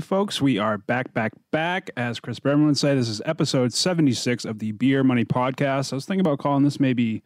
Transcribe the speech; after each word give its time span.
Folks, 0.00 0.40
we 0.40 0.58
are 0.58 0.78
back, 0.78 1.12
back, 1.14 1.32
back. 1.50 1.90
As 1.96 2.20
Chris 2.20 2.38
Berman 2.40 2.66
would 2.66 2.78
say, 2.78 2.94
this 2.94 3.08
is 3.08 3.20
episode 3.24 3.72
76 3.72 4.44
of 4.44 4.58
the 4.58 4.72
Beer 4.72 5.02
Money 5.04 5.24
Podcast. 5.24 5.92
I 5.92 5.96
was 5.96 6.04
thinking 6.06 6.20
about 6.20 6.38
calling 6.38 6.64
this 6.64 6.78
maybe 6.80 7.22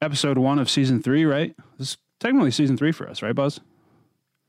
episode 0.00 0.38
one 0.38 0.58
of 0.58 0.68
season 0.70 1.02
three, 1.02 1.24
right? 1.24 1.54
This 1.78 1.90
is 1.90 1.96
technically 2.20 2.50
season 2.50 2.76
three 2.76 2.92
for 2.92 3.08
us, 3.08 3.22
right, 3.22 3.34
Buzz? 3.34 3.60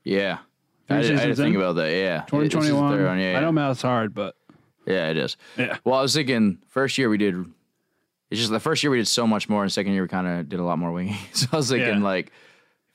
Yeah. 0.04 0.40
Three 0.88 0.98
I, 0.98 1.02
did, 1.02 1.20
I 1.20 1.26
did 1.28 1.38
think 1.38 1.56
about 1.56 1.74
that. 1.76 1.92
Yeah. 1.92 2.20
This 2.20 2.26
is 2.26 2.30
the 2.32 2.60
2021. 2.60 2.92
third 2.98 3.06
one, 3.08 3.20
Yeah, 3.20 3.38
I 3.38 3.42
know 3.42 3.48
yeah. 3.48 3.52
math's 3.52 3.82
hard, 3.82 4.14
but 4.14 4.36
yeah, 4.86 5.10
it 5.10 5.18
is. 5.18 5.38
Yeah. 5.58 5.78
Well, 5.84 5.96
I 5.96 6.02
was 6.02 6.14
thinking 6.14 6.60
first 6.68 6.98
year 6.98 7.10
we 7.10 7.18
did. 7.18 7.36
It's 8.30 8.40
just 8.40 8.52
the 8.52 8.60
first 8.60 8.84
year 8.84 8.92
we 8.92 8.98
did 8.98 9.08
so 9.08 9.26
much 9.28 9.48
more, 9.50 9.64
and 9.64 9.72
second 9.72 9.94
year 9.94 10.02
we 10.02 10.08
kind 10.08 10.28
of 10.28 10.50
did 10.50 10.60
a 10.60 10.64
lot 10.64 10.80
more 10.80 10.92
winging. 10.92 11.18
So 11.34 11.48
I 11.52 11.58
was 11.58 11.70
thinking 11.70 11.98
Yeah. 12.00 12.04
like, 12.04 12.32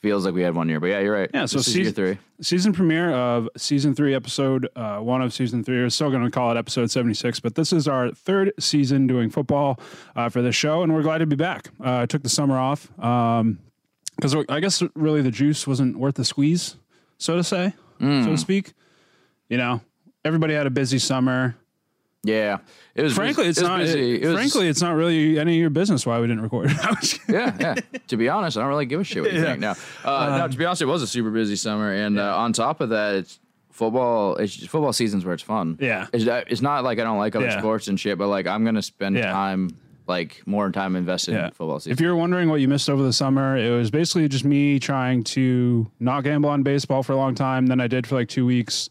feels 0.02 0.24
like 0.26 0.34
we 0.34 0.42
had 0.42 0.54
one 0.54 0.68
year, 0.68 0.80
but 0.80 0.86
yeah, 0.86 0.98
you're 1.00 1.14
right. 1.14 1.30
Yeah, 1.32 1.46
so 1.46 1.58
is 1.58 1.68
year 1.74 1.84
season- 1.84 1.94
three. 1.94 2.18
season 2.40 2.72
premiere 2.72 3.12
of 3.12 3.48
season 3.56 3.94
three, 3.94 4.14
episode 4.14 4.68
uh, 4.76 4.98
one 4.98 5.22
of 5.22 5.32
season 5.32 5.62
three. 5.64 5.76
We're 5.76 5.90
still 5.90 6.10
going 6.10 6.24
to 6.24 6.30
call 6.30 6.50
it 6.50 6.56
episode 6.58 6.90
76, 6.90 7.38
but 7.40 7.54
this 7.54 7.72
is 7.72 7.86
our 7.86 8.10
third 8.10 8.52
season 8.58 9.06
doing 9.06 9.30
football 9.30 9.78
uh, 10.16 10.28
for 10.28 10.42
this 10.42 10.56
show, 10.56 10.82
and 10.82 10.92
we're 10.92 11.02
glad 11.02 11.18
to 11.18 11.26
be 11.26 11.36
back. 11.36 11.68
Uh, 11.82 11.98
I 12.00 12.06
took 12.06 12.22
the 12.24 12.28
summer 12.28 12.58
off 12.58 12.88
because 12.96 14.34
I 14.48 14.60
guess 14.60 14.82
really 14.94 15.22
the 15.22 15.30
juice 15.30 15.66
wasn't 15.66 15.96
worth 15.96 16.16
the 16.16 16.24
squeeze, 16.24 16.76
so 17.18 17.36
to 17.36 17.44
say, 17.44 17.72
so 18.00 18.06
to 18.26 18.36
speak. 18.36 18.72
You 19.48 19.58
know, 19.58 19.80
everybody 20.24 20.54
had 20.54 20.66
a 20.66 20.70
busy 20.70 20.98
summer. 20.98 21.56
Yeah, 22.24 22.58
it 22.94 23.02
was. 23.02 23.14
Frankly, 23.14 23.46
it's 23.48 23.58
it 23.58 23.62
was 23.62 23.68
not. 23.68 23.78
busy. 23.80 24.14
it- 24.14 24.22
It 24.22 24.26
was- 24.28 24.36
frankly, 24.36 24.68
it's 24.68 24.80
not 24.80 24.94
really 24.94 25.38
any 25.40 25.54
of 25.56 25.60
your 25.60 25.70
business 25.70 26.06
why 26.06 26.20
we 26.20 26.26
didn't 26.28 26.42
record. 26.42 26.70
Yeah, 27.28 27.56
yeah. 27.58 27.74
To 28.08 28.16
be 28.16 28.28
honest, 28.28 28.56
I 28.56 28.60
don't 28.60 28.68
really 28.68 28.86
give 28.86 29.00
a 29.00 29.04
shit 29.04 29.22
what 29.22 29.32
you 29.32 29.40
Yeah. 29.40 29.44
think 29.46 29.60
now. 29.60 29.74
Uh, 30.04 30.38
no, 30.38 30.48
to 30.48 30.56
be 30.56 30.64
honest, 30.64 30.82
it 30.82 30.86
was 30.86 31.02
a 31.02 31.06
super 31.06 31.30
busy 31.30 31.56
summer, 31.56 31.92
and 31.92 32.18
uh, 32.20 32.36
on 32.36 32.52
top 32.52 32.80
of 32.80 32.90
that, 32.90 33.14
it's 33.16 33.40
football. 33.70 34.36
It's 34.36 34.54
just 34.54 34.70
football 34.70 34.92
seasons 34.92 35.24
where 35.24 35.34
it's 35.34 35.42
fun. 35.42 35.78
Yeah. 35.80 36.06
it's, 36.12 36.26
uh, 36.26 36.44
it's 36.46 36.60
not 36.62 36.84
like 36.84 36.98
I 37.00 37.04
don't 37.04 37.18
like 37.18 37.34
other 37.34 37.46
Yeah. 37.46 37.58
sports 37.58 37.88
and 37.88 37.98
shit, 37.98 38.18
but 38.18 38.28
like 38.28 38.46
I'm 38.46 38.64
gonna 38.64 38.82
spend 38.82 39.16
Yeah. 39.16 39.32
time, 39.32 39.70
like 40.06 40.42
more 40.46 40.70
time 40.70 40.94
invested 40.94 41.32
Yeah. 41.34 41.46
in 41.46 41.50
football 41.52 41.80
season. 41.80 41.92
If 41.92 42.00
you're 42.00 42.14
wondering 42.14 42.48
what 42.50 42.60
you 42.60 42.68
missed 42.68 42.88
over 42.90 43.02
the 43.02 43.12
summer, 43.14 43.56
it 43.56 43.70
was 43.70 43.90
basically 43.90 44.28
just 44.28 44.44
me 44.44 44.78
trying 44.78 45.24
to 45.24 45.90
not 45.98 46.22
gamble 46.22 46.50
on 46.50 46.62
baseball 46.62 47.02
for 47.02 47.14
a 47.14 47.16
long 47.16 47.34
time. 47.34 47.66
Then 47.66 47.80
I 47.80 47.86
did 47.88 48.06
for 48.06 48.14
like 48.16 48.28
two 48.28 48.44
weeks. 48.46 48.90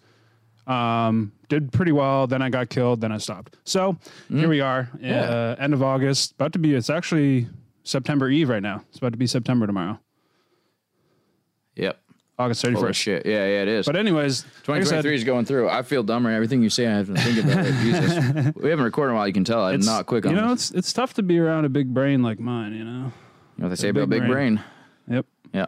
Um, 0.68 1.32
did 1.50 1.72
pretty 1.72 1.92
well. 1.92 2.28
Then 2.28 2.42
I 2.42 2.50
got 2.50 2.70
killed. 2.70 3.02
Then 3.02 3.12
I 3.12 3.18
stopped. 3.18 3.58
So 3.66 3.98
here 4.30 4.48
we 4.48 4.62
are, 4.62 4.90
uh, 5.04 5.56
end 5.60 5.74
of 5.74 5.82
August. 5.84 6.34
About 6.34 6.54
to 6.54 6.60
be. 6.60 6.74
It's 6.76 6.90
actually 6.90 7.48
September 7.84 8.30
Eve 8.30 8.50
right 8.50 8.62
now. 8.64 8.84
It's 8.90 8.98
about 9.00 9.12
to 9.12 9.18
be 9.18 9.28
September 9.28 9.66
tomorrow, 9.68 10.00
yep. 11.76 12.00
August 12.40 12.62
thirty 12.62 12.76
Holy 12.76 12.94
shit. 12.94 13.26
Yeah, 13.26 13.46
yeah, 13.46 13.62
it 13.64 13.68
is. 13.68 13.86
But 13.86 13.96
anyways, 13.96 14.44
like 14.68 14.84
said, 14.84 15.04
2023 15.04 15.16
is 15.16 15.24
going 15.24 15.46
through. 15.46 15.70
I 15.70 15.82
feel 15.84 16.02
dumber. 16.04 16.32
Everything 16.32 16.64
you 16.64 16.70
say, 16.70 16.88
I 16.88 16.92
have 16.98 17.08
to 17.08 17.16
think 17.16 17.44
about 17.44 17.66
it. 17.66 17.74
Jesus. 17.82 18.56
We 18.56 18.70
haven't 18.70 18.86
recorded 18.86 19.12
in 19.12 19.16
a 19.16 19.20
while. 19.20 19.28
You 19.28 19.34
can 19.34 19.44
tell. 19.44 19.64
I'm 19.66 19.76
it's 19.76 19.86
not 19.86 20.06
quick 20.08 20.26
You 20.26 20.32
know, 20.32 20.50
this. 20.54 20.70
it's 20.70 20.78
it's 20.78 20.94
tough 20.94 21.14
to 21.16 21.24
be 21.24 21.38
around 21.38 21.66
a 21.66 21.70
big 21.70 21.94
brain 21.94 22.24
like 22.24 22.40
mine. 22.40 22.74
You 22.74 22.84
know. 22.86 22.92
You 22.92 23.64
know 23.64 23.68
what 23.68 23.70
they 23.70 23.76
say 23.76 23.92
big 23.92 24.04
about 24.04 24.10
big 24.10 24.22
brain. 24.22 24.56
brain. 24.56 25.18
Yep. 25.18 25.26
Yeah. 25.54 25.66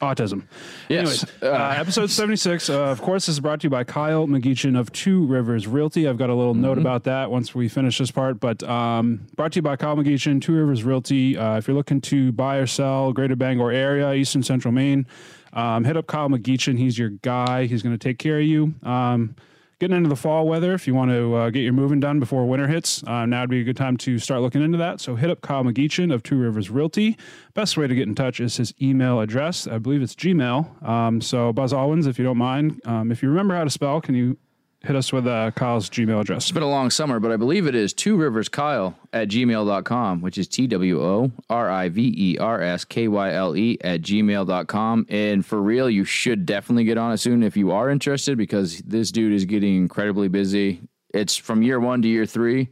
Autism. 0.00 0.44
Yes. 0.88 0.98
Anyways, 0.98 1.24
uh, 1.42 1.74
episode 1.76 2.10
76, 2.10 2.70
uh, 2.70 2.84
of 2.84 3.02
course, 3.02 3.26
this 3.26 3.34
is 3.34 3.40
brought 3.40 3.60
to 3.60 3.66
you 3.66 3.70
by 3.70 3.84
Kyle 3.84 4.26
McGeechan 4.26 4.78
of 4.78 4.90
Two 4.92 5.26
Rivers 5.26 5.66
Realty. 5.66 6.08
I've 6.08 6.16
got 6.16 6.30
a 6.30 6.34
little 6.34 6.54
note 6.54 6.78
about 6.78 7.04
that 7.04 7.30
once 7.30 7.54
we 7.54 7.68
finish 7.68 7.98
this 7.98 8.10
part, 8.10 8.40
but 8.40 8.62
um, 8.62 9.26
brought 9.36 9.52
to 9.52 9.56
you 9.56 9.62
by 9.62 9.76
Kyle 9.76 9.96
McGeechin, 9.96 10.40
Two 10.40 10.54
Rivers 10.54 10.84
Realty. 10.84 11.36
Uh, 11.36 11.58
if 11.58 11.68
you're 11.68 11.76
looking 11.76 12.00
to 12.02 12.32
buy 12.32 12.56
or 12.56 12.66
sell 12.66 13.12
Greater 13.12 13.36
Bangor 13.36 13.70
area, 13.70 14.12
Eastern 14.14 14.42
Central 14.42 14.72
Maine, 14.72 15.06
um, 15.52 15.84
hit 15.84 15.96
up 15.96 16.06
Kyle 16.06 16.28
McGeechan. 16.28 16.78
He's 16.78 16.98
your 16.98 17.10
guy. 17.10 17.66
He's 17.66 17.82
going 17.82 17.96
to 17.96 17.98
take 18.02 18.18
care 18.18 18.38
of 18.38 18.44
you. 18.46 18.74
Um, 18.82 19.36
getting 19.80 19.96
into 19.96 20.08
the 20.08 20.16
fall 20.16 20.46
weather, 20.46 20.74
if 20.74 20.86
you 20.86 20.94
want 20.94 21.10
to 21.10 21.34
uh, 21.34 21.50
get 21.50 21.60
your 21.60 21.72
moving 21.72 21.98
done 21.98 22.20
before 22.20 22.46
winter 22.46 22.68
hits, 22.68 23.02
uh, 23.06 23.26
now 23.26 23.40
would 23.40 23.50
be 23.50 23.62
a 23.62 23.64
good 23.64 23.76
time 23.76 23.96
to 23.96 24.18
start 24.18 24.42
looking 24.42 24.62
into 24.62 24.78
that. 24.78 25.00
So 25.00 25.16
hit 25.16 25.30
up 25.30 25.40
Kyle 25.40 25.64
McGeechan 25.64 26.12
of 26.12 26.22
Two 26.22 26.36
Rivers 26.36 26.70
Realty. 26.70 27.16
Best 27.54 27.76
way 27.76 27.86
to 27.86 27.94
get 27.94 28.06
in 28.06 28.14
touch 28.14 28.38
is 28.38 28.58
his 28.58 28.74
email 28.80 29.20
address. 29.20 29.66
I 29.66 29.78
believe 29.78 30.02
it's 30.02 30.14
Gmail. 30.14 30.86
Um, 30.86 31.20
so 31.20 31.52
Buzz 31.52 31.72
Alwins, 31.72 32.06
if 32.06 32.18
you 32.18 32.24
don't 32.24 32.38
mind, 32.38 32.80
um, 32.84 33.10
if 33.10 33.22
you 33.22 33.30
remember 33.30 33.56
how 33.56 33.64
to 33.64 33.70
spell, 33.70 34.00
can 34.00 34.14
you 34.14 34.36
hit 34.82 34.96
us 34.96 35.12
with 35.12 35.26
uh, 35.26 35.50
Kyle's 35.52 35.90
Gmail 35.90 36.20
address? 36.20 36.44
It's 36.44 36.52
been 36.52 36.62
a 36.62 36.68
long 36.68 36.90
summer, 36.90 37.20
but 37.20 37.30
I 37.30 37.36
believe 37.36 37.66
it 37.66 37.74
is 37.74 37.92
two 37.92 38.16
rivers 38.16 38.48
Kyle 38.48 38.96
at 39.12 39.28
gmail.com, 39.28 40.20
which 40.20 40.38
is 40.38 40.48
T 40.48 40.66
W 40.66 41.02
O 41.02 41.30
R 41.48 41.70
I 41.70 41.88
V 41.88 42.14
E 42.16 42.38
R 42.38 42.60
S 42.60 42.84
K 42.84 43.08
Y 43.08 43.32
L 43.32 43.56
E 43.56 43.78
at 43.82 44.02
gmail.com. 44.02 45.06
And 45.08 45.44
for 45.44 45.60
real, 45.60 45.90
you 45.90 46.04
should 46.04 46.46
definitely 46.46 46.84
get 46.84 46.98
on 46.98 47.12
it 47.12 47.18
soon 47.18 47.42
if 47.42 47.56
you 47.56 47.70
are 47.72 47.90
interested 47.90 48.38
because 48.38 48.78
this 48.78 49.10
dude 49.10 49.32
is 49.32 49.44
getting 49.44 49.76
incredibly 49.76 50.28
busy. 50.28 50.80
It's 51.12 51.36
from 51.36 51.62
year 51.62 51.80
one 51.80 52.02
to 52.02 52.08
year 52.08 52.26
three, 52.26 52.68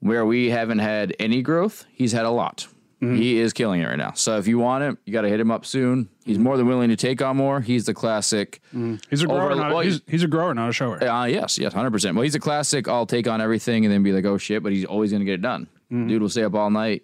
where 0.00 0.26
we 0.26 0.50
haven't 0.50 0.80
had 0.80 1.14
any 1.18 1.42
growth. 1.42 1.86
He's 1.92 2.12
had 2.12 2.24
a 2.24 2.30
lot. 2.30 2.66
Mm-hmm. 3.02 3.16
He 3.16 3.38
is 3.40 3.52
killing 3.52 3.80
it 3.80 3.86
right 3.86 3.98
now. 3.98 4.12
So 4.12 4.38
if 4.38 4.46
you 4.46 4.58
want 4.58 4.84
him, 4.84 4.96
you 5.04 5.12
got 5.12 5.22
to 5.22 5.28
hit 5.28 5.40
him 5.40 5.50
up 5.50 5.66
soon. 5.66 6.08
He's 6.24 6.38
more 6.38 6.56
than 6.56 6.68
willing 6.68 6.88
to 6.90 6.96
take 6.96 7.20
on 7.20 7.36
more. 7.36 7.60
He's 7.60 7.84
the 7.86 7.94
classic. 7.94 8.60
Mm-hmm. 8.68 8.96
He's 9.10 9.22
a 9.22 9.26
grower, 9.26 9.50
Over- 9.50 9.54
not, 9.56 9.70
well, 9.72 9.80
he's, 9.80 10.00
he's 10.06 10.22
a 10.22 10.28
grower, 10.28 10.54
not 10.54 10.68
a 10.68 10.72
shower. 10.72 11.02
Uh, 11.02 11.24
yes, 11.24 11.58
yes, 11.58 11.72
hundred 11.72 11.90
percent. 11.90 12.14
Well, 12.14 12.22
he's 12.22 12.36
a 12.36 12.40
classic. 12.40 12.86
I'll 12.86 13.06
take 13.06 13.26
on 13.26 13.40
everything 13.40 13.84
and 13.84 13.92
then 13.92 14.04
be 14.04 14.12
like, 14.12 14.24
oh 14.24 14.38
shit, 14.38 14.62
but 14.62 14.70
he's 14.70 14.84
always 14.84 15.10
gonna 15.10 15.24
get 15.24 15.34
it 15.34 15.42
done. 15.42 15.66
Mm-hmm. 15.90 16.06
Dude 16.08 16.22
will 16.22 16.28
stay 16.28 16.44
up 16.44 16.54
all 16.54 16.70
night. 16.70 17.02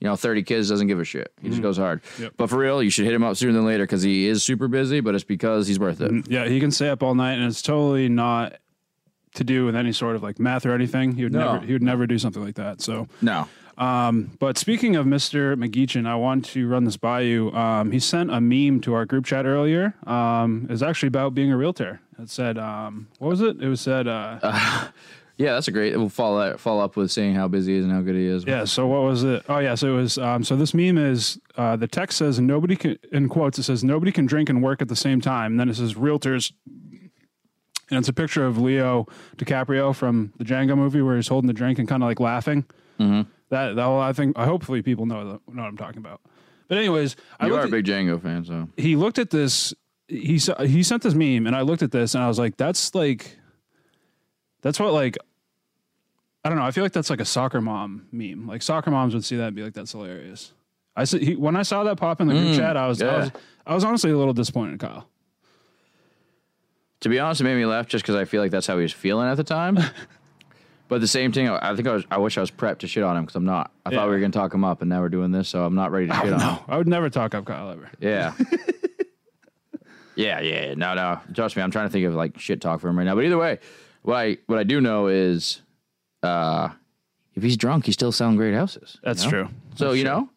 You 0.00 0.06
know, 0.06 0.16
thirty 0.16 0.42
kids 0.42 0.68
doesn't 0.68 0.86
give 0.86 1.00
a 1.00 1.04
shit. 1.04 1.32
He 1.42 1.48
just 1.48 1.62
goes 1.62 1.76
hard. 1.78 2.02
But 2.36 2.50
for 2.50 2.58
real, 2.58 2.82
you 2.82 2.90
should 2.90 3.04
hit 3.06 3.14
him 3.14 3.24
up 3.24 3.36
sooner 3.36 3.52
than 3.54 3.64
later 3.64 3.82
because 3.84 4.02
he 4.02 4.26
is 4.28 4.44
super 4.44 4.68
busy. 4.68 5.00
But 5.00 5.14
it's 5.16 5.24
because 5.24 5.66
he's 5.66 5.80
worth 5.80 6.00
it. 6.02 6.28
Yeah, 6.30 6.46
he 6.46 6.60
can 6.60 6.70
stay 6.70 6.88
up 6.90 7.02
all 7.02 7.14
night, 7.16 7.32
and 7.38 7.44
it's 7.44 7.62
totally 7.62 8.08
not 8.08 8.58
to 9.34 9.44
do 9.44 9.64
with 9.66 9.74
any 9.74 9.92
sort 9.92 10.14
of 10.14 10.22
like 10.22 10.38
math 10.38 10.66
or 10.66 10.72
anything. 10.72 11.12
He 11.16 11.24
would 11.24 11.32
No. 11.32 11.54
never 11.54 11.66
he 11.66 11.72
would 11.72 11.82
never 11.82 12.06
do 12.06 12.18
something 12.18 12.44
like 12.44 12.56
that. 12.56 12.80
So 12.80 13.08
No, 13.22 13.48
But 13.78 14.58
speaking 14.58 14.96
of 14.96 15.06
Mr. 15.06 15.54
McGeechan, 15.56 16.06
I 16.06 16.16
want 16.16 16.44
to 16.46 16.68
run 16.68 16.84
this 16.84 16.96
by 16.96 17.20
you. 17.20 17.52
Um, 17.52 17.92
he 17.92 18.00
sent 18.00 18.30
a 18.30 18.40
meme 18.40 18.80
to 18.82 18.94
our 18.94 19.06
group 19.06 19.24
chat 19.24 19.46
earlier. 19.46 19.94
Um, 20.06 20.64
it 20.68 20.72
was 20.72 20.82
actually 20.82 21.08
about 21.08 21.34
being 21.34 21.52
a 21.52 21.56
realtor. 21.56 22.00
It 22.18 22.30
said, 22.30 22.58
um, 22.58 23.08
what 23.18 23.28
was 23.28 23.40
it? 23.40 23.60
It 23.60 23.68
was 23.68 23.80
said, 23.80 24.08
uh, 24.08 24.40
yeah, 25.36 25.54
that's 25.54 25.68
a 25.68 25.72
great. 25.72 25.96
We'll 25.96 26.08
follow 26.08 26.40
that, 26.40 26.58
follow 26.58 26.84
up 26.84 26.96
with 26.96 27.12
saying 27.12 27.36
how 27.36 27.46
busy 27.46 27.72
he 27.72 27.78
is 27.78 27.84
and 27.84 27.94
how 27.94 28.00
good 28.00 28.16
he 28.16 28.26
is. 28.26 28.44
yeah. 28.44 28.64
So 28.64 28.88
what 28.88 29.02
was 29.02 29.22
it? 29.22 29.44
Oh 29.48 29.58
yeah. 29.58 29.76
So 29.76 29.94
it 29.94 29.96
was. 29.96 30.18
Um, 30.18 30.42
so 30.42 30.56
this 30.56 30.74
meme 30.74 30.98
is 30.98 31.38
uh, 31.56 31.76
the 31.76 31.86
text 31.86 32.18
says 32.18 32.40
nobody 32.40 32.74
can 32.74 32.98
in 33.12 33.28
quotes. 33.28 33.58
It 33.58 33.62
says 33.62 33.84
nobody 33.84 34.10
can 34.10 34.26
drink 34.26 34.48
and 34.48 34.62
work 34.62 34.82
at 34.82 34.88
the 34.88 34.96
same 34.96 35.20
time. 35.20 35.52
And 35.52 35.60
then 35.60 35.68
it 35.68 35.76
says 35.76 35.94
realtors. 35.94 36.52
And 37.90 37.98
it's 37.98 38.08
a 38.08 38.12
picture 38.12 38.44
of 38.44 38.58
Leo 38.58 39.06
DiCaprio 39.38 39.94
from 39.94 40.34
the 40.36 40.44
Django 40.44 40.76
movie 40.76 41.00
where 41.00 41.16
he's 41.16 41.28
holding 41.28 41.46
the 41.46 41.54
drink 41.54 41.78
and 41.78 41.88
kind 41.88 42.02
of 42.02 42.08
like 42.08 42.20
laughing. 42.20 42.66
Mm-hmm. 43.00 43.30
That 43.50 43.76
that 43.76 43.88
I 43.88 44.12
think 44.12 44.36
hopefully 44.36 44.82
people 44.82 45.06
know 45.06 45.24
the, 45.24 45.52
know 45.52 45.62
what 45.62 45.68
I'm 45.68 45.76
talking 45.76 45.98
about. 45.98 46.20
But 46.68 46.78
anyways, 46.78 47.16
I 47.40 47.46
you 47.46 47.52
looked 47.52 47.60
are 47.60 47.64
a 47.64 47.68
at- 47.68 47.70
big 47.70 47.86
Django 47.86 48.20
fan, 48.20 48.44
so 48.44 48.68
he 48.76 48.94
looked 48.96 49.18
at 49.18 49.30
this. 49.30 49.72
He 50.06 50.38
he 50.66 50.82
sent 50.82 51.02
this 51.02 51.14
meme, 51.14 51.46
and 51.46 51.54
I 51.56 51.62
looked 51.62 51.82
at 51.82 51.90
this, 51.90 52.14
and 52.14 52.22
I 52.22 52.28
was 52.28 52.38
like, 52.38 52.56
"That's 52.56 52.94
like, 52.94 53.36
that's 54.62 54.78
what 54.80 54.92
like, 54.92 55.16
I 56.44 56.48
don't 56.48 56.58
know. 56.58 56.64
I 56.64 56.70
feel 56.70 56.84
like 56.84 56.92
that's 56.92 57.10
like 57.10 57.20
a 57.20 57.24
soccer 57.26 57.60
mom 57.60 58.06
meme. 58.12 58.46
Like 58.46 58.62
soccer 58.62 58.90
moms 58.90 59.14
would 59.14 59.24
see 59.24 59.36
that 59.36 59.48
and 59.48 59.56
be 59.56 59.62
like, 59.62 59.74
"That's 59.74 59.92
hilarious." 59.92 60.52
I 60.96 61.04
said 61.04 61.22
he, 61.22 61.36
when 61.36 61.56
I 61.56 61.62
saw 61.62 61.84
that 61.84 61.96
pop 61.96 62.20
in 62.20 62.26
the 62.28 62.34
group 62.34 62.48
mm, 62.48 62.56
chat, 62.56 62.76
I 62.76 62.88
was, 62.88 63.00
I 63.02 63.18
was 63.18 63.30
I 63.66 63.74
was 63.74 63.84
honestly 63.84 64.10
a 64.10 64.16
little 64.18 64.32
disappointed, 64.34 64.80
Kyle. 64.80 65.02
to 65.02 65.08
To 67.02 67.08
be 67.08 67.18
honest, 67.18 67.40
it 67.40 67.44
made 67.44 67.54
me 67.56 67.66
laugh 67.66 67.86
just 67.86 68.02
because 68.04 68.16
I 68.16 68.24
feel 68.24 68.42
like 68.42 68.50
that's 68.50 68.66
how 68.66 68.76
he 68.76 68.82
was 68.82 68.92
feeling 68.92 69.28
at 69.28 69.36
the 69.36 69.44
time. 69.44 69.78
but 70.88 70.96
at 70.96 71.00
the 71.02 71.06
same 71.08 71.32
thing, 71.32 71.48
I 71.48 71.74
think 71.76 71.86
I 71.88 71.92
was. 71.92 72.04
I 72.10 72.18
wish 72.18 72.36
I 72.38 72.40
was 72.40 72.50
prepped 72.50 72.78
to 72.78 72.86
shit 72.88 73.02
on 73.04 73.16
him 73.16 73.24
because 73.24 73.36
I'm 73.36 73.44
not. 73.44 73.70
I 73.86 73.90
Yeah. 73.90 73.98
thought 73.98 74.08
we 74.08 74.14
were 74.14 74.20
gonna 74.20 74.32
talk 74.32 74.52
him 74.54 74.64
up, 74.64 74.80
and 74.80 74.88
now 74.88 75.00
we're 75.00 75.08
doing 75.08 75.30
this, 75.32 75.48
so 75.48 75.64
I'm 75.64 75.74
not 75.74 75.90
ready 75.92 76.06
to 76.08 76.14
shit 76.14 76.32
on 76.32 76.40
him. 76.40 76.58
I 76.68 76.76
would 76.78 76.88
never 76.88 77.08
talk 77.10 77.34
up 77.34 77.44
Kyle 77.44 77.70
ever. 77.70 77.88
Yeah. 78.00 78.32
yeah, 80.16 80.40
yeah. 80.40 80.74
No, 80.74 80.94
no. 80.94 81.20
Trust 81.34 81.56
me, 81.56 81.62
I'm 81.62 81.70
trying 81.70 81.86
to 81.86 81.92
think 81.92 82.06
of 82.06 82.14
like 82.14 82.38
shit 82.40 82.60
talk 82.60 82.80
for 82.80 82.88
him 82.88 82.98
right 82.98 83.04
now. 83.04 83.14
But 83.14 83.24
either 83.24 83.38
way, 83.38 83.58
what 84.02 84.16
I 84.16 84.38
what 84.46 84.58
I 84.58 84.64
do 84.64 84.80
know 84.80 85.06
is, 85.06 85.60
uh, 86.22 86.70
if 87.34 87.42
he's 87.42 87.56
drunk, 87.56 87.86
he's 87.86 87.94
still 87.94 88.12
selling 88.12 88.36
great 88.36 88.54
houses. 88.54 88.98
That's 89.02 89.24
you 89.24 89.30
know? 89.30 89.42
true. 89.44 89.48
So 89.76 89.84
That's 89.86 89.96
you 89.98 90.04
true. 90.04 90.10
know, 90.12 90.30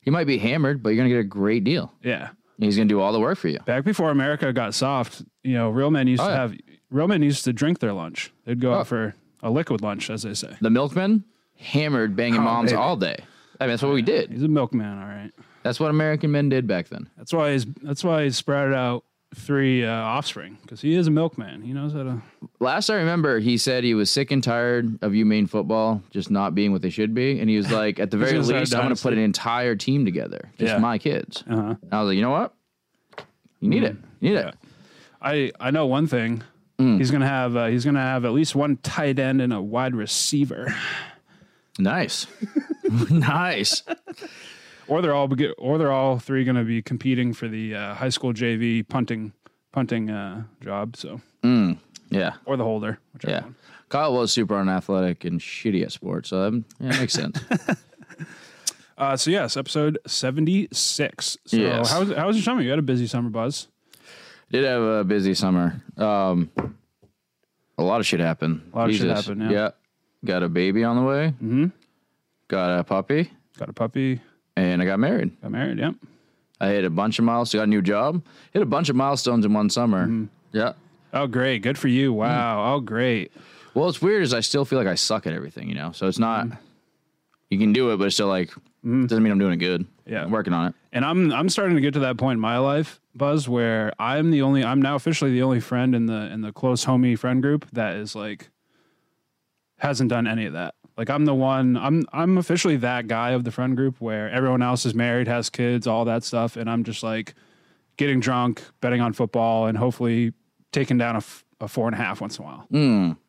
he 0.00 0.10
might 0.10 0.26
be 0.26 0.38
hammered, 0.38 0.82
but 0.82 0.90
you're 0.90 0.98
gonna 0.98 1.10
get 1.10 1.18
a 1.20 1.24
great 1.24 1.64
deal. 1.64 1.92
Yeah. 2.02 2.30
He's 2.58 2.76
gonna 2.76 2.88
do 2.88 3.00
all 3.00 3.12
the 3.12 3.20
work 3.20 3.38
for 3.38 3.48
you. 3.48 3.58
Back 3.66 3.84
before 3.84 4.10
America 4.10 4.52
got 4.52 4.74
soft, 4.74 5.22
you 5.44 5.52
know, 5.54 5.70
real 5.70 5.90
men 5.90 6.08
used 6.08 6.22
Oh, 6.22 6.26
to 6.26 6.30
yeah. 6.32 6.40
have 6.40 6.54
real 6.90 7.06
men 7.06 7.22
used 7.22 7.44
to 7.44 7.52
drink 7.52 7.78
their 7.80 7.92
lunch. 7.92 8.32
They'd 8.46 8.60
go 8.60 8.72
Oh. 8.72 8.78
out 8.78 8.86
for 8.88 9.14
a 9.42 9.50
liquid 9.50 9.80
lunch, 9.82 10.10
as 10.10 10.22
they 10.22 10.34
say. 10.34 10.56
The 10.60 10.70
milkman 10.70 11.24
hammered 11.56 12.16
banging 12.16 12.40
Oh, 12.40 12.44
moms 12.44 12.70
baby. 12.70 12.80
all 12.80 12.96
day. 12.96 13.16
I 13.60 13.64
mean, 13.64 13.70
that's 13.70 13.82
what 13.82 13.92
we 13.92 14.02
did. 14.02 14.30
He's 14.30 14.42
a 14.42 14.48
milkman, 14.48 14.98
all 14.98 15.08
right. 15.08 15.32
That's 15.64 15.80
what 15.80 15.90
American 15.90 16.30
men 16.30 16.48
did 16.48 16.66
back 16.66 16.88
then. 16.88 17.08
That's 17.16 17.32
why 17.32 17.52
he's 17.52 17.66
that's 17.82 18.04
why 18.04 18.24
he 18.24 18.30
sprouted 18.30 18.74
out 18.74 19.04
three 19.34 19.84
uh, 19.84 19.92
offspring 19.92 20.56
because 20.62 20.80
he 20.80 20.94
is 20.94 21.06
a 21.08 21.10
milkman. 21.10 21.60
He 21.62 21.72
knows 21.72 21.92
how 21.92 22.04
to. 22.04 22.22
Last 22.60 22.88
I 22.88 22.94
remember, 22.94 23.40
he 23.40 23.58
said 23.58 23.82
he 23.84 23.92
was 23.94 24.10
sick 24.10 24.30
and 24.30 24.42
tired 24.42 24.98
of 25.02 25.12
UMaine 25.12 25.50
football 25.50 26.02
just 26.10 26.30
not 26.30 26.54
being 26.54 26.70
what 26.72 26.80
they 26.82 26.90
should 26.90 27.12
be, 27.14 27.40
and 27.40 27.50
he 27.50 27.56
was 27.56 27.70
like, 27.72 27.98
at 27.98 28.10
the 28.12 28.16
very 28.18 28.32
gonna 28.32 28.44
start 28.44 28.56
a 28.56 28.60
least, 28.60 28.74
I'm 28.74 28.82
going 28.84 28.94
to 28.96 29.02
put 29.02 29.10
dynasty. 29.10 29.18
an 29.20 29.24
entire 29.24 29.74
team 29.76 30.04
together, 30.04 30.50
just 30.58 30.72
Yeah. 30.74 30.78
my 30.78 30.96
kids. 30.98 31.42
Uh-huh. 31.50 31.74
And 31.82 31.92
I 31.92 32.00
was 32.00 32.08
like, 32.08 32.16
you 32.16 32.22
know 32.22 32.30
what? 32.30 32.54
You 33.60 33.68
need 33.68 33.82
it. 33.82 33.96
You 34.20 34.30
need 34.30 34.36
it. 34.38 34.54
I 35.20 35.50
I 35.58 35.72
know 35.72 35.86
one 35.86 36.06
thing. 36.06 36.42
Mm. 36.80 36.98
He's 36.98 37.10
gonna 37.10 37.26
have 37.26 37.56
uh, 37.56 37.66
he's 37.66 37.84
gonna 37.84 38.00
have 38.00 38.24
at 38.24 38.32
least 38.32 38.54
one 38.54 38.76
tight 38.78 39.18
end 39.18 39.40
and 39.40 39.52
a 39.52 39.60
wide 39.60 39.94
receiver, 39.96 40.74
Nice, 41.78 42.26
nice. 43.10 43.82
or 44.86 45.02
they're 45.02 45.14
all 45.14 45.28
or 45.58 45.78
they're 45.78 45.90
all 45.92 46.18
three 46.18 46.44
gonna 46.44 46.64
be 46.64 46.80
competing 46.82 47.32
for 47.34 47.48
the 47.48 47.74
uh, 47.74 47.94
high 47.94 48.08
school 48.10 48.32
JV 48.32 48.86
punting 48.88 49.32
punting 49.72 50.08
uh, 50.10 50.44
job. 50.62 50.96
So 50.96 51.20
Yeah, 52.10 52.34
or 52.46 52.56
the 52.56 52.64
holder, 52.64 52.98
yeah. 53.26 53.42
one. 53.42 53.56
Kyle 53.88 54.12
was 54.14 54.30
super 54.32 54.54
unathletic 54.54 55.24
and 55.24 55.40
shitty 55.40 55.82
at 55.82 55.90
sports, 55.92 56.28
so 56.28 56.42
um, 56.46 56.64
yeah, 56.78 56.94
it 56.94 57.00
makes 57.00 57.12
sense. 57.14 57.40
Uh, 58.96 59.16
so 59.16 59.30
yes, 59.30 59.56
episode 59.56 59.96
seventy 60.08 60.66
six. 60.72 61.36
So 61.46 61.56
Yes. 61.56 61.88
how's 61.92 62.10
how's 62.12 62.34
your 62.34 62.42
summer? 62.42 62.62
You 62.62 62.70
had 62.70 62.80
a 62.80 62.82
busy 62.82 63.06
summer, 63.06 63.30
Buzz. 63.30 63.68
Did 64.50 64.64
have 64.64 64.82
a 64.82 65.04
busy 65.04 65.34
summer. 65.34 65.82
Um, 65.96 66.50
a 67.76 67.82
lot 67.82 68.00
of 68.00 68.06
shit 68.06 68.20
happened. 68.20 68.70
A 68.72 68.76
lot 68.76 68.90
of 68.90 68.96
shit 68.96 69.08
happened, 69.08 69.50
yeah. 69.50 69.70
Got 70.24 70.42
a 70.42 70.48
baby 70.48 70.84
on 70.84 70.96
the 70.96 71.02
way. 71.02 71.28
Mm-hmm. 71.42 71.66
Got 72.48 72.80
a 72.80 72.84
puppy, 72.84 73.30
Got 73.58 73.68
a 73.68 73.72
puppy. 73.72 74.20
and 74.56 74.80
I 74.80 74.84
got 74.86 74.98
married. 74.98 75.40
Got 75.42 75.50
married. 75.52 75.78
Yep. 75.78 75.94
I 76.60 76.68
hit 76.68 76.84
a 76.84 76.90
bunch 76.90 77.18
of 77.18 77.24
milestones. 77.24 77.60
Got 77.60 77.64
a 77.64 77.70
new 77.70 77.82
job. 77.82 78.22
Hit 78.52 78.62
a 78.62 78.66
bunch 78.66 78.88
of 78.88 78.96
milestones 78.96 79.44
in 79.44 79.52
one 79.52 79.70
summer. 79.70 80.06
Mm-hmm. 80.06 80.24
Yeah. 80.52 80.72
Oh, 81.12 81.26
great. 81.26 81.62
Good 81.62 81.78
for 81.78 81.88
you. 81.88 82.12
Wow. 82.12 82.74
Oh, 82.74 82.80
great. 82.80 83.32
Well, 83.74 83.84
what's 83.86 84.02
weird 84.02 84.22
is 84.22 84.34
I 84.34 84.40
still 84.40 84.64
feel 84.64 84.78
like 84.78 84.88
I 84.88 84.94
suck 84.96 85.26
at 85.26 85.32
everything. 85.34 85.68
You 85.68 85.74
know, 85.76 85.92
so 85.92 86.06
it's 86.08 86.18
not. 86.18 86.48
You 87.50 87.58
can 87.58 87.72
do 87.72 87.92
it, 87.92 87.98
but 87.98 88.04
it's 88.06 88.16
still 88.16 88.26
like 88.28 88.50
doesn't 88.82 89.22
mean 89.22 89.30
I'm 89.32 89.38
doing 89.38 89.52
it 89.52 89.58
good. 89.58 89.82
Mm-hmm. 89.82 90.12
Yeah. 90.12 90.22
I'm 90.22 90.30
working 90.30 90.52
on 90.52 90.68
it. 90.68 90.74
And 90.92 91.04
I'm 91.04 91.32
I'm 91.32 91.48
starting 91.48 91.74
to 91.76 91.80
get 91.82 91.92
to 91.94 92.00
that 92.00 92.16
point 92.16 92.36
in 92.36 92.40
my 92.40 92.58
life, 92.58 93.00
Buzz, 93.14 93.48
where 93.48 93.92
I'm 93.98 94.30
the 94.30 94.42
only 94.42 94.64
I'm 94.64 94.80
now 94.80 94.94
officially 94.94 95.30
the 95.32 95.42
only 95.42 95.60
friend 95.60 95.94
in 95.94 96.06
the 96.06 96.30
in 96.32 96.40
the 96.40 96.52
close 96.52 96.84
homie 96.86 97.18
friend 97.18 97.42
group 97.42 97.66
that 97.72 97.96
is 97.96 98.14
like 98.14 98.50
hasn't 99.78 100.10
done 100.10 100.26
any 100.26 100.46
of 100.46 100.52
that. 100.54 100.74
Like 100.96 101.10
I'm 101.10 101.24
the 101.26 101.34
one 101.34 101.76
I'm 101.76 102.04
I'm 102.12 102.38
officially 102.38 102.76
that 102.78 103.06
guy 103.06 103.30
of 103.30 103.44
the 103.44 103.50
friend 103.52 103.76
group 103.76 104.00
where 104.00 104.30
everyone 104.30 104.62
else 104.62 104.84
is 104.86 104.94
married, 104.94 105.28
has 105.28 105.50
kids, 105.50 105.86
all 105.86 106.04
that 106.06 106.24
stuff, 106.24 106.56
and 106.56 106.68
I'm 106.68 106.82
just 106.84 107.02
like 107.02 107.34
getting 107.96 108.18
drunk, 108.20 108.62
betting 108.80 109.00
on 109.00 109.12
football, 109.12 109.66
and 109.66 109.76
hopefully 109.78 110.32
taking 110.72 110.98
down 110.98 111.14
a, 111.16 111.18
f- 111.18 111.44
a 111.60 111.68
four 111.68 111.86
and 111.86 111.94
a 111.94 111.98
half 111.98 112.20
once 112.20 112.38
in 112.38 112.44
a 112.44 112.46
while. 112.46 112.66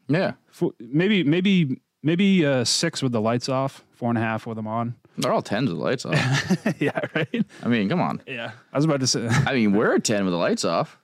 Yeah, 0.07 0.33
Fo- 0.49 0.73
Maybe 0.79 1.23
maybe 1.23 1.79
maybe 2.01 2.43
uh, 2.45 2.63
six 2.63 3.03
with 3.03 3.11
the 3.11 3.21
lights 3.21 3.49
off, 3.49 3.83
four 3.91 4.09
and 4.09 4.17
a 4.17 4.21
half 4.21 4.47
with 4.47 4.55
them 4.55 4.67
on. 4.67 4.95
They're 5.21 5.33
all 5.33 5.41
tens 5.41 5.69
with 5.69 5.77
the 5.77 5.83
lights 5.83 6.05
off. 6.05 6.75
yeah, 6.79 6.99
right. 7.15 7.45
I 7.63 7.67
mean, 7.67 7.89
come 7.89 8.01
on. 8.01 8.21
Yeah, 8.27 8.51
I 8.73 8.77
was 8.77 8.85
about 8.85 8.99
to 9.01 9.07
say. 9.07 9.27
I 9.27 9.53
mean, 9.53 9.73
we're 9.73 9.93
a 9.95 9.99
ten 9.99 10.23
with 10.25 10.31
the 10.33 10.37
lights 10.37 10.65
off. 10.65 10.97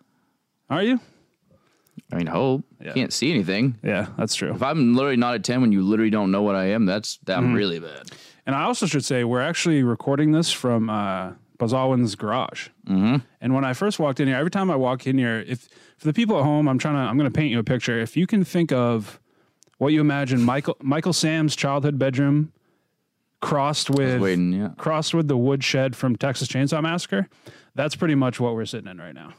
Are 0.69 0.81
you? 0.83 0.99
I 2.11 2.17
mean, 2.17 2.27
hope 2.27 2.63
Yeah. 2.83 2.93
can't 2.93 3.13
see 3.13 3.31
anything. 3.31 3.77
Yeah, 3.83 4.07
that's 4.17 4.35
true. 4.35 4.53
If 4.53 4.61
I'm 4.61 4.95
literally 4.95 5.17
not 5.17 5.35
a 5.35 5.39
ten 5.39 5.61
when 5.61 5.71
you 5.71 5.81
literally 5.83 6.11
don't 6.11 6.31
know 6.31 6.41
what 6.41 6.55
I 6.55 6.65
am, 6.71 6.85
that's 6.85 7.17
that 7.25 7.39
Mm-hmm. 7.39 7.53
really 7.53 7.79
bad. 7.79 8.11
And 8.45 8.55
I 8.55 8.63
also 8.63 8.85
should 8.85 9.03
say 9.03 9.23
we're 9.23 9.41
actually 9.41 9.81
recording 9.81 10.31
this 10.31 10.51
from 10.51 10.89
uh, 10.89 11.31
Buzz 11.57 11.73
Alwyn's 11.73 12.13
garage. 12.15 12.69
Mm-hmm. 12.87 13.17
And 13.41 13.55
when 13.55 13.65
I 13.65 13.73
first 13.73 13.97
walked 13.99 14.19
in 14.19 14.27
here, 14.27 14.37
every 14.37 14.51
time 14.51 14.69
I 14.69 14.75
walk 14.75 15.07
in 15.07 15.17
here, 15.17 15.43
if 15.47 15.67
for 15.97 16.05
the 16.05 16.13
people 16.13 16.37
at 16.37 16.43
home, 16.43 16.67
I'm 16.67 16.77
trying 16.77 16.93
to, 16.95 16.99
I'm 16.99 17.17
going 17.17 17.31
to 17.31 17.35
paint 17.35 17.49
you 17.51 17.57
a 17.59 17.63
picture. 17.63 17.99
If 17.99 18.15
you 18.15 18.27
can 18.27 18.43
think 18.43 18.71
of 18.71 19.19
what 19.79 19.93
you 19.93 19.99
imagine 20.01 20.43
Michael 20.43 20.77
Michael 20.81 21.13
Sam's 21.13 21.55
childhood 21.55 21.97
bedroom 21.97 22.51
crossed 23.45 23.91
with 23.91 24.19
waiting, 24.19 24.53
yeah. 24.53 24.69
crossed 24.77 25.13
with 25.13 25.27
the 25.27 25.37
woodshed 25.37 25.95
from 25.95 26.15
Texas 26.15 26.47
Chainsaw 26.47 26.81
Massacre, 26.81 27.29
that's 27.75 27.95
pretty 27.95 28.15
much 28.15 28.39
what 28.39 28.55
we're 28.55 28.65
sitting 28.65 28.89
in 28.89 28.97
right 28.97 29.13
now. 29.13 29.33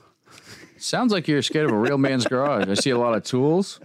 Sounds 0.78 1.12
like 1.12 1.26
you're 1.26 1.42
scared 1.42 1.66
of 1.66 1.72
a 1.72 1.78
real 1.78 1.98
man's 1.98 2.24
garage. 2.24 2.68
I 2.68 2.74
see 2.74 2.90
a 2.90 2.98
lot 2.98 3.14
of 3.16 3.24
tools. 3.24 3.80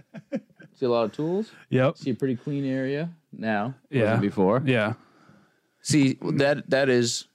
See 0.78 0.86
a 0.86 0.90
lot 0.90 1.04
of 1.04 1.12
tools. 1.12 1.50
Yep. 1.70 1.96
See 1.96 2.10
a 2.10 2.14
pretty 2.14 2.36
clean 2.36 2.64
area 2.64 3.10
now. 3.32 3.74
Yeah. 3.90 4.16
Before. 4.16 4.62
Yeah. 4.64 4.94
See 5.80 6.18
that 6.22 6.70
that 6.70 6.88
is 6.88 7.26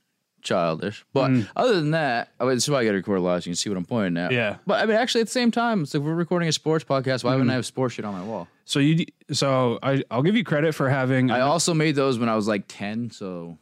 childish. 0.41 1.05
But 1.11 1.31
mm. 1.31 1.49
other 1.55 1.75
than 1.75 1.91
that, 1.91 2.29
I 2.39 2.45
mean, 2.45 2.53
this 2.53 2.63
is 2.63 2.69
why 2.69 2.79
I 2.79 2.85
got 2.85 2.91
to 2.91 2.97
record 2.97 3.19
live 3.19 3.43
so 3.43 3.47
you 3.47 3.51
can 3.51 3.57
see 3.57 3.69
what 3.69 3.77
I'm 3.77 3.85
pointing 3.85 4.23
at. 4.23 4.31
Yeah. 4.31 4.57
But 4.65 4.81
I 4.81 4.85
mean, 4.85 4.95
actually, 4.95 5.21
at 5.21 5.27
the 5.27 5.31
same 5.31 5.51
time, 5.51 5.83
it's 5.83 5.93
like 5.93 6.03
we're 6.03 6.13
recording 6.13 6.47
a 6.47 6.53
sports 6.53 6.85
podcast. 6.85 7.23
Why 7.23 7.31
wouldn't 7.31 7.49
mm. 7.49 7.53
I 7.53 7.55
have 7.55 7.65
sports 7.65 7.95
shit 7.95 8.05
on 8.05 8.13
my 8.13 8.23
wall? 8.23 8.47
So 8.68 8.80
you 8.80 9.06
so 9.31 9.80
I 9.81 10.04
I'll 10.12 10.21
give 10.21 10.36
you 10.36 10.44
credit 10.44 10.76
for 10.76 10.90
having 10.90 11.31
I 11.31 11.40
also 11.40 11.74
made 11.74 11.95
those 11.95 12.19
when 12.19 12.28
I 12.28 12.36
was 12.36 12.50
like 12.50 12.66
ten. 12.68 13.09
So 13.09 13.57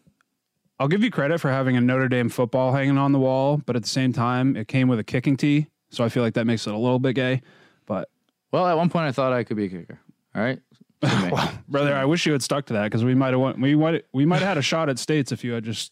I'll 0.79 0.87
give 0.87 1.03
you 1.03 1.11
credit 1.11 1.39
for 1.39 1.51
having 1.51 1.77
a 1.77 1.81
Notre 1.81 2.09
Dame 2.09 2.27
football 2.27 2.73
hanging 2.73 2.97
on 2.97 3.11
the 3.11 3.19
wall, 3.19 3.61
but 3.67 3.75
at 3.75 3.83
the 3.83 3.87
same 3.87 4.13
time, 4.13 4.57
it 4.57 4.67
came 4.67 4.87
with 4.87 4.97
a 4.97 5.03
kicking 5.03 5.37
tee, 5.37 5.67
so 5.91 6.03
I 6.03 6.09
feel 6.09 6.23
like 6.23 6.33
that 6.33 6.45
makes 6.45 6.65
it 6.65 6.73
a 6.73 6.77
little 6.77 6.97
bit 6.97 7.13
gay. 7.13 7.43
But 7.85 8.09
well, 8.51 8.65
at 8.65 8.75
one 8.75 8.89
point 8.89 9.05
I 9.05 9.11
thought 9.11 9.31
I 9.31 9.43
could 9.43 9.57
be 9.57 9.65
a 9.65 9.69
kicker. 9.69 9.99
All 10.33 10.41
right. 10.41 10.59
Me. 11.03 11.31
brother, 11.69 11.95
I 11.95 12.05
wish 12.05 12.25
you 12.25 12.31
had 12.31 12.41
stuck 12.41 12.65
to 12.65 12.73
that 12.73 12.85
because 12.85 13.03
we 13.03 13.13
might 13.13 13.29
have 13.29 13.39
won, 13.39 13.61
we 13.61 13.75
might 13.75 14.05
we 14.11 14.25
might 14.25 14.39
have 14.39 14.47
had 14.47 14.57
a 14.57 14.63
shot 14.63 14.89
at 14.89 14.97
states 14.97 15.31
if 15.31 15.43
you 15.43 15.53
had 15.53 15.63
just 15.63 15.91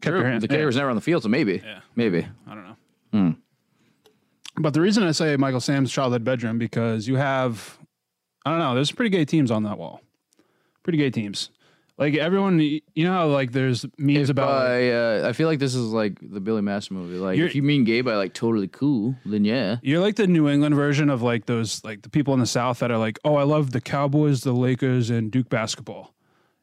kept 0.00 0.12
True. 0.12 0.20
your 0.20 0.26
hand. 0.30 0.42
The 0.42 0.48
kicker 0.48 0.60
yeah, 0.60 0.66
was 0.66 0.76
never 0.76 0.88
on 0.88 0.96
the 0.96 1.02
field, 1.02 1.22
so 1.22 1.28
maybe. 1.28 1.60
Yeah. 1.62 1.80
Maybe. 1.94 2.26
I 2.46 2.54
don't 2.54 2.64
know. 2.64 2.76
Hmm. 3.12 3.30
But 4.56 4.72
the 4.72 4.80
reason 4.80 5.02
I 5.02 5.12
say 5.12 5.36
Michael 5.36 5.60
Sam's 5.60 5.92
childhood 5.92 6.24
bedroom 6.24 6.56
because 6.56 7.06
you 7.06 7.16
have 7.16 7.78
I 8.46 8.50
don't 8.50 8.60
know, 8.60 8.76
there's 8.76 8.92
pretty 8.92 9.10
gay 9.10 9.24
teams 9.24 9.50
on 9.50 9.64
that 9.64 9.76
wall. 9.76 10.00
Pretty 10.84 10.98
gay 10.98 11.10
teams. 11.10 11.50
Like 11.98 12.14
everyone, 12.14 12.60
you 12.60 12.80
know 12.96 13.12
how 13.12 13.26
like 13.26 13.50
there's 13.50 13.84
memes 13.98 14.24
If 14.24 14.30
about 14.30 14.66
by, 14.66 14.90
uh, 14.90 15.28
I 15.28 15.32
feel 15.32 15.48
like 15.48 15.58
this 15.58 15.74
is 15.74 15.86
like 15.86 16.18
the 16.20 16.40
Billy 16.40 16.62
Master 16.62 16.94
movie. 16.94 17.16
Like, 17.16 17.38
if 17.38 17.56
you 17.56 17.62
mean 17.62 17.82
gay 17.82 18.02
by 18.02 18.14
like 18.14 18.34
totally 18.34 18.68
cool, 18.68 19.16
then 19.24 19.44
yeah. 19.44 19.78
You're 19.82 20.00
like 20.00 20.14
the 20.14 20.28
New 20.28 20.48
England 20.48 20.76
version 20.76 21.10
of 21.10 21.22
like 21.22 21.46
those 21.46 21.82
like 21.82 22.02
the 22.02 22.08
people 22.08 22.34
in 22.34 22.40
the 22.40 22.46
South 22.46 22.78
that 22.78 22.92
are 22.92 22.98
like, 22.98 23.18
oh, 23.24 23.34
I 23.34 23.42
love 23.42 23.72
the 23.72 23.80
Cowboys, 23.80 24.42
the 24.42 24.52
Lakers, 24.52 25.10
and 25.10 25.30
Duke 25.32 25.48
basketball. 25.48 26.14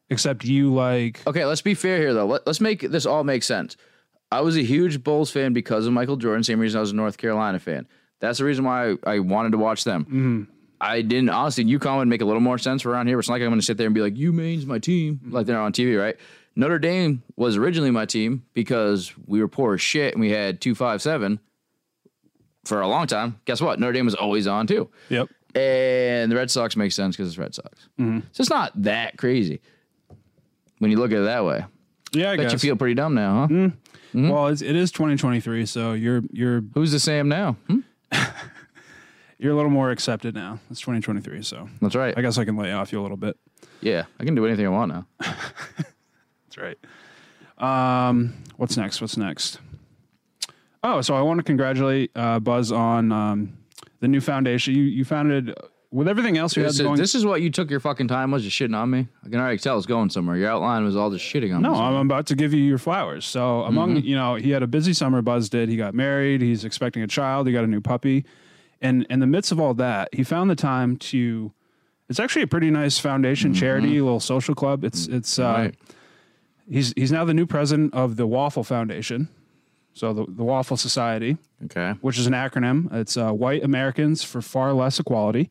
Except 0.08 0.44
you 0.44 0.72
like 0.72 1.20
Okay, 1.26 1.44
let's 1.44 1.62
be 1.62 1.74
fair 1.74 1.98
here 1.98 2.14
though. 2.14 2.26
Let, 2.26 2.46
let's 2.46 2.60
make 2.62 2.80
this 2.80 3.04
all 3.04 3.24
make 3.24 3.42
sense. 3.42 3.76
I 4.32 4.40
was 4.40 4.56
a 4.56 4.62
huge 4.62 5.02
Bulls 5.02 5.30
fan 5.30 5.52
because 5.52 5.86
of 5.86 5.92
Michael 5.92 6.16
Jordan. 6.16 6.44
Same 6.44 6.60
reason 6.60 6.78
I 6.78 6.80
was 6.80 6.92
a 6.92 6.96
North 6.96 7.18
Carolina 7.18 7.58
fan. 7.58 7.86
That's 8.20 8.38
the 8.38 8.44
reason 8.44 8.64
why 8.64 8.92
I, 8.92 8.96
I 9.04 9.18
wanted 9.18 9.52
to 9.52 9.58
watch 9.58 9.84
them. 9.84 10.48
I 10.84 11.02
didn't 11.02 11.30
honestly. 11.30 11.64
UConn 11.64 11.98
would 11.98 12.08
make 12.08 12.20
a 12.20 12.24
little 12.24 12.40
more 12.40 12.58
sense 12.58 12.82
for 12.82 12.90
around 12.90 13.06
here. 13.06 13.18
It's 13.18 13.28
not 13.28 13.36
like 13.36 13.42
I'm 13.42 13.48
going 13.48 13.60
to 13.60 13.64
sit 13.64 13.78
there 13.78 13.86
and 13.86 13.94
be 13.94 14.02
like, 14.02 14.14
"UMaine's 14.14 14.66
my 14.66 14.78
team," 14.78 15.16
mm-hmm. 15.16 15.34
like 15.34 15.46
they're 15.46 15.58
on 15.58 15.72
TV, 15.72 15.98
right? 15.98 16.16
Notre 16.56 16.78
Dame 16.78 17.22
was 17.36 17.56
originally 17.56 17.90
my 17.90 18.06
team 18.06 18.44
because 18.52 19.12
we 19.26 19.40
were 19.40 19.48
poor 19.48 19.74
as 19.74 19.80
shit 19.80 20.14
and 20.14 20.20
we 20.20 20.30
had 20.30 20.60
two 20.60 20.74
five 20.74 21.00
seven 21.02 21.40
for 22.64 22.80
a 22.80 22.88
long 22.88 23.06
time. 23.06 23.40
Guess 23.44 23.60
what? 23.60 23.80
Notre 23.80 23.92
Dame 23.92 24.04
was 24.04 24.14
always 24.14 24.46
on 24.46 24.66
too. 24.66 24.90
Yep. 25.08 25.28
And 25.54 26.30
the 26.30 26.36
Red 26.36 26.50
Sox 26.50 26.76
make 26.76 26.92
sense 26.92 27.16
because 27.16 27.28
it's 27.28 27.38
Red 27.38 27.54
Sox. 27.54 27.88
Mm-hmm. 27.98 28.20
So 28.32 28.40
it's 28.40 28.50
not 28.50 28.70
that 28.82 29.16
crazy 29.16 29.60
when 30.78 30.90
you 30.90 30.98
look 30.98 31.12
at 31.12 31.18
it 31.18 31.24
that 31.24 31.44
way. 31.44 31.64
Yeah, 32.12 32.32
I 32.32 32.36
Bet 32.36 32.52
you 32.52 32.58
feel 32.58 32.76
pretty 32.76 32.94
dumb 32.94 33.14
now, 33.14 33.42
huh? 33.42 33.46
Mm-hmm. 33.48 34.28
well, 34.28 34.46
it's, 34.46 34.62
it 34.62 34.76
is 34.76 34.92
2023, 34.92 35.66
so 35.66 35.92
you're 35.94 36.22
you're 36.30 36.62
Who's 36.74 36.92
the 36.92 37.00
Sam 37.00 37.28
now? 37.28 37.56
Hmm? 37.66 37.80
you're 39.44 39.52
a 39.52 39.56
little 39.56 39.70
more 39.70 39.90
accepted 39.90 40.34
now. 40.34 40.58
It's 40.70 40.80
2023, 40.80 41.42
so 41.42 41.68
That's 41.80 41.94
right. 41.94 42.14
I 42.16 42.22
guess 42.22 42.38
I 42.38 42.44
can 42.44 42.56
lay 42.56 42.72
off 42.72 42.90
you 42.92 43.00
a 43.00 43.02
little 43.02 43.16
bit. 43.16 43.36
yeah, 43.80 44.04
I 44.18 44.24
can 44.24 44.34
do 44.34 44.44
anything 44.46 44.66
I 44.66 44.70
want 44.70 44.92
now. 44.92 45.06
That's 45.20 46.56
right. 46.58 46.78
Um, 47.58 48.34
what's 48.56 48.76
next? 48.76 49.00
What's 49.00 49.16
next? 49.16 49.58
Oh, 50.82 51.00
so 51.00 51.14
I 51.14 51.22
want 51.22 51.38
to 51.38 51.44
congratulate 51.44 52.10
uh, 52.14 52.40
Buzz 52.40 52.72
on 52.72 53.10
um, 53.12 53.56
the 54.00 54.08
new 54.08 54.20
foundation. 54.20 54.74
You 54.74 54.82
you 54.82 55.04
founded 55.04 55.54
with 55.90 56.08
everything 56.08 56.36
else 56.36 56.56
you 56.56 56.62
This 56.64 56.76
had 56.78 56.80
is, 56.82 56.86
going. 56.86 56.96
this 56.98 57.14
is 57.14 57.24
what 57.24 57.40
you 57.40 57.50
took 57.50 57.70
your 57.70 57.78
fucking 57.80 58.08
time 58.08 58.32
was 58.32 58.42
just 58.42 58.58
shitting 58.58 58.76
on 58.76 58.90
me. 58.90 59.06
I 59.24 59.28
can 59.28 59.38
already 59.38 59.58
tell 59.58 59.78
it's 59.78 59.86
going 59.86 60.10
somewhere. 60.10 60.36
Your 60.36 60.50
outline 60.50 60.84
was 60.84 60.96
all 60.96 61.10
just 61.10 61.24
shitting 61.24 61.54
on 61.54 61.62
me. 61.62 61.68
no, 61.68 61.74
me. 61.74 61.80
I'm 61.80 61.94
about 62.06 62.26
to 62.26 62.34
give 62.34 62.52
you 62.52 62.62
your 62.62 62.78
flowers. 62.78 63.24
So 63.24 63.62
among 63.62 63.96
Mm-hmm. 63.96 64.06
you 64.06 64.16
know, 64.16 64.34
he 64.34 64.50
had 64.50 64.62
a 64.62 64.66
busy 64.66 64.92
summer. 64.92 65.22
Buzz 65.22 65.48
did. 65.48 65.68
He 65.68 65.76
got 65.76 65.94
married. 65.94 66.42
He's 66.42 66.64
expecting 66.64 67.02
a 67.02 67.06
child. 67.06 67.46
He 67.46 67.52
got 67.52 67.62
a 67.64 67.68
new 67.68 67.80
puppy, 67.80 68.24
and 68.80 69.06
in 69.10 69.20
the 69.20 69.26
midst 69.26 69.52
of 69.52 69.60
all 69.60 69.74
that, 69.74 70.08
he 70.14 70.22
found 70.24 70.50
the 70.50 70.56
time 70.56 70.96
to. 70.98 71.52
It's 72.08 72.20
actually 72.20 72.42
a 72.42 72.46
pretty 72.46 72.70
nice 72.70 72.98
foundation 72.98 73.54
charity, 73.54 74.00
little 74.00 74.20
social 74.20 74.54
club. 74.54 74.84
It's 74.84 75.06
it's 75.06 75.38
uh, 75.38 75.44
Mm-hmm. 75.54 75.62
Right. 75.62 75.74
he's 76.68 76.92
he's 76.96 77.10
now 77.12 77.24
the 77.24 77.34
new 77.34 77.46
president 77.46 77.94
of 77.94 78.16
the 78.16 78.26
Waffle 78.26 78.62
Foundation, 78.64 79.28
so 79.94 80.12
the 80.12 80.26
the 80.28 80.44
Waffle 80.44 80.76
Society. 80.76 81.36
Okay. 81.64 81.94
which 82.02 82.18
is 82.18 82.26
an 82.26 82.34
acronym. 82.34 82.92
It's 82.92 83.16
uh, 83.16 83.32
White 83.32 83.64
Americans 83.64 84.22
for 84.22 84.42
Far 84.42 84.74
Less 84.74 85.00
Equality. 85.00 85.48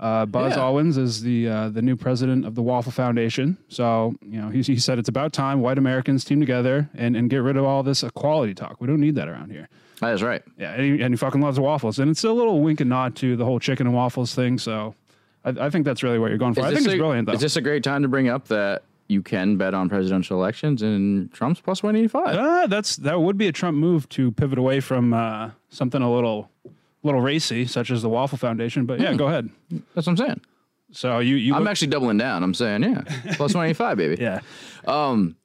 Uh, 0.00 0.26
Buzz 0.26 0.56
Yeah. 0.56 0.64
Owens 0.64 0.98
is 0.98 1.22
the 1.22 1.46
uh, 1.48 1.68
the 1.68 1.82
new 1.82 1.94
president 1.94 2.44
of 2.44 2.56
the 2.56 2.62
Waffle 2.62 2.90
Foundation. 2.90 3.56
So 3.68 4.16
you 4.22 4.40
know 4.40 4.48
he, 4.48 4.62
he 4.62 4.78
said 4.80 4.98
it's 4.98 5.08
about 5.08 5.32
time 5.32 5.60
white 5.60 5.78
Americans 5.78 6.24
team 6.24 6.40
together 6.40 6.90
and, 6.94 7.14
and 7.16 7.30
get 7.30 7.38
rid 7.38 7.56
of 7.56 7.64
all 7.64 7.84
this 7.84 8.02
equality 8.02 8.54
talk. 8.54 8.80
We 8.80 8.88
don't 8.88 9.00
need 9.00 9.14
that 9.14 9.28
around 9.28 9.52
here. 9.52 9.68
That 10.02 10.12
is 10.14 10.22
right. 10.22 10.42
Yeah, 10.58 10.72
and 10.72 10.82
he, 10.82 11.02
and 11.02 11.14
he 11.14 11.16
fucking 11.16 11.40
loves 11.40 11.58
waffles, 11.58 11.98
and 11.98 12.10
it's 12.10 12.24
a 12.24 12.32
little 12.32 12.60
wink 12.60 12.80
and 12.80 12.90
nod 12.90 13.16
to 13.16 13.36
the 13.36 13.44
whole 13.44 13.58
chicken 13.58 13.86
and 13.86 13.94
waffles 13.96 14.34
thing. 14.34 14.58
So 14.58 14.94
I, 15.44 15.50
I 15.50 15.70
think 15.70 15.84
that's 15.84 16.02
really 16.02 16.18
what 16.18 16.28
you're 16.28 16.38
going 16.38 16.54
for. 16.54 16.60
I 16.62 16.66
think 16.66 16.78
this 16.80 16.86
it's 16.88 16.98
brilliant 16.98 17.26
though. 17.26 17.32
Is 17.34 17.40
this 17.40 17.56
a 17.56 17.60
great 17.60 17.82
time 17.84 18.02
to 18.02 18.08
bring 18.08 18.28
up 18.28 18.48
that 18.48 18.82
you 19.08 19.22
can 19.22 19.56
bet 19.56 19.74
on 19.74 19.88
presidential 19.88 20.38
elections 20.38 20.82
and 20.82 21.32
Trump's 21.32 21.60
plus 21.60 21.82
185? 21.82 22.36
Uh, 22.36 22.66
that's 22.66 22.96
that 22.96 23.20
would 23.20 23.38
be 23.38 23.46
a 23.46 23.52
Trump 23.52 23.76
move 23.78 24.08
to 24.10 24.32
pivot 24.32 24.58
away 24.58 24.80
from 24.80 25.14
uh, 25.14 25.50
something 25.70 26.02
a 26.02 26.12
little 26.12 26.50
little 27.04 27.20
racy, 27.20 27.64
such 27.66 27.90
as 27.90 28.02
the 28.02 28.08
Waffle 28.08 28.38
Foundation. 28.38 28.86
But 28.86 29.00
yeah, 29.00 29.14
go 29.14 29.28
ahead. 29.28 29.50
That's 29.94 30.06
what 30.06 30.08
I'm 30.08 30.16
saying. 30.16 30.40
So 30.90 31.20
you 31.20 31.36
you 31.36 31.54
I'm 31.54 31.62
look- 31.62 31.70
actually 31.70 31.88
doubling 31.88 32.18
down. 32.18 32.42
I'm 32.42 32.54
saying, 32.54 32.82
yeah, 32.82 33.02
plus 33.36 33.54
185, 33.54 33.96
baby. 33.96 34.20
yeah. 34.20 34.40
Um, 34.84 35.36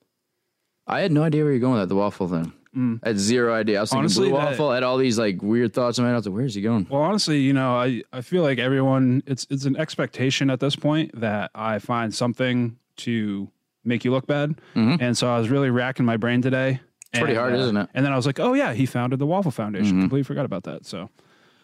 I 0.88 1.02
had 1.02 1.12
no 1.12 1.24
idea 1.24 1.44
where 1.44 1.52
you're 1.52 1.60
going 1.60 1.74
with 1.74 1.82
that, 1.84 1.90
the 1.90 1.96
waffle 1.96 2.28
thing. 2.28 2.54
I 3.04 3.08
had 3.10 3.18
zero 3.20 3.54
idea. 3.54 3.78
I 3.78 3.82
was 3.82 3.90
thinking 3.90 4.02
Mm. 4.02 4.04
Honestly, 4.06 4.30
blue 4.30 4.38
waffle. 4.38 4.70
I 4.70 4.76
had 4.76 4.84
all 4.84 4.98
these 4.98 5.18
like 5.18 5.42
weird 5.42 5.74
thoughts 5.74 5.98
in 5.98 6.04
my 6.04 6.10
head. 6.10 6.14
I 6.14 6.18
was 6.18 6.28
like, 6.28 6.36
where's 6.36 6.54
he 6.56 6.62
going? 6.62 6.88
Well, 6.90 7.02
honestly, 7.02 7.40
you 7.40 7.54
know, 7.54 7.76
I, 7.76 8.04
I 8.14 8.22
feel 8.22 8.44
like 8.44 8.60
everyone 8.60 9.24
it's 9.26 9.48
it's 9.50 9.66
an 9.66 9.76
expectation 9.78 10.50
at 10.50 10.60
this 10.60 10.76
point 10.76 11.20
that 11.20 11.52
I 11.56 11.80
find 11.80 12.14
something 12.14 12.78
to 12.98 13.50
make 13.84 14.04
you 14.06 14.12
look 14.12 14.28
bad, 14.28 14.60
and 14.76 15.18
so 15.18 15.28
I 15.28 15.40
was 15.40 15.50
really 15.50 15.70
racking 15.70 16.06
my 16.06 16.18
brain 16.18 16.42
today. 16.42 16.80
It's 16.80 16.82
Mm-hmm. 17.14 17.20
pretty 17.24 17.36
hard, 17.40 17.54
isn't 17.54 17.78
it? 17.78 17.80
Mm-hmm. 17.84 17.98
And 17.98 18.06
then 18.06 18.12
I 18.14 18.16
was 18.18 18.26
like, 18.26 18.40
oh 18.40 18.54
yeah, 18.54 18.74
he 18.74 18.86
founded 18.86 19.18
the 19.20 19.26
Waffle 19.26 19.50
Foundation. 19.52 20.00
Completely 20.02 20.24
forgot 20.24 20.44
about 20.46 20.64
that. 20.64 20.86
So 20.86 21.10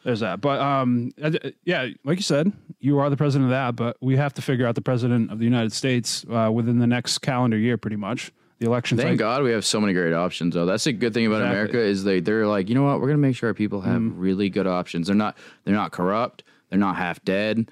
there's 0.05 0.21
that. 0.21 0.39
But 0.39 0.61
um, 0.61 1.11
uh, 1.21 1.31
yeah, 1.65 1.87
like 2.05 2.17
you 2.17 2.23
said, 2.23 2.51
you 2.79 2.97
are 2.99 3.09
the 3.09 3.17
president 3.17 3.45
of 3.45 3.49
that, 3.51 3.75
but 3.75 3.97
we 4.01 4.15
have 4.15 4.33
to 4.35 4.41
figure 4.41 4.65
out 4.65 4.75
the 4.75 4.81
president 4.81 5.31
of 5.31 5.39
the 5.39 5.45
United 5.45 5.73
States 5.73 6.25
uh, 6.31 6.49
within 6.51 6.79
the 6.79 6.87
next 6.87 7.17
calendar 7.19 7.57
year, 7.57 7.77
pretty 7.77 7.97
much. 7.97 8.31
The 8.63 8.69
election's 8.69 9.01
Thank 9.01 9.19
God 9.19 9.43
we 9.43 9.51
have 9.51 9.65
so 9.65 9.81
many 9.81 9.91
great 9.91 10.13
options, 10.13 10.53
though. 10.55 10.65
That's 10.65 10.87
a 10.87 10.93
good 10.93 11.13
thing 11.13 11.25
about 11.25 11.41
Exactly. 11.41 11.57
America 11.59 11.79
is 11.79 12.05
they 12.05 12.21
they're 12.21 12.47
like, 12.47 12.69
you 12.69 12.75
know 12.75 12.83
what? 12.83 13.01
We're 13.01 13.07
gonna 13.07 13.17
make 13.17 13.35
sure 13.35 13.49
our 13.49 13.53
people 13.53 13.81
have 13.81 13.99
Mm-hmm. 13.99 14.17
really 14.19 14.49
good 14.49 14.67
options. 14.67 15.07
They're 15.07 15.15
not 15.17 15.35
they're 15.65 15.75
not 15.75 15.91
corrupt. 15.91 16.43
They're 16.69 16.79
not 16.79 16.95
half 16.95 17.21
dead. 17.25 17.69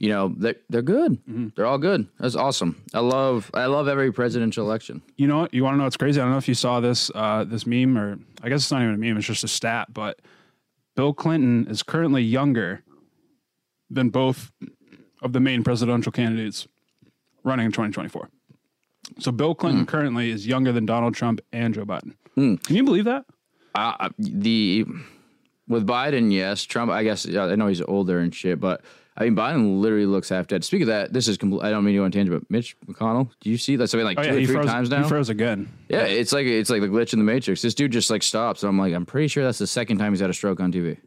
You 0.00 0.08
know, 0.08 0.34
they 0.36 0.56
they're 0.68 0.82
good. 0.82 1.12
Mm-hmm. 1.26 1.48
They're 1.54 1.66
all 1.66 1.78
good. 1.78 2.08
That's 2.18 2.34
awesome. 2.34 2.82
I 2.92 2.98
love 2.98 3.52
I 3.54 3.66
love 3.66 3.86
every 3.86 4.12
presidential 4.12 4.66
election. 4.66 5.00
You 5.16 5.28
know 5.28 5.38
what? 5.42 5.54
You 5.54 5.62
want 5.62 5.74
to 5.74 5.78
know 5.78 5.84
what's 5.84 5.96
crazy? 5.96 6.20
I 6.20 6.24
don't 6.24 6.32
know 6.32 6.38
if 6.38 6.48
you 6.48 6.54
saw 6.54 6.80
this 6.80 7.08
uh, 7.14 7.44
this 7.44 7.64
meme, 7.64 7.96
or 7.96 8.18
I 8.42 8.48
guess 8.48 8.62
it's 8.62 8.72
not 8.72 8.82
even 8.82 8.94
a 8.94 8.98
meme. 8.98 9.16
It's 9.18 9.28
just 9.28 9.44
a 9.44 9.48
stat. 9.48 9.94
But 9.94 10.18
Bill 10.96 11.14
Clinton 11.14 11.68
is 11.70 11.84
currently 11.84 12.22
younger 12.24 12.82
than 13.88 14.08
both 14.10 14.50
of 15.22 15.32
the 15.34 15.38
main 15.40 15.62
presidential 15.62 16.10
candidates 16.10 16.66
running 17.44 17.66
in 17.66 17.70
2024. 17.70 18.28
So 19.18 19.32
Bill 19.32 19.54
Clinton 19.54 19.86
currently 19.86 20.30
is 20.30 20.46
younger 20.46 20.72
than 20.72 20.86
Donald 20.86 21.14
Trump 21.14 21.40
and 21.52 21.74
Joe 21.74 21.84
Biden. 21.84 22.14
Can 22.34 22.58
you 22.76 22.84
believe 22.84 23.04
that? 23.04 23.24
Uh, 23.74 24.08
the 24.18 24.84
with 25.68 25.86
Biden, 25.86 26.32
yes. 26.32 26.62
Trump, 26.64 26.90
I 26.90 27.04
guess 27.04 27.26
I 27.28 27.54
know 27.54 27.66
he's 27.68 27.80
older 27.82 28.18
and 28.18 28.34
shit, 28.34 28.60
but 28.60 28.82
I 29.16 29.24
mean 29.24 29.36
Biden 29.36 29.80
literally 29.80 30.06
looks 30.06 30.28
half 30.28 30.46
dead. 30.46 30.64
Speaking 30.64 30.82
of 30.84 30.88
that, 30.88 31.12
this 31.12 31.28
is 31.28 31.36
complete. 31.38 31.62
I 31.62 31.70
don't 31.70 31.84
mean 31.84 31.94
to 31.94 32.00
go 32.00 32.04
on 32.04 32.10
tangent, 32.10 32.38
but 32.40 32.50
Mitch 32.50 32.76
McConnell, 32.86 33.30
do 33.40 33.50
you 33.50 33.56
see 33.58 33.76
that? 33.76 33.88
Something 33.88 34.04
like 34.06 34.18
Oh 34.18 34.22
two 34.22 34.28
yeah, 34.28 34.34
or 34.42 34.46
three 34.46 34.54
froze. 34.54 34.66
times 34.66 34.88
He 34.88 34.94
now. 34.96 35.06
froze 35.08 35.28
again. 35.28 35.70
Yeah, 35.88 36.02
it's 36.02 36.32
like 36.32 36.46
it's 36.46 36.70
like 36.70 36.80
the 36.80 36.88
glitch 36.88 37.12
in 37.12 37.18
the 37.18 37.24
Matrix. 37.24 37.62
This 37.62 37.74
dude 37.74 37.92
just 37.92 38.10
like 38.10 38.22
stops, 38.22 38.62
and 38.62 38.68
I'm 38.70 38.78
like, 38.78 38.92
I'm 38.94 39.06
pretty 39.06 39.28
sure 39.28 39.44
that's 39.44 39.58
the 39.58 39.66
second 39.66 39.98
time 39.98 40.12
he's 40.12 40.20
had 40.20 40.30
a 40.30 40.34
stroke 40.34 40.60
on 40.60 40.72
TV. 40.72 40.98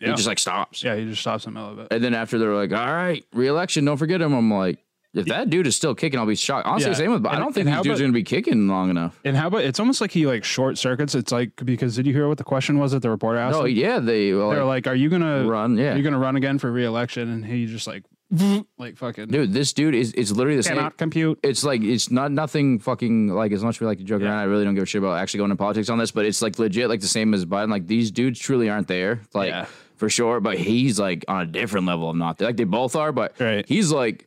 Yeah, 0.00 0.08
He 0.08 0.14
just 0.16 0.26
like 0.26 0.40
stops, 0.40 0.82
yeah, 0.82 0.96
he 0.96 1.04
just 1.06 1.20
stops 1.20 1.46
in 1.46 1.54
the 1.54 1.60
middle 1.60 1.72
of 1.72 1.78
it. 1.78 1.88
and 1.92 2.02
then 2.02 2.14
after 2.14 2.36
they're 2.38 2.54
like, 2.54 2.72
all 2.72 2.92
right, 2.92 3.24
re-election, 3.32 3.84
don't 3.84 3.96
forget 3.96 4.20
him. 4.20 4.32
I'm 4.34 4.52
like, 4.52 4.78
if 5.14 5.26
that 5.26 5.48
dude 5.50 5.66
is 5.66 5.76
still 5.76 5.94
kicking, 5.94 6.18
I'll 6.18 6.26
be 6.26 6.34
shocked. 6.34 6.66
Honestly, 6.66 6.90
Yeah. 6.90 6.96
same 6.96 7.12
with. 7.12 7.26
I 7.26 7.38
don't 7.38 7.52
think 7.54 7.66
and 7.66 7.74
how 7.74 7.82
dudes 7.82 8.00
gonna 8.00 8.12
be 8.12 8.22
kicking 8.22 8.68
long 8.68 8.90
enough. 8.90 9.18
And 9.24 9.36
how 9.36 9.46
about 9.46 9.62
it's 9.64 9.78
almost 9.80 10.00
like 10.00 10.10
he 10.10 10.26
like 10.26 10.44
short 10.44 10.76
circuits. 10.78 11.14
It's 11.14 11.32
like 11.32 11.52
because 11.64 11.96
did 11.96 12.06
you 12.06 12.12
hear 12.12 12.28
what 12.28 12.38
the 12.38 12.44
question 12.44 12.78
was 12.78 12.92
that 12.92 13.00
the 13.02 13.10
reporter 13.10 13.38
asked? 13.38 13.56
Oh, 13.56 13.60
no, 13.60 13.66
yeah, 13.66 14.00
they 14.00 14.32
well, 14.32 14.50
They're 14.50 14.64
like, 14.64 14.86
like, 14.86 14.92
"Are 14.92 14.96
you 14.96 15.08
gonna 15.08 15.44
run, 15.46 15.76
yeah. 15.78 15.92
Are 15.94 15.96
you 15.96 16.02
gonna 16.02 16.18
run 16.18 16.36
again 16.36 16.58
for 16.58 16.70
re-election?" 16.72 17.28
And 17.30 17.44
he 17.46 17.66
just 17.66 17.86
like, 17.86 18.02
like 18.78 18.96
fucking 18.96 19.28
dude, 19.28 19.52
this 19.52 19.72
dude 19.72 19.94
is 19.94 20.12
it's 20.14 20.32
literally 20.32 20.56
the 20.56 20.62
same. 20.62 20.76
cannot 20.76 20.96
compute. 20.96 21.38
it's 21.42 21.62
like 21.62 21.82
it's 21.82 22.10
not 22.10 22.32
nothing 22.32 22.78
fucking 22.80 23.28
like 23.28 23.52
as 23.52 23.62
much 23.62 23.76
as 23.76 23.80
we 23.80 23.86
like 23.86 23.98
to 23.98 24.04
joke 24.04 24.22
around. 24.22 24.38
I 24.38 24.44
really 24.44 24.64
don't 24.64 24.74
give 24.74 24.82
a 24.82 24.86
shit 24.86 25.00
about 25.00 25.18
actually 25.18 25.38
going 25.38 25.50
to 25.50 25.56
politics 25.56 25.88
on 25.88 25.98
this, 25.98 26.10
but 26.10 26.24
it's 26.24 26.42
like 26.42 26.58
legit 26.58 26.88
like 26.88 27.00
the 27.00 27.06
same 27.06 27.32
as 27.34 27.44
Biden. 27.44 27.70
Like 27.70 27.86
these 27.86 28.10
dudes 28.10 28.40
truly 28.40 28.68
aren't 28.68 28.88
there, 28.88 29.20
like 29.34 29.50
Yeah. 29.50 29.66
for 29.96 30.08
sure. 30.08 30.40
But 30.40 30.58
he's 30.58 30.98
like 30.98 31.24
on 31.28 31.42
a 31.42 31.46
different 31.46 31.86
level 31.86 32.10
of 32.10 32.16
not 32.16 32.38
there. 32.38 32.48
Like 32.48 32.56
they 32.56 32.64
both 32.64 32.96
are, 32.96 33.12
but 33.12 33.34
Right. 33.38 33.64
he's 33.68 33.92
like 33.92 34.26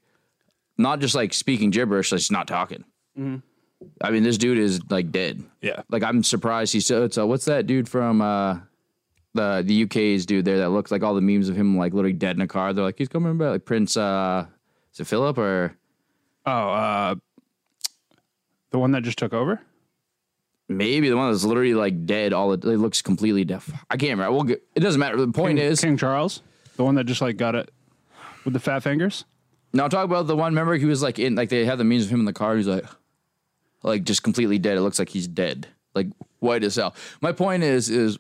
not 0.77 0.99
just 0.99 1.15
like 1.15 1.33
speaking 1.33 1.69
gibberish, 1.69 2.11
like 2.11 2.19
he's 2.19 2.31
not 2.31 2.47
talking. 2.47 2.83
I 4.01 4.11
mean, 4.11 4.23
this 4.23 4.37
dude 4.37 4.57
is 4.57 4.79
like 4.89 5.11
dead. 5.11 5.43
Yeah. 5.61 5.81
Like 5.89 6.03
I'm 6.03 6.23
surprised 6.23 6.73
he's 6.73 6.85
still. 6.85 7.09
So 7.09 7.25
what's 7.25 7.45
that 7.45 7.67
dude 7.67 7.89
from 7.89 8.21
uh 8.21 8.59
the 9.33 9.63
the 9.65 9.83
UK's 9.83 10.25
dude 10.25 10.45
there 10.45 10.57
that 10.59 10.69
looks 10.69 10.91
like 10.91 11.03
all 11.03 11.15
the 11.15 11.21
memes 11.21 11.49
of 11.49 11.55
him 11.55 11.77
like 11.77 11.93
literally 11.93 12.13
dead 12.13 12.35
in 12.35 12.41
a 12.41 12.47
car. 12.47 12.73
They're 12.73 12.83
like 12.83 12.97
he's 12.97 13.07
coming 13.07 13.37
back, 13.37 13.49
like 13.49 13.65
Prince. 13.65 13.97
uh 13.97 14.45
Is 14.93 14.99
it 14.99 15.07
Philip 15.07 15.37
or? 15.37 15.75
Oh, 16.45 16.69
uh, 16.69 17.15
the 18.71 18.79
one 18.79 18.91
that 18.91 19.03
just 19.03 19.17
took 19.17 19.33
over. 19.33 19.61
Maybe 20.69 21.09
the 21.09 21.17
one 21.17 21.31
that's 21.31 21.43
literally 21.43 21.73
like 21.73 22.05
dead. 22.05 22.33
All 22.33 22.53
it, 22.53 22.63
it 22.63 22.77
looks 22.77 23.01
completely 23.01 23.45
deaf. 23.45 23.69
I 23.89 23.97
can't 23.97 24.11
remember. 24.11 24.31
We'll 24.33 24.43
get, 24.43 24.63
it 24.75 24.79
doesn't 24.81 24.99
matter. 24.99 25.17
The 25.17 25.27
point 25.31 25.57
King, 25.59 25.67
is, 25.67 25.81
King 25.81 25.97
Charles, 25.97 26.41
the 26.75 26.83
one 26.83 26.95
that 26.95 27.05
just 27.05 27.21
like 27.21 27.37
got 27.37 27.55
it 27.55 27.71
with 28.43 28.53
the 28.53 28.59
fat 28.59 28.83
fingers. 28.83 29.25
Now 29.73 29.87
talk 29.87 30.05
about 30.05 30.27
the 30.27 30.35
one. 30.35 30.53
member. 30.53 30.75
he 30.75 30.85
was 30.85 31.01
like 31.01 31.19
in 31.19 31.35
like 31.35 31.49
they 31.49 31.65
had 31.65 31.77
the 31.77 31.83
memes 31.83 32.05
of 32.05 32.09
him 32.11 32.19
in 32.19 32.25
the 32.25 32.33
car. 32.33 32.55
He's 32.55 32.67
like, 32.67 32.85
like 33.83 34.03
just 34.03 34.23
completely 34.23 34.59
dead. 34.59 34.77
It 34.77 34.81
looks 34.81 34.99
like 34.99 35.09
he's 35.09 35.27
dead, 35.27 35.67
like 35.93 36.07
white 36.39 36.63
as 36.63 36.75
hell. 36.75 36.95
My 37.21 37.31
point 37.31 37.63
is, 37.63 37.89
is 37.89 38.17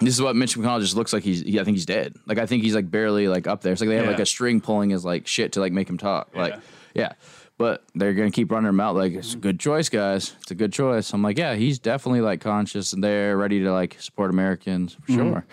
this 0.00 0.14
is 0.14 0.22
what 0.22 0.34
Mitch 0.34 0.56
McConnell 0.56 0.80
just 0.80 0.96
looks 0.96 1.12
like. 1.12 1.22
He's, 1.22 1.40
he, 1.42 1.60
I 1.60 1.64
think 1.64 1.76
he's 1.76 1.86
dead. 1.86 2.16
Like 2.26 2.38
I 2.38 2.46
think 2.46 2.62
he's 2.62 2.74
like 2.74 2.90
barely 2.90 3.28
like 3.28 3.46
up 3.46 3.60
there. 3.60 3.72
It's 3.72 3.80
like 3.80 3.88
they 3.88 3.96
have 3.96 4.06
Yeah. 4.06 4.12
like 4.12 4.20
a 4.20 4.26
string 4.26 4.60
pulling 4.60 4.90
his 4.90 5.04
like 5.04 5.26
shit 5.26 5.52
to 5.52 5.60
like 5.60 5.72
make 5.72 5.88
him 5.88 5.98
talk. 5.98 6.30
Like, 6.34 6.54
Yeah. 6.54 6.60
yeah. 6.94 7.12
But 7.58 7.84
they're 7.94 8.14
gonna 8.14 8.30
keep 8.30 8.50
running 8.50 8.70
him 8.70 8.80
out. 8.80 8.96
Like 8.96 9.12
it's 9.12 9.34
a 9.34 9.36
good 9.36 9.60
choice, 9.60 9.90
guys. 9.90 10.34
It's 10.40 10.50
a 10.50 10.54
good 10.54 10.72
choice. 10.72 11.12
I'm 11.12 11.22
like, 11.22 11.36
yeah, 11.36 11.54
he's 11.54 11.78
definitely 11.78 12.22
like 12.22 12.40
conscious 12.40 12.94
and 12.94 13.04
there, 13.04 13.36
ready 13.36 13.60
to 13.60 13.72
like 13.72 13.96
support 14.00 14.30
Americans 14.30 14.94
for 14.94 15.12
mm-hmm. 15.12 15.32
sure. 15.32 15.46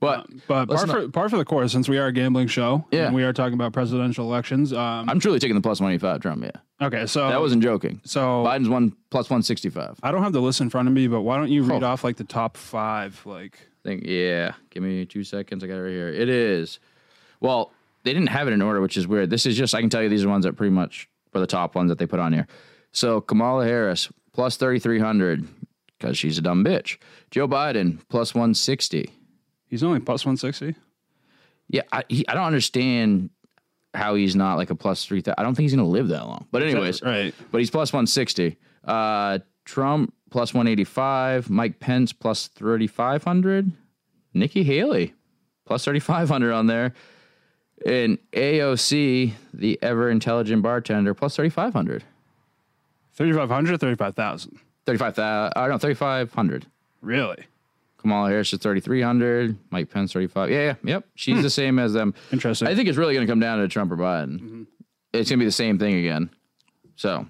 But 0.00 0.26
But 0.48 0.68
let's 0.70 0.84
par 0.84 0.86
not- 0.94 1.04
for, 1.06 1.10
par 1.12 1.28
for 1.28 1.36
the 1.36 1.44
course, 1.44 1.72
since 1.72 1.88
we 1.88 1.98
are 1.98 2.06
a 2.06 2.12
gambling 2.12 2.48
show, 2.48 2.86
Yeah. 2.90 3.06
and 3.06 3.14
we 3.14 3.22
are 3.22 3.32
talking 3.34 3.52
about 3.54 3.72
presidential 3.74 4.24
elections. 4.26 4.72
Um, 4.72 5.08
I'm 5.10 5.20
truly 5.20 5.38
taking 5.38 5.54
the 5.54 5.60
plus 5.60 5.78
185 5.78 6.20
Trump. 6.22 6.42
Yeah, 6.42 6.86
okay, 6.86 7.04
so 7.06 7.28
that 7.28 7.40
wasn't 7.40 7.62
joking. 7.62 8.00
so 8.04 8.42
Biden's 8.44 8.68
one 8.70 8.96
plus 9.10 9.28
165. 9.28 10.00
I 10.02 10.10
don't 10.10 10.22
have 10.22 10.32
the 10.32 10.40
list 10.40 10.60
in 10.62 10.70
front 10.70 10.88
of 10.88 10.94
me, 10.94 11.06
but 11.06 11.20
why 11.20 11.36
don't 11.36 11.50
you 11.50 11.62
read 11.62 11.82
Oh. 11.82 11.88
off 11.88 12.02
like 12.02 12.16
the 12.16 12.24
top 12.24 12.56
five? 12.56 13.20
Like, 13.26 13.58
think 13.84 14.04
yeah 14.04 14.52
give 14.68 14.82
me 14.82 15.06
two 15.06 15.24
seconds 15.24 15.64
i 15.64 15.66
got 15.66 15.76
it 15.76 15.80
right 15.80 15.90
here 15.90 16.08
it 16.10 16.28
is 16.28 16.78
well 17.40 17.72
they 18.02 18.12
didn't 18.12 18.28
have 18.28 18.46
it 18.46 18.52
in 18.52 18.60
order 18.60 18.78
which 18.78 18.98
is 18.98 19.08
weird 19.08 19.30
this 19.30 19.46
is 19.46 19.56
just 19.56 19.74
i 19.74 19.80
can 19.80 19.88
tell 19.88 20.02
you 20.02 20.10
these 20.10 20.22
are 20.22 20.28
ones 20.28 20.44
that 20.44 20.52
pretty 20.54 20.70
much 20.70 21.08
are 21.34 21.40
the 21.40 21.46
top 21.46 21.74
ones 21.74 21.88
that 21.88 21.96
they 21.96 22.04
put 22.04 22.20
on 22.20 22.30
here 22.30 22.46
so 22.92 23.22
kamala 23.22 23.64
harris 23.64 24.10
plus 24.34 24.58
3300 24.58 25.48
because 25.98 26.18
she's 26.18 26.36
a 26.36 26.42
dumb 26.42 26.62
bitch 26.62 26.98
joe 27.30 27.48
biden 27.48 27.98
plus 28.10 28.34
160 28.34 29.10
he's 29.70 29.82
only 29.82 30.00
plus 30.00 30.26
one 30.26 30.36
sixty. 30.36 30.74
yeah 31.68 31.82
i, 31.92 32.04
he, 32.08 32.28
I 32.28 32.34
don't 32.34 32.44
understand 32.44 33.30
how 33.94 34.14
he's 34.14 34.36
not 34.36 34.56
like 34.56 34.70
a 34.70 34.74
plus 34.74 35.04
3000 35.06 35.34
i 35.38 35.42
don't 35.42 35.54
think 35.54 35.64
he's 35.64 35.74
gonna 35.74 35.88
live 35.88 36.08
that 36.08 36.26
long 36.26 36.46
but 36.52 36.62
anyways 36.62 37.02
right? 37.02 37.34
but 37.50 37.58
he's 37.58 37.70
plus 37.70 37.92
160. 37.92 38.56
Uh, 38.84 39.38
Trump 39.64 40.12
plus 40.30 40.54
185. 40.54 41.50
Mike 41.50 41.80
Pence 41.80 42.12
plus 42.12 42.48
3,500. 42.48 43.70
Nikki 44.34 44.62
Haley 44.62 45.14
plus 45.66 45.84
3,500 45.84 46.52
on 46.52 46.66
there. 46.66 46.94
And 47.86 48.18
AOC, 48.32 49.32
the 49.54 49.78
ever 49.82 50.10
intelligent 50.10 50.62
bartender, 50.62 51.14
plus 51.14 51.36
3,500. 51.36 52.04
3,500, 53.14 53.80
35,000. 53.80 54.58
35,000. 54.86 55.52
I 55.56 55.60
don't 55.60 55.70
know, 55.70 55.78
3,500. 55.78 56.66
Really? 57.00 57.44
Kamala 58.00 58.28
Harris 58.28 58.52
is 58.52 58.58
3,300. 58.60 59.56
Mike 59.70 59.90
Pence 59.90 60.12
35. 60.12 60.50
Yeah, 60.50 60.58
yeah, 60.58 60.74
yep. 60.84 61.04
She's 61.14 61.36
hmm. 61.36 61.42
the 61.42 61.50
same 61.50 61.78
as 61.78 61.92
them. 61.92 62.14
Interesting. 62.32 62.68
I 62.68 62.74
think 62.74 62.88
it's 62.88 62.98
really 62.98 63.14
going 63.14 63.26
to 63.26 63.30
come 63.30 63.40
down 63.40 63.58
to 63.58 63.68
Trump 63.68 63.92
or 63.92 63.96
Biden. 63.96 64.40
Mm-hmm. 64.40 64.62
It's 65.12 65.30
going 65.30 65.38
to 65.38 65.42
be 65.42 65.46
the 65.46 65.52
same 65.52 65.78
thing 65.78 65.96
again. 65.96 66.30
So 66.96 67.26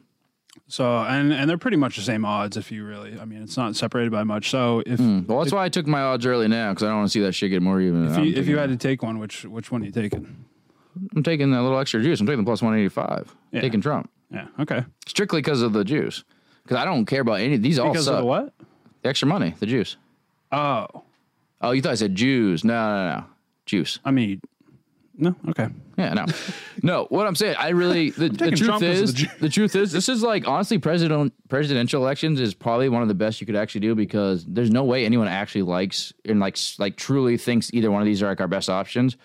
So 0.68 0.98
and 0.98 1.32
and 1.32 1.48
they're 1.48 1.58
pretty 1.58 1.76
much 1.76 1.96
the 1.96 2.02
same 2.02 2.24
odds 2.24 2.56
if 2.56 2.70
you 2.70 2.84
really. 2.84 3.18
I 3.18 3.24
mean, 3.24 3.42
it's 3.42 3.56
not 3.56 3.76
separated 3.76 4.12
by 4.12 4.24
much. 4.24 4.50
So 4.50 4.82
if 4.84 4.98
hmm, 4.98 5.20
well, 5.26 5.38
that's 5.38 5.52
why 5.52 5.64
I 5.64 5.68
took 5.68 5.86
my 5.86 6.02
odds 6.02 6.26
early 6.26 6.48
now 6.48 6.72
because 6.72 6.82
I 6.82 6.88
don't 6.88 6.98
want 6.98 7.08
to 7.08 7.12
see 7.12 7.20
that 7.20 7.32
shit 7.32 7.50
get 7.50 7.62
more 7.62 7.80
even. 7.80 8.10
if 8.10 8.18
you, 8.18 8.34
if 8.34 8.48
you 8.48 8.58
had 8.58 8.70
to 8.70 8.76
take 8.76 9.02
one, 9.02 9.18
which 9.18 9.44
which 9.44 9.70
one 9.70 9.82
are 9.82 9.86
you 9.86 9.92
taking? 9.92 10.44
I'm 11.14 11.22
taking 11.22 11.50
that 11.52 11.62
little 11.62 11.78
extra 11.78 12.02
juice. 12.02 12.20
I'm 12.20 12.26
taking 12.26 12.40
the 12.40 12.48
plus 12.48 12.62
185. 12.62 13.34
Yeah. 13.52 13.60
Taking 13.60 13.80
Trump 13.80 14.10
Yeah. 14.30 14.48
Okay. 14.58 14.84
strictly 15.06 15.40
because 15.40 15.62
of 15.62 15.72
the 15.72 15.84
juice. 15.84 16.24
Because 16.62 16.76
I 16.76 16.84
don't 16.84 17.06
care 17.06 17.20
about 17.20 17.40
any. 17.40 17.56
These 17.56 17.78
all 17.78 17.90
Because 17.90 18.06
suck. 18.06 18.14
of 18.14 18.20
the 18.20 18.26
what? 18.26 18.52
The 19.02 19.08
extra 19.08 19.26
money, 19.28 19.54
the 19.58 19.66
juice. 19.66 19.96
Oh, 20.52 20.86
Oh, 21.62 21.72
you 21.72 21.82
thought 21.82 21.92
I 21.92 21.96
said 21.96 22.14
Jews? 22.14 22.64
No, 22.64 22.72
no, 22.72 23.16
no, 23.18 23.24
juice. 23.66 23.98
I 24.02 24.10
mean, 24.12 24.40
no. 25.14 25.34
Okay. 25.48 25.68
Yeah, 25.98 26.14
no, 26.14 26.24
no. 26.82 27.04
What 27.10 27.26
I'm 27.26 27.34
saying, 27.34 27.56
I 27.58 27.68
really 27.70 28.08
the, 28.08 28.30
the 28.30 28.48
truth 28.52 28.60
Trump 28.62 28.82
is 28.82 29.12
the 29.12 29.28
the 29.40 29.48
truth 29.50 29.76
is 29.76 29.92
this 29.92 30.08
is 30.08 30.22
like 30.22 30.48
honestly 30.48 30.78
president 30.78 31.34
presidential 31.50 32.02
elections 32.02 32.40
is 32.40 32.54
probably 32.54 32.88
one 32.88 33.02
of 33.02 33.08
the 33.08 33.14
best 33.14 33.42
you 33.42 33.46
could 33.46 33.56
actually 33.56 33.82
do 33.82 33.94
because 33.94 34.46
there's 34.46 34.70
no 34.70 34.84
way 34.84 35.04
anyone 35.04 35.28
actually 35.28 35.60
likes 35.60 36.14
and 36.24 36.40
like 36.40 36.56
like 36.78 36.96
truly 36.96 37.36
thinks 37.36 37.70
either 37.74 37.90
one 37.90 38.00
of 38.00 38.06
these 38.06 38.22
are 38.22 38.28
like 38.28 38.40
our 38.40 38.48
best 38.48 38.70
options. 38.70 39.18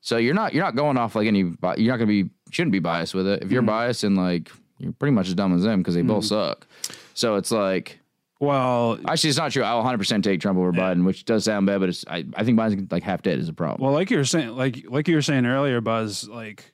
So 0.00 0.18
you're 0.18 0.34
not 0.34 0.54
you're 0.54 0.62
not 0.62 0.76
going 0.76 0.96
off 0.96 1.16
like 1.16 1.26
any 1.26 1.40
you're 1.40 1.56
not 1.90 1.96
gonna 1.96 2.06
be 2.06 2.30
shouldn't 2.52 2.70
be 2.70 2.78
biased 2.78 3.12
with 3.14 3.26
it. 3.26 3.42
If 3.42 3.50
you're 3.50 3.62
Mm. 3.64 3.66
biased 3.66 4.04
and 4.04 4.16
like 4.16 4.52
you're 4.78 4.92
pretty 4.92 5.12
much 5.16 5.26
as 5.26 5.34
dumb 5.34 5.52
as 5.56 5.64
them 5.64 5.80
because 5.80 5.96
they 5.96 6.02
both 6.02 6.26
suck. 6.26 6.68
So 7.14 7.34
it's 7.34 7.50
like 7.50 7.98
Well, 8.44 8.98
actually 9.08 9.30
it's 9.30 9.38
not 9.38 9.52
true. 9.52 9.62
I'll 9.62 9.78
100 9.78 9.98
percent 9.98 10.24
take 10.24 10.40
Trump 10.40 10.58
over 10.58 10.72
Biden, 10.72 11.04
which 11.04 11.24
does 11.24 11.44
sound 11.44 11.66
bad, 11.66 11.80
but 11.80 11.88
it's 11.88 12.04
I, 12.08 12.24
I 12.34 12.44
think 12.44 12.58
Biden's 12.58 12.90
like 12.92 13.02
half 13.02 13.22
dead 13.22 13.38
is 13.38 13.48
a 13.48 13.52
problem. 13.52 13.84
well, 13.84 13.92
like 13.92 14.10
you 14.10 14.16
were 14.16 14.24
saying, 14.24 14.50
like 14.50 14.84
like 14.88 15.08
you 15.08 15.14
were 15.14 15.22
saying 15.22 15.46
earlier, 15.46 15.80
Buzz. 15.80 16.28
Like 16.28 16.72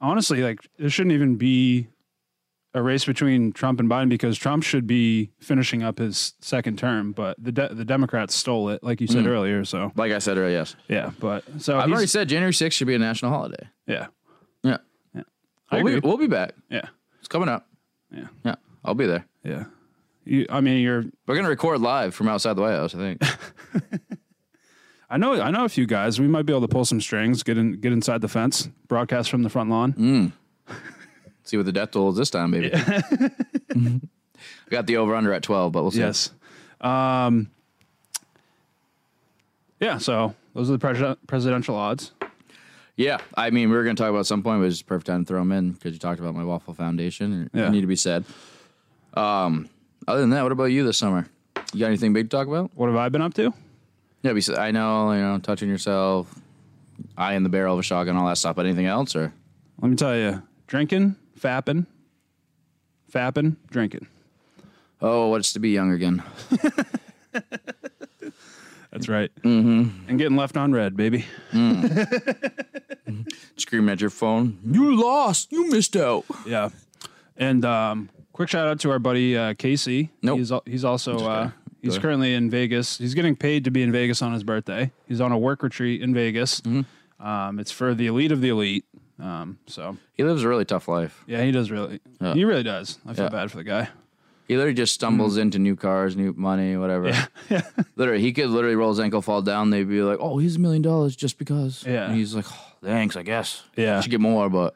honestly, 0.00 0.42
like 0.42 0.60
there 0.78 0.90
shouldn't 0.90 1.12
even 1.12 1.36
be 1.36 1.88
a 2.74 2.82
race 2.82 3.04
between 3.04 3.52
Trump 3.52 3.80
and 3.80 3.88
Biden 3.88 4.08
because 4.08 4.38
Trump 4.38 4.62
should 4.62 4.86
be 4.86 5.30
finishing 5.38 5.82
up 5.82 5.98
his 5.98 6.34
second 6.40 6.78
term, 6.78 7.12
but 7.12 7.36
the 7.42 7.52
de- 7.52 7.74
the 7.74 7.84
Democrats 7.84 8.34
stole 8.34 8.70
it, 8.70 8.82
like 8.82 9.00
you 9.00 9.06
said 9.06 9.24
mm. 9.24 9.28
earlier. 9.28 9.64
So 9.64 9.92
like 9.94 10.12
I 10.12 10.18
said 10.18 10.38
earlier, 10.38 10.58
yes. 10.58 10.76
yeah, 10.88 11.10
but 11.20 11.44
so 11.58 11.78
I've 11.78 11.90
already 11.90 12.06
said 12.06 12.28
January 12.28 12.52
6th 12.52 12.72
should 12.72 12.86
be 12.86 12.94
a 12.94 12.98
national 12.98 13.30
holiday. 13.30 13.68
yeah, 13.86 14.06
Yeah. 14.62 14.78
I 15.70 15.82
We'll 15.82 16.00
be, 16.00 16.06
we'll 16.06 16.18
be 16.18 16.26
back. 16.26 16.54
yeah, 16.70 16.86
It's 17.18 17.28
coming 17.28 17.48
up. 17.48 17.66
Yeah. 18.10 18.26
Yeah. 18.44 18.56
I'll 18.84 18.94
be 18.94 19.06
there. 19.06 19.26
yeah. 19.42 19.64
You, 20.24 20.46
I 20.50 20.60
mean, 20.60 20.82
you're. 20.82 21.02
We're 21.26 21.34
going 21.34 21.44
to 21.44 21.50
record 21.50 21.80
live 21.80 22.14
from 22.14 22.28
outside 22.28 22.54
the 22.54 22.62
White 22.62 22.72
House, 22.76 22.94
I 22.94 22.98
think. 22.98 23.22
I 25.10 25.16
know. 25.18 25.40
I 25.40 25.50
know 25.50 25.64
a 25.64 25.68
few 25.68 25.86
guys. 25.86 26.18
We 26.20 26.26
might 26.28 26.46
be 26.46 26.52
able 26.52 26.62
to 26.62 26.68
pull 26.68 26.84
some 26.84 27.00
strings, 27.00 27.42
get 27.42 27.58
in, 27.58 27.72
get 27.80 27.92
inside 27.92 28.20
the 28.22 28.28
fence, 28.28 28.68
broadcast 28.88 29.30
from 29.30 29.42
the 29.42 29.50
front 29.50 29.68
lawn. 29.68 30.32
See 31.44 31.56
what 31.56 31.66
the 31.66 31.72
death 31.72 31.90
toll 31.90 32.10
is 32.10 32.16
this 32.16 32.30
time, 32.30 32.52
baby. 32.52 32.70
I 32.74 34.00
got 34.70 34.86
the 34.86 34.96
over 34.96 35.14
under 35.14 35.32
at 35.32 35.42
12, 35.42 35.72
but 35.72 35.82
we'll 35.82 35.90
see. 35.90 35.98
Yes. 35.98 36.30
Um, 36.80 37.50
yeah. 39.80 39.98
So 39.98 40.34
those 40.54 40.70
are 40.70 40.74
the 40.74 40.78
pres- 40.78 41.16
presidential 41.26 41.74
odds. 41.74 42.12
Yeah. 42.96 43.18
I 43.34 43.50
mean, 43.50 43.70
we 43.70 43.76
were 43.76 43.82
going 43.84 43.96
to 43.96 44.02
talk 44.02 44.08
about 44.10 44.20
at 44.20 44.26
some 44.26 44.42
point, 44.42 44.60
but 44.62 44.66
it's 44.66 44.82
perfect 44.82 45.08
time 45.08 45.24
to 45.24 45.28
throw 45.28 45.40
them 45.40 45.50
in 45.52 45.72
because 45.72 45.92
you 45.92 45.98
talked 45.98 46.20
about 46.20 46.34
my 46.34 46.44
Waffle 46.44 46.74
Foundation. 46.74 47.32
And 47.32 47.50
Yeah. 47.52 47.64
They 47.64 47.70
need 47.70 47.80
to 47.82 47.86
be 47.88 47.96
said. 47.96 48.24
Um, 49.14 49.68
other 50.08 50.20
than 50.20 50.30
that, 50.30 50.42
what 50.42 50.52
about 50.52 50.64
you 50.66 50.84
this 50.84 50.98
summer? 50.98 51.26
You 51.72 51.80
got 51.80 51.86
anything 51.86 52.12
big 52.12 52.30
to 52.30 52.36
talk 52.36 52.46
about? 52.48 52.70
What 52.74 52.88
have 52.88 52.96
I 52.96 53.08
been 53.08 53.22
up 53.22 53.34
to? 53.34 53.52
Yeah, 54.22 54.32
besi- 54.32 54.58
I 54.58 54.70
know, 54.70 55.12
you 55.12 55.20
know, 55.20 55.38
touching 55.38 55.68
yourself, 55.68 56.32
eye 57.16 57.34
in 57.34 57.42
the 57.42 57.48
barrel 57.48 57.74
of 57.74 57.80
a 57.80 57.82
shotgun, 57.82 58.16
all 58.16 58.26
that 58.28 58.38
stuff. 58.38 58.56
But 58.56 58.66
anything 58.66 58.86
else, 58.86 59.16
or 59.16 59.32
Let 59.80 59.90
me 59.90 59.96
tell 59.96 60.16
you: 60.16 60.42
drinking, 60.66 61.16
fapping, 61.38 61.86
fapping, 63.12 63.56
drinking. 63.70 64.06
oh, 65.00 65.28
what's 65.28 65.52
to 65.54 65.58
be 65.60 65.70
young 65.70 65.90
again? 65.92 66.22
That's 68.92 69.08
right. 69.08 69.30
Mm-hmm. 69.42 70.08
And 70.10 70.18
getting 70.18 70.36
left 70.36 70.56
on 70.56 70.72
red, 70.72 70.96
baby. 70.96 71.24
Screaming 73.56 73.88
at 73.90 74.00
your 74.02 74.10
phone, 74.10 74.58
you 74.64 74.94
lost, 75.00 75.50
you 75.50 75.70
missed 75.70 75.96
out. 75.96 76.24
Yeah. 76.46 76.68
And 77.36 77.64
um, 77.64 78.10
quick 78.42 78.50
shout 78.50 78.66
out 78.66 78.80
to 78.80 78.90
our 78.90 78.98
buddy 78.98 79.36
uh, 79.38 79.54
Casey. 79.54 80.10
Nope. 80.20 80.38
He's 80.38 80.50
al- 80.50 80.62
he's 80.66 80.84
also 80.84 81.16
uh, 81.18 81.50
he's 81.80 81.96
currently 81.98 82.34
in 82.34 82.50
Vegas. 82.50 82.98
He's 82.98 83.14
getting 83.14 83.36
paid 83.36 83.62
to 83.64 83.70
be 83.70 83.82
in 83.84 83.92
Vegas 83.92 84.20
on 84.20 84.32
his 84.32 84.42
birthday. 84.42 84.90
He's 85.06 85.20
on 85.20 85.30
a 85.30 85.38
work 85.38 85.62
retreat 85.62 86.02
in 86.02 86.12
Vegas. 86.12 86.60
Mm-hmm. 86.62 87.24
Um, 87.24 87.60
it's 87.60 87.70
for 87.70 87.94
the 87.94 88.08
elite 88.08 88.32
of 88.32 88.40
the 88.40 88.48
elite. 88.48 88.84
Um, 89.20 89.58
so 89.66 89.96
He 90.14 90.24
lives 90.24 90.42
a 90.42 90.48
really 90.48 90.64
tough 90.64 90.88
life. 90.88 91.22
yeah, 91.28 91.42
he 91.44 91.52
does 91.52 91.70
really. 91.70 92.00
Yeah. 92.20 92.34
He 92.34 92.44
really 92.44 92.64
does. 92.64 92.98
I 93.06 93.14
feel 93.14 93.26
Yeah. 93.26 93.30
bad 93.30 93.50
for 93.52 93.58
the 93.58 93.64
guy. 93.64 93.88
He 94.48 94.56
literally 94.56 94.74
just 94.74 94.92
stumbles 94.92 95.36
into 95.36 95.60
new 95.60 95.76
cars, 95.76 96.16
new 96.16 96.34
money, 96.36 96.76
whatever. 96.76 97.12
literally, 97.96 98.20
he 98.20 98.32
could 98.32 98.50
literally 98.50 98.74
roll 98.74 98.88
his 98.90 98.98
ankle, 98.98 99.22
fall 99.22 99.40
down. 99.40 99.70
They'd 99.70 99.88
be 99.88 100.02
like, 100.02 100.18
"Oh, 100.20 100.38
he's 100.38 100.56
a 100.56 100.58
million 100.58 100.82
dollars 100.82 101.14
just 101.14 101.38
because." 101.38 101.84
Yeah. 101.86 102.06
And 102.06 102.16
he's 102.16 102.34
like, 102.34 102.46
oh, 102.50 102.66
"Thanks, 102.82 103.14
I 103.16 103.22
guess." 103.22 103.62
Yeah. 103.76 104.00
should 104.00 104.10
get 104.10 104.20
more, 104.20 104.50
but 104.50 104.74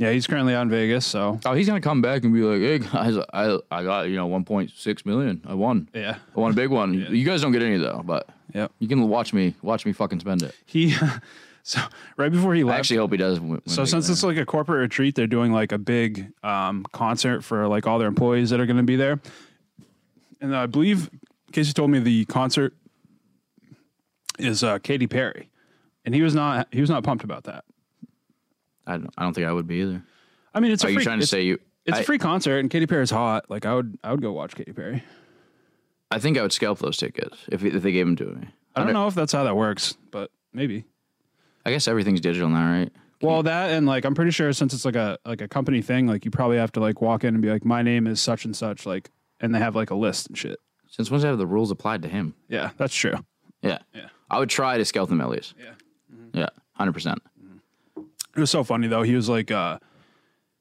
Yeah, 0.00 0.12
he's 0.12 0.26
currently 0.26 0.54
on 0.54 0.70
Vegas. 0.70 1.04
So 1.04 1.38
oh, 1.44 1.52
he's 1.52 1.66
gonna 1.66 1.82
come 1.82 2.00
back 2.00 2.24
and 2.24 2.32
be 2.32 2.40
like, 2.40 2.60
"Hey 2.62 2.78
guys, 2.78 3.18
I 3.34 3.58
I 3.70 3.84
got 3.84 4.08
you 4.08 4.16
know 4.16 4.26
1.6 4.26 5.04
million. 5.04 5.42
I 5.46 5.52
won. 5.52 5.90
yeah, 5.92 6.16
I 6.34 6.40
won 6.40 6.52
a 6.52 6.54
big 6.54 6.70
one. 6.70 6.94
You 7.10 7.22
guys 7.22 7.42
don't 7.42 7.52
get 7.52 7.60
any 7.60 7.76
though, 7.76 8.00
but 8.02 8.26
yeah. 8.54 8.68
you 8.78 8.88
can 8.88 9.06
watch 9.10 9.34
me, 9.34 9.54
watch 9.60 9.84
me 9.84 9.92
fucking 9.92 10.20
spend 10.20 10.42
it. 10.42 10.54
He 10.64 10.94
so 11.62 11.80
right 12.16 12.32
before 12.32 12.54
he 12.54 12.62
I 12.62 12.64
left. 12.64 12.78
actually 12.78 12.96
hope 12.96 13.10
he 13.10 13.18
does. 13.18 13.40
Win, 13.40 13.50
win 13.50 13.60
So 13.66 13.82
big 13.82 13.90
since 13.90 14.08
it's 14.08 14.22
like 14.22 14.38
a 14.38 14.46
corporate 14.46 14.80
retreat, 14.80 15.16
they're 15.16 15.26
doing 15.26 15.52
like 15.52 15.70
a 15.70 15.78
big 15.78 16.32
um, 16.42 16.86
concert 16.92 17.44
for 17.44 17.68
like 17.68 17.86
all 17.86 17.98
their 17.98 18.08
employees 18.08 18.48
that 18.50 18.58
are 18.58 18.66
going 18.66 18.78
to 18.78 18.82
be 18.82 18.96
there. 18.96 19.20
And 20.40 20.56
I 20.56 20.64
believe 20.64 21.10
Casey 21.52 21.74
told 21.74 21.90
me 21.90 21.98
the 21.98 22.24
concert 22.24 22.72
is 24.38 24.64
uh, 24.64 24.78
Katy 24.78 25.08
Perry, 25.08 25.50
and 26.06 26.14
he 26.14 26.22
was 26.22 26.34
not 26.34 26.68
he 26.72 26.80
was 26.80 26.88
not 26.88 27.04
pumped 27.04 27.22
about 27.22 27.44
that. 27.44 27.64
I 28.90 28.96
don't, 28.96 29.14
I 29.18 29.22
don't 29.22 29.34
think 29.34 29.46
I 29.46 29.52
would 29.52 29.66
be 29.66 29.76
either. 29.76 30.02
I 30.54 30.60
mean, 30.60 30.72
it's 30.72 30.84
Are 30.84 30.88
a 30.88 30.90
you 30.90 30.96
free, 30.96 31.04
trying 31.04 31.20
to 31.20 31.26
say 31.26 31.42
you? 31.42 31.58
it's 31.86 31.98
I, 31.98 32.00
a 32.00 32.04
free 32.04 32.18
concert, 32.18 32.58
and 32.58 32.70
Katy 32.70 32.86
Perry's 32.86 33.10
hot. 33.10 33.48
Like 33.48 33.66
I 33.66 33.74
would 33.74 33.98
I 34.02 34.10
would 34.10 34.22
go 34.22 34.32
watch 34.32 34.54
Katy 34.54 34.72
Perry. 34.72 35.02
I 36.10 36.18
think 36.18 36.36
I 36.36 36.42
would 36.42 36.52
scalp 36.52 36.78
those 36.80 36.96
tickets 36.96 37.36
if 37.48 37.64
if 37.64 37.82
they 37.82 37.92
gave 37.92 38.06
them 38.06 38.16
to 38.16 38.24
me. 38.24 38.48
I 38.74 38.84
don't 38.84 38.92
know 38.92 39.06
if 39.06 39.14
that's 39.14 39.32
how 39.32 39.44
that 39.44 39.56
works, 39.56 39.96
but 40.10 40.30
maybe. 40.52 40.84
I 41.66 41.70
guess 41.70 41.86
everything's 41.88 42.20
digital 42.20 42.48
now, 42.48 42.70
right? 42.70 42.92
Well, 43.22 43.42
that 43.42 43.70
and 43.70 43.86
like 43.86 44.04
I'm 44.04 44.14
pretty 44.14 44.30
sure 44.30 44.52
since 44.52 44.72
it's 44.72 44.84
like 44.84 44.96
a 44.96 45.18
like 45.24 45.40
a 45.40 45.48
company 45.48 45.82
thing, 45.82 46.06
like 46.06 46.24
you 46.24 46.30
probably 46.30 46.56
have 46.56 46.72
to 46.72 46.80
like 46.80 47.00
walk 47.00 47.22
in 47.24 47.34
and 47.34 47.42
be 47.42 47.50
like, 47.50 47.64
my 47.64 47.82
name 47.82 48.06
is 48.06 48.20
such 48.20 48.44
and 48.44 48.56
such, 48.56 48.86
like, 48.86 49.10
and 49.40 49.54
they 49.54 49.58
have 49.58 49.76
like 49.76 49.90
a 49.90 49.94
list 49.94 50.28
and 50.28 50.38
shit. 50.38 50.58
Since 50.88 51.10
when 51.10 51.20
have 51.20 51.38
the 51.38 51.46
rules 51.46 51.70
applied 51.70 52.02
to 52.02 52.08
him? 52.08 52.34
Yeah, 52.48 52.70
that's 52.76 52.94
true. 52.94 53.14
Yeah. 53.62 53.78
Yeah. 53.94 54.08
I 54.30 54.38
would 54.38 54.48
try 54.48 54.78
to 54.78 54.84
scalp 54.84 55.08
them 55.10 55.20
at 55.20 55.28
least. 55.28 55.54
Yeah. 55.58 55.72
Mm-hmm. 56.12 56.38
Yeah. 56.38 56.48
Hundred 56.72 56.92
percent. 56.92 57.22
It 58.36 58.40
was 58.40 58.50
so 58.50 58.62
funny 58.64 58.86
though. 58.88 59.02
He 59.02 59.14
was 59.14 59.28
like, 59.28 59.50
uh, 59.50 59.78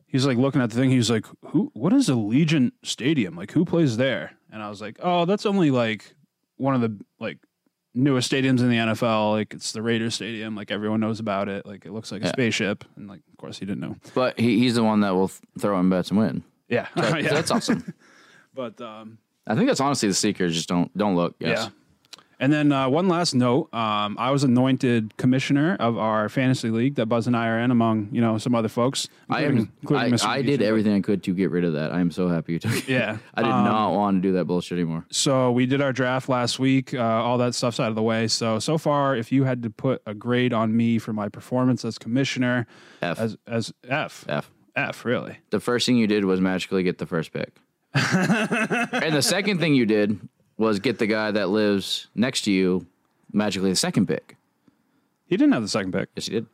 he 0.07 0.17
was 0.17 0.25
like 0.25 0.37
looking 0.37 0.61
at 0.61 0.69
the 0.71 0.75
thing. 0.75 0.89
He 0.89 0.97
was 0.97 1.09
like, 1.09 1.25
"Who? 1.47 1.69
What 1.73 1.93
is 1.93 2.09
Allegiant 2.09 2.71
Stadium? 2.83 3.35
Like, 3.35 3.51
who 3.51 3.63
plays 3.65 3.97
there?" 3.97 4.31
And 4.51 4.63
I 4.63 4.69
was 4.69 4.81
like, 4.81 4.97
"Oh, 5.01 5.25
that's 5.25 5.45
only 5.45 5.69
like 5.71 6.15
one 6.57 6.73
of 6.73 6.81
the 6.81 6.97
like 7.19 7.37
newest 7.93 8.31
stadiums 8.31 8.59
in 8.59 8.69
the 8.69 8.77
NFL. 8.77 9.31
Like, 9.33 9.53
it's 9.53 9.71
the 9.71 9.81
Raiders 9.81 10.15
Stadium. 10.15 10.55
Like, 10.55 10.71
everyone 10.71 10.99
knows 10.99 11.19
about 11.19 11.47
it. 11.49 11.65
Like, 11.65 11.85
it 11.85 11.91
looks 11.91 12.11
like 12.11 12.21
a 12.23 12.25
Yeah. 12.25 12.31
spaceship." 12.31 12.83
And 12.95 13.07
like, 13.07 13.21
of 13.31 13.37
course, 13.37 13.59
he 13.59 13.65
didn't 13.65 13.81
know. 13.81 13.97
But 14.15 14.39
he, 14.39 14.57
he's 14.59 14.75
the 14.75 14.83
one 14.83 15.01
that 15.01 15.11
will 15.11 15.27
th- 15.27 15.41
throw 15.59 15.79
in 15.79 15.89
bets 15.89 16.09
and 16.09 16.17
win. 16.19 16.43
Yeah, 16.67 16.87
That- 16.95 17.23
yeah. 17.23 17.29
That's 17.33 17.51
awesome. 17.51 17.93
But 18.55 18.81
um, 18.81 19.19
I 19.47 19.53
think 19.55 19.67
that's 19.67 19.79
honestly 19.79 20.09
the 20.09 20.15
secret. 20.15 20.49
Just 20.51 20.67
don't 20.67 20.95
don't 20.97 21.15
look. 21.15 21.35
Yes. 21.39 21.65
Yeah. 21.65 21.69
And 22.41 22.53
then 22.53 22.71
uh, 22.71 22.87
one 22.87 23.09
last 23.09 23.35
note: 23.35 23.73
um, 23.73 24.15
I 24.17 24.31
was 24.31 24.45
anointed 24.45 25.17
commissioner 25.17 25.75
of 25.79 25.97
our 25.97 26.29
fantasy 26.29 26.69
league 26.69 26.95
that 26.95 27.07
Buzz 27.07 27.27
and 27.27 27.35
I 27.35 27.47
are 27.49 27.59
in, 27.59 27.69
among 27.69 28.09
you 28.13 28.21
know 28.21 28.37
some 28.37 28.55
other 28.55 28.69
folks. 28.69 29.09
I 29.29 29.43
am. 29.43 29.71
including 29.81 30.13
I. 30.21 30.35
I 30.37 30.41
did 30.41 30.61
everything 30.61 30.93
I 30.93 31.01
could 31.01 31.21
to 31.23 31.33
get 31.33 31.51
rid 31.51 31.65
of 31.65 31.73
that. 31.73 31.91
I 31.91 31.99
am 31.99 32.11
so 32.11 32.29
happy 32.29 32.53
you 32.53 32.59
took 32.59 32.77
it. 32.77 32.87
Yeah. 32.87 33.17
I 33.35 33.43
did 33.43 33.51
Um, 33.51 33.65
not 33.65 33.91
want 33.91 34.17
to 34.23 34.27
do 34.29 34.33
that 34.35 34.45
bullshit 34.45 34.77
anymore. 34.77 35.05
So 35.11 35.51
we 35.51 35.65
did 35.65 35.81
our 35.81 35.91
draft 35.91 36.29
last 36.29 36.59
week. 36.59 36.93
Uh, 36.93 36.99
all 37.01 37.37
that 37.39 37.55
stuff's 37.55 37.79
out 37.79 37.89
of 37.89 37.95
the 37.95 38.01
way. 38.03 38.27
So 38.29 38.59
so 38.59 38.77
far, 38.77 39.17
if 39.17 39.31
you 39.33 39.43
had 39.43 39.61
to 39.63 39.69
put 39.69 40.01
a 40.05 40.13
grade 40.13 40.53
on 40.53 40.75
me 40.77 40.97
for 40.97 41.11
my 41.11 41.27
performance 41.27 41.83
as 41.83 41.97
commissioner, 41.97 42.67
F. 43.01 43.19
as 43.19 43.37
as 43.47 43.73
F 43.87 44.23
F. 44.29 44.49
F 44.77 45.03
really. 45.03 45.37
The 45.49 45.59
first 45.59 45.85
thing 45.85 45.97
you 45.97 46.07
did 46.07 46.23
was 46.23 46.39
magically 46.39 46.83
get 46.83 46.99
the 46.99 47.05
first 47.05 47.33
pick. 47.33 47.57
and 47.93 49.13
the 49.15 49.21
second 49.21 49.59
thing 49.59 49.73
you 49.75 49.85
did 49.85 50.19
was 50.59 50.79
get 50.79 50.99
the 50.99 51.07
guy 51.07 51.31
that 51.31 51.49
lives 51.49 52.07
next 52.13 52.41
to 52.41 52.51
you 52.51 52.85
magically 53.33 53.71
the 53.71 53.75
second 53.75 54.07
pick. 54.07 54.35
He 55.25 55.37
didn't 55.37 55.53
have 55.53 55.63
the 55.63 55.67
second 55.67 55.93
pick. 55.93 56.09
Yes, 56.15 56.27
he 56.27 56.33
did. 56.33 56.45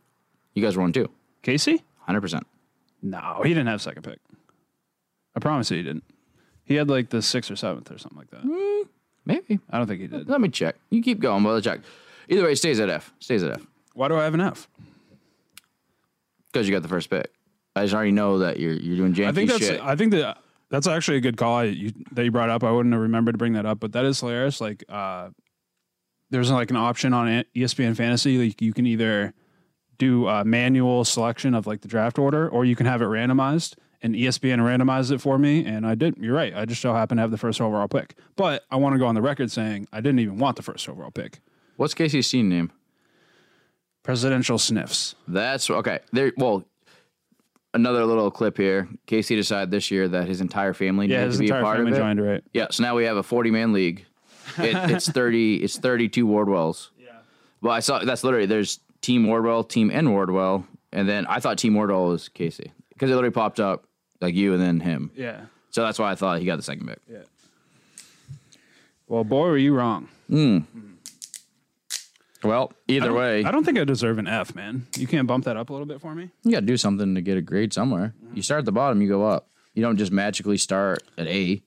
You 0.54 0.64
guys 0.64 0.78
were 0.78 0.84
on 0.84 0.94
two. 0.94 1.10
Casey? 1.42 1.84
Hundred 2.00 2.22
percent. 2.22 2.48
No, 3.02 3.42
he 3.44 3.50
didn't 3.50 3.68
have 3.68 3.82
second 3.82 4.04
pick. 4.04 4.20
I 5.36 5.40
promise 5.40 5.70
you, 5.72 5.78
he 5.78 5.84
didn't. 5.84 6.04
He 6.64 6.76
had 6.76 6.90
like 6.90 7.10
the 7.10 7.22
sixth 7.22 7.52
or 7.52 7.56
seventh 7.56 7.92
or 7.92 7.98
something 7.98 8.18
like 8.18 8.30
that. 8.32 8.44
Mm, 8.44 8.88
maybe. 9.26 9.60
I 9.70 9.78
don't 9.78 9.88
think 9.88 10.02
he 10.02 10.08
did. 10.08 10.30
Let 10.30 10.40
me 10.40 10.50
check. 10.50 10.76
You 10.90 11.02
keep 11.04 11.20
going, 11.20 11.44
but 11.44 11.52
let's 11.54 11.66
check. 11.66 11.82
Either 12.30 12.44
way, 12.44 12.54
it 12.54 12.58
stays 12.58 12.80
at 12.80 12.90
F. 12.90 13.14
Stays 13.20 13.44
at 13.44 13.52
F 13.52 13.68
Why 13.94 14.08
do 14.08 14.16
I 14.16 14.24
have 14.24 14.34
an 14.34 14.42
F? 14.42 14.68
because 16.56 16.70
you 16.70 16.74
got 16.74 16.84
the 16.84 16.88
first 16.88 17.10
pick. 17.10 17.32
I 17.76 17.84
just 17.84 17.94
already 17.94 18.12
know 18.14 18.40
that 18.40 18.60
you're 18.60 18.74
you're 18.74 18.96
doing 18.96 19.14
janky 19.14 19.28
I 19.28 19.32
think 19.34 19.50
that's 19.50 19.66
shit. 19.66 19.82
I 19.82 19.96
think 19.98 20.12
that 20.12 20.38
that's 20.70 20.88
actually 20.88 21.18
a 21.18 21.22
good 21.22 21.38
call 21.38 21.58
I, 21.58 21.64
you, 21.66 21.92
that 22.12 22.24
you 22.24 22.32
brought 22.32 22.50
up. 22.50 22.64
I 22.64 22.72
wouldn't 22.72 22.94
have 22.94 23.02
remembered 23.02 23.34
to 23.34 23.38
bring 23.38 23.54
that 23.54 23.66
up, 23.66 23.80
but 23.80 23.94
that 23.94 24.06
is 24.06 24.20
hilarious. 24.20 24.60
Like, 24.60 24.84
uh, 24.90 25.30
there's 26.30 26.52
like 26.52 26.70
an 26.70 26.76
option 26.76 27.14
on 27.14 27.44
ESPN 27.56 27.96
Fantasy. 27.96 28.38
Like, 28.38 28.62
you 28.62 28.74
can 28.74 28.86
either 28.86 29.34
do 29.98 30.28
a 30.28 30.44
manual 30.44 31.06
selection 31.06 31.54
of 31.54 31.68
like 31.68 31.82
the 31.82 31.88
draft 31.88 32.20
order, 32.20 32.50
or 32.50 32.66
you 32.66 32.76
can 32.76 32.86
have 32.86 33.02
it 33.02 33.06
randomized. 33.06 33.76
And 34.02 34.14
ESPN 34.14 34.60
randomized 34.60 35.12
it 35.12 35.20
for 35.20 35.40
me, 35.40 35.66
and 35.66 35.88
I 35.88 35.96
did. 35.96 36.18
You're 36.18 36.36
right. 36.36 36.54
I 36.56 36.66
just 36.66 36.82
so 36.82 36.94
happened 36.94 37.18
to 37.18 37.22
have 37.24 37.32
the 37.32 37.40
first 37.40 37.60
overall 37.60 37.88
pick, 37.88 38.16
but 38.36 38.64
I 38.70 38.76
want 38.76 38.94
to 38.94 39.00
go 39.00 39.08
on 39.08 39.16
the 39.16 39.22
record 39.22 39.50
saying 39.50 39.88
I 39.92 40.00
didn't 40.00 40.20
even 40.20 40.38
want 40.38 40.58
the 40.58 40.62
first 40.62 40.88
overall 40.88 41.10
pick. 41.10 41.40
What's 41.78 41.96
Casey's 41.96 42.30
team 42.30 42.48
name? 42.48 42.72
Presidential 44.04 44.60
sniffs. 44.60 45.16
That's 45.28 45.70
okay. 45.72 46.00
There. 46.12 46.34
Well, 46.38 46.66
another 47.76 48.06
little 48.06 48.32
clip 48.32 48.58
here. 48.58 48.88
Casey 49.06 49.36
decided 49.36 49.70
this 49.70 49.92
year 49.92 50.08
that 50.08 50.28
his 50.28 50.42
entire 50.42 50.74
family 50.74 51.08
Yeah, 51.08 51.20
needed 51.26 51.34
to 51.34 51.40
be 51.40 51.46
entire 51.46 51.60
a 51.60 51.64
part 51.64 51.78
family 51.78 51.92
of 51.92 51.98
it. 51.98 52.02
joined. 52.02 52.22
Right. 52.26 52.44
Yeah. 52.54 52.68
So 52.72 52.84
now 52.84 52.96
we 52.96 53.04
have 53.06 53.18
a 53.18 53.24
40 53.24 53.52
man 53.52 53.74
league. 53.74 54.06
It, 54.58 54.76
it's 54.92 55.10
30. 55.10 55.58
It's 55.64 55.78
32 55.78 56.26
Wardwells. 56.26 56.90
Yeah. 57.00 57.10
Well, 57.62 57.74
I 57.74 57.80
saw 57.82 58.00
that's 58.00 58.24
literally 58.24 58.46
there's 58.48 58.80
Team 59.02 59.28
Wardwell, 59.28 59.64
Team 59.64 59.92
N 59.92 60.12
Wardwell, 60.12 60.66
and 60.92 61.08
then 61.08 61.26
I 61.28 61.40
thought 61.40 61.58
Team 61.58 61.76
Wardwell 61.76 62.08
was 62.08 62.30
Casey 62.30 62.72
because 62.90 63.12
it 63.12 63.14
literally 63.14 63.34
popped 63.34 63.60
up 63.60 63.86
like 64.22 64.34
you 64.34 64.54
and 64.54 64.62
then 64.62 64.80
him. 64.80 65.12
Yeah. 65.16 65.42
So 65.70 65.84
that's 65.84 66.00
why 66.00 66.12
I 66.12 66.16
thought 66.16 66.40
he 66.40 66.46
got 66.46 66.56
the 66.56 66.64
second 66.64 66.88
pick. 66.88 67.00
Yeah. 67.12 67.20
Well, 69.08 69.24
boy, 69.24 69.48
were 69.48 69.58
you 69.58 69.76
wrong. 69.76 70.08
Hmm. 70.30 70.58
Hmm. 70.60 70.80
Well, 72.46 72.72
either 72.88 73.14
way, 73.14 73.44
I 73.44 73.52
don't 73.52 73.64
think 73.64 73.78
I 73.78 73.84
deserve 73.84 74.18
an 74.18 74.28
F, 74.28 74.54
man. 74.56 74.88
You 74.98 75.08
can't 75.08 75.28
bump 75.28 75.46
that 75.46 75.58
up 75.58 75.70
a 75.70 75.74
little 75.74 75.86
bit 75.88 76.00
for 76.02 76.14
me. 76.16 76.30
you 76.44 76.52
got 76.52 76.62
to 76.62 76.66
do 76.66 76.78
something 76.78 77.16
to 77.16 77.22
get 77.22 77.38
a 77.38 77.42
grade 77.42 77.74
somewhere. 77.74 78.14
You 78.34 78.42
start 78.42 78.60
at 78.60 78.66
the 78.66 78.72
bottom, 78.72 79.02
you 79.02 79.08
go 79.08 79.26
up. 79.28 79.50
You 79.74 79.82
don't 79.82 79.98
just 79.98 80.12
magically 80.12 80.58
start 80.58 81.04
at 81.18 81.28
A. 81.28 81.62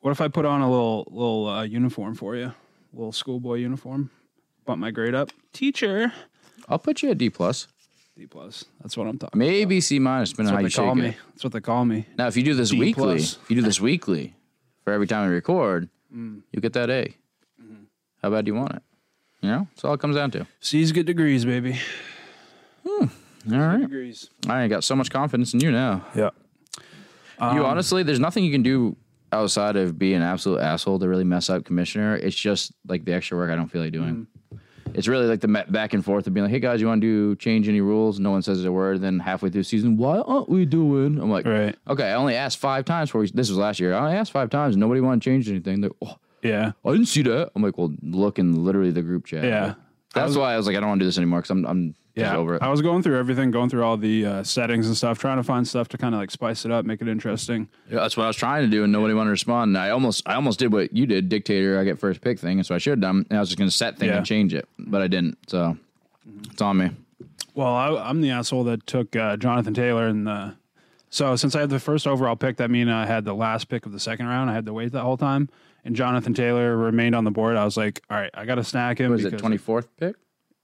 What 0.00 0.10
if 0.10 0.20
I 0.20 0.26
put 0.28 0.44
on 0.44 0.62
a 0.62 0.68
little 0.70 1.06
little 1.10 1.48
uh, 1.48 1.62
uniform 1.62 2.14
for 2.16 2.34
you, 2.34 2.52
little 2.92 3.12
schoolboy 3.12 3.56
uniform, 3.58 4.10
bump 4.64 4.80
my 4.80 4.90
grade 4.90 5.14
up? 5.14 5.30
Teacher, 5.52 6.12
I'll 6.68 6.80
put 6.80 7.02
you 7.02 7.10
at 7.10 7.18
D 7.18 7.30
plus, 7.30 7.68
D 8.16 8.26
plus. 8.26 8.64
That's 8.80 8.96
what 8.96 9.06
I'm 9.06 9.16
talking. 9.18 9.38
maybe 9.38 9.80
C 9.80 10.00
minus, 10.00 10.30
depending 10.30 10.56
on 10.56 10.62
That's 10.64 10.74
how 10.76 10.82
you 10.82 10.88
shake 10.88 10.94
call 10.96 11.04
it. 11.04 11.08
me. 11.10 11.16
That's 11.30 11.44
what 11.44 11.52
they 11.52 11.60
call 11.60 11.84
me. 11.84 12.06
Now, 12.18 12.26
if 12.26 12.36
you 12.36 12.42
do 12.42 12.54
this 12.54 12.70
D 12.70 12.80
weekly, 12.80 13.16
plus. 13.18 13.38
if 13.40 13.48
you 13.50 13.54
do 13.56 13.62
this 13.62 13.80
weekly 13.80 14.34
for 14.82 14.92
every 14.92 15.06
time 15.06 15.28
we 15.28 15.34
record, 15.34 15.88
you 16.12 16.42
get 16.60 16.72
that 16.72 16.90
A. 16.90 17.14
How 18.22 18.30
bad 18.30 18.44
do 18.44 18.50
you 18.50 18.56
want 18.56 18.74
it? 18.74 18.82
You 19.42 19.48
know, 19.48 19.68
that's 19.74 19.84
all 19.84 19.92
it 19.94 20.00
comes 20.00 20.16
down 20.16 20.30
to. 20.32 20.46
C's 20.60 20.92
get 20.92 21.04
degrees, 21.06 21.44
baby. 21.44 21.78
Hmm, 22.86 23.06
all 23.52 23.58
right, 23.58 23.80
Degrees. 23.80 24.30
I 24.48 24.62
ain't 24.62 24.70
got 24.70 24.84
so 24.84 24.94
much 24.96 25.10
confidence 25.10 25.52
in 25.52 25.60
you 25.60 25.72
now. 25.72 26.04
Yeah. 26.14 26.30
you 27.40 27.46
um, 27.60 27.64
honestly, 27.64 28.02
there's 28.02 28.20
nothing 28.20 28.44
you 28.44 28.52
can 28.52 28.62
do 28.62 28.96
outside 29.32 29.76
of 29.76 29.98
being 29.98 30.16
an 30.16 30.22
absolute 30.22 30.60
asshole 30.60 30.98
to 31.00 31.08
really 31.08 31.24
mess 31.24 31.50
up 31.50 31.64
commissioner. 31.64 32.16
It's 32.16 32.36
just 32.36 32.72
like 32.86 33.04
the 33.04 33.14
extra 33.14 33.36
work 33.36 33.50
I 33.50 33.56
don't 33.56 33.68
feel 33.68 33.82
like 33.82 33.92
doing. 33.92 34.26
Mm. 34.52 34.58
It's 34.94 35.08
really 35.08 35.26
like 35.26 35.40
the 35.40 35.48
back 35.48 35.94
and 35.94 36.04
forth 36.04 36.26
of 36.26 36.34
being 36.34 36.44
like, 36.44 36.50
"Hey 36.52 36.60
guys, 36.60 36.80
you 36.80 36.86
want 36.86 37.00
to 37.00 37.06
do 37.06 37.36
change 37.36 37.66
any 37.66 37.80
rules?" 37.80 38.20
No 38.20 38.30
one 38.30 38.42
says 38.42 38.62
a 38.64 38.70
word. 38.70 39.00
Then 39.00 39.18
halfway 39.20 39.48
through 39.48 39.62
the 39.62 39.64
season, 39.68 39.96
why 39.96 40.18
aren't 40.18 40.50
we 40.50 40.66
doing? 40.66 41.18
I'm 41.18 41.30
like, 41.30 41.46
Right. 41.46 41.74
okay, 41.88 42.10
I 42.10 42.14
only 42.14 42.34
asked 42.36 42.58
five 42.58 42.84
times 42.84 43.08
for 43.08 43.26
this 43.26 43.48
was 43.48 43.56
last 43.56 43.80
year. 43.80 43.94
I 43.94 44.00
only 44.04 44.16
asked 44.18 44.32
five 44.32 44.50
times. 44.50 44.76
Nobody 44.76 45.00
wanted 45.00 45.22
to 45.22 45.30
change 45.30 45.48
anything. 45.48 45.80
They're, 45.80 45.90
oh, 46.04 46.16
Yeah. 46.42 46.72
I 46.84 46.90
didn't 46.90 47.06
see 47.06 47.22
that. 47.22 47.50
I'm 47.54 47.62
like, 47.62 47.78
well, 47.78 47.92
look 48.02 48.38
in 48.38 48.64
literally 48.64 48.90
the 48.90 49.02
group 49.02 49.26
chat. 49.26 49.44
Yeah. 49.44 49.74
That's 50.14 50.36
why 50.36 50.52
I 50.52 50.56
was 50.56 50.66
like, 50.66 50.76
I 50.76 50.80
don't 50.80 50.88
want 50.88 50.98
to 51.00 51.04
do 51.04 51.08
this 51.08 51.16
anymore 51.18 51.38
because 51.40 51.50
I'm, 51.50 51.64
I'm 51.64 51.94
Yeah. 52.14 52.36
over 52.36 52.56
it. 52.56 52.62
I 52.62 52.68
was 52.68 52.82
going 52.82 53.02
through 53.02 53.18
everything, 53.18 53.50
going 53.50 53.70
through 53.70 53.82
all 53.84 53.96
the 53.96 54.26
uh, 54.26 54.42
settings 54.42 54.86
and 54.86 54.94
stuff, 54.96 55.18
trying 55.18 55.38
to 55.38 55.42
find 55.42 55.66
stuff 55.66 55.88
to 55.88 55.98
kind 55.98 56.14
of 56.14 56.20
like 56.20 56.30
spice 56.30 56.64
it 56.66 56.70
up, 56.70 56.84
make 56.84 57.00
it 57.00 57.08
interesting. 57.08 57.68
Yeah, 57.90 58.00
that's 58.00 58.16
what 58.16 58.24
I 58.24 58.26
was 58.26 58.36
trying 58.36 58.62
to 58.64 58.68
do, 58.68 58.82
and 58.84 58.92
nobody 58.92 59.14
wanted 59.14 59.28
to 59.28 59.32
respond. 59.32 59.70
And 59.70 59.78
I 59.78 59.88
almost, 59.90 60.22
I 60.28 60.34
almost 60.34 60.58
did 60.58 60.70
what 60.72 60.92
you 60.94 61.06
did, 61.06 61.28
dictator. 61.30 61.78
I 61.78 61.84
get 61.84 61.98
first 61.98 62.20
pick 62.20 62.38
thing, 62.38 62.58
and 62.58 62.66
so 62.66 62.74
I 62.74 62.78
should 62.78 62.90
have 62.90 63.00
done. 63.00 63.24
And 63.30 63.38
I 63.38 63.40
was 63.40 63.48
just 63.48 63.58
going 63.58 63.70
to 63.70 63.74
set 63.76 63.98
thing 63.98 64.08
Yeah. 64.10 64.18
and 64.18 64.26
change 64.26 64.52
it, 64.52 64.68
but 64.78 65.00
I 65.00 65.06
didn't. 65.06 65.38
So 65.48 65.78
it's 66.50 66.60
on 66.60 66.76
me. 66.76 66.90
Well, 67.54 67.72
I, 67.74 67.88
I'm 68.08 68.20
the 68.20 68.30
asshole 68.30 68.64
that 68.64 68.86
took 68.86 69.14
uh, 69.16 69.36
Jonathan 69.38 69.72
Taylor 69.74 70.06
and 70.08 70.26
the. 70.26 70.54
So 71.10 71.36
since 71.36 71.54
I 71.54 71.60
had 71.60 71.68
the 71.70 71.78
first 71.80 72.06
overall 72.06 72.36
pick, 72.36 72.56
that 72.56 72.70
mean 72.70 72.88
I 72.88 73.04
had 73.06 73.24
the 73.26 73.34
last 73.34 73.68
pick 73.68 73.84
of 73.86 73.92
the 73.92 74.00
second 74.00 74.26
round. 74.26 74.48
I 74.50 74.54
had 74.54 74.64
to 74.66 74.72
wait 74.72 74.92
that 74.92 75.02
whole 75.02 75.18
time, 75.18 75.50
and 75.84 75.94
Jonathan 75.96 76.34
Taylor 76.34 76.76
remained 76.76 77.14
on 77.14 77.24
the 77.24 77.30
board. 77.30 77.56
I 77.56 77.64
was 77.64 77.76
like, 77.76 78.02
all 78.10 78.16
right, 78.18 78.30
I 78.34 78.44
got 78.44 78.56
to 78.56 78.64
snack 78.64 78.98
him. 78.98 79.10
Was 79.10 79.24
it 79.24 79.38
twenty 79.38 79.56
fourth 79.56 79.88
pick? 79.96 80.16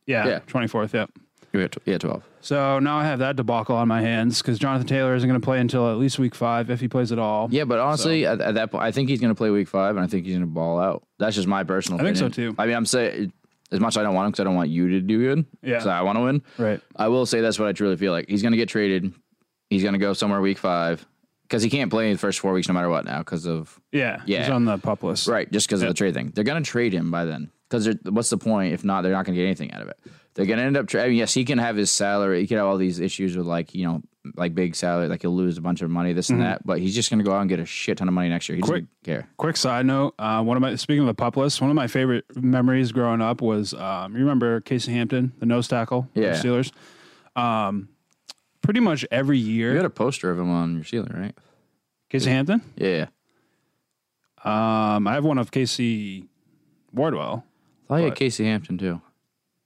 Yeah, 0.07 0.27
Yeah. 0.27 0.39
twenty 0.41 0.67
fourth. 0.69 0.95
Yep. 0.95 1.11
Yeah, 1.55 1.67
tw- 1.69 1.79
yeah, 1.87 1.99
twelve. 1.99 2.23
So 2.41 2.79
now 2.79 2.99
I 2.99 3.05
have 3.05 3.19
that 3.21 3.37
debacle 3.37 3.75
on 3.75 3.89
my 3.89 4.03
hands 4.03 4.43
because 4.43 4.59
Jonathan 4.59 4.87
Taylor 4.87 5.15
isn't 5.15 5.29
going 5.29 5.41
to 5.41 5.45
play 5.45 5.61
until 5.61 5.91
at 5.91 5.97
least 5.97 6.19
week 6.19 6.35
five 6.35 6.71
if 6.71 6.79
he 6.81 6.89
plays 6.89 7.11
at 7.11 7.19
all. 7.19 7.49
Yeah, 7.51 7.65
but 7.65 7.79
honestly, 7.79 8.27
at, 8.27 8.41
at 8.41 8.55
that 8.57 8.71
point, 8.71 8.85
I 8.85 8.93
think 8.93 9.09
he's 9.09 9.19
going 9.21 9.31
to 9.31 9.35
play 9.35 9.49
week 9.51 9.67
five, 9.69 9.97
and 9.97 10.05
I 10.05 10.09
think 10.09 10.27
he's 10.27 10.35
going 10.35 10.43
to 10.43 10.47
ball 10.47 10.79
out. 10.79 11.05
That's 11.19 11.35
just 11.37 11.49
my 11.49 11.65
personal. 11.65 12.01
I 12.01 12.05
think 12.05 12.17
so, 12.19 12.29
too. 12.29 12.55
I 12.59 12.67
mean, 12.67 12.77
I'm 12.77 12.85
saying 12.87 13.33
as 13.73 13.81
much 13.81 13.95
as 13.95 13.97
I 13.99 14.03
don't 14.03 14.15
want 14.15 14.27
him 14.27 14.31
because 14.33 14.41
I 14.41 14.45
don't 14.45 14.55
want 14.57 14.69
you 14.71 14.89
to 14.91 15.01
do 15.01 15.19
good. 15.21 15.47
Yeah. 15.63 15.81
So 15.81 15.89
I 15.91 16.03
want 16.03 16.17
to 16.19 16.23
win. 16.23 16.43
Right. 16.59 16.81
I 16.97 17.09
will 17.09 17.25
say 17.27 17.41
that's 17.41 17.59
what 17.59 17.67
I 17.69 17.73
truly 17.73 17.97
feel 17.97 18.13
like. 18.13 18.29
He's 18.29 18.43
going 18.43 18.53
to 18.53 18.59
get 18.59 18.69
traded. 18.69 19.13
He's 19.71 19.83
going 19.83 19.95
to 19.95 19.99
go 19.99 20.13
somewhere 20.13 20.41
week 20.43 20.59
five 20.59 21.05
because 21.49 21.63
he 21.63 21.71
can't 21.71 21.91
play 21.91 22.13
the 22.13 22.19
first 22.19 22.41
four 22.41 22.53
weeks 22.53 22.69
no 22.69 22.75
matter 22.75 22.89
what 22.91 23.05
now 23.07 23.19
because 23.19 23.47
of 23.47 23.81
Yeah. 23.91 24.21
Yeah. 24.27 24.41
He's 24.43 24.51
on 24.51 24.65
the 24.67 24.79
pup 24.79 25.03
list. 25.03 25.27
Right, 25.29 25.51
just 25.51 25.67
because 25.67 25.81
Yeah. 25.83 25.89
of 25.89 25.95
the 25.95 25.99
trade 25.99 26.15
thing. 26.15 26.31
They're 26.35 26.45
going 26.45 26.63
to 26.63 26.71
trade 26.71 26.93
him 26.93 27.11
by 27.11 27.25
then. 27.25 27.51
Because 27.71 27.89
what's 28.05 28.31
the 28.31 28.39
point 28.39 28.73
if 28.73 28.83
not? 28.85 29.03
They're 29.03 29.13
not 29.13 29.25
going 29.27 29.35
to 29.35 29.41
get 29.41 29.47
anything 29.47 29.73
out 29.73 29.83
of 29.83 29.89
it. 29.89 29.99
They're 30.35 30.47
going 30.47 30.59
to 30.59 30.65
end 30.65 30.77
up. 30.77 30.87
Tra- 30.87 31.03
I 31.05 31.09
mean, 31.09 31.17
yes, 31.19 31.35
he 31.35 31.45
can 31.45 31.59
have 31.59 31.77
his 31.77 31.91
salary. 31.91 32.41
He 32.41 32.47
can 32.47 32.57
have 32.59 32.67
all 32.67 32.77
these 32.79 32.99
issues 33.01 33.37
with 33.37 33.45
like 33.47 33.75
you 33.75 33.85
know, 33.87 34.03
like 34.37 34.55
big 34.55 34.75
salary, 34.77 35.09
like 35.09 35.21
he'll 35.23 35.35
lose 35.35 35.59
a 35.59 35.61
bunch 35.61 35.83
of 35.83 35.91
money, 35.91 36.13
this 36.13 36.31
and 36.31 36.41
that. 36.43 36.65
But 36.65 36.79
he's 36.79 36.95
just 36.95 37.11
going 37.11 37.19
to 37.19 37.25
go 37.25 37.33
out 37.33 37.41
and 37.41 37.49
get 37.51 37.59
a 37.61 37.67
shit 37.67 37.99
ton 37.99 38.09
of 38.09 38.15
money 38.15 38.29
next 38.29 38.49
year. 38.49 38.57
He 38.57 38.63
Mm-hmm. 38.63 38.71
Quick. 38.71 38.85
doesn't 39.03 39.05
care. 39.23 39.29
Quick 39.37 39.57
side 39.57 39.85
note: 39.85 40.15
uh, 40.19 40.43
one 40.43 40.57
of 40.57 40.61
my 40.63 40.77
speaking 40.77 41.01
of 41.01 41.07
the 41.09 41.15
pup 41.15 41.37
list, 41.37 41.61
one 41.61 41.69
of 41.71 41.77
my 41.77 41.89
favorite 41.89 42.25
memories 42.37 42.93
growing 42.93 43.21
up 43.21 43.43
was 43.43 43.75
um, 43.75 44.13
you 44.15 44.21
remember 44.21 44.61
Casey 44.61 44.93
Hampton, 44.93 45.33
the 45.41 45.47
nose 45.47 45.67
tackle, 45.69 46.09
for 46.15 46.21
the 46.21 46.27
Yeah. 46.27 46.33
Steelers. 46.35 46.73
Um, 47.37 47.89
pretty 48.63 48.81
much 48.81 49.05
every 49.11 49.39
year, 49.39 49.73
You 49.73 49.79
got 49.79 49.85
a 49.87 49.91
poster 49.91 50.31
of 50.31 50.39
him 50.39 50.51
on 50.51 50.75
your 50.75 50.85
ceiling, 50.85 51.13
right? 51.15 51.35
Casey 52.11 52.31
Hampton. 52.31 52.63
Yeah. 52.77 53.07
Um, 54.45 55.07
I 55.07 55.15
have 55.15 55.25
one 55.25 55.39
of 55.39 55.51
Casey 55.51 56.27
Wardwell. 56.93 57.45
I 57.85 57.89
thought 57.89 57.97
you 57.97 58.03
had 58.05 58.11
But- 58.13 58.19
Casey 58.19 58.45
Hampton 58.45 58.79
too. 58.79 59.01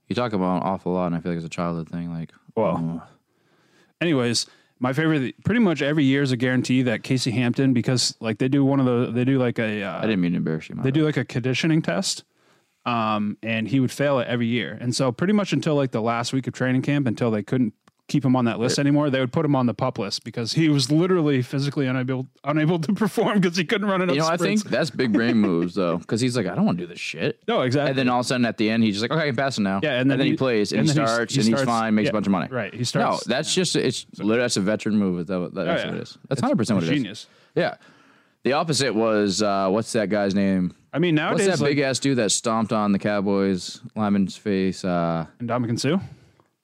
You 0.08 0.14
talk 0.16 0.32
about 0.32 0.56
an 0.58 0.62
awful 0.64 0.92
lot, 0.92 1.06
and 1.06 1.14
I 1.14 1.20
feel 1.20 1.32
like 1.32 1.36
it's 1.38 1.46
a 1.46 1.50
childhood 1.50 1.88
thing. 1.88 2.12
Like, 2.12 2.32
Well, 2.54 2.76
oh. 3.02 3.08
anyways, 4.00 4.46
my 4.78 4.92
favorite, 4.92 5.42
pretty 5.44 5.60
much 5.60 5.80
every 5.80 6.04
year 6.04 6.22
is 6.22 6.32
a 6.32 6.36
guarantee 6.36 6.82
that 6.82 7.02
Casey 7.02 7.30
Hampton, 7.30 7.72
because 7.72 8.14
like 8.20 8.38
they 8.38 8.48
do 8.48 8.64
one 8.64 8.80
of 8.80 8.86
the, 8.86 9.12
they 9.12 9.24
do 9.24 9.38
like 9.38 9.58
a, 9.58 9.82
uh, 9.82 9.98
I 9.98 10.02
didn't 10.02 10.20
mean 10.20 10.32
to 10.32 10.38
embarrass 10.38 10.68
you. 10.68 10.74
my 10.74 10.82
they 10.82 10.88
bad. 10.90 10.94
do 10.94 11.04
like 11.04 11.16
a 11.16 11.24
conditioning 11.24 11.80
test 11.82 12.24
um, 12.84 13.38
and 13.42 13.68
he 13.68 13.78
would 13.80 13.92
fail 13.92 14.18
it 14.18 14.26
every 14.26 14.46
year 14.46 14.76
and 14.80 14.94
so 14.94 15.12
pretty 15.12 15.32
much 15.32 15.52
until 15.52 15.76
like 15.76 15.92
the 15.92 16.02
last 16.02 16.32
week 16.32 16.46
of 16.48 16.52
training 16.52 16.82
camp 16.82 17.06
until 17.06 17.30
they 17.30 17.42
couldn't 17.42 17.72
keep 18.12 18.24
him 18.24 18.36
on 18.36 18.44
that 18.44 18.58
list 18.60 18.78
anymore 18.78 19.08
they 19.10 19.18
would 19.20 19.32
put 19.32 19.44
him 19.44 19.56
on 19.56 19.64
the 19.66 19.72
pup 19.74 19.98
list 19.98 20.22
because 20.22 20.52
he 20.52 20.68
was 20.68 20.92
literally 20.92 21.40
physically 21.40 21.86
unable 21.86 22.26
unable 22.44 22.78
to 22.78 22.92
perform 23.02 23.40
because 23.40 23.56
he 23.56 23.64
couldn't 23.64 23.88
run 23.88 24.02
enough 24.02 24.14
You 24.14 24.20
know, 24.20 24.28
I 24.28 24.36
think 24.36 24.62
that's 24.64 24.90
big 24.90 25.12
brain 25.12 25.36
moves 25.38 25.74
though, 25.74 25.96
because 25.96 26.20
he's 26.20 26.36
like, 26.36 26.46
I 26.46 26.54
don't 26.54 26.66
want 26.66 26.76
to 26.78 26.84
do 26.84 26.88
this 26.88 27.00
shit. 27.00 27.42
no 27.48 27.62
exactly 27.62 27.90
And 27.90 27.98
then 27.98 28.08
all 28.08 28.20
of 28.20 28.26
a 28.26 28.28
sudden 28.28 28.44
at 28.44 28.58
the 28.58 28.68
end, 28.70 28.84
he's 28.84 28.96
just 28.96 29.02
like, 29.02 29.10
okay, 29.12 29.22
I 29.22 29.26
can 29.26 29.36
pass 29.36 29.56
it 29.58 29.62
now. 29.62 29.80
yeah 29.82 29.98
and 30.00 30.10
then, 30.10 30.20
he, 30.20 30.36
plays 30.36 30.72
and, 30.72 30.82
he 30.82 30.88
then 30.88 30.96
he's- 30.98 31.10
starts 31.10 31.34
and 31.34 31.44
he's 31.44 31.52
starts- 31.54 31.64
fine, 31.64 31.94
makes 31.94 32.06
yeah, 32.06 32.10
a 32.10 32.12
bunch 32.12 32.26
of 32.26 32.32
money. 32.32 32.48
right 32.50 32.74
he 32.74 32.84
starts. 32.84 33.04
No, 33.04 33.10
starts 33.16 33.26
that's 33.26 33.54
just 33.54 33.74
it's 33.76 34.06
literally 34.18 34.40
that's 34.40 34.56
a 34.58 34.60
veteran 34.60 34.98
move. 34.98 35.26
That, 35.26 35.54
that, 35.54 35.60
Oh, 35.62 35.64
that's 35.64 35.82
yeah. 35.84 35.88
what 35.90 35.96
it 35.96 36.02
is. 36.02 36.18
That's 36.28 36.40
hundred 36.40 36.56
percent 36.58 36.76
what 36.76 36.84
it 36.84 36.90
is. 36.92 36.96
genius 36.98 37.26
Yeah. 37.54 37.76
The 38.44 38.52
opposite 38.54 38.94
was 38.94 39.40
uh, 39.42 39.68
what's 39.70 39.92
that 39.92 40.08
guy's 40.10 40.34
name? 40.34 40.74
I 40.92 40.98
mean 40.98 41.14
What's 41.14 41.38
nowadays 41.38 41.46
that 41.46 41.60
like 41.64 41.70
big 41.70 41.78
ass 41.78 41.98
dude 42.00 42.18
that 42.18 42.32
stomped 42.32 42.72
on 42.72 42.92
the 42.92 42.98
Cowboys 42.98 43.80
lineman's 43.96 44.36
face? 44.36 44.84
Uh, 44.84 45.26
Ndamukong 45.40 45.78
Suh 45.80 45.98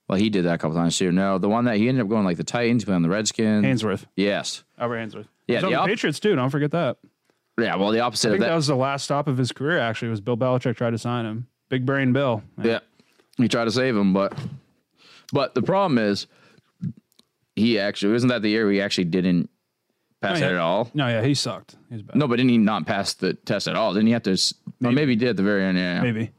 well, 0.08 0.18
he 0.18 0.30
did 0.30 0.44
that 0.46 0.54
a 0.54 0.58
couple 0.58 0.76
times 0.76 0.96
too. 0.96 1.12
No, 1.12 1.38
the 1.38 1.48
one 1.48 1.66
that 1.66 1.76
he 1.76 1.88
ended 1.88 2.02
up 2.02 2.08
going 2.08 2.24
like 2.24 2.36
the 2.38 2.44
Titans, 2.44 2.84
playing 2.84 2.96
on 2.96 3.02
the 3.02 3.08
Redskins. 3.10 3.64
Haynesworth 3.64 4.06
Yes. 4.16 4.64
Albert 4.78 4.96
Haynesworth 4.98 5.26
Yeah, 5.46 5.56
He's 5.56 5.62
the 5.62 5.68
the 5.70 5.74
op- 5.76 5.86
Patriots 5.88 6.20
too 6.20 6.34
don't 6.36 6.50
forget 6.50 6.70
that 6.72 6.96
Yeah. 7.58 7.76
Well, 7.76 7.90
the 7.90 8.00
opposite 8.00 8.28
I 8.28 8.30
think 8.32 8.40
that 8.40 8.48
that. 8.48 8.54
was 8.56 8.66
the 8.66 8.76
last 8.76 9.04
stop 9.04 9.28
of 9.28 9.36
his 9.38 9.52
career 9.52 9.78
actually 9.78 10.08
was 10.08 10.20
Bill 10.20 10.36
Belichick 10.36 10.76
tried 10.76 10.90
to 10.90 10.98
sign 10.98 11.26
him 11.26 11.46
big 11.68 11.84
brain 11.86 12.12
Bill 12.12 12.42
Yeah. 12.62 12.80
He 13.36 13.48
tried 13.48 13.64
to 13.66 13.70
save 13.70 13.96
him, 13.96 14.12
but 14.12 14.32
but 15.32 15.54
the 15.54 15.62
problem 15.62 15.98
is 15.98 16.26
he 17.56 17.78
actually 17.78 18.12
wasn't 18.12 18.30
that 18.32 18.42
the 18.42 18.48
year 18.50 18.70
he 18.70 18.80
actually 18.80 19.04
didn't 19.04 19.50
pass 20.20 20.40
yeah. 20.40 20.48
it 20.48 20.52
at 20.52 20.58
all. 20.58 20.90
no 20.94 21.06
yeah 21.06 21.22
he 21.22 21.34
sucked 21.34 21.76
he 21.88 21.94
was 21.94 22.02
bad 22.02 22.16
No, 22.16 22.26
but 22.28 22.36
didn't 22.36 22.50
he 22.50 22.58
not 22.58 22.86
pass 22.86 23.14
the 23.14 23.34
test 23.34 23.68
at 23.68 23.76
all? 23.76 23.92
Didn't 23.94 24.06
he 24.06 24.12
have 24.12 24.22
to? 24.24 24.36
Maybe, 24.80 24.94
maybe 24.94 25.12
he 25.12 25.16
did 25.16 25.28
at 25.30 25.36
the 25.36 25.42
very 25.42 25.64
end. 25.64 25.78
Yeah. 25.78 26.00
maybe 26.00 26.30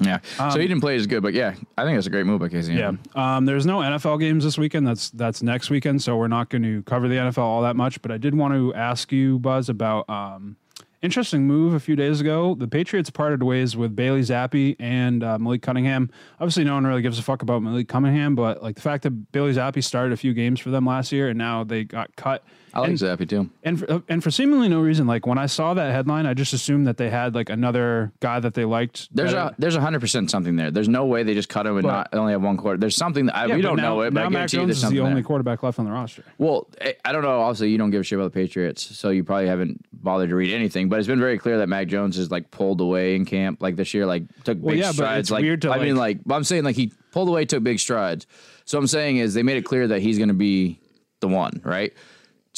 Yeah. 0.00 0.20
so 0.36 0.58
he 0.60 0.66
didn't 0.66 0.80
play 0.80 0.96
as 0.96 1.06
good, 1.06 1.22
but 1.22 1.34
yeah, 1.34 1.54
I 1.76 1.84
think 1.84 1.96
that's 1.96 2.06
a 2.06 2.10
great 2.10 2.26
move 2.26 2.40
by 2.40 2.48
Casey. 2.48 2.74
Yeah. 2.74 2.92
Um, 3.14 3.46
there's 3.46 3.66
no 3.66 3.78
NFL 3.78 4.20
games 4.20 4.44
this 4.44 4.58
weekend. 4.58 4.86
That's 4.86 5.10
that's 5.10 5.42
next 5.42 5.70
weekend, 5.70 6.02
so 6.02 6.16
we're 6.16 6.28
not 6.28 6.50
going 6.50 6.62
to 6.62 6.82
cover 6.84 7.08
the 7.08 7.16
NFL 7.16 7.38
all 7.38 7.62
that 7.62 7.76
much. 7.76 8.00
But 8.02 8.12
I 8.12 8.18
did 8.18 8.34
want 8.34 8.54
to 8.54 8.74
ask 8.74 9.10
you, 9.12 9.38
Buzz, 9.38 9.68
about 9.68 10.08
um, 10.08 10.56
Interesting 11.00 11.46
move 11.46 11.74
a 11.74 11.80
few 11.80 11.94
days 11.94 12.20
ago. 12.20 12.56
The 12.56 12.66
Patriots 12.66 13.08
parted 13.08 13.44
ways 13.44 13.76
with 13.76 13.94
Bailey 13.94 14.22
Zappe 14.22 14.74
and 14.80 15.22
uh, 15.22 15.38
Malik 15.38 15.62
Cunningham. 15.62 16.10
Obviously, 16.40 16.64
no 16.64 16.74
one 16.74 16.84
really 16.84 17.02
gives 17.02 17.20
a 17.20 17.22
fuck 17.22 17.42
about 17.42 17.62
Malik 17.62 17.86
Cunningham, 17.86 18.34
but 18.34 18.64
like 18.64 18.74
the 18.74 18.82
fact 18.82 19.04
that 19.04 19.30
Bailey 19.30 19.52
Zappe 19.52 19.82
started 19.84 20.12
a 20.12 20.16
few 20.16 20.34
games 20.34 20.58
for 20.58 20.70
them 20.70 20.84
last 20.84 21.12
year 21.12 21.28
and 21.28 21.38
now 21.38 21.62
they 21.62 21.84
got 21.84 22.16
cut. 22.16 22.42
I 22.74 22.80
like 22.80 22.90
and, 22.90 22.98
Zappe 22.98 23.28
too. 23.28 23.50
and 23.62 23.78
for, 23.78 23.90
uh, 23.90 24.00
and 24.08 24.22
for 24.22 24.30
seemingly 24.30 24.68
no 24.68 24.80
reason. 24.80 25.06
Like 25.06 25.26
when 25.26 25.38
I 25.38 25.46
saw 25.46 25.74
that 25.74 25.92
headline, 25.92 26.26
I 26.26 26.34
just 26.34 26.52
assumed 26.52 26.86
that 26.86 26.96
they 26.96 27.10
had 27.10 27.34
like 27.34 27.50
another 27.50 28.12
guy 28.20 28.40
that 28.40 28.54
they 28.54 28.64
liked. 28.64 29.08
There's 29.14 29.32
better. 29.32 29.52
a 29.52 29.54
there's 29.58 29.76
hundred 29.76 30.00
percent 30.00 30.30
something 30.30 30.56
there. 30.56 30.70
There's 30.70 30.88
no 30.88 31.06
way 31.06 31.22
they 31.22 31.34
just 31.34 31.48
cut 31.48 31.66
him 31.66 31.74
and 31.76 31.82
But- 31.84 31.88
not 32.12 32.14
only 32.14 32.32
have 32.32 32.42
one 32.42 32.56
quarter. 32.56 32.78
There's 32.78 32.96
something 32.96 33.26
that 33.26 33.36
I, 33.36 33.46
Yeah, 33.46 33.56
we 33.56 33.62
don't 33.62 33.76
now, 33.76 33.94
know 33.96 34.00
it, 34.02 34.12
but 34.14 34.20
I 34.20 34.24
Mac 34.24 34.32
guarantee 34.32 34.56
you 34.58 34.62
Jones 34.64 34.82
is 34.84 34.90
the 34.90 35.00
only 35.00 35.14
there. 35.14 35.22
quarterback 35.22 35.62
left 35.62 35.78
on 35.78 35.84
the 35.84 35.90
roster. 35.92 36.24
Well, 36.38 36.68
I- 36.80 36.96
I 37.04 37.12
don't 37.12 37.22
know. 37.22 37.40
Obviously, 37.40 37.70
you 37.70 37.78
don't 37.78 37.90
give 37.90 38.00
a 38.00 38.04
shit 38.04 38.18
about 38.18 38.32
the 38.32 38.38
Patriots, 38.40 38.82
so 38.96 39.10
you 39.10 39.24
probably 39.24 39.46
haven't 39.48 39.84
bothered 39.92 40.28
to 40.30 40.36
read 40.36 40.52
anything. 40.54 40.88
But 40.88 40.98
it's 40.98 41.08
been 41.08 41.20
very 41.20 41.38
clear 41.38 41.58
that 41.58 41.68
Mac 41.68 41.88
Jones 41.88 42.18
is 42.18 42.30
like 42.30 42.50
pulled 42.50 42.80
away 42.80 43.16
in 43.16 43.24
camp, 43.24 43.62
like 43.62 43.76
this 43.76 43.94
year, 43.94 44.06
like 44.06 44.24
took 44.44 44.58
Well, 44.60 44.72
big 44.74 44.80
yeah, 44.80 44.92
strides. 44.92 45.30
like 45.30 45.44
I 45.44 45.78
mean, 45.78 45.96
like 45.96 46.18
I'm 46.30 46.44
saying, 46.44 46.64
like 46.64 46.76
he 46.76 46.92
pulled 47.12 47.28
away, 47.28 47.44
took 47.46 47.62
big 47.62 47.78
strides. 47.80 48.26
So 48.64 48.78
I'm 48.78 48.86
saying 48.86 49.16
is 49.16 49.32
they 49.32 49.42
made 49.42 49.56
it 49.56 49.64
clear 49.64 49.86
that 49.88 50.02
he's 50.02 50.18
going 50.18 50.28
to 50.28 50.34
be 50.34 50.78
the 51.20 51.28
one, 51.28 51.62
right? 51.64 51.92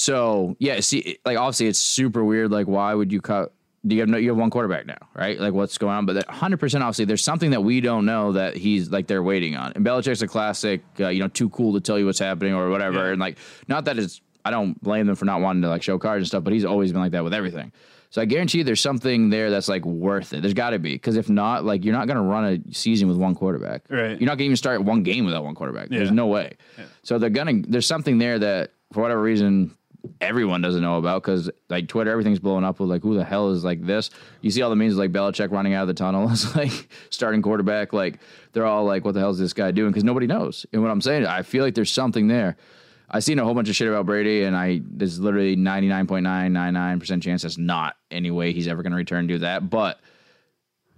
So 0.00 0.56
yeah, 0.58 0.80
see, 0.80 1.18
like 1.26 1.36
obviously 1.36 1.66
it's 1.66 1.78
super 1.78 2.24
weird. 2.24 2.50
Like, 2.50 2.66
why 2.66 2.94
would 2.94 3.12
you 3.12 3.20
cut? 3.20 3.52
Do 3.86 3.94
you 3.94 4.00
have 4.00 4.08
no? 4.08 4.16
You 4.16 4.30
have 4.30 4.38
one 4.38 4.48
quarterback 4.48 4.86
now, 4.86 4.96
right? 5.14 5.38
Like, 5.38 5.52
what's 5.52 5.76
going 5.76 5.94
on? 5.94 6.06
But 6.06 6.26
100 6.26 6.56
percent, 6.58 6.82
obviously, 6.82 7.04
there's 7.04 7.22
something 7.22 7.50
that 7.50 7.62
we 7.62 7.82
don't 7.82 8.06
know 8.06 8.32
that 8.32 8.56
he's 8.56 8.90
like 8.90 9.06
they're 9.06 9.22
waiting 9.22 9.56
on. 9.56 9.72
And 9.74 9.84
Belichick's 9.84 10.22
a 10.22 10.26
classic, 10.26 10.82
uh, 10.98 11.08
you 11.08 11.20
know, 11.20 11.28
too 11.28 11.50
cool 11.50 11.74
to 11.74 11.80
tell 11.80 11.98
you 11.98 12.06
what's 12.06 12.18
happening 12.18 12.54
or 12.54 12.70
whatever. 12.70 13.06
Yeah. 13.06 13.12
And 13.12 13.20
like, 13.20 13.36
not 13.68 13.84
that 13.84 13.98
it's, 13.98 14.22
I 14.42 14.50
don't 14.50 14.80
blame 14.82 15.06
them 15.06 15.16
for 15.16 15.26
not 15.26 15.42
wanting 15.42 15.62
to 15.62 15.68
like 15.68 15.82
show 15.82 15.98
cards 15.98 16.22
and 16.22 16.26
stuff, 16.26 16.44
but 16.44 16.54
he's 16.54 16.64
always 16.64 16.92
been 16.92 17.02
like 17.02 17.12
that 17.12 17.24
with 17.24 17.34
everything. 17.34 17.70
So 18.08 18.20
I 18.20 18.24
guarantee 18.24 18.58
you 18.58 18.64
there's 18.64 18.80
something 18.80 19.28
there 19.30 19.50
that's 19.50 19.68
like 19.68 19.84
worth 19.84 20.32
it. 20.32 20.40
There's 20.40 20.54
got 20.54 20.70
to 20.70 20.78
be 20.78 20.94
because 20.94 21.16
if 21.16 21.28
not, 21.28 21.64
like 21.64 21.84
you're 21.84 21.94
not 21.94 22.06
going 22.06 22.16
to 22.16 22.22
run 22.22 22.44
a 22.44 22.74
season 22.74 23.06
with 23.06 23.18
one 23.18 23.34
quarterback. 23.34 23.82
Right. 23.88 24.18
You're 24.20 24.26
not 24.26 24.36
going 24.36 24.38
to 24.38 24.44
even 24.44 24.56
start 24.56 24.82
one 24.82 25.02
game 25.02 25.26
without 25.26 25.44
one 25.44 25.54
quarterback. 25.54 25.90
There's 25.90 26.10
no 26.10 26.26
way. 26.26 26.56
So 27.02 27.18
they're 27.18 27.30
gonna. 27.30 27.62
There's 27.66 27.86
something 27.86 28.18
there 28.18 28.38
that 28.38 28.72
for 28.92 29.02
whatever 29.02 29.22
reason 29.22 29.76
everyone 30.20 30.60
doesn't 30.62 30.82
know 30.82 30.98
about 30.98 31.22
because 31.22 31.50
like 31.68 31.88
Twitter, 31.88 32.10
everything's 32.10 32.38
blowing 32.38 32.64
up 32.64 32.80
with 32.80 32.88
like 32.90 33.02
who 33.02 33.14
the 33.14 33.24
hell 33.24 33.50
is 33.50 33.64
like 33.64 33.84
this. 33.84 34.10
You 34.40 34.50
see 34.50 34.62
all 34.62 34.70
the 34.70 34.76
memes 34.76 34.96
like 34.96 35.12
Belichick 35.12 35.50
running 35.50 35.74
out 35.74 35.82
of 35.82 35.88
the 35.88 35.94
tunnel 35.94 36.28
as 36.30 36.54
like 36.56 36.88
starting 37.10 37.42
quarterback. 37.42 37.92
Like 37.92 38.18
they're 38.52 38.66
all 38.66 38.84
like, 38.84 39.04
what 39.04 39.14
the 39.14 39.20
hell 39.20 39.30
is 39.30 39.38
this 39.38 39.52
guy 39.52 39.70
doing? 39.70 39.90
Because 39.90 40.04
nobody 40.04 40.26
knows. 40.26 40.66
And 40.72 40.82
what 40.82 40.90
I'm 40.90 41.00
saying, 41.00 41.26
I 41.26 41.42
feel 41.42 41.64
like 41.64 41.74
there's 41.74 41.92
something 41.92 42.28
there. 42.28 42.56
I've 43.12 43.24
seen 43.24 43.38
a 43.40 43.44
whole 43.44 43.54
bunch 43.54 43.68
of 43.68 43.74
shit 43.74 43.88
about 43.88 44.06
Brady, 44.06 44.44
and 44.44 44.54
I 44.56 44.82
there's 44.84 45.18
literally 45.18 45.56
99.999 45.56 47.00
percent 47.00 47.22
chance 47.22 47.42
that's 47.42 47.58
not 47.58 47.96
any 48.10 48.30
way 48.30 48.52
he's 48.52 48.68
ever 48.68 48.82
going 48.82 48.92
to 48.92 48.96
return 48.96 49.20
and 49.20 49.28
do 49.28 49.38
that. 49.38 49.68
But 49.68 49.98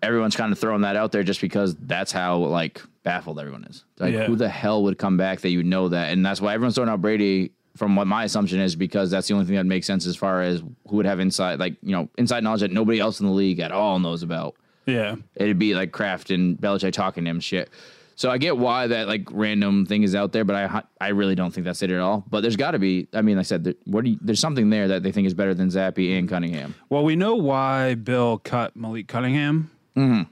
everyone's 0.03 0.37
kind 0.37 0.53
of 0.53 0.59
throwing 0.59 0.83
that 0.83 0.97
out 0.97 1.13
there 1.13 1.23
just 1.23 1.41
because 1.41 1.75
that's 1.77 2.13
how 2.13 2.39
like 2.39 2.83
baffled 3.03 3.39
everyone 3.39 3.65
is. 3.65 3.85
Like 3.99 4.13
Yeah. 4.15 4.27
who 4.27 4.37
the 4.37 4.49
hell 4.49 4.83
would 4.83 4.99
come 4.99 5.17
back 5.17 5.41
that 5.41 5.51
you 5.51 5.63
know 5.63 5.89
that, 5.89 6.13
and 6.13 6.25
that's 6.25 6.41
why 6.41 6.55
everyone's 6.55 6.75
throwing 6.75 6.91
out 6.91 7.01
Brady. 7.01 7.53
From 7.77 7.97
what 7.97 8.07
my 8.07 8.25
assumption 8.25 8.61
is, 8.61 8.77
because 8.77 9.11
that's 9.11 9.29
the 9.29 9.35
only 9.35 9.47
thing 9.47 9.57
that 9.57 9.65
makes 9.65 9.87
sense 9.87 10.07
as 10.07 10.15
far 10.15 10.43
as 10.43 10.61
who 10.89 10.97
would 10.97 11.07
have 11.07 11.21
inside, 11.21 11.59
like 11.59 11.75
you 11.83 11.93
know, 11.93 12.09
inside 12.19 12.45
knowledge 12.45 12.61
that 12.61 12.71
nobody 12.71 13.01
else 13.01 13.19
in 13.21 13.27
the 13.27 13.33
league 13.33 13.61
at 13.61 13.73
all 13.73 13.99
knows 13.99 14.23
about. 14.23 14.57
Yeah. 14.85 15.15
It'd 15.37 15.59
be 15.59 15.75
like 15.75 15.91
Kraft 15.93 16.31
and 16.31 16.59
Belichick 16.59 16.93
talking 16.93 17.25
to 17.25 17.31
him 17.31 17.41
shit. 17.41 17.71
So 18.15 18.31
I 18.31 18.37
get 18.37 18.59
why 18.59 18.89
that 18.89 19.09
like 19.09 19.27
random 19.31 19.87
thing 19.87 20.03
is 20.03 20.15
out 20.15 20.33
there, 20.33 20.45
but 20.45 20.55
I 20.55 20.83
I 21.01 21.09
really 21.09 21.35
don't 21.35 21.51
think 21.51 21.65
that's 21.65 21.83
it 21.83 21.91
at 21.91 21.99
all. 21.99 22.25
But 22.29 22.43
there's 22.43 22.57
got 22.57 22.73
to 22.73 22.79
be. 22.79 23.09
I 23.15 23.23
mean, 23.23 23.37
like 23.37 23.45
I 23.45 23.47
said, 23.47 23.65
there, 23.65 23.75
what 23.85 24.05
do 24.05 24.11
you, 24.11 24.19
there's 24.21 24.39
something 24.39 24.69
there 24.69 24.89
that 24.89 25.03
they 25.03 25.11
think 25.11 25.27
is 25.27 25.33
better 25.35 25.55
than 25.55 25.69
Zappe 25.71 26.19
and 26.19 26.29
Cunningham. 26.29 26.75
Well, 26.91 27.05
we 27.05 27.17
know 27.17 27.37
why 27.37 27.95
Bill 27.95 28.37
cut 28.39 28.77
Malik 28.77 29.09
Cunningham, 29.09 29.71
Mm-hmm. 29.97 30.31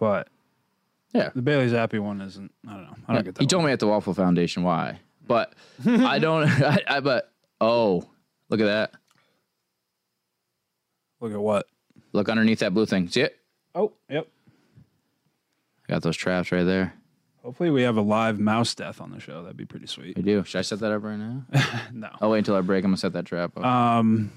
but 0.00 0.28
Yeah, 1.14 1.30
the 1.34 1.42
Bailey 1.42 1.68
Zappe 1.70 1.98
one 2.00 2.20
isn't. 2.22 2.50
I 2.68 2.72
don't 2.72 2.82
know. 2.82 2.96
I 3.08 3.14
don't 3.14 3.24
get 3.24 3.34
that. 3.36 3.40
He 3.40 3.46
told 3.46 3.64
me 3.64 3.70
at 3.70 3.78
the 3.78 3.86
Waffle 3.86 4.12
Foundation 4.14 4.62
why, 4.64 4.98
but 5.26 5.54
I 5.86 6.18
don't. 6.20 6.44
I, 6.62 6.82
I 6.88 7.00
but 7.00 7.32
oh, 7.60 8.04
look 8.48 8.60
at 8.60 8.66
that! 8.66 8.92
Look 11.20 11.32
at 11.32 11.40
what? 11.40 11.66
Look 12.12 12.28
underneath 12.28 12.60
that 12.60 12.74
blue 12.74 12.86
thing. 12.86 13.08
See 13.08 13.22
it? 13.22 13.36
Oh, 13.74 13.92
yep. 14.08 14.28
Got 15.88 16.02
those 16.02 16.16
traps 16.16 16.50
right 16.50 16.64
there. 16.64 16.94
Hopefully, 17.42 17.70
we 17.70 17.82
have 17.82 17.96
a 17.96 18.02
live 18.02 18.40
mouse 18.40 18.74
death 18.74 19.00
on 19.00 19.12
the 19.12 19.20
show. 19.20 19.42
That'd 19.42 19.56
be 19.56 19.64
pretty 19.66 19.86
sweet. 19.86 20.18
I 20.18 20.20
do. 20.20 20.42
Should 20.44 20.58
I 20.58 20.62
set 20.62 20.80
that 20.80 20.92
up 20.92 21.02
right 21.02 21.16
now? 21.18 21.44
No. 21.92 22.08
I'll 22.20 22.30
wait 22.30 22.38
until 22.38 22.56
I 22.56 22.60
break. 22.60 22.84
I'm 22.84 22.90
gonna 22.90 22.96
set 22.96 23.12
that 23.12 23.24
trap 23.24 23.56
up. 23.56 23.64
Um. 23.64 24.32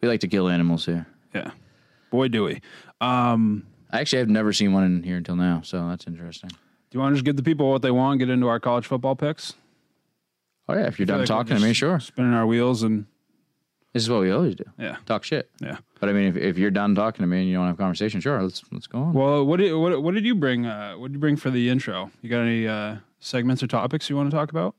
we 0.00 0.08
like 0.08 0.20
to 0.20 0.28
kill 0.28 0.48
animals 0.48 0.86
here. 0.86 1.06
Yeah. 1.34 1.50
Boy, 2.10 2.28
do 2.28 2.44
we. 2.44 2.60
Um. 3.00 3.66
I 3.90 4.00
actually 4.00 4.20
have 4.20 4.30
never 4.30 4.54
seen 4.54 4.72
one 4.72 4.84
in 4.84 5.02
here 5.02 5.18
until 5.18 5.36
now, 5.36 5.60
so 5.62 5.86
that's 5.88 6.06
interesting. 6.06 6.50
Do 6.92 6.98
you 6.98 7.00
want 7.00 7.12
to 7.14 7.16
just 7.16 7.24
give 7.24 7.36
the 7.36 7.42
people 7.42 7.70
what 7.70 7.80
they 7.80 7.90
want? 7.90 8.18
Get 8.18 8.28
into 8.28 8.48
our 8.48 8.60
college 8.60 8.86
football 8.86 9.16
picks. 9.16 9.54
Oh 10.68 10.74
yeah, 10.74 10.86
if 10.88 10.98
you're 10.98 11.06
done 11.06 11.20
like 11.20 11.26
talking 11.26 11.56
to 11.56 11.62
me, 11.62 11.72
sure. 11.72 11.98
Spinning 12.00 12.34
our 12.34 12.46
wheels 12.46 12.82
and 12.82 13.06
This 13.94 14.02
is 14.02 14.10
what 14.10 14.20
we 14.20 14.30
always 14.30 14.54
do. 14.56 14.64
yeah, 14.78 14.96
Talk 15.06 15.24
shit. 15.24 15.50
yeah. 15.62 15.78
But 16.00 16.10
I 16.10 16.12
mean, 16.12 16.26
if, 16.28 16.36
if 16.36 16.58
you're 16.58 16.70
done 16.70 16.94
talking 16.94 17.22
to 17.22 17.26
me 17.26 17.40
and 17.40 17.48
you 17.48 17.54
don't 17.56 17.66
have 17.66 17.76
a 17.76 17.78
conversation, 17.78 18.20
sure, 18.20 18.42
let's 18.42 18.62
let's 18.72 18.86
go 18.86 18.98
on. 18.98 19.14
Well, 19.14 19.46
what 19.46 19.56
did 19.56 19.72
what, 19.74 20.02
what 20.02 20.12
did 20.14 20.26
you 20.26 20.34
bring? 20.34 20.66
Uh, 20.66 20.94
what 20.96 21.08
did 21.08 21.14
you 21.14 21.18
bring 21.20 21.36
for 21.36 21.48
the 21.50 21.70
intro? 21.70 22.10
You 22.20 22.28
got 22.28 22.40
any 22.40 22.68
uh, 22.68 22.96
segments 23.20 23.62
or 23.62 23.68
topics 23.68 24.10
you 24.10 24.16
want 24.16 24.30
to 24.30 24.36
talk 24.36 24.50
about? 24.50 24.74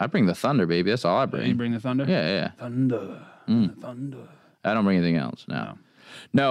I 0.00 0.06
bring 0.06 0.24
the 0.24 0.34
thunder, 0.34 0.66
baby. 0.66 0.88
That's 0.90 1.04
all 1.04 1.18
I 1.18 1.26
bring. 1.26 1.48
You 1.48 1.54
bring. 1.54 1.72
the 1.72 1.80
thunder. 1.80 2.04
Yeah, 2.08 2.28
yeah. 2.28 2.50
Thunder. 2.58 3.20
Thunder. 3.46 4.28
I 4.64 4.72
don't 4.72 4.84
bring 4.84 4.96
anything 4.96 5.16
else. 5.16 5.44
No. 5.48 5.56
No, 5.64 5.74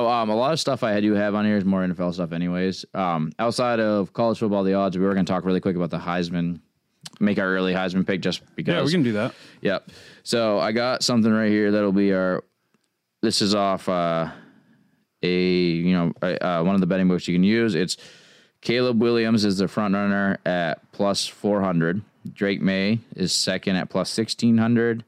um, 0.08 0.30
a 0.30 0.36
lot 0.36 0.54
of 0.54 0.60
stuff 0.60 0.84
I 0.84 1.00
do 1.02 1.14
have 1.14 1.36
on 1.36 1.46
here 1.46 1.58
is 1.58 1.66
more 1.66 1.82
NFL 1.82 2.14
stuff, 2.14 2.32
anyways. 2.32 2.86
Um, 2.94 3.32
outside 3.40 3.80
of 3.80 4.14
college 4.14 4.40
football, 4.40 4.64
the 4.64 4.74
odds, 4.74 4.98
we 4.98 5.06
were 5.06 5.14
going 5.14 5.26
to 5.26 5.32
talk 5.32 5.46
really 5.46 5.60
quick 5.60 5.76
about 5.76 5.90
the 5.90 6.00
Heisman, 6.00 6.60
make 7.20 7.40
our 7.40 7.48
early 7.48 7.74
Heisman 7.74 8.06
pick 8.06 8.22
just 8.22 8.42
because. 8.56 8.76
Yeah, 8.76 8.84
we 8.84 8.92
can 8.92 9.04
do 9.04 9.14
that. 9.14 9.34
Yep. 9.62 9.90
So 10.24 10.60
I 10.60 10.72
got 10.72 11.04
something 11.04 11.32
right 11.32 11.50
here 11.50 11.72
that'll 11.72 11.92
be 11.92 12.14
our. 12.14 12.44
This 13.22 13.42
is 13.42 13.54
off 13.54 13.88
uh, 13.88 14.32
a 15.22 15.30
you 15.30 15.94
know 15.94 16.14
uh, 16.28 16.64
one 16.64 16.76
of 16.76 16.82
the 16.82 16.88
betting 16.88 17.08
books 17.08 17.28
you 17.28 17.36
can 17.36 17.44
use. 17.44 17.76
It's 17.76 17.98
Caleb 18.62 19.02
Williams 19.02 19.46
is 19.46 19.58
the 19.58 19.68
front 19.68 19.94
runner 19.94 20.40
at 20.46 20.92
plus 20.92 21.28
four 21.28 21.62
hundred. 21.62 22.02
Drake 22.32 22.62
Maye 22.62 23.00
is 23.16 23.34
second 23.34 23.76
at 23.76 23.90
plus 23.90 24.10
sixteen 24.10 24.58
hundred. 24.58 25.04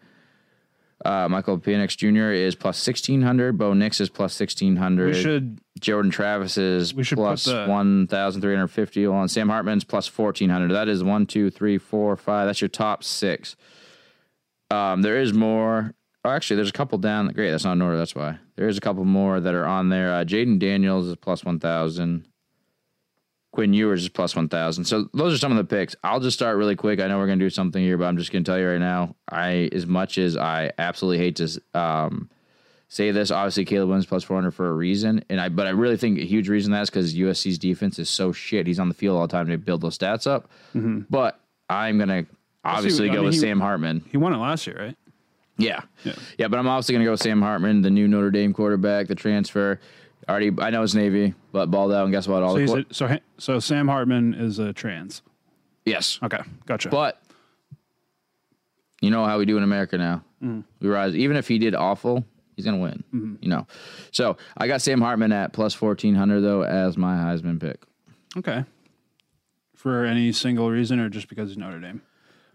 Uh, 1.06 1.28
Michael 1.30 1.58
Penix 1.58 1.98
Jr. 1.98 2.32
is 2.32 2.56
plus 2.56 2.78
sixteen 2.78 3.22
hundred. 3.22 3.58
Bo 3.58 3.74
Nix 3.74 4.00
is 4.00 4.10
plus 4.10 4.34
sixteen 4.34 4.76
hundred. 4.78 5.14
We 5.16 5.22
should. 5.22 5.60
Jordan 5.80 6.12
Travis 6.12 6.58
is 6.58 6.94
We 6.94 7.04
should 7.04 7.18
put 7.18 7.24
plus 7.24 7.44
the- 7.44 7.66
1,350. 7.68 9.06
On 9.08 9.28
Sam 9.28 9.50
Hartman's 9.50 9.84
plus 9.84 10.08
1,400. 10.08 10.72
That 10.72 10.88
is 10.88 11.04
one, 11.04 11.26
two, 11.26 11.50
three, 11.50 11.78
four, 11.78 12.16
five. 12.16 12.48
That's 12.48 12.62
your 12.62 12.70
top 12.70 13.04
six. 13.04 13.58
Um, 14.72 15.02
there 15.02 15.20
is 15.20 15.34
more. 15.34 15.94
Oh, 16.24 16.30
actually, 16.30 16.56
there's 16.56 16.70
a 16.70 16.74
couple 16.74 16.98
down. 17.00 17.28
Great, 17.30 17.52
that's 17.52 17.66
not 17.66 17.74
an 17.74 17.82
order. 17.82 17.98
That's 17.98 18.16
why. 18.16 18.38
There 18.56 18.70
is 18.70 18.78
a 18.78 18.82
couple 18.82 19.04
more 19.04 19.42
that 19.42 19.54
are 19.54 19.66
on 19.66 19.90
there. 19.90 20.14
Uh, 20.14 20.24
Jayden 20.24 20.58
Daniels 20.58 21.08
is 21.08 21.18
plus 21.18 21.44
1,000. 21.44 22.26
Quinn 23.54 23.72
Ewers 23.74 24.02
is 24.04 24.10
plus 24.10 24.36
1,000. 24.36 24.84
So 24.84 25.08
those 25.14 25.34
are 25.34 25.38
some 25.38 25.52
of 25.52 25.58
the 25.58 25.64
picks. 25.64 25.96
I'll 26.04 26.20
just 26.20 26.36
start 26.36 26.58
really 26.58 26.76
quick. 26.76 27.00
I 27.00 27.08
know 27.08 27.18
we're 27.20 27.28
going 27.28 27.38
to 27.40 27.46
do 27.46 27.50
something 27.52 27.82
here, 27.82 27.98
but 27.98 28.06
I'm 28.06 28.18
just 28.18 28.32
going 28.32 28.44
to 28.44 28.52
tell 28.52 28.60
you 28.60 28.68
right 28.68 28.80
now. 28.80 29.16
I, 29.30 29.70
as 29.72 29.86
much 29.86 30.18
as 30.18 30.36
I 30.36 30.72
absolutely 30.80 31.20
hate 31.20 31.36
to 31.36 31.62
um, 31.80 32.30
say 32.88 33.12
this. 33.12 33.30
Obviously, 33.32 33.64
Caleb 33.66 33.90
Williams 33.90 34.08
plus 34.08 34.24
400 34.24 34.52
for 34.52 34.68
a 34.68 34.74
reason, 34.74 35.24
and 35.30 35.40
I 35.40 35.50
but 35.50 35.68
I 35.68 35.70
really 35.70 35.98
think 35.98 36.18
a 36.20 36.26
huge 36.26 36.50
reason 36.50 36.72
that's 36.72 36.90
because 36.90 37.14
USC's 37.16 37.58
defense 37.60 38.00
is 38.00 38.10
so 38.10 38.32
shit. 38.32 38.66
He's 38.68 38.80
on 38.80 38.88
the 38.90 38.96
field 38.96 39.18
all 39.18 39.28
the 39.28 39.32
time 39.32 39.48
to 39.48 39.58
build 39.58 39.82
those 39.82 39.98
stats 39.98 40.26
up. 40.28 40.50
But 40.74 41.40
I'm 41.70 41.98
gonna 42.00 42.26
obviously 42.66 43.10
I 43.10 43.14
go 43.14 43.20
mean, 43.20 43.26
with 43.26 43.34
he- 43.36 43.40
Sam 43.40 43.60
Hartman. 43.60 44.04
He 44.12 44.18
won 44.18 44.34
it 44.34 44.38
last 44.38 44.66
year, 44.68 44.78
right? 44.80 44.98
Yeah. 45.58 45.82
Yeah. 46.04 46.14
yeah, 46.40 46.48
But 46.48 46.58
I'm 46.58 46.68
obviously 46.68 46.94
gonna 46.94 47.06
go 47.06 47.12
with 47.12 47.22
Sam 47.22 47.40
Hartman, 47.42 47.82
the 47.84 47.92
new 47.92 48.08
Notre 48.08 48.32
Dame 48.32 48.52
quarterback, 48.54 49.08
the 49.08 49.16
transfer. 49.16 49.80
Already, 50.30 50.52
I 50.60 50.70
know 50.70 50.84
it's 50.84 50.94
Navy, 50.94 51.34
but 51.52 51.70
balled 51.72 51.92
out, 51.92 52.04
and 52.04 52.12
guess 52.14 52.28
what? 52.28 52.44
All 52.44 52.52
So 52.52 52.56
the 52.56 52.62
he's 52.62 52.72
a, 52.74 52.94
so 52.94 53.18
so 53.38 53.60
Sam 53.60 53.88
Hartman 53.88 54.34
is 54.34 54.60
a 54.60 54.72
trans. 54.74 55.22
yes, 55.86 56.20
Okay, 56.24 56.40
gotcha. 56.66 56.90
But 56.90 57.22
you 59.02 59.10
know 59.10 59.26
how 59.26 59.38
we 59.38 59.46
do 59.46 59.58
in 59.58 59.64
America 59.64 59.98
now. 59.98 60.24
Mm-hmm. 60.42 60.62
We 60.80 60.90
rise. 60.90 61.16
Even 61.16 61.36
if 61.38 61.48
he 61.48 61.58
did 61.58 61.76
awful, 61.76 62.26
he's 62.56 62.66
gonna 62.66 62.78
win. 62.78 63.04
Mm-hmm. 63.14 63.36
You 63.42 63.50
know. 63.50 63.68
So 64.12 64.38
I 64.58 64.68
got 64.68 64.82
Sam 64.82 65.02
Hartman 65.02 65.32
at 65.32 65.52
plus 65.54 65.74
fourteen 65.74 66.16
hundred 66.16 66.42
though 66.42 66.64
as 66.64 66.98
my 66.98 67.16
Heisman 67.16 67.60
pick. 67.60 67.84
okay. 68.38 68.66
For 69.76 70.06
any 70.06 70.32
single 70.32 70.72
reason, 70.72 71.02
or 71.02 71.10
just 71.10 71.28
because 71.28 71.50
he's 71.50 71.58
Notre 71.58 71.82
Dame? 71.82 72.02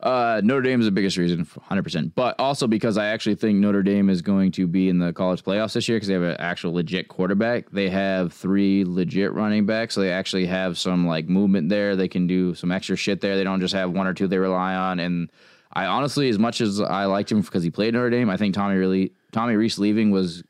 Uh, 0.00 0.40
Notre 0.44 0.62
Dame 0.62 0.78
is 0.78 0.86
the 0.86 0.92
biggest 0.92 1.16
reason, 1.16 1.46
hundred 1.62 1.82
percent. 1.82 2.14
But 2.14 2.36
also 2.38 2.68
because 2.68 2.96
I 2.96 3.06
actually 3.06 3.34
think 3.34 3.58
Notre 3.58 3.82
Dame 3.82 4.10
is 4.10 4.22
going 4.22 4.52
to 4.52 4.66
be 4.66 4.88
in 4.88 4.98
the 4.98 5.12
college 5.12 5.42
playoffs 5.42 5.72
this 5.72 5.88
year 5.88 5.96
because 5.96 6.06
they 6.06 6.14
have 6.14 6.22
an 6.22 6.36
actual 6.38 6.74
legit 6.74 7.08
quarterback. 7.08 7.70
They 7.70 7.90
have 7.90 8.32
three 8.32 8.84
legit 8.84 9.32
running 9.32 9.66
backs, 9.66 9.94
so 9.94 10.00
they 10.00 10.12
actually 10.12 10.46
have 10.46 10.78
some 10.78 11.06
like 11.06 11.28
movement 11.28 11.68
there. 11.68 11.96
They 11.96 12.06
can 12.06 12.28
do 12.28 12.54
some 12.54 12.70
extra 12.70 12.94
shit 12.94 13.20
there. 13.20 13.36
They 13.36 13.44
don't 13.44 13.60
just 13.60 13.74
have 13.74 13.90
one 13.90 14.06
or 14.06 14.14
two 14.14 14.28
they 14.28 14.38
rely 14.38 14.74
on. 14.74 15.00
And 15.00 15.30
I 15.72 15.86
honestly, 15.86 16.28
as 16.28 16.38
much 16.38 16.60
as 16.60 16.80
I 16.80 17.06
liked 17.06 17.32
him 17.32 17.40
because 17.40 17.64
he 17.64 17.70
played 17.70 17.94
Notre 17.94 18.10
Dame, 18.10 18.30
I 18.30 18.36
think 18.36 18.54
Tommy 18.54 18.76
really 18.76 19.12
Tommy 19.32 19.56
Rees 19.56 19.80
leaving 19.80 20.12
was 20.12 20.44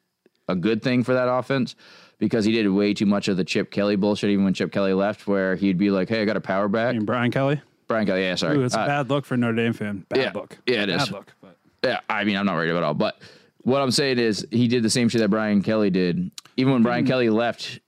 a 0.46 0.56
good 0.56 0.82
thing 0.82 1.02
for 1.04 1.14
that 1.14 1.28
offense 1.28 1.74
because 2.18 2.44
he 2.44 2.52
did 2.52 2.68
way 2.68 2.92
too 2.92 3.06
much 3.06 3.28
of 3.28 3.38
the 3.38 3.44
Chip 3.44 3.70
Kelly 3.70 3.96
bullshit. 3.96 4.28
Even 4.28 4.44
when 4.44 4.52
Chip 4.52 4.72
Kelly 4.72 4.92
left, 4.92 5.26
where 5.26 5.56
he'd 5.56 5.78
be 5.78 5.90
like, 5.90 6.10
"Hey, 6.10 6.20
I 6.20 6.24
got 6.26 6.36
a 6.36 6.40
power 6.42 6.68
back." 6.68 6.94
And 6.94 7.06
Brian 7.06 7.30
Kelly. 7.30 7.62
Brian 7.88 8.06
Kelly, 8.06 8.22
yeah, 8.22 8.34
sorry. 8.36 8.56
Ooh, 8.58 8.62
it's 8.64 8.76
Uh, 8.76 8.80
a 8.80 8.86
bad 8.86 9.08
look 9.10 9.24
for 9.24 9.36
Notre 9.36 9.54
Dame 9.56 9.72
fan. 9.72 10.04
Bad 10.08 10.18
yeah. 10.18 10.30
look. 10.34 10.56
Yeah, 10.66 10.82
it 10.84 10.86
bad 10.88 11.00
is. 11.02 11.10
look. 11.10 11.32
But 11.40 11.56
Yeah, 11.82 12.00
I 12.08 12.24
mean, 12.24 12.36
I'm 12.36 12.46
not 12.46 12.54
worried 12.54 12.70
about 12.70 12.80
it 12.82 12.84
all. 12.86 12.94
But 12.94 13.18
what 13.62 13.80
I'm 13.82 13.90
saying 13.90 14.18
is, 14.18 14.46
he 14.50 14.68
did 14.68 14.82
the 14.82 14.90
same 14.90 15.08
shit 15.08 15.20
that 15.20 15.28
Brian 15.30 15.62
Kelly 15.62 15.90
did. 15.90 16.30
Even 16.56 16.72
when 16.74 16.82
Brian 16.82 17.06
Kelly 17.06 17.30
left, 17.30 17.80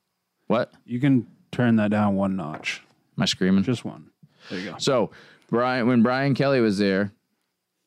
what? 0.46 0.72
you 0.86 0.98
can 1.00 1.26
turn 1.52 1.76
that 1.76 1.90
down 1.90 2.16
one 2.16 2.36
notch, 2.36 2.82
Am 3.18 3.22
I 3.22 3.26
screaming? 3.26 3.62
just 3.62 3.84
one. 3.84 4.10
There 4.48 4.58
you 4.58 4.70
go. 4.70 4.76
So 4.78 5.10
Brian, 5.48 5.86
when 5.86 6.02
Brian 6.02 6.34
Kelly 6.34 6.60
was 6.60 6.78
there, 6.78 7.12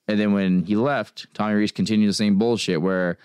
and 0.08 0.19
then 0.19 0.34
when 0.34 0.63
he 0.65 0.76
left, 0.76 1.28
Tommy 1.34 1.56
Rees 1.56 1.71
continued 1.71 2.10
the 2.10 2.13
same 2.13 2.38
bullshit. 2.38 2.82
Where 2.82 3.17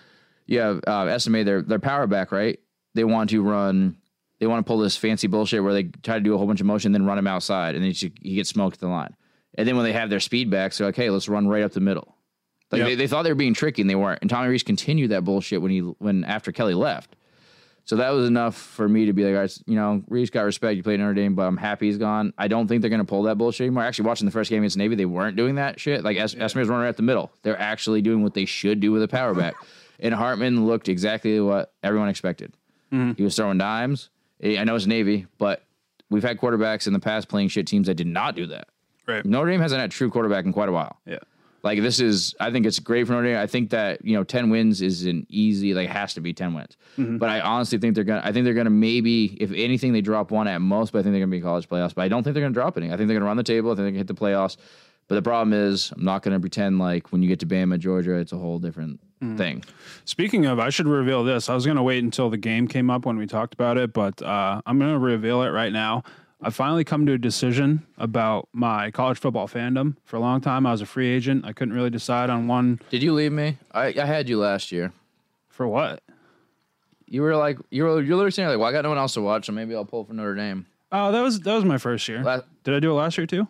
you 0.46 0.60
have 0.60 0.78
uh, 0.86 1.06
Estime 1.06 1.44
their 1.44 1.60
their 1.62 1.78
power 1.80 2.06
back, 2.06 2.30
right? 2.32 2.58
They 2.94 3.04
want 3.04 3.30
to 3.30 3.42
run, 3.42 3.96
they 4.38 4.46
want 4.46 4.64
to 4.64 4.68
pull 4.68 4.78
this 4.78 4.96
fancy 4.96 5.26
bullshit 5.26 5.62
where 5.62 5.72
they 5.72 5.84
try 5.84 6.14
to 6.14 6.20
do 6.20 6.34
a 6.34 6.38
whole 6.38 6.46
bunch 6.46 6.60
of 6.60 6.66
motion, 6.66 6.92
then 6.92 7.04
run 7.06 7.18
him 7.18 7.26
outside, 7.26 7.74
and 7.74 7.84
then 7.84 7.92
he 7.92 8.34
gets 8.36 8.50
smoked 8.50 8.76
at 8.76 8.80
the 8.80 8.88
line. 8.88 9.14
And 9.56 9.66
then 9.66 9.74
when 9.76 9.84
they 9.84 9.92
have 9.92 10.10
their 10.10 10.20
speed 10.20 10.50
backs, 10.50 10.78
they're 10.78 10.86
like, 10.86 10.96
hey, 10.96 11.10
let's 11.10 11.28
run 11.28 11.48
right 11.48 11.62
up 11.64 11.72
the 11.72 11.80
middle. 11.80 12.14
Like 12.70 12.80
Yep. 12.80 12.88
they, 12.88 12.94
they 12.96 13.06
thought 13.06 13.22
they 13.22 13.30
were 13.30 13.34
being 13.34 13.54
tricky 13.54 13.80
and 13.82 13.90
they 13.90 13.94
weren't. 13.94 14.20
And 14.20 14.28
Tommy 14.30 14.48
Rees 14.48 14.62
continued 14.62 15.10
that 15.10 15.24
bullshit 15.24 15.60
when 15.62 15.70
he 15.70 15.78
when 15.80 16.22
after 16.24 16.52
Kelly 16.52 16.74
left. 16.74 17.16
So 17.86 17.96
that 17.96 18.10
was 18.10 18.28
enough 18.28 18.54
for 18.54 18.86
me 18.86 19.06
to 19.06 19.14
be 19.14 19.24
like, 19.24 19.34
all 19.34 19.40
right, 19.40 19.58
you 19.66 19.74
know, 19.74 20.04
Rees 20.08 20.28
got 20.28 20.42
respect. 20.42 20.76
You 20.76 20.82
played 20.82 21.00
Notre 21.00 21.14
Dame, 21.14 21.34
but 21.34 21.44
I'm 21.46 21.56
happy 21.56 21.86
he's 21.86 21.96
gone. 21.96 22.34
I 22.36 22.46
don't 22.46 22.68
think 22.68 22.82
they're 22.82 22.90
going 22.90 23.00
to 23.00 23.06
pull 23.06 23.22
that 23.22 23.38
bullshit 23.38 23.64
anymore. 23.64 23.84
Actually, 23.84 24.06
watching 24.08 24.26
the 24.26 24.30
first 24.30 24.50
game 24.50 24.58
against 24.62 24.76
Navy, 24.76 24.94
they 24.94 25.06
weren't 25.06 25.38
doing 25.38 25.54
that 25.54 25.80
shit. 25.80 26.04
Like 26.04 26.18
Es- 26.18 26.34
Estime 26.36 26.60
was 26.60 26.68
running 26.68 26.82
right 26.82 26.90
at 26.90 26.98
the 26.98 27.02
middle. 27.02 27.32
They're 27.42 27.58
actually 27.58 28.02
doing 28.02 28.22
what 28.22 28.34
they 28.34 28.44
should 28.44 28.80
do 28.80 28.92
with 28.92 29.02
a 29.02 29.08
power 29.08 29.34
back. 29.34 29.54
and 29.98 30.12
Hartman 30.14 30.66
looked 30.66 30.90
exactly 30.90 31.40
what 31.40 31.72
everyone 31.82 32.10
expected. 32.10 32.52
Mm-hmm. 32.92 33.12
He 33.16 33.22
was 33.22 33.34
throwing 33.34 33.56
dimes. 33.56 34.10
Eh, 34.42 34.58
I 34.58 34.64
know 34.64 34.74
it's 34.74 34.86
Navy, 34.86 35.26
but 35.38 35.62
we've 36.10 36.22
had 36.22 36.38
quarterbacks 36.38 36.86
in 36.86 36.92
the 36.92 37.00
past 37.00 37.28
playing 37.28 37.48
shit 37.48 37.66
teams 37.66 37.86
that 37.86 37.94
did 37.94 38.06
not 38.06 38.34
do 38.34 38.46
that. 38.46 38.68
Right. 39.06 39.24
Notre 39.24 39.50
Dame 39.50 39.60
hasn't 39.60 39.80
had 39.80 39.90
a 39.90 39.92
true 39.92 40.10
quarterback 40.10 40.44
in 40.44 40.52
quite 40.52 40.68
a 40.68 40.72
while. 40.72 40.98
Yeah. 41.06 41.18
Like 41.62 41.80
this 41.80 41.98
is, 41.98 42.34
I 42.38 42.52
think 42.52 42.66
it's 42.66 42.78
great 42.78 43.06
for 43.06 43.14
Notre 43.14 43.28
Dame. 43.28 43.38
I 43.38 43.46
think 43.46 43.70
that 43.70 44.04
you 44.04 44.14
know, 44.14 44.22
ten 44.22 44.48
wins 44.50 44.80
is 44.80 45.06
an 45.06 45.26
easy, 45.28 45.74
like 45.74 45.88
has 45.88 46.14
to 46.14 46.20
be 46.20 46.32
ten 46.32 46.54
wins. 46.54 46.76
Mm-hmm. 46.96 47.18
But 47.18 47.30
I 47.30 47.40
honestly 47.40 47.78
think 47.78 47.94
they're 47.94 48.04
gonna. 48.04 48.22
I 48.24 48.32
think 48.32 48.44
they're 48.44 48.54
gonna 48.54 48.70
maybe, 48.70 49.36
if 49.40 49.50
anything, 49.52 49.92
they 49.92 50.00
drop 50.00 50.30
one 50.30 50.46
at 50.46 50.60
most. 50.60 50.92
But 50.92 51.00
I 51.00 51.02
think 51.02 51.14
they're 51.14 51.20
gonna 51.20 51.30
be 51.30 51.40
college 51.40 51.68
playoffs. 51.68 51.94
But 51.94 52.02
I 52.02 52.08
don't 52.08 52.22
think 52.22 52.34
they're 52.34 52.44
gonna 52.44 52.54
drop 52.54 52.76
any. 52.76 52.92
I 52.92 52.96
think 52.96 53.08
they're 53.08 53.16
gonna 53.16 53.26
run 53.26 53.36
the 53.36 53.42
table. 53.42 53.72
I 53.72 53.74
think 53.74 53.86
they 53.86 53.90
can 53.90 53.98
hit 53.98 54.06
the 54.06 54.14
playoffs. 54.14 54.56
But 55.08 55.16
the 55.16 55.22
problem 55.22 55.52
is, 55.52 55.90
I'm 55.96 56.04
not 56.04 56.22
gonna 56.22 56.38
pretend 56.38 56.78
like 56.78 57.10
when 57.10 57.22
you 57.22 57.28
get 57.28 57.40
to 57.40 57.46
Bama, 57.46 57.78
Georgia, 57.78 58.14
it's 58.14 58.32
a 58.32 58.38
whole 58.38 58.60
different 58.60 59.00
thing. 59.36 59.64
Speaking 60.04 60.46
of, 60.46 60.58
I 60.58 60.70
should 60.70 60.86
reveal 60.86 61.24
this. 61.24 61.48
I 61.48 61.54
was 61.54 61.64
going 61.64 61.76
to 61.76 61.82
wait 61.82 62.02
until 62.04 62.30
the 62.30 62.36
game 62.36 62.68
came 62.68 62.90
up 62.90 63.04
when 63.04 63.16
we 63.18 63.26
talked 63.26 63.54
about 63.54 63.76
it, 63.76 63.92
but 63.92 64.22
uh, 64.22 64.60
I'm 64.66 64.78
going 64.78 64.92
to 64.92 64.98
reveal 64.98 65.42
it 65.42 65.48
right 65.48 65.72
now. 65.72 66.02
I 66.40 66.50
finally 66.50 66.84
come 66.84 67.04
to 67.06 67.12
a 67.14 67.18
decision 67.18 67.84
about 67.96 68.48
my 68.52 68.92
college 68.92 69.18
football 69.18 69.48
fandom. 69.48 69.96
For 70.04 70.16
a 70.16 70.20
long 70.20 70.40
time, 70.40 70.66
I 70.66 70.70
was 70.70 70.80
a 70.80 70.86
free 70.86 71.08
agent. 71.08 71.44
I 71.44 71.52
couldn't 71.52 71.74
really 71.74 71.90
decide 71.90 72.30
on 72.30 72.46
one 72.46 72.80
Did 72.90 73.02
you 73.02 73.12
leave 73.12 73.32
me? 73.32 73.58
I, 73.72 73.86
I 74.00 74.04
had 74.04 74.28
you 74.28 74.38
last 74.38 74.70
year. 74.70 74.92
for 75.48 75.66
what. 75.66 76.00
You 77.06 77.22
were 77.22 77.34
like, 77.34 77.58
you 77.70 77.82
were 77.84 78.00
you're 78.02 78.16
literally 78.16 78.30
saying 78.30 78.50
like, 78.50 78.58
well, 78.58 78.68
I 78.68 78.72
got 78.72 78.82
no 78.82 78.90
one 78.90 78.98
else 78.98 79.14
to 79.14 79.20
watch, 79.22 79.46
so 79.46 79.52
maybe 79.52 79.74
I'll 79.74 79.84
pull 79.84 80.04
for 80.04 80.12
Notre 80.12 80.34
Dame. 80.36 80.66
Oh, 80.92 81.10
that 81.10 81.22
was 81.22 81.40
that 81.40 81.54
was 81.54 81.64
my 81.64 81.78
first 81.78 82.06
year. 82.06 82.22
Did 82.64 82.74
I 82.74 82.80
do 82.80 82.90
it 82.90 82.94
last 82.94 83.16
year 83.18 83.26
too? 83.26 83.48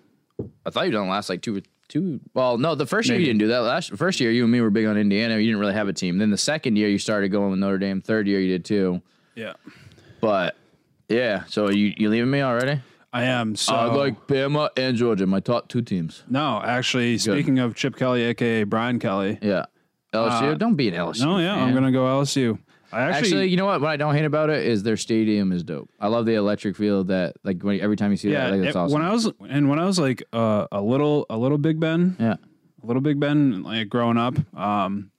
I 0.65 0.71
thought 0.71 0.87
you 0.87 0.93
done 0.93 1.09
last 1.09 1.29
like 1.29 1.43
two 1.43 1.61
two. 1.89 2.21
Well, 2.35 2.59
no, 2.59 2.75
the 2.75 2.87
first 2.87 3.09
year 3.09 3.19
you 3.19 3.27
didn't 3.27 3.39
do 3.41 3.49
that. 3.49 3.59
Last 3.61 3.97
first 3.97 4.21
year, 4.21 4.31
you 4.31 4.43
and 4.45 4.53
me 4.53 4.61
were 4.61 4.71
big 4.71 4.87
on 4.87 4.97
Indiana. 4.97 5.37
You 5.39 5.47
didn't 5.47 5.61
really 5.61 5.73
have 5.75 5.89
a 5.89 5.93
team. 5.93 6.19
Then 6.19 6.31
the 6.31 6.37
second 6.39 6.77
year, 6.77 6.89
you 6.89 6.99
started 6.99 7.31
going 7.31 7.51
with 7.51 7.59
Notre 7.61 7.79
Dame. 7.79 8.01
Third 8.01 8.27
year, 8.29 8.41
you 8.41 8.49
did 8.49 8.65
too. 8.65 9.03
Yeah, 9.35 9.53
But 10.21 10.57
yeah, 11.09 11.45
so 11.47 11.71
you 11.71 11.95
you 11.97 12.09
leaving 12.09 12.31
me 12.31 12.41
already? 12.43 12.81
I 13.13 13.25
am. 13.25 13.57
So 13.57 13.75
I 13.75 13.87
like 13.87 14.27
Bama 14.27 14.69
and 14.77 14.97
Georgia, 14.97 15.27
my 15.27 15.41
top 15.41 15.69
two 15.69 15.81
teams. 15.83 16.25
no, 16.29 16.61
actually, 16.63 17.17
speaking 17.19 17.59
of 17.59 17.75
Chip 17.75 17.97
Kelly, 17.97 18.23
aka 18.25 18.65
Brian 18.65 18.99
Kelly. 18.99 19.39
Yeah, 19.41 19.67
LSU. 20.13 20.43
Uh, 20.53 20.55
don't 20.55 20.75
be 20.75 20.89
an 20.89 20.95
LSU. 20.95 21.23
No, 21.23 21.39
yeah, 21.39 21.55
I'm 21.55 21.73
gonna 21.73 21.93
go 21.93 22.05
LSU. 22.05 22.59
I 22.93 23.03
actually, 23.03 23.19
Actually, 23.19 23.47
you 23.49 23.57
know 23.57 23.67
what? 23.67 23.81
What 23.81 23.91
I 23.91 23.97
don't 23.97 24.15
hate 24.15 24.25
about 24.25 24.51
it 24.51 24.67
is 24.67 24.83
their 24.83 24.97
stadium 24.97 25.53
is 25.53 25.63
dope. 25.63 25.91
I 26.01 26.09
love 26.09 26.27
the 26.27 26.35
electric 26.35 26.77
field 26.77 27.09
that 27.09 27.37
like 27.45 27.63
when, 27.63 27.81
every 27.81 27.97
time 27.97 28.11
you 28.11 28.17
see 28.17 28.31
yeah. 28.31 28.51
that, 28.51 28.57
that's 28.59 28.71
it- 28.71 28.77
awesome. 28.77 28.95
When 28.95 29.03
I 29.03 29.13
was 29.13 29.31
and 29.49 29.69
when 29.69 29.79
I 29.79 29.85
was 29.85 29.99
like 29.99 30.23
uh, 30.33 30.67
a 30.73 30.81
little 30.81 31.27
a 31.29 31.37
little 31.37 31.59
Big 31.59 31.79
Ben, 31.79 32.17
yeah, 32.19 32.37
a 32.83 32.87
little 32.87 33.03
Big 33.03 33.21
Ben, 33.21 33.63
like 33.63 33.89
growing 33.89 34.17
up, 34.17 34.35
um, 34.57 35.11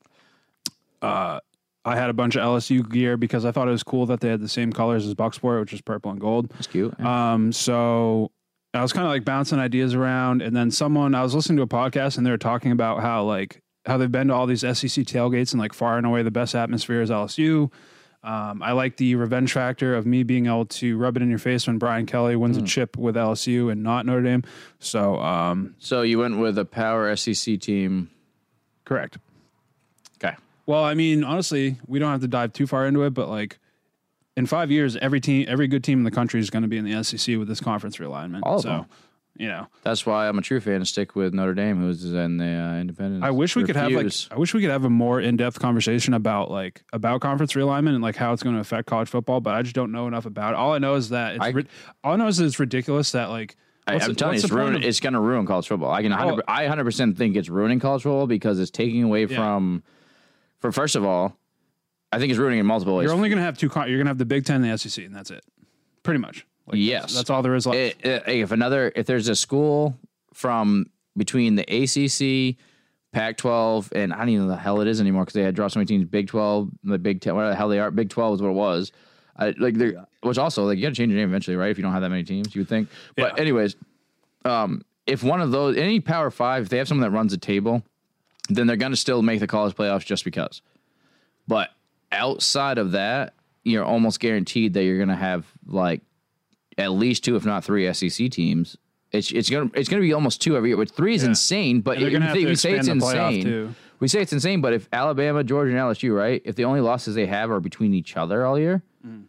uh, 1.02 1.40
I 1.86 1.96
had 1.96 2.10
a 2.10 2.14
bunch 2.14 2.36
of 2.36 2.42
LSU 2.42 2.90
gear 2.90 3.18
because 3.18 3.46
I 3.46 3.52
thought 3.52 3.68
it 3.68 3.72
was 3.72 3.84
cool 3.84 4.06
that 4.08 4.20
they 4.20 4.30
had 4.30 4.42
the 4.42 4.50
same 4.50 4.74
colors 4.74 5.06
as 5.06 5.14
Bucksport, 5.14 5.60
which 5.60 5.74
is 5.74 5.82
purple 5.82 6.12
and 6.12 6.20
gold. 6.20 6.52
it's 6.58 6.68
cute. 6.68 6.94
Yeah. 7.00 7.34
Um, 7.34 7.52
so 7.52 8.32
I 8.74 8.82
was 8.82 8.94
kind 8.94 9.06
of 9.06 9.12
like 9.12 9.26
bouncing 9.26 9.60
ideas 9.60 9.94
around, 9.94 10.42
and 10.42 10.56
then 10.56 10.72
someone 10.72 11.16
I 11.16 11.24
was 11.24 11.34
listening 11.34 11.58
to 11.58 11.64
a 11.64 11.68
podcast, 11.68 12.18
and 12.18 12.26
they 12.26 12.32
were 12.32 12.38
talking 12.38 12.72
about 12.72 13.02
how 13.02 13.24
like 13.24 13.62
how 13.86 13.98
they've 13.98 14.12
been 14.12 14.28
to 14.28 14.34
all 14.34 14.46
these 14.46 14.62
SEC 14.62 15.06
tailgates, 15.06 15.52
and 15.54 15.60
like 15.60 15.74
far 15.74 15.98
and 15.98 16.06
away 16.06 16.22
the 16.24 16.32
best 16.32 16.56
atmosphere 16.56 17.02
is 17.02 17.10
LSU. 17.10 17.72
Um, 18.22 18.62
I 18.62 18.74
like 18.74 18.98
the 18.98 19.16
revenge 19.16 19.54
factor 19.54 19.96
of 19.96 20.06
me 20.06 20.24
being 20.24 20.48
able 20.48 20.66
to 20.66 20.98
rub 20.98 21.16
it 21.16 21.24
in 21.24 21.30
your 21.30 21.40
face 21.40 21.68
when 21.68 21.78
Brian 21.78 22.06
Kelly 22.06 22.36
wins 22.36 22.58
Hmm. 22.58 22.66
a 22.66 22.68
chip 22.68 22.98
with 22.98 23.16
LSU 23.16 23.72
and 23.72 23.82
not 23.82 24.06
Notre 24.06 24.22
Dame. 24.22 24.44
So, 24.80 25.16
um, 25.22 25.76
so 25.80 26.02
you 26.02 26.20
went 26.20 26.38
with 26.38 26.58
a 26.58 26.66
power 26.66 27.16
SEC 27.16 27.58
team. 27.62 28.10
correct. 28.84 29.18
Okay. 30.22 30.36
Well, 30.66 30.84
I 30.84 30.96
mean, 30.96 31.24
honestly, 31.24 31.78
we 31.88 32.00
don't 32.00 32.12
have 32.12 32.22
to 32.22 32.28
dive 32.28 32.52
too 32.54 32.68
far 32.68 32.86
into 32.88 33.04
it, 33.04 33.12
but 33.14 33.30
like 33.30 33.58
in 34.36 34.46
five 34.48 34.70
years, 34.72 34.98
every 34.98 35.22
team, 35.22 35.46
every 35.48 35.68
good 35.68 35.84
team 35.84 36.00
in 36.00 36.04
the 36.04 36.12
country 36.12 36.40
is 36.42 36.50
going 36.50 36.64
to 36.64 36.68
be 36.68 36.78
in 36.78 36.84
the 36.86 37.02
SEC 37.04 37.38
with 37.38 37.48
this 37.48 37.62
conference 37.62 37.98
realignment. 37.98 38.42
All 38.44 38.58
of 38.58 38.64
so, 38.64 38.68
them. 38.70 38.86
You 39.38 39.48
know, 39.48 39.68
That's 39.84 40.06
why 40.06 40.28
I'm 40.28 40.38
a 40.38 40.42
true 40.42 40.60
fan 40.60 40.76
and 40.76 40.88
stick 40.88 41.16
with 41.16 41.34
Notre 41.34 41.54
Dame, 41.54 41.80
who's 41.80 42.04
in 42.14 42.38
the 42.38 42.46
uh, 42.46 42.76
Independent. 42.80 43.24
I 43.24 43.32
wish 43.32 43.56
we 43.56 43.64
could 43.64 43.76
have 43.78 43.92
like, 43.92 44.12
I 44.32 44.38
wish 44.38 44.54
we 44.54 44.60
could 44.62 44.70
have 44.70 44.84
a 44.84 44.90
more 44.90 45.22
in 45.22 45.38
depth 45.38 45.60
conversation 45.60 46.14
about 46.14 46.52
like 46.52 46.84
about 46.92 47.22
conference 47.22 47.54
realignment 47.54 47.94
and 47.96 48.02
like 48.02 48.16
how 48.18 48.34
it's 48.34 48.44
going 48.44 48.56
to 48.56 48.62
affect 48.62 48.88
college 48.88 49.08
football. 49.10 49.40
But 49.40 49.56
I 49.56 49.62
just 49.62 49.76
don't 49.76 49.92
know 49.92 50.08
enough 50.08 50.26
about 50.26 50.54
it. 50.54 50.58
All 50.58 50.74
I 50.74 50.78
know 50.80 50.96
is 50.96 51.10
that 51.10 51.36
it's 51.36 51.44
I- 51.46 51.50
rid- 51.50 51.70
all 52.04 52.14
I 52.14 52.16
know 52.18 52.28
is 52.28 52.38
that 52.38 52.46
it's 52.46 52.60
ridiculous 52.60 53.12
that 53.14 53.30
like. 53.30 53.56
I, 53.88 53.98
the- 53.98 54.14
telling 54.14 54.36
you, 54.36 54.42
it's 54.44 54.52
ruin, 54.52 54.76
of- 54.76 54.84
It's 54.84 55.00
going 55.00 55.14
to 55.14 55.20
ruin 55.20 55.48
college 55.48 55.68
football. 55.68 55.90
I 55.92 56.04
can. 56.04 56.12
100, 56.12 56.34
Oh. 56.42 56.44
I 56.48 56.64
100 56.64 56.84
percent 56.84 57.18
think 57.18 57.36
it's 57.36 57.50
ruining 57.50 57.80
college 57.80 58.04
football 58.04 58.28
because 58.28 58.60
it's 58.60 58.70
taking 58.72 59.04
away 59.04 59.26
Yeah. 59.26 59.36
from. 59.38 59.84
For 60.60 60.72
first 60.72 60.96
of 60.96 61.06
all, 61.06 61.38
I 62.12 62.20
think 62.20 62.30
it's 62.30 62.38
ruining 62.38 62.60
in 62.60 62.66
multiple 62.68 62.96
ways. 62.98 63.06
You're 63.06 63.14
only 63.16 63.30
going 63.30 63.38
to 63.40 63.44
have 63.46 63.58
two. 63.58 63.68
You're 63.68 63.86
going 63.98 64.06
to 64.06 64.10
have 64.10 64.18
the 64.20 64.26
Big 64.26 64.46
Ten 64.46 64.64
and 64.64 64.72
the 64.72 64.78
SEC, 64.78 65.06
and 65.06 65.16
that's 65.16 65.32
it. 65.32 65.44
Pretty 66.04 66.20
much. 66.20 66.46
Like, 66.70 66.80
Yes. 66.80 67.02
that's, 67.04 67.16
that's 67.16 67.30
all 67.30 67.42
there 67.42 67.56
is 67.56 67.66
left. 67.66 67.78
It- 67.78 68.06
it- 68.06 68.24
if 68.28 68.52
another, 68.52 68.92
if 68.96 69.06
there's 69.06 69.28
a 69.28 69.36
school 69.36 69.98
from 70.34 70.86
between 71.18 71.56
the 71.56 71.64
ACC, 71.64 72.58
Pac-12, 73.12 73.92
and 73.94 74.14
I 74.14 74.20
don't 74.20 74.30
even 74.30 74.46
know 74.48 74.52
the 74.54 74.60
hell 74.60 74.82
it 74.82 74.88
is 74.88 75.02
anymore 75.02 75.24
because 75.24 75.34
they 75.34 75.42
had 75.42 75.56
dropped 75.56 75.74
so 75.74 75.80
many 75.80 75.88
teams. 75.88 76.06
Big 76.06 76.28
12, 76.28 76.70
the 76.84 77.00
Big 77.00 77.22
10, 77.22 77.34
whatever 77.36 77.52
the 77.52 77.56
hell 77.56 77.68
they 77.70 77.80
are. 77.80 77.90
Big 77.90 78.10
12 78.10 78.36
is 78.36 78.42
what 78.42 78.50
it 78.50 78.54
was. 78.54 78.92
I, 79.36 79.54
like, 79.58 79.76
they're- 79.76 80.06
which 80.22 80.38
also 80.38 80.66
like 80.66 80.78
you 80.78 80.84
got 80.84 80.90
to 80.90 80.96
change 80.96 81.12
your 81.12 81.20
name 81.20 81.30
eventually, 81.30 81.56
right? 81.58 81.72
If 81.72 81.78
you 81.78 81.82
don't 81.84 81.94
have 81.94 82.02
that 82.02 82.10
many 82.10 82.24
teams, 82.24 82.54
you 82.54 82.62
would 82.62 82.70
think. 82.70 82.90
But 83.16 83.34
Yeah. 83.36 83.42
anyways, 83.42 83.76
um, 84.46 84.84
if 85.08 85.24
one 85.24 85.42
of 85.42 85.52
those, 85.52 85.76
any 85.78 86.00
Power 86.02 86.30
Five, 86.30 86.64
if 86.64 86.70
they 86.70 86.78
have 86.78 86.88
someone 86.88 87.10
that 87.10 87.16
runs 87.18 87.34
a 87.34 87.38
table, 87.38 87.84
then 88.50 88.68
they're 88.68 88.76
going 88.76 88.92
to 88.92 88.98
still 88.98 89.22
make 89.24 89.40
the 89.40 89.48
college 89.48 89.76
playoffs 89.76 90.06
just 90.06 90.24
because. 90.24 90.62
But 91.48 91.70
outside 92.12 92.78
of 92.78 92.92
that, 92.92 93.34
you're 93.64 93.84
almost 93.86 94.20
guaranteed 94.20 94.74
that 94.74 94.84
you're 94.84 94.98
going 94.98 95.10
to 95.10 95.16
have 95.16 95.46
like 95.66 96.02
at 96.80 96.92
least 96.94 97.24
two, 97.24 97.36
if 97.36 97.46
not 97.46 97.64
three, 97.64 97.92
SEC 97.94 98.30
teams. 98.32 98.78
It's 99.12 99.32
it's 99.32 99.50
gonna 99.50 99.70
it's 99.74 99.90
gonna 99.90 100.02
be 100.02 100.14
almost 100.14 100.42
two 100.42 100.56
every 100.56 100.70
year. 100.70 100.78
Which 100.78 100.92
three 100.92 101.14
is 101.16 101.24
Yeah. 101.24 101.30
insane, 101.30 101.82
but 101.82 101.92
And 101.98 102.02
they're 102.02 102.10
you 102.12 102.16
gonna 102.20 102.26
have 102.28 102.36
to 102.38 102.46
we 102.46 102.56
say 102.56 102.72
it's 102.72 102.88
expand 102.88 103.02
the 103.02 103.06
playoff, 103.06 103.28
insane. 103.36 103.44
too. 103.44 103.76
We 104.00 104.08
say 104.08 104.22
it's 104.22 104.32
insane, 104.34 104.62
but 104.62 104.74
if 104.74 104.88
Alabama, 104.94 105.44
Georgia, 105.44 105.72
and 105.72 105.80
LSU, 105.80 106.16
right, 106.16 106.42
if 106.46 106.56
the 106.56 106.64
only 106.66 106.80
losses 106.82 107.16
they 107.16 107.26
have 107.26 107.52
are 107.52 107.60
between 107.60 107.94
each 107.94 108.16
other 108.16 108.46
all 108.46 108.58
year, 108.58 108.82
Mm. 109.06 109.24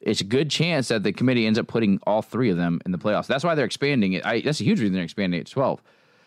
it's 0.00 0.20
a 0.20 0.24
good 0.24 0.50
chance 0.50 0.88
that 0.88 1.02
the 1.02 1.12
committee 1.12 1.46
ends 1.46 1.58
up 1.58 1.66
putting 1.66 1.98
all 2.06 2.22
three 2.22 2.48
of 2.50 2.56
them 2.56 2.80
in 2.86 2.92
the 2.92 2.98
playoffs. 2.98 3.26
That's 3.26 3.44
why 3.44 3.54
they're 3.54 3.64
expanding 3.66 4.12
it. 4.14 4.24
I, 4.24 4.40
that's 4.40 4.60
a 4.60 4.64
huge 4.64 4.80
reason 4.80 4.94
they're 4.94 5.02
expanding 5.04 5.40
it 5.40 5.46
to 5.48 5.52
twelve. 5.52 5.82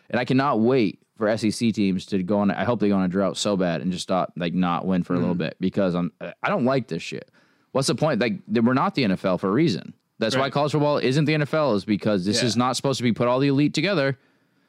And 0.09 0.19
I 0.19 0.25
cannot 0.25 0.59
wait 0.59 0.99
for 1.17 1.29
SEC 1.37 1.71
teams 1.73 2.05
to 2.07 2.21
go 2.21 2.39
on. 2.39 2.51
I 2.51 2.65
hope 2.65 2.81
they 2.81 2.89
go 2.89 2.97
on 2.97 3.03
a 3.03 3.07
drought 3.07 3.37
so 3.37 3.55
bad 3.55 3.81
and 3.81 3.91
just 3.91 4.03
stop, 4.03 4.33
like, 4.35 4.53
not 4.53 4.85
win 4.85 5.03
for 5.03 5.13
a 5.13 5.17
Mm. 5.17 5.21
little 5.21 5.35
bit 5.35 5.55
because 5.61 5.95
I'm. 5.95 6.11
I 6.43 6.49
don't 6.49 6.65
like 6.65 6.87
this 6.89 7.01
shit. 7.01 7.31
What's 7.71 7.87
the 7.87 7.95
point? 7.95 8.19
Like, 8.19 8.39
we're 8.49 8.73
not 8.73 8.95
the 8.95 9.03
NFL 9.03 9.39
for 9.39 9.47
a 9.47 9.51
reason. 9.53 9.93
That's 10.21 10.37
why 10.37 10.49
college 10.49 10.71
football 10.71 10.97
isn't 10.97 11.25
the 11.25 11.33
NFL 11.33 11.75
is 11.75 11.83
because 11.85 12.25
this 12.25 12.41
Yeah. 12.41 12.47
is 12.47 12.55
not 12.55 12.75
supposed 12.77 12.97
to 12.97 13.03
be 13.03 13.11
put 13.11 13.27
all 13.27 13.39
the 13.39 13.49
elite 13.49 13.73
together. 13.73 14.17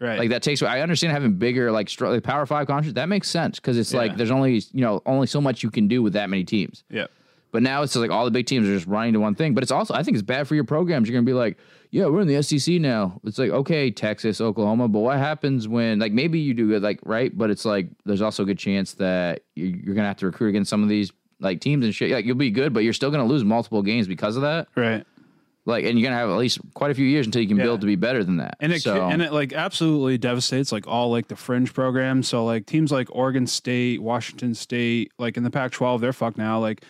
right. 0.00 0.18
Like 0.18 0.30
that 0.30 0.42
takes. 0.42 0.60
I 0.62 0.80
understand 0.80 1.12
having 1.12 1.34
bigger 1.34 1.70
like, 1.70 1.88
str- 1.88 2.08
like 2.08 2.24
Power 2.24 2.44
Five 2.44 2.66
conference. 2.66 2.94
That 2.94 3.08
makes 3.08 3.28
sense 3.28 3.60
because 3.60 3.78
it's 3.78 3.92
Yeah. 3.92 3.98
like 4.00 4.16
there's 4.16 4.32
only 4.32 4.54
you 4.72 4.80
know 4.80 5.00
only 5.06 5.28
so 5.28 5.40
much 5.40 5.62
you 5.62 5.70
can 5.70 5.86
do 5.86 6.02
with 6.02 6.14
that 6.14 6.28
many 6.28 6.42
teams. 6.42 6.82
Yeah. 6.90 7.06
But 7.52 7.62
now 7.62 7.82
it's 7.82 7.92
just 7.92 8.00
like 8.00 8.10
all 8.10 8.24
the 8.24 8.30
big 8.32 8.46
teams 8.46 8.66
are 8.68 8.72
just 8.74 8.86
running 8.86 9.12
to 9.12 9.20
one 9.20 9.34
thing. 9.36 9.54
But 9.54 9.62
it's 9.62 9.70
also 9.70 9.94
I 9.94 10.02
think 10.02 10.16
it's 10.16 10.24
bad 10.26 10.48
for 10.48 10.54
your 10.56 10.64
programs. 10.64 11.06
You're 11.08 11.14
gonna 11.16 11.26
be 11.26 11.34
like, 11.34 11.56
yeah, 11.90 12.06
we're 12.06 12.22
in 12.22 12.26
the 12.26 12.42
SEC 12.42 12.80
now. 12.80 13.20
It's 13.24 13.38
like 13.38 13.50
okay, 13.50 13.90
Texas, 13.92 14.40
Oklahoma, 14.40 14.88
but 14.88 15.00
what 15.00 15.18
happens 15.18 15.68
when 15.68 15.98
like 16.00 16.12
maybe 16.12 16.40
you 16.40 16.54
do 16.54 16.66
good, 16.66 16.82
like 16.82 16.98
right? 17.04 17.30
But 17.36 17.50
it's 17.50 17.64
like 17.64 17.88
there's 18.04 18.22
also 18.22 18.42
a 18.42 18.46
good 18.46 18.58
chance 18.58 18.94
that 18.94 19.42
you- 19.54 19.78
you're 19.84 19.94
gonna 19.94 20.08
have 20.08 20.16
to 20.16 20.26
recruit 20.26 20.48
against 20.48 20.70
some 20.70 20.82
of 20.82 20.88
these 20.88 21.12
like 21.40 21.60
teams 21.60 21.84
and 21.84 21.94
shit. 21.94 22.10
Like 22.10 22.24
you'll 22.24 22.34
be 22.36 22.50
good, 22.50 22.72
but 22.72 22.82
you're 22.84 22.92
still 22.92 23.10
gonna 23.12 23.26
lose 23.26 23.44
multiple 23.44 23.82
games 23.82 24.08
because 24.08 24.34
of 24.36 24.42
that. 24.42 24.66
Right. 24.74 25.04
Like, 25.64 25.84
and 25.84 25.98
you're 25.98 26.08
gonna 26.10 26.20
have 26.20 26.28
at 26.28 26.36
least 26.38 26.58
quite 26.74 26.90
a 26.90 26.94
few 26.94 27.06
years 27.06 27.24
until 27.26 27.40
you 27.40 27.46
can 27.48 27.56
Yeah. 27.56 27.62
build 27.64 27.80
to 27.82 27.86
be 27.86 27.94
better 27.96 28.24
than 28.24 28.38
that. 28.38 28.56
And 28.60 28.72
it 28.72 28.82
so, 28.82 29.08
and 29.08 29.22
it 29.22 29.32
like 29.32 29.52
absolutely 29.52 30.18
devastates 30.18 30.72
like 30.72 30.88
all 30.88 31.10
like 31.10 31.28
the 31.28 31.36
fringe 31.36 31.72
programs. 31.72 32.26
So 32.28 32.44
like 32.44 32.66
teams 32.66 32.90
like 32.90 33.08
Oregon 33.12 33.46
State, 33.46 34.02
Washington 34.02 34.54
State, 34.54 35.12
like 35.18 35.36
in 35.36 35.44
the 35.44 35.50
Pac-12, 35.50 36.00
they're 36.00 36.12
fucked 36.12 36.36
now. 36.38 36.58
Like 36.58 36.82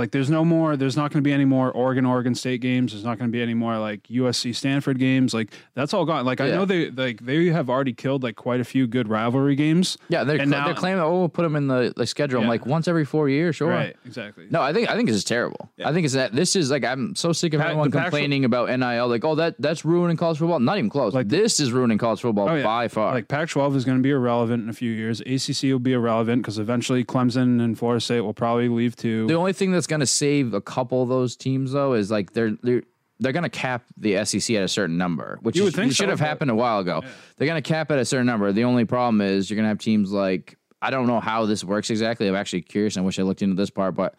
like 0.00 0.10
there's 0.10 0.30
no 0.30 0.44
more. 0.44 0.76
There's 0.76 0.96
not 0.96 1.12
going 1.12 1.22
to 1.22 1.28
be 1.28 1.32
any 1.32 1.44
more 1.44 1.70
Oregon 1.70 2.04
Oregon 2.04 2.34
State 2.34 2.60
games. 2.60 2.92
There's 2.92 3.04
not 3.04 3.18
going 3.18 3.28
to 3.30 3.32
be 3.32 3.40
any 3.42 3.54
more 3.54 3.78
like 3.78 4.02
USC 4.04 4.54
Stanford 4.56 4.98
games. 4.98 5.32
Like 5.32 5.52
that's 5.74 5.94
all 5.94 6.04
gone. 6.04 6.24
Like 6.24 6.40
I 6.40 6.48
Yeah. 6.48 6.56
know 6.56 6.64
they 6.64 6.90
like 6.90 7.20
they 7.20 7.46
have 7.46 7.70
already 7.70 7.92
killed 7.92 8.22
like 8.22 8.34
quite 8.36 8.60
a 8.60 8.64
few 8.64 8.86
good 8.86 9.08
rivalry 9.08 9.54
games. 9.54 9.96
yeah, 10.08 10.24
they're, 10.24 10.40
and 10.40 10.50
cla- 10.50 10.58
now- 10.60 10.64
they're 10.66 10.74
claiming, 10.74 11.00
oh, 11.02 11.18
we'll 11.20 11.28
put 11.28 11.42
them 11.42 11.54
in 11.54 11.68
the, 11.68 11.92
the 11.96 12.06
schedule. 12.06 12.38
I'm 12.40 12.44
Yeah. 12.44 12.48
like 12.50 12.66
once 12.66 12.88
every 12.88 13.04
four 13.04 13.28
years, 13.28 13.56
sure. 13.56 13.68
Right. 13.68 13.94
Exactly. 14.06 14.46
No, 14.50 14.60
I 14.62 14.72
think 14.72 14.90
I 14.90 14.96
think 14.96 15.08
this 15.08 15.16
is 15.16 15.24
terrible. 15.24 15.70
I 15.84 15.92
think 15.92 16.04
it's 16.06 16.14
that 16.14 16.32
this 16.34 16.56
is 16.56 16.70
like 16.70 16.84
I'm 16.84 17.14
so 17.14 17.32
sick 17.32 17.54
of 17.54 17.60
Pa- 17.60 17.66
everyone 17.68 17.90
the 17.90 17.96
Pac- 17.96 18.06
complaining 18.06 18.44
about 18.44 18.68
NIL. 18.70 19.06
Like, 19.08 19.24
oh, 19.24 19.34
that 19.36 19.54
that's 19.60 19.84
ruining 19.84 20.16
college 20.16 20.38
football. 20.38 20.58
Not 20.60 20.78
even 20.78 20.90
close. 20.90 21.14
Like- 21.14 21.28
this 21.28 21.60
is 21.60 21.72
ruining 21.72 21.98
college 21.98 22.20
football 22.22 22.48
Oh, 22.48 22.54
yeah. 22.54 22.62
by 22.62 22.88
far. 22.88 23.12
Like 23.12 23.28
Pac-12 23.28 23.76
is 23.76 23.84
going 23.84 23.98
to 23.98 24.02
be 24.02 24.10
irrelevant 24.10 24.62
in 24.64 24.68
a 24.70 24.72
few 24.72 24.90
years. 24.90 25.20
ACC 25.20 25.70
will 25.72 25.78
be 25.78 25.92
irrelevant 25.92 26.42
because 26.42 26.58
eventually 26.58 27.04
Clemson 27.04 27.60
and 27.62 27.78
Florida 27.78 28.00
State 28.00 28.20
will 28.22 28.32
probably 28.34 28.68
leave 28.68 28.96
too. 28.96 29.26
the 29.26 29.34
only 29.34 29.52
thing 29.52 29.72
that's 29.72 29.86
going 29.90 30.00
to 30.00 30.06
save 30.06 30.54
a 30.54 30.60
couple 30.62 31.02
of 31.02 31.08
those 31.10 31.36
teams 31.36 31.72
though 31.72 31.92
is 31.92 32.10
like 32.10 32.32
they're 32.32 32.56
they're 32.62 32.82
they're 33.18 33.32
going 33.32 33.42
to 33.42 33.50
cap 33.50 33.84
the 33.98 34.24
SEC 34.24 34.56
at 34.56 34.62
a 34.62 34.68
certain 34.68 34.96
number, 34.96 35.38
which 35.42 35.54
You 35.56 35.66
is- 35.66 35.74
think 35.74 35.92
should 35.92 36.04
so, 36.06 36.08
have 36.10 36.18
but- 36.20 36.26
happened 36.26 36.50
a 36.50 36.54
while 36.54 36.78
ago. 36.78 37.02
They're 37.36 37.46
going 37.46 37.62
to 37.62 37.68
cap 37.68 37.90
at 37.90 37.98
a 37.98 38.04
certain 38.06 38.24
number. 38.26 38.50
The 38.52 38.64
only 38.64 38.86
problem 38.86 39.20
is 39.20 39.50
you're 39.50 39.56
going 39.56 39.64
to 39.64 39.68
have 39.68 39.78
teams 39.78 40.10
like 40.10 40.56
I 40.80 40.88
don't 40.90 41.06
know 41.06 41.20
how 41.20 41.44
this 41.44 41.62
works 41.62 41.90
exactly. 41.90 42.26
I'm 42.26 42.34
actually 42.34 42.62
curious. 42.62 42.96
I 42.96 43.02
wish 43.02 43.18
I 43.18 43.22
looked 43.22 43.42
into 43.42 43.56
this 43.56 43.68
part, 43.68 43.94
but 43.94 44.14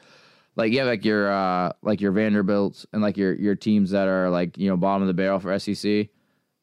like 0.55 0.71
yeah, 0.71 0.83
like 0.83 1.03
your 1.05 1.31
uh 1.31 1.71
like 1.81 2.01
your 2.01 2.11
Vanderbilts 2.11 2.85
and 2.93 3.01
like 3.01 3.17
your 3.17 3.33
your 3.33 3.55
teams 3.55 3.89
that 3.91 4.07
are 4.07 4.29
like 4.29 4.57
you 4.59 4.69
know 4.69 4.77
bottom 4.77 5.01
of 5.01 5.07
the 5.07 5.13
barrel 5.15 5.39
for 5.39 5.57
SEC, 5.57 6.09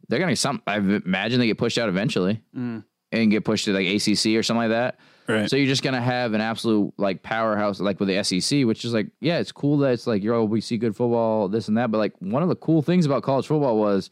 they're 0.08 0.18
going 0.20 0.28
to 0.28 0.36
some. 0.36 0.62
I 0.68 0.76
imagine 0.76 1.40
they 1.40 1.46
get 1.48 1.58
pushed 1.58 1.78
out 1.78 1.88
eventually 1.88 2.40
and 2.54 3.30
get 3.30 3.44
pushed 3.44 3.64
to 3.64 3.72
like 3.72 3.86
ACC 3.88 4.36
or 4.36 4.42
something 4.44 4.68
like 4.68 4.70
that. 4.70 5.00
Right. 5.28 5.50
So 5.50 5.56
you're 5.56 5.66
just 5.66 5.82
gonna 5.82 6.00
have 6.00 6.32
an 6.32 6.40
absolute 6.40 6.94
like 6.96 7.22
powerhouse 7.22 7.80
like 7.80 8.00
with 8.00 8.08
the 8.08 8.22
SEC, 8.24 8.64
which 8.64 8.84
is 8.84 8.94
like, 8.94 9.08
yeah, 9.20 9.38
it's 9.38 9.52
cool 9.52 9.76
that 9.78 9.92
it's 9.92 10.06
like, 10.06 10.22
yo, 10.22 10.44
we 10.44 10.62
see 10.62 10.78
good 10.78 10.96
football, 10.96 11.48
this 11.48 11.68
and 11.68 11.76
that. 11.76 11.90
But 11.90 11.98
like 11.98 12.14
one 12.20 12.42
of 12.42 12.48
the 12.48 12.56
cool 12.56 12.80
things 12.80 13.04
about 13.04 13.22
college 13.22 13.46
football 13.46 13.76
was 13.76 14.08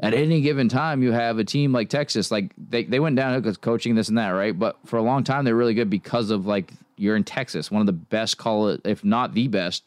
at 0.00 0.12
any 0.12 0.42
given 0.42 0.68
time 0.68 1.02
you 1.02 1.12
have 1.12 1.38
a 1.38 1.44
team 1.44 1.72
like 1.72 1.88
Texas, 1.88 2.30
like 2.30 2.52
they, 2.58 2.84
they 2.84 3.00
went 3.00 3.16
down 3.16 3.40
because 3.40 3.56
coaching 3.56 3.94
this 3.94 4.10
and 4.10 4.18
that, 4.18 4.28
right? 4.30 4.58
But 4.58 4.76
for 4.84 4.98
a 4.98 5.02
long 5.02 5.24
time 5.24 5.46
they're 5.46 5.56
really 5.56 5.74
good 5.74 5.88
because 5.88 6.30
of 6.30 6.46
like 6.46 6.74
you're 6.96 7.16
in 7.16 7.24
Texas, 7.24 7.70
one 7.70 7.80
of 7.80 7.86
the 7.86 7.92
best 7.92 8.36
call 8.36 8.68
it 8.68 8.82
if 8.84 9.02
not 9.02 9.32
the 9.32 9.48
best 9.48 9.84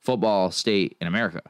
football 0.00 0.50
state 0.50 0.96
in 1.00 1.06
America. 1.06 1.42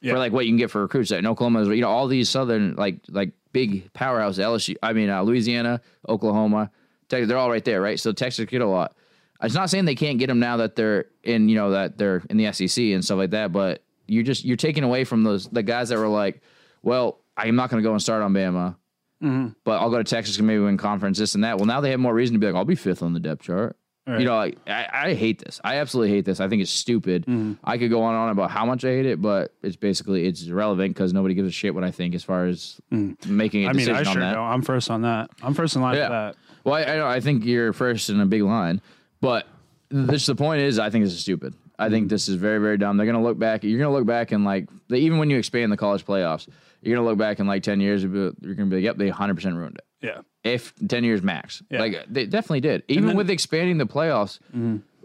Yeah. 0.00 0.14
For 0.14 0.18
like 0.18 0.32
what 0.32 0.46
you 0.46 0.50
can 0.50 0.58
get 0.58 0.72
for 0.72 0.82
recruits 0.82 1.12
at 1.12 1.24
Oklahoma, 1.24 1.72
you 1.72 1.80
know, 1.80 1.88
all 1.88 2.08
these 2.08 2.28
southern 2.28 2.74
like 2.74 2.98
like 3.08 3.30
big 3.52 3.92
powerhouse 3.92 4.38
LSU, 4.38 4.76
I 4.82 4.92
mean 4.94 5.10
uh, 5.10 5.22
Louisiana, 5.22 5.80
Oklahoma, 6.08 6.72
they're 7.08 7.36
all 7.36 7.50
right 7.50 7.64
there, 7.64 7.80
right? 7.80 7.98
So 7.98 8.12
Texas 8.12 8.46
get 8.46 8.60
a 8.60 8.66
lot. 8.66 8.96
It's 9.42 9.54
not 9.54 9.68
saying 9.70 9.84
they 9.84 9.94
can't 9.94 10.18
get 10.18 10.28
them 10.28 10.38
now 10.38 10.56
that 10.58 10.76
they're 10.76 11.06
in, 11.22 11.48
you 11.48 11.56
know, 11.56 11.70
that 11.70 11.98
they're 11.98 12.22
in 12.30 12.36
the 12.38 12.52
SEC 12.52 12.82
and 12.84 13.04
stuff 13.04 13.18
like 13.18 13.30
that, 13.30 13.52
but 13.52 13.82
you're 14.06 14.22
just 14.22 14.44
you're 14.44 14.56
taking 14.56 14.84
away 14.84 15.04
from 15.04 15.24
those 15.24 15.48
the 15.48 15.62
guys 15.62 15.90
that 15.90 15.98
were 15.98 16.08
like, 16.08 16.40
well, 16.82 17.20
I'm 17.36 17.56
not 17.56 17.70
going 17.70 17.82
to 17.82 17.86
go 17.86 17.92
and 17.92 18.00
start 18.00 18.22
on 18.22 18.32
Bama, 18.32 18.76
mm-hmm. 19.22 19.48
but 19.64 19.80
I'll 19.80 19.90
go 19.90 19.98
to 19.98 20.04
Texas 20.04 20.38
and 20.38 20.46
maybe 20.46 20.60
win 20.60 20.78
conference, 20.78 21.18
this 21.18 21.34
and 21.34 21.44
that. 21.44 21.56
Well, 21.58 21.66
now 21.66 21.80
they 21.80 21.90
have 21.90 22.00
more 22.00 22.14
reason 22.14 22.34
to 22.34 22.38
be 22.40 22.46
like, 22.46 22.54
I'll 22.54 22.64
be 22.64 22.76
fifth 22.76 23.02
on 23.02 23.12
the 23.12 23.20
depth 23.20 23.42
chart. 23.42 23.76
Right. 24.06 24.20
You 24.20 24.26
know, 24.26 24.36
like 24.36 24.58
I, 24.68 24.86
I 24.92 25.14
hate 25.14 25.40
this. 25.44 25.60
I 25.64 25.76
absolutely 25.76 26.14
hate 26.14 26.24
this. 26.24 26.38
I 26.38 26.48
think 26.48 26.62
it's 26.62 26.70
stupid. 26.70 27.26
Mm-hmm. 27.26 27.54
I 27.64 27.76
could 27.76 27.90
go 27.90 28.04
on 28.04 28.14
and 28.14 28.22
on 28.22 28.28
about 28.28 28.52
how 28.52 28.64
much 28.64 28.84
I 28.84 28.90
hate 28.90 29.06
it, 29.06 29.20
but 29.20 29.52
it's 29.64 29.74
basically 29.74 30.26
it's 30.26 30.46
irrelevant 30.46 30.94
because 30.94 31.12
nobody 31.12 31.34
gives 31.34 31.48
a 31.48 31.52
shit 31.52 31.74
what 31.74 31.82
I 31.82 31.90
think 31.90 32.14
as 32.14 32.22
far 32.22 32.46
as 32.46 32.80
mm. 32.92 33.16
making 33.26 33.64
a 33.64 33.70
I 33.70 33.72
mean, 33.72 33.86
decision 33.86 33.96
I 33.96 33.98
on 33.98 34.04
sure 34.04 34.22
that. 34.22 34.34
know. 34.34 34.42
I'm 34.42 34.62
first 34.62 34.90
on 34.92 35.02
that. 35.02 35.30
I'm 35.42 35.54
first 35.54 35.74
in 35.74 35.82
line 35.82 35.96
Yeah. 35.96 36.06
for 36.06 36.12
that. 36.12 36.36
Well, 36.66 36.74
I, 36.74 36.82
I, 36.82 37.14
I 37.16 37.20
think 37.20 37.44
you're 37.46 37.72
first 37.72 38.10
in 38.10 38.20
a 38.20 38.26
big 38.26 38.42
line, 38.42 38.82
but 39.22 39.46
this 39.88 40.26
the 40.26 40.34
point 40.34 40.60
is 40.60 40.78
I 40.78 40.90
think 40.90 41.04
this 41.04 41.14
is 41.14 41.20
stupid. 41.20 41.54
I 41.78 41.88
think 41.90 42.08
this 42.08 42.28
is 42.28 42.34
very 42.34 42.58
very 42.58 42.76
dumb. 42.76 42.96
They're 42.96 43.06
gonna 43.06 43.22
look 43.22 43.38
back. 43.38 43.62
You're 43.64 43.78
gonna 43.78 43.92
look 43.94 44.04
back 44.06 44.32
and 44.32 44.44
like 44.44 44.68
they, 44.88 44.98
even 44.98 45.18
when 45.18 45.30
you 45.30 45.38
expand 45.38 45.70
the 45.70 45.76
college 45.76 46.04
playoffs, 46.04 46.48
you're 46.82 46.96
gonna 46.96 47.06
look 47.08 47.18
back 47.18 47.38
in 47.38 47.46
like 47.46 47.62
ten 47.62 47.80
years. 47.80 48.02
You're 48.02 48.32
gonna 48.32 48.66
be 48.66 48.76
like, 48.76 48.84
yep, 48.84 48.96
they 48.96 49.06
100 49.06 49.34
percent 49.34 49.54
ruined 49.56 49.76
it. 49.78 49.84
Yeah. 50.06 50.20
If 50.42 50.72
ten 50.88 51.04
years 51.04 51.22
max, 51.22 51.62
Yeah. 51.70 51.78
like 51.80 52.04
they 52.08 52.26
definitely 52.26 52.60
did. 52.62 52.82
Even 52.88 53.04
then- 53.04 53.10
Mm-hmm. 53.12 53.18
with 53.18 53.30
expanding 53.30 53.78
the 53.78 53.86
playoffs. 53.86 54.40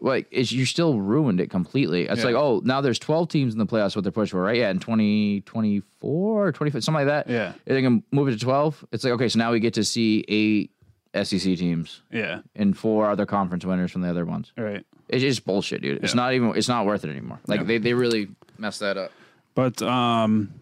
Like 0.04 0.26
it's, 0.32 0.52
you 0.52 0.66
still 0.66 1.00
ruined 1.00 1.40
it 1.40 1.52
completely. 1.52 2.08
It's 2.08 2.22
Yeah. 2.22 2.26
like, 2.26 2.36
oh, 2.36 2.60
now 2.66 2.82
there's 2.82 2.98
12 2.98 3.30
teams 3.30 3.54
in 3.54 3.60
the 3.60 3.68
playoffs. 3.68 3.96
What 3.96 4.02
they're 4.04 4.12
pushing 4.12 4.32
for, 4.32 4.42
right? 4.42 4.58
Yeah, 4.58 4.72
in 4.72 4.80
2024 4.80 6.48
or 6.48 6.52
25, 6.52 6.84
something 6.84 7.06
like 7.06 7.26
that. 7.26 7.30
Yeah. 7.32 7.54
they 7.66 7.84
can 7.84 8.02
move 8.12 8.28
it 8.28 8.32
to 8.32 8.40
12. 8.40 8.84
It's 8.92 9.04
like 9.04 9.14
okay, 9.14 9.28
so 9.30 9.38
now 9.38 9.52
we 9.52 9.60
get 9.60 9.76
to 9.76 9.84
see 9.84 10.26
eight 10.28 10.72
SEC 11.14 11.58
teams 11.58 12.02
Yeah. 12.12 12.42
and 12.56 12.78
four 12.78 13.10
other 13.10 13.26
conference 13.26 13.66
winners 13.66 13.92
from 13.92 14.02
the 14.02 14.10
other 14.10 14.26
ones. 14.26 14.52
All 14.58 14.64
right. 14.64 14.86
It's 15.10 15.22
just 15.22 15.46
bullshit, 15.46 15.82
dude. 15.82 16.04
It's 16.04 16.14
Yeah. 16.14 16.22
not 16.22 16.34
even. 16.34 16.54
It's 16.56 16.70
not 16.70 16.86
worth 16.86 17.04
it 17.04 17.10
anymore. 17.10 17.40
Like 17.48 17.62
Yeah. 17.62 17.66
they, 17.66 17.78
they 17.80 17.94
really 17.94 18.30
messed 18.58 18.80
that 18.80 18.98
up. 18.98 19.12
But 19.56 19.82
um, 19.82 20.54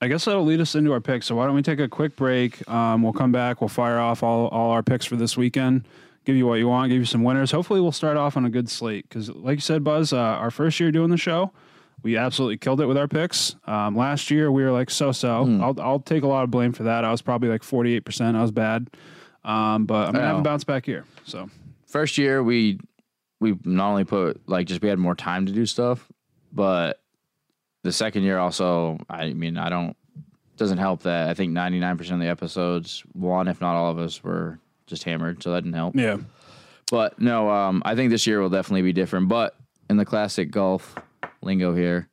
I 0.00 0.08
guess 0.08 0.24
that'll 0.24 0.44
lead 0.44 0.60
us 0.60 0.74
into 0.74 0.92
our 0.92 1.00
picks. 1.00 1.26
So 1.26 1.34
why 1.36 1.44
don't 1.46 1.54
we 1.54 1.62
take 1.62 1.78
a 1.80 1.88
quick 1.88 2.16
break? 2.16 2.66
Um, 2.70 3.02
we'll 3.02 3.12
come 3.12 3.32
back. 3.32 3.60
We'll 3.60 3.68
fire 3.68 3.98
off 3.98 4.22
all, 4.22 4.48
all 4.48 4.70
our 4.70 4.82
picks 4.82 5.04
for 5.04 5.16
this 5.16 5.36
weekend. 5.36 5.86
Give 6.24 6.36
you 6.36 6.46
what 6.46 6.54
you 6.54 6.68
want. 6.68 6.90
Give 6.90 6.98
you 6.98 7.04
some 7.04 7.22
winners. 7.22 7.50
Hopefully, 7.50 7.80
we'll 7.80 7.92
start 7.92 8.16
off 8.16 8.36
on 8.36 8.44
a 8.46 8.50
good 8.50 8.68
slate 8.70 9.06
because, 9.08 9.28
like 9.30 9.56
you 9.56 9.60
said, 9.62 9.84
Buzz, 9.84 10.12
uh, 10.12 10.18
our 10.18 10.50
first 10.50 10.78
year 10.80 10.90
doing 10.90 11.10
the 11.10 11.16
show, 11.18 11.52
we 12.02 12.16
absolutely 12.16 12.56
killed 12.56 12.80
it 12.80 12.86
with 12.86 12.96
our 12.96 13.08
picks. 13.08 13.56
Um, 13.66 13.96
last 13.96 14.30
year, 14.30 14.50
we 14.50 14.62
were 14.62 14.72
like 14.72 14.90
so-so. 14.90 15.44
Hmm. 15.44 15.62
I'll 15.62 15.80
I'll 15.80 16.00
take 16.00 16.22
a 16.22 16.26
lot 16.26 16.44
of 16.44 16.50
blame 16.50 16.72
for 16.72 16.84
that. 16.84 17.04
I 17.04 17.10
was 17.10 17.22
probably 17.22 17.48
like 17.48 17.62
forty-eight 17.62 18.04
percent. 18.04 18.36
I 18.36 18.42
was 18.42 18.50
bad. 18.50 18.88
Um, 19.44 19.86
but 19.86 20.08
I'm 20.08 20.12
gonna 20.14 20.26
have 20.26 20.38
a 20.38 20.42
bounce 20.42 20.64
back 20.64 20.84
here. 20.86 21.04
So 21.24 21.48
First 21.86 22.18
year 22.18 22.42
we 22.42 22.78
we 23.40 23.58
not 23.64 23.90
only 23.90 24.04
put 24.04 24.40
like 24.48 24.66
just 24.66 24.82
we 24.82 24.88
had 24.88 24.98
more 24.98 25.14
time 25.14 25.46
to 25.46 25.52
do 25.52 25.66
stuff, 25.66 26.06
but 26.52 27.00
the 27.82 27.92
second 27.92 28.22
year 28.22 28.38
also. 28.38 28.98
I 29.08 29.32
mean, 29.32 29.56
I 29.56 29.68
don't 29.70 29.96
doesn't 30.56 30.78
help 30.78 31.02
that 31.04 31.28
I 31.30 31.34
think 31.34 31.52
99 31.52 31.96
percent 31.96 32.14
of 32.20 32.20
the 32.20 32.30
episodes, 32.30 33.02
one 33.12 33.48
if 33.48 33.60
not 33.60 33.74
all 33.76 33.90
of 33.90 33.98
us, 33.98 34.22
were 34.22 34.58
just 34.86 35.04
hammered, 35.04 35.42
so 35.42 35.52
that 35.52 35.62
didn't 35.62 35.74
help. 35.74 35.96
yeah, 35.96 36.18
But 36.90 37.18
no, 37.20 37.48
um, 37.48 37.82
I 37.84 37.94
think 37.94 38.10
this 38.10 38.26
year 38.26 38.40
will 38.40 38.50
definitely 38.50 38.82
be 38.82 38.92
different. 38.92 39.28
But 39.28 39.56
in 39.88 39.96
the 39.96 40.04
classic 40.04 40.50
golf 40.50 40.94
lingo 41.42 41.74
here, 41.74 42.08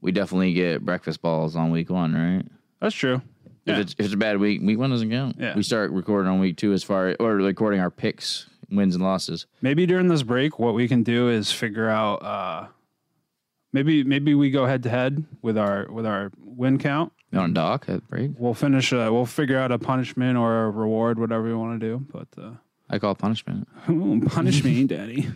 we 0.00 0.12
definitely 0.12 0.52
get 0.52 0.84
breakfast 0.84 1.20
balls 1.22 1.56
on 1.56 1.70
week 1.70 1.90
one, 1.90 2.14
right? 2.14 2.44
that's 2.80 2.94
true. 2.94 3.20
If 3.66 3.76
Yeah. 3.76 3.80
it's 3.80 3.92
if 3.98 4.06
it's 4.06 4.14
a 4.14 4.16
bad 4.16 4.38
week, 4.38 4.62
week 4.62 4.78
one 4.78 4.90
doesn't 4.90 5.10
count. 5.10 5.36
Yeah. 5.38 5.54
We 5.54 5.62
start 5.62 5.90
recording 5.90 6.30
on 6.32 6.40
week 6.40 6.56
two 6.56 6.72
as 6.72 6.82
far 6.82 7.14
or 7.20 7.36
recording 7.36 7.78
our 7.80 7.90
picks, 7.90 8.46
wins 8.70 8.94
and 8.94 9.04
losses. 9.04 9.46
Maybe 9.60 9.84
during 9.86 10.08
this 10.08 10.22
break, 10.22 10.58
what 10.58 10.74
we 10.74 10.88
can 10.88 11.02
do 11.02 11.28
is 11.28 11.52
figure 11.52 11.88
out. 11.88 12.22
Uh, 12.22 12.68
maybe 13.72 14.02
maybe 14.02 14.34
we 14.34 14.50
go 14.50 14.64
head 14.64 14.82
to 14.84 14.88
head 14.90 15.24
with 15.42 15.58
our 15.58 15.86
with 15.92 16.06
our 16.06 16.32
win 16.42 16.78
count. 16.78 17.12
On 17.34 17.52
dock 17.52 17.84
at 17.88 18.08
break? 18.08 18.32
We'll 18.38 18.54
finish. 18.54 18.92
Uh, 18.92 19.08
we'll 19.12 19.26
figure 19.26 19.58
out 19.58 19.70
a 19.70 19.78
punishment 19.78 20.36
or 20.36 20.64
a 20.64 20.70
reward, 20.70 21.18
whatever 21.18 21.44
we 21.44 21.54
want 21.54 21.78
to 21.80 21.86
do. 21.86 22.04
But 22.10 22.26
uh, 22.42 22.52
I 22.88 22.98
call 22.98 23.12
it 23.12 23.18
punishment. 23.18 23.68
punish 24.30 24.64
me, 24.64 24.84
Daddy. 24.84 25.28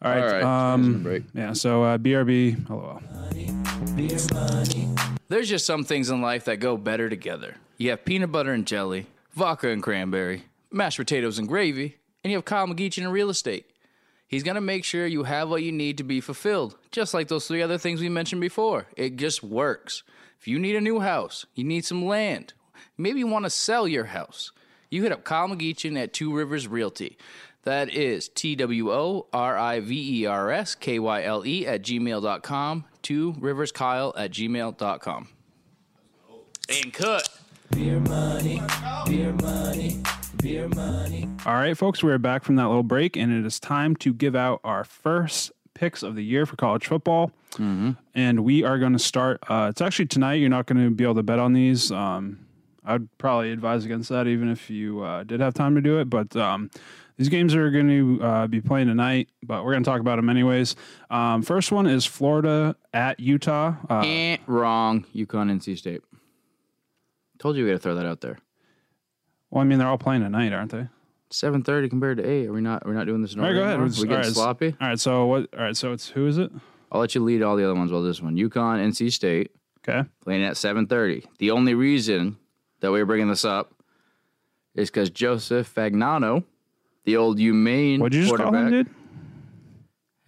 All 0.00 0.12
right. 0.12 0.22
All 0.22 0.32
right. 0.32 0.72
Um, 0.72 1.02
break. 1.02 1.24
yeah. 1.34 1.52
So 1.52 1.82
uh, 1.82 1.98
BRB. 1.98 2.68
LOL. 2.68 3.02
There's 5.28 5.48
just 5.48 5.66
some 5.66 5.84
things 5.84 6.08
in 6.10 6.22
life 6.22 6.44
that 6.44 6.58
go 6.58 6.76
better 6.76 7.08
together. 7.10 7.56
You 7.76 7.90
have 7.90 8.04
peanut 8.04 8.32
butter 8.32 8.52
and 8.52 8.66
jelly, 8.66 9.06
vodka 9.32 9.68
and 9.68 9.82
cranberry, 9.82 10.44
mashed 10.70 10.98
potatoes 10.98 11.38
and 11.38 11.48
gravy, 11.48 11.96
and 12.22 12.30
you 12.30 12.38
have 12.38 12.44
Kyle 12.44 12.66
McGeechan 12.66 12.98
in 12.98 13.08
real 13.08 13.30
estate. 13.30 13.66
He's 14.26 14.42
going 14.42 14.56
to 14.56 14.60
make 14.60 14.84
sure 14.84 15.06
you 15.06 15.24
have 15.24 15.48
what 15.48 15.62
you 15.62 15.72
need 15.72 15.98
to 15.98 16.04
be 16.04 16.20
fulfilled, 16.20 16.76
just 16.90 17.14
like 17.14 17.28
those 17.28 17.48
three 17.48 17.62
other 17.62 17.78
things 17.78 18.00
we 18.00 18.08
mentioned 18.08 18.40
before. 18.40 18.86
It 18.96 19.16
just 19.16 19.42
works. 19.42 20.02
If 20.38 20.46
you 20.46 20.58
need 20.58 20.76
a 20.76 20.80
new 20.80 21.00
house, 21.00 21.46
you 21.54 21.64
need 21.64 21.84
some 21.84 22.04
land, 22.04 22.52
maybe 22.96 23.18
you 23.20 23.26
want 23.26 23.46
to 23.46 23.50
sell 23.50 23.88
your 23.88 24.04
house, 24.04 24.52
you 24.90 25.02
hit 25.02 25.12
up 25.12 25.24
Kyle 25.24 25.48
McGeechan 25.48 25.98
at 25.98 26.12
Two 26.12 26.34
Rivers 26.34 26.68
Realty. 26.68 27.18
That 27.64 27.90
is 27.90 28.28
T 28.28 28.56
W 28.56 28.90
O 28.92 29.26
R 29.32 29.58
I 29.58 29.80
V 29.80 30.22
E 30.22 30.26
R 30.26 30.50
S 30.50 30.74
K 30.74 30.98
Y 30.98 31.22
L 31.22 31.44
E 31.44 31.66
at 31.66 31.82
gmail.com. 31.82 32.84
Two 33.02 33.34
Rivers 33.38 33.72
Kyle 33.72 34.14
at 34.16 34.30
gmail.com. 34.30 35.28
And 36.70 36.92
cut. 36.92 37.28
Beer 37.70 38.00
money, 38.00 38.62
beer 39.06 39.32
money, 39.34 40.00
beer 40.38 40.68
money. 40.68 41.28
All 41.46 41.54
right, 41.54 41.76
folks. 41.76 42.02
We're 42.02 42.18
back 42.18 42.42
from 42.44 42.56
that 42.56 42.66
little 42.66 42.82
break, 42.82 43.16
and 43.16 43.32
it 43.32 43.46
is 43.46 43.60
time 43.60 43.94
to 43.96 44.12
give 44.12 44.34
out 44.34 44.60
our 44.64 44.84
first 44.84 45.52
picks 45.74 46.02
of 46.02 46.14
the 46.14 46.24
year 46.24 46.46
for 46.46 46.56
college 46.56 46.86
football. 46.86 47.30
And 48.14 48.44
we 48.44 48.64
are 48.64 48.78
going 48.78 48.92
to 48.92 48.98
start. 48.98 49.38
Uh, 49.48 49.68
it's 49.70 49.80
actually 49.80 50.06
tonight. 50.06 50.34
You're 50.34 50.48
not 50.48 50.66
going 50.66 50.82
to 50.82 50.90
be 50.90 51.04
able 51.04 51.16
to 51.16 51.22
bet 51.22 51.38
on 51.38 51.52
these. 51.52 51.90
Um, 51.92 52.46
I'd 52.84 53.08
probably 53.18 53.52
advise 53.52 53.84
against 53.84 54.08
that, 54.10 54.26
even 54.26 54.48
if 54.50 54.70
you 54.70 55.00
uh, 55.02 55.24
did 55.24 55.40
have 55.40 55.54
time 55.54 55.74
to 55.74 55.80
do 55.80 55.98
it. 55.98 56.08
But 56.08 56.34
um, 56.36 56.70
these 57.18 57.28
games 57.28 57.54
are 57.54 57.70
going 57.70 57.88
to 57.88 58.24
uh, 58.24 58.46
be 58.46 58.60
playing 58.60 58.86
tonight, 58.86 59.28
but 59.42 59.64
we're 59.64 59.72
going 59.72 59.82
to 59.84 59.90
talk 59.90 60.00
about 60.00 60.16
them 60.16 60.30
anyways. 60.30 60.76
Um, 61.10 61.42
first 61.42 61.70
one 61.72 61.86
is 61.86 62.06
Florida 62.06 62.76
at 62.94 63.20
Utah. 63.20 63.74
Uh, 63.90 64.02
Eh, 64.06 64.36
wrong. 64.46 65.04
UConn, 65.14 65.50
NC 65.50 65.76
State. 65.76 66.00
Told 67.38 67.56
you 67.56 67.64
we 67.64 67.70
got 67.70 67.74
to 67.76 67.82
throw 67.82 67.94
that 67.96 68.06
out 68.06 68.20
there. 68.20 68.38
well, 69.50 69.60
I 69.62 69.64
mean, 69.64 69.78
they're 69.78 69.88
all 69.88 69.98
playing 69.98 70.22
tonight, 70.22 70.52
aren't 70.52 70.72
they? 70.72 70.88
Seven 71.30 71.62
thirty 71.62 71.88
compared 71.90 72.16
to 72.16 72.26
eight. 72.26 72.46
Are 72.46 72.52
we 72.54 72.62
not? 72.62 72.86
Are 72.86 72.88
we 72.88 72.94
not 72.94 73.04
doing 73.06 73.20
this 73.20 73.34
in 73.34 73.40
All 73.40 73.44
right, 73.44 73.50
order 73.50 73.60
go 73.60 73.64
ahead. 73.64 73.74
anymore? 73.74 73.84
We're 73.84 73.88
We 73.88 73.90
just- 73.90 74.00
all 74.00 74.08
getting 74.08 74.28
right, 74.28 74.34
sloppy. 74.34 74.76
All 74.80 74.88
right, 74.88 74.98
so 75.00 75.26
what? 75.26 75.48
All 75.54 75.62
right, 75.64 75.76
so 75.76 75.92
it's 75.92 76.08
who 76.08 76.26
is 76.26 76.38
it? 76.38 76.50
I'll 76.90 77.00
let 77.02 77.14
you 77.14 77.22
lead 77.22 77.42
all 77.42 77.54
the 77.54 77.64
other 77.64 77.74
ones. 77.74 77.92
Well, 77.92 78.02
this 78.02 78.22
one, 78.22 78.34
UConn, 78.36 78.80
NC 78.82 79.10
State, 79.12 79.50
Okay. 79.86 80.08
playing 80.24 80.42
at 80.42 80.56
seven 80.56 80.86
thirty. 80.86 81.26
The 81.38 81.50
only 81.50 81.74
reason 81.74 82.38
that 82.80 82.90
we 82.92 83.00
are 83.00 83.04
bringing 83.06 83.28
this 83.28 83.44
up 83.44 83.74
is 84.74 84.88
because 84.90 85.10
Joseph 85.10 85.72
Fagnano, 85.74 86.44
the 87.08 87.16
old 87.16 87.38
UMaine 87.38 88.00
What'd 88.00 88.14
you 88.14 88.26
just 88.26 88.36
call 88.36 88.54
him, 88.54 88.70
dude? 88.70 88.90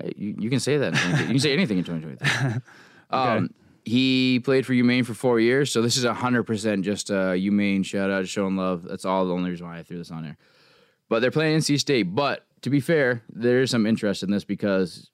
Hey, 0.03 0.15
you, 0.17 0.35
you 0.39 0.49
can 0.49 0.61
say 0.61 0.79
that. 0.79 0.95
you 0.95 1.27
can 1.27 1.39
say 1.39 1.53
anything 1.53 1.77
in 1.77 1.85
2023. 1.85 2.63
um, 3.11 3.51
he 3.85 4.41
played 4.41 4.65
for 4.65 4.73
UMaine 4.73 5.05
for 5.05 5.13
four 5.13 5.39
years, 5.41 5.71
so 5.71 5.83
this 5.83 5.99
is 5.99 6.07
100% 6.07 6.83
just 6.83 7.11
a 7.11 7.37
UMaine 7.37 7.85
shout 7.85 8.11
out, 8.11 8.27
showing 8.27 8.57
love. 8.57 8.85
That's 8.85 9.05
all 9.05 9.27
the 9.27 9.35
only 9.35 9.51
reason 9.51 9.67
why 9.67 9.79
I 9.79 9.83
threw 9.83 9.99
this 9.99 10.11
on 10.11 10.23
there. 10.23 10.39
But 11.11 11.21
they're 11.21 11.31
playing 11.31 11.59
NC 11.59 11.79
State. 11.79 12.15
But 12.15 12.47
to 12.63 12.71
be 12.71 12.81
fair, 12.81 13.25
there 13.31 13.61
is 13.61 13.71
some 13.71 13.85
interest 13.85 14.23
in 14.23 14.31
this 14.31 14.45
because 14.45 15.11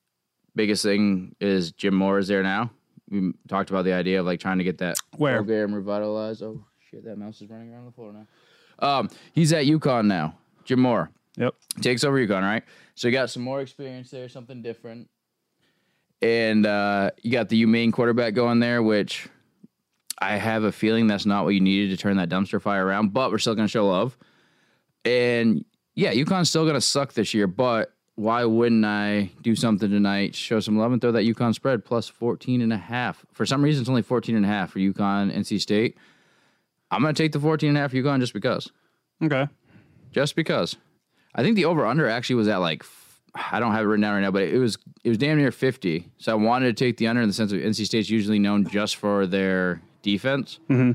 biggest 0.55 0.85
thing 0.85 1.35
is 1.41 1.73
Jim 1.73 1.97
Mora 1.97 2.21
is 2.21 2.29
there 2.29 2.45
now. 2.45 2.71
We 3.11 3.33
talked 3.49 3.71
about 3.71 3.85
the 3.85 3.93
idea 3.93 4.21
of 4.21 4.27
like 4.27 4.39
trying 4.39 4.59
to 4.59 4.65
get 4.65 4.79
that 4.79 4.99
Where? 5.17 5.39
program 5.39 5.75
revitalized. 5.75 6.45
Oh 6.45 6.65
shit, 6.79 7.05
that 7.07 7.19
mouse 7.19 7.41
is 7.41 7.51
running 7.51 7.73
around 7.73 7.87
the 7.87 7.93
floor 7.93 8.13
now. 8.13 8.27
Um, 8.79 9.11
he's 9.33 9.53
at 9.53 9.65
UConn 9.65 10.07
now. 10.07 10.39
Jim 10.65 10.81
Mora 10.81 11.11
Yep. 11.37 11.55
takes 11.83 12.03
over 12.05 12.17
UConn, 12.19 12.43
right? 12.43 12.63
So 12.95 13.09
you 13.09 13.13
got 13.13 13.31
some 13.31 13.43
more 13.43 13.61
experience 13.61 14.11
there, 14.11 14.29
something 14.29 14.63
different. 14.63 15.09
And 16.23 16.65
uh, 16.65 17.11
you 17.23 17.31
got 17.31 17.49
the 17.51 17.63
UMaine 17.65 17.93
quarterback 17.93 18.33
going 18.35 18.59
there, 18.61 18.83
which 18.83 19.29
I 20.19 20.37
have 20.37 20.65
a 20.65 20.73
feeling 20.73 21.07
that's 21.07 21.27
not 21.27 21.45
what 21.45 21.51
you 21.51 21.61
needed 21.61 21.91
to 21.91 22.03
turn 22.03 22.17
that 22.17 22.31
dumpster 22.31 22.61
fire 22.61 22.87
around, 22.87 23.13
but 23.13 23.31
we're 23.31 23.39
still 23.39 23.55
going 23.55 23.67
to 23.69 23.71
show 23.71 23.87
love. 23.87 24.17
And 25.05 25.65
yeah, 25.95 26.15
UConn's 26.15 26.49
still 26.49 26.65
going 26.65 26.75
to 26.75 26.81
suck 26.81 27.13
this 27.13 27.35
year, 27.35 27.47
but 27.47 27.93
why 28.15 28.45
wouldn't 28.47 28.85
I 28.87 29.31
do 29.43 29.55
something 29.55 29.91
tonight, 29.91 30.35
show 30.35 30.59
some 30.61 30.79
love, 30.79 30.91
and 30.93 31.03
throw 31.03 31.13
that 31.13 31.25
UConn 31.27 31.55
spread 31.55 31.85
plus 31.85 32.09
14 32.09 32.63
and 32.63 32.73
a 32.73 32.79
half? 32.79 33.27
For 33.35 33.45
some 33.45 33.63
reason, 33.63 33.83
it's 33.83 33.91
only 33.91 34.01
14 34.01 34.35
and 34.37 34.45
a 34.45 34.49
half 34.49 34.71
for 34.71 34.79
UConn, 34.79 35.37
NC 35.37 35.61
State. 35.61 35.99
I'm 36.91 37.03
going 37.03 37.15
to 37.15 37.23
take 37.23 37.33
the 37.33 37.41
14 37.41 37.69
and 37.69 37.77
a 37.77 37.81
half 37.83 37.93
UConn 37.93 38.21
just 38.21 38.33
because 38.33 38.71
Okay. 39.23 39.47
just 40.13 40.35
because. 40.35 40.77
I 41.37 41.43
think 41.43 41.55
the 41.55 41.67
over 41.67 41.87
under 41.87 42.09
actually 42.09 42.37
was 42.37 42.49
at 42.49 42.57
like 42.57 42.83
I 43.53 43.61
don't 43.61 43.73
have 43.73 43.83
it 43.83 43.87
written 43.87 44.01
down 44.01 44.15
right 44.15 44.23
now, 44.23 44.31
but 44.31 44.43
it 44.43 44.59
was 44.59 44.79
it 45.05 45.09
was 45.11 45.19
damn 45.19 45.39
near 45.39 45.53
fifty. 45.53 46.09
So 46.19 46.33
I 46.33 46.35
wanted 46.35 46.77
to 46.77 46.85
take 46.85 46.97
the 46.97 47.07
under 47.07 47.23
in 47.23 47.29
the 47.29 47.35
sense 47.35 47.53
of 47.53 47.61
NC 47.61 47.85
State's 47.87 48.11
usually 48.11 48.39
known 48.39 48.67
just 48.67 48.97
for 48.97 49.27
their 49.27 49.81
defense. 50.03 50.59
Mm-hmm. 50.69 50.93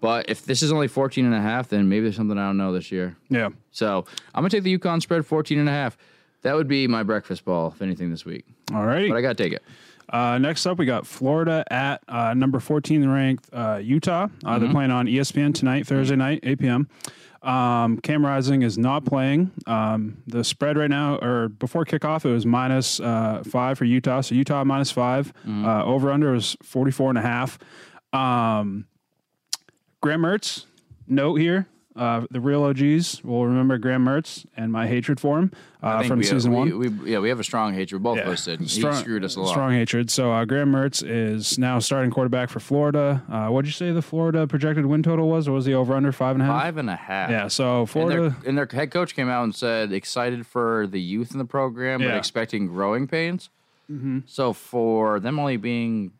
But 0.00 0.28
if 0.28 0.44
this 0.44 0.62
is 0.62 0.70
only 0.70 0.86
14 0.86 1.24
and 1.24 1.34
a 1.34 1.40
half, 1.40 1.68
then 1.68 1.88
maybe 1.88 2.02
there's 2.02 2.16
something 2.16 2.36
I 2.36 2.46
don't 2.46 2.58
know 2.58 2.74
this 2.74 2.92
year. 2.92 3.16
Yeah. 3.30 3.48
So 3.70 4.04
I'm 4.34 4.42
gonna 4.42 4.50
take 4.50 4.62
the 4.62 4.78
UConn 4.78 5.00
spread 5.00 5.24
14 5.24 5.58
and 5.58 5.68
a 5.68 5.72
half. 5.72 5.96
That 6.42 6.54
would 6.54 6.68
be 6.68 6.86
my 6.86 7.02
breakfast 7.02 7.44
ball, 7.46 7.72
if 7.74 7.80
anything, 7.80 8.10
this 8.10 8.26
week. 8.26 8.44
All 8.74 8.84
right. 8.84 9.08
But 9.08 9.16
I 9.16 9.22
gotta 9.22 9.34
take 9.34 9.54
it. 9.54 9.62
Uh, 10.10 10.36
next 10.36 10.66
up, 10.66 10.78
we 10.78 10.84
got 10.84 11.06
Florida 11.06 11.64
at 11.70 12.02
uh, 12.06 12.34
number 12.34 12.60
14 12.60 13.08
ranked 13.08 13.48
uh, 13.52 13.80
Utah. 13.82 14.28
Uh, 14.44 14.58
They're 14.58 14.70
playing 14.70 14.90
on 14.90 15.06
ESPN 15.06 15.54
tonight, 15.54 15.86
Thursday 15.86 16.16
night, 16.16 16.40
8 16.42 16.58
p.m. 16.58 16.88
Um, 17.44 17.98
Cam 17.98 18.24
Rising 18.24 18.62
is 18.62 18.78
not 18.78 19.04
playing. 19.04 19.50
Um, 19.66 20.22
the 20.26 20.42
spread 20.42 20.78
right 20.78 20.88
now, 20.90 21.16
or 21.16 21.48
before 21.48 21.84
kickoff, 21.84 22.24
it 22.24 22.32
was 22.32 22.46
minus 22.46 23.00
uh, 23.00 23.42
five 23.46 23.76
for 23.78 23.84
Utah. 23.84 24.22
So 24.22 24.34
Utah 24.34 24.64
minus 24.64 24.90
5 24.90 25.32
Uh, 25.46 25.84
over 25.84 26.10
under 26.10 26.32
was 26.32 26.56
44 26.62 27.10
and 27.10 27.18
a 27.18 27.22
half. 27.22 27.58
Um, 28.12 28.86
Graham 30.00 30.22
Mertz, 30.22 30.64
note 31.06 31.36
here. 31.36 31.66
Uh, 31.96 32.26
the 32.28 32.40
real 32.40 32.64
OGs 32.64 33.22
will 33.22 33.46
remember 33.46 33.78
Graham 33.78 34.04
Mertz 34.04 34.44
and 34.56 34.72
my 34.72 34.88
hatred 34.88 35.20
for 35.20 35.38
him 35.38 35.52
uh, 35.80 36.02
from 36.02 36.18
we, 36.18 36.24
season 36.24 36.50
we, 36.50 36.58
one. 36.58 36.78
We, 37.04 37.12
yeah, 37.12 37.20
we 37.20 37.28
have 37.28 37.38
a 37.38 37.44
strong 37.44 37.72
hatred. 37.72 38.02
Both 38.02 38.18
of 38.18 38.26
us 38.26 38.46
did. 38.46 38.60
He 38.60 38.66
screwed 38.66 39.22
us 39.22 39.36
a 39.36 39.40
lot. 39.40 39.50
Strong 39.50 39.74
hatred. 39.74 40.10
So 40.10 40.32
uh, 40.32 40.44
Graham 40.44 40.72
Mertz 40.72 41.08
is 41.08 41.56
now 41.56 41.78
starting 41.78 42.10
quarterback 42.10 42.50
for 42.50 42.58
Florida. 42.58 43.22
Uh, 43.30 43.46
what'd 43.46 43.68
you 43.68 43.72
say 43.72 43.92
the 43.92 44.02
Florida 44.02 44.44
projected 44.48 44.86
win 44.86 45.04
total 45.04 45.28
was? 45.28 45.46
Or 45.46 45.52
was 45.52 45.66
he 45.66 45.74
over 45.74 45.94
under 45.94 46.10
five 46.10 46.34
and 46.34 46.42
a 46.42 46.46
half? 46.46 46.62
Five 46.62 46.76
and 46.78 46.90
a 46.90 46.96
half. 46.96 47.30
Yeah. 47.30 47.46
So 47.46 47.80
And 47.80 47.90
Florida. 47.90 48.36
their, 48.40 48.48
and 48.48 48.58
their 48.58 48.68
head 48.70 48.90
coach 48.90 49.14
came 49.14 49.28
out 49.28 49.44
and 49.44 49.54
said 49.54 49.92
excited 49.92 50.48
for 50.48 50.88
the 50.88 51.00
youth 51.00 51.30
in 51.30 51.38
the 51.38 51.44
program, 51.44 52.00
but 52.00 52.16
expecting 52.16 52.66
growing 52.66 53.06
pains. 53.06 53.50
So 54.26 54.52
for 54.52 55.20
them 55.20 55.38
only 55.38 55.58
being 55.58 56.10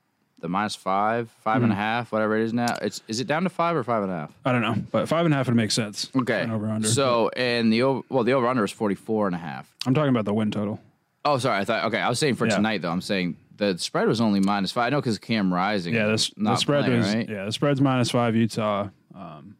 the 0.45 0.49
minus 0.51 0.77
five, 0.77 1.31
five 1.43 1.63
and 1.63 1.73
a 1.73 1.75
half, 1.75 2.13
whatever 2.13 2.37
it 2.37 2.43
is 2.45 2.53
now, 2.53 2.77
it's 2.83 3.01
is 3.09 3.19
it 3.19 3.27
down 3.27 3.45
to 3.45 3.49
five 3.49 3.75
or 3.75 3.83
five 3.83 4.03
and 4.03 4.13
a 4.13 4.15
half? 4.15 4.33
I 4.45 4.53
don't 4.53 4.61
know, 4.61 4.75
but 4.93 5.09
five 5.09 5.25
and 5.25 5.33
a 5.33 5.39
half 5.39 5.47
would 5.47 5.57
make 5.57 5.71
sense. 5.71 6.11
Okay. 6.15 6.47
Over 6.51 6.67
under. 6.69 6.87
So 6.87 7.31
and 7.35 7.73
the 7.73 7.81
over 7.83 8.03
well 8.11 8.25
the 8.25 8.33
over 8.35 8.47
under 8.47 8.63
is 8.63 8.71
44 8.71 9.29
and 9.29 9.35
a 9.35 9.39
half. 9.39 9.75
I'm 9.87 9.95
talking 9.95 10.11
about 10.11 10.27
the 10.27 10.35
win 10.35 10.51
total. 10.51 10.81
Oh, 11.25 11.39
sorry. 11.39 11.59
I 11.61 11.65
thought 11.65 11.85
okay. 11.87 11.99
I 11.99 12.11
was 12.11 12.19
saying 12.19 12.35
for 12.35 12.47
Yeah. 12.47 12.57
tonight 12.57 12.83
though. 12.83 12.91
I'm 12.91 13.01
saying 13.01 13.39
the 13.57 13.79
spread 13.79 14.07
was 14.07 14.21
only 14.21 14.41
minus 14.41 14.71
five. 14.71 14.89
I 14.89 14.91
know 14.91 15.01
because 15.01 15.19
Cam 15.19 15.51
Rising. 15.53 15.95
Yeah. 15.95 16.09
is 16.13 16.27
This 16.29 16.33
the 16.37 16.57
spread 16.57 16.85
playing, 16.85 16.99
was 17.01 17.15
right? 17.15 17.27
yeah 17.29 17.47
the 17.47 17.53
spread's 17.53 17.81
minus 17.81 18.11
five 18.11 18.37
Utah. 18.37 18.89
Um, 19.15 19.57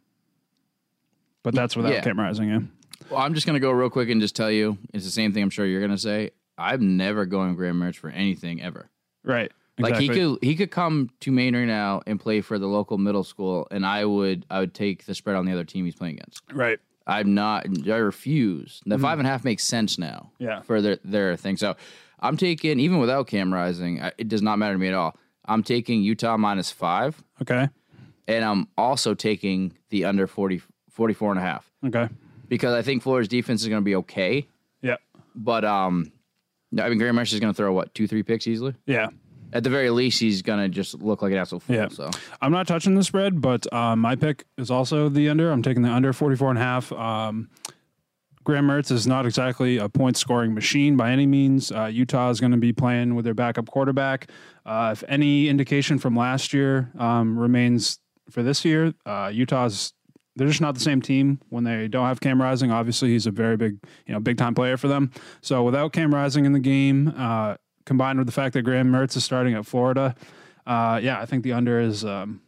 but 1.43 1.55
that's 1.55 1.75
without 1.75 1.93
Yeah. 1.93 2.01
Cam 2.01 2.19
Rising. 2.19 2.49
Yeah. 2.49 2.59
Well, 3.09 3.21
I'm 3.21 3.33
just 3.33 3.47
gonna 3.47 3.59
go 3.59 3.71
real 3.71 3.89
quick 3.89 4.09
and 4.09 4.21
just 4.21 4.35
tell 4.35 4.51
you 4.51 4.77
it's 4.93 5.03
the 5.05 5.11
same 5.11 5.33
thing. 5.33 5.41
I'm 5.41 5.49
sure 5.49 5.65
you're 5.65 5.81
gonna 5.81 5.97
say. 5.97 6.29
I'm 6.57 6.95
never 6.95 7.25
going 7.25 7.55
Graham 7.55 7.79
Mertz 7.81 7.95
for 7.95 8.09
anything 8.09 8.61
ever. 8.61 8.89
Right. 9.23 9.51
Like 9.77 9.97
he 9.97 10.07
could 10.07 10.37
he 10.41 10.55
could 10.55 10.71
come 10.71 11.09
to 11.21 11.31
Maine 11.31 11.55
right 11.55 11.65
now 11.65 12.01
and 12.07 12.19
play 12.19 12.41
for 12.41 12.57
the 12.57 12.67
local 12.67 12.97
middle 12.97 13.23
school, 13.23 13.67
and 13.71 13.85
I 13.85 14.05
would 14.05 14.45
I 14.49 14.59
would 14.59 14.73
take 14.73 15.05
the 15.05 15.13
spread 15.15 15.35
on 15.35 15.45
the 15.45 15.51
other 15.51 15.65
team 15.65 15.83
he's 15.85 15.95
playing 15.95 16.15
against. 16.15 16.41
Right. 16.53 16.79
I'm 17.07 17.35
not. 17.35 17.67
I 17.87 17.97
refuse. 17.97 18.81
The 18.85 18.97
five 18.97 19.19
and 19.19 19.27
a 19.27 19.31
half 19.31 19.43
makes 19.43 19.63
sense 19.63 19.97
now. 19.99 20.31
Mm-hmm. 20.35 20.43
Yeah. 20.43 20.61
For 20.61 20.81
their 20.81 20.97
their 21.03 21.35
thing. 21.35 21.57
So 21.57 21.75
I'm 22.19 22.37
taking 22.37 22.79
even 22.79 22.99
without 22.99 23.27
Cam 23.27 23.53
Rising, 23.53 23.97
it 24.17 24.27
does 24.27 24.41
not 24.41 24.57
matter 24.59 24.73
to 24.73 24.79
me 24.79 24.87
at 24.87 24.93
all. 24.93 25.15
I'm 25.45 25.61
taking 25.61 26.01
Utah 26.01 26.37
minus 26.37 26.71
five, 26.71 27.21
Okay. 27.41 27.69
and 28.27 28.43
I'm 28.45 28.67
also 28.77 29.13
taking 29.13 29.77
the 29.89 30.05
under 30.05 30.25
40, 30.25 30.61
44 30.89 31.31
and 31.33 31.39
a 31.39 31.43
half 31.43 31.69
Okay. 31.85 32.09
because 32.47 32.73
I 32.73 32.81
think 32.81 33.03
Florida's 33.03 33.27
defense 33.27 33.61
is 33.61 33.67
going 33.67 33.81
to 33.81 33.85
be 33.85 33.95
okay. 33.97 34.47
Yeah. 34.81 34.95
But 35.35 35.63
um, 35.63 36.11
I 36.79 36.89
mean, 36.89 36.97
Graham 36.97 37.17
Mertz 37.17 37.31
is 37.33 37.39
going 37.39 37.53
to 37.53 37.57
throw 37.57 37.71
what 37.73 37.93
two 37.93 38.07
three 38.07 38.23
picks 38.23 38.47
easily. 38.47 38.73
Yeah. 38.87 39.09
At 39.53 39.63
the 39.63 39.69
very 39.69 39.89
least, 39.89 40.19
he's 40.19 40.41
going 40.41 40.59
to 40.59 40.69
just 40.69 40.95
look 41.01 41.21
like 41.21 41.31
an 41.31 41.37
absolute 41.37 41.63
fool. 41.63 41.75
Yeah. 41.75 41.87
So 41.89 42.09
I'm 42.41 42.51
not 42.51 42.67
touching 42.67 42.95
the 42.95 43.03
spread, 43.03 43.41
but 43.41 43.71
um, 43.73 43.99
my 43.99 44.15
pick 44.15 44.45
is 44.57 44.69
also 44.69 45.09
the 45.09 45.29
under. 45.29 45.51
I'm 45.51 45.61
taking 45.61 45.83
the 45.83 45.89
under 45.89 46.13
44 46.13 46.49
and 46.49 46.59
a 46.59 46.61
half. 46.61 46.91
Um, 46.91 47.49
Graham 48.43 48.67
Mertz 48.67 48.91
is 48.91 49.07
not 49.07 49.25
exactly 49.25 49.77
a 49.77 49.89
point 49.89 50.17
scoring 50.17 50.53
machine 50.53 50.95
by 50.95 51.11
any 51.11 51.25
means. 51.25 51.71
Uh, 51.71 51.85
Utah 51.85 52.29
is 52.29 52.39
going 52.39 52.51
to 52.51 52.57
be 52.57 52.71
playing 52.71 53.15
with 53.15 53.25
their 53.25 53.33
backup 53.33 53.67
quarterback. 53.67 54.29
Uh, 54.65 54.91
if 54.93 55.03
any 55.07 55.49
indication 55.49 55.97
from 55.97 56.15
last 56.15 56.53
year 56.53 56.91
um, 56.99 57.39
remains 57.39 57.99
for 58.29 58.43
this 58.43 58.63
year, 58.63 58.93
uh, 59.05 59.31
Utah's 59.33 59.93
they're 60.35 60.47
just 60.47 60.61
not 60.61 60.73
the 60.75 60.81
same 60.81 61.01
team 61.01 61.39
when 61.49 61.63
they 61.63 61.87
don't 61.87 62.05
have 62.05 62.19
Cam 62.19 62.41
Rising. 62.41 62.69
Obviously, 62.69 63.09
he's 63.09 63.25
a 63.25 63.31
very 63.31 63.55
big, 63.55 63.77
you 64.05 64.13
know, 64.13 64.19
big 64.19 64.37
time 64.37 64.53
player 64.53 64.75
for 64.75 64.87
them. 64.87 65.11
So 65.41 65.63
without 65.63 65.93
Cam 65.93 66.13
Rising 66.13 66.45
in 66.45 66.51
the 66.51 66.59
game, 66.59 67.13
uh, 67.15 67.55
combined 67.85 68.19
with 68.19 68.27
the 68.27 68.33
fact 68.33 68.53
that 68.53 68.63
Graham 68.63 68.91
Mertz 68.91 69.15
is 69.15 69.23
starting 69.23 69.53
at 69.53 69.65
Florida, 69.65 70.15
uh, 70.67 70.99
yeah, 71.01 71.19
I 71.21 71.25
think 71.25 71.43
the 71.43 71.53
under 71.53 71.79
is. 71.79 72.03
Um, 72.05 72.41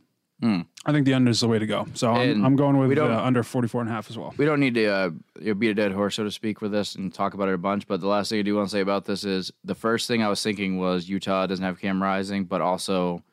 I 0.86 0.92
think 0.92 1.06
the 1.08 1.16
under 1.16 1.32
is 1.32 1.40
the 1.40 1.48
way 1.48 1.58
to 1.58 1.66
go. 1.66 1.88
So 1.96 2.12
I'm, 2.12 2.46
I'm 2.46 2.56
going 2.56 2.78
with 2.78 2.96
uh, 2.98 3.22
under 3.24 3.42
44 3.42 3.82
and 3.82 3.90
a 3.90 3.94
half 3.94 4.08
as 4.12 4.20
well. 4.20 4.36
we 4.38 4.46
don't 4.46 4.60
need 4.60 4.76
to 4.76 4.86
uh, 4.86 5.10
beat 5.56 5.70
a 5.70 5.74
dead 5.74 5.92
horse, 5.94 6.16
so 6.16 6.24
to 6.26 6.30
speak, 6.32 6.62
with 6.62 6.72
this 6.72 6.94
and 6.94 7.12
talk 7.12 7.34
about 7.34 7.50
it 7.50 7.56
a 7.56 7.58
bunch. 7.58 7.88
But 7.88 8.02
the 8.02 8.08
last 8.08 8.30
thing 8.30 8.38
I 8.40 8.44
do 8.44 8.56
want 8.56 8.68
to 8.70 8.72
say 8.72 8.82
about 8.82 9.06
this 9.06 9.24
is 9.24 9.52
the 9.64 9.74
first 9.74 10.08
thing 10.08 10.22
I 10.22 10.30
was 10.30 10.44
thinking 10.44 10.78
was 10.78 11.10
Utah 11.10 11.48
doesn't 11.48 11.66
have 11.66 11.80
Cam 11.80 12.02
Rising, 12.04 12.46
but 12.46 12.62
also 12.62 13.24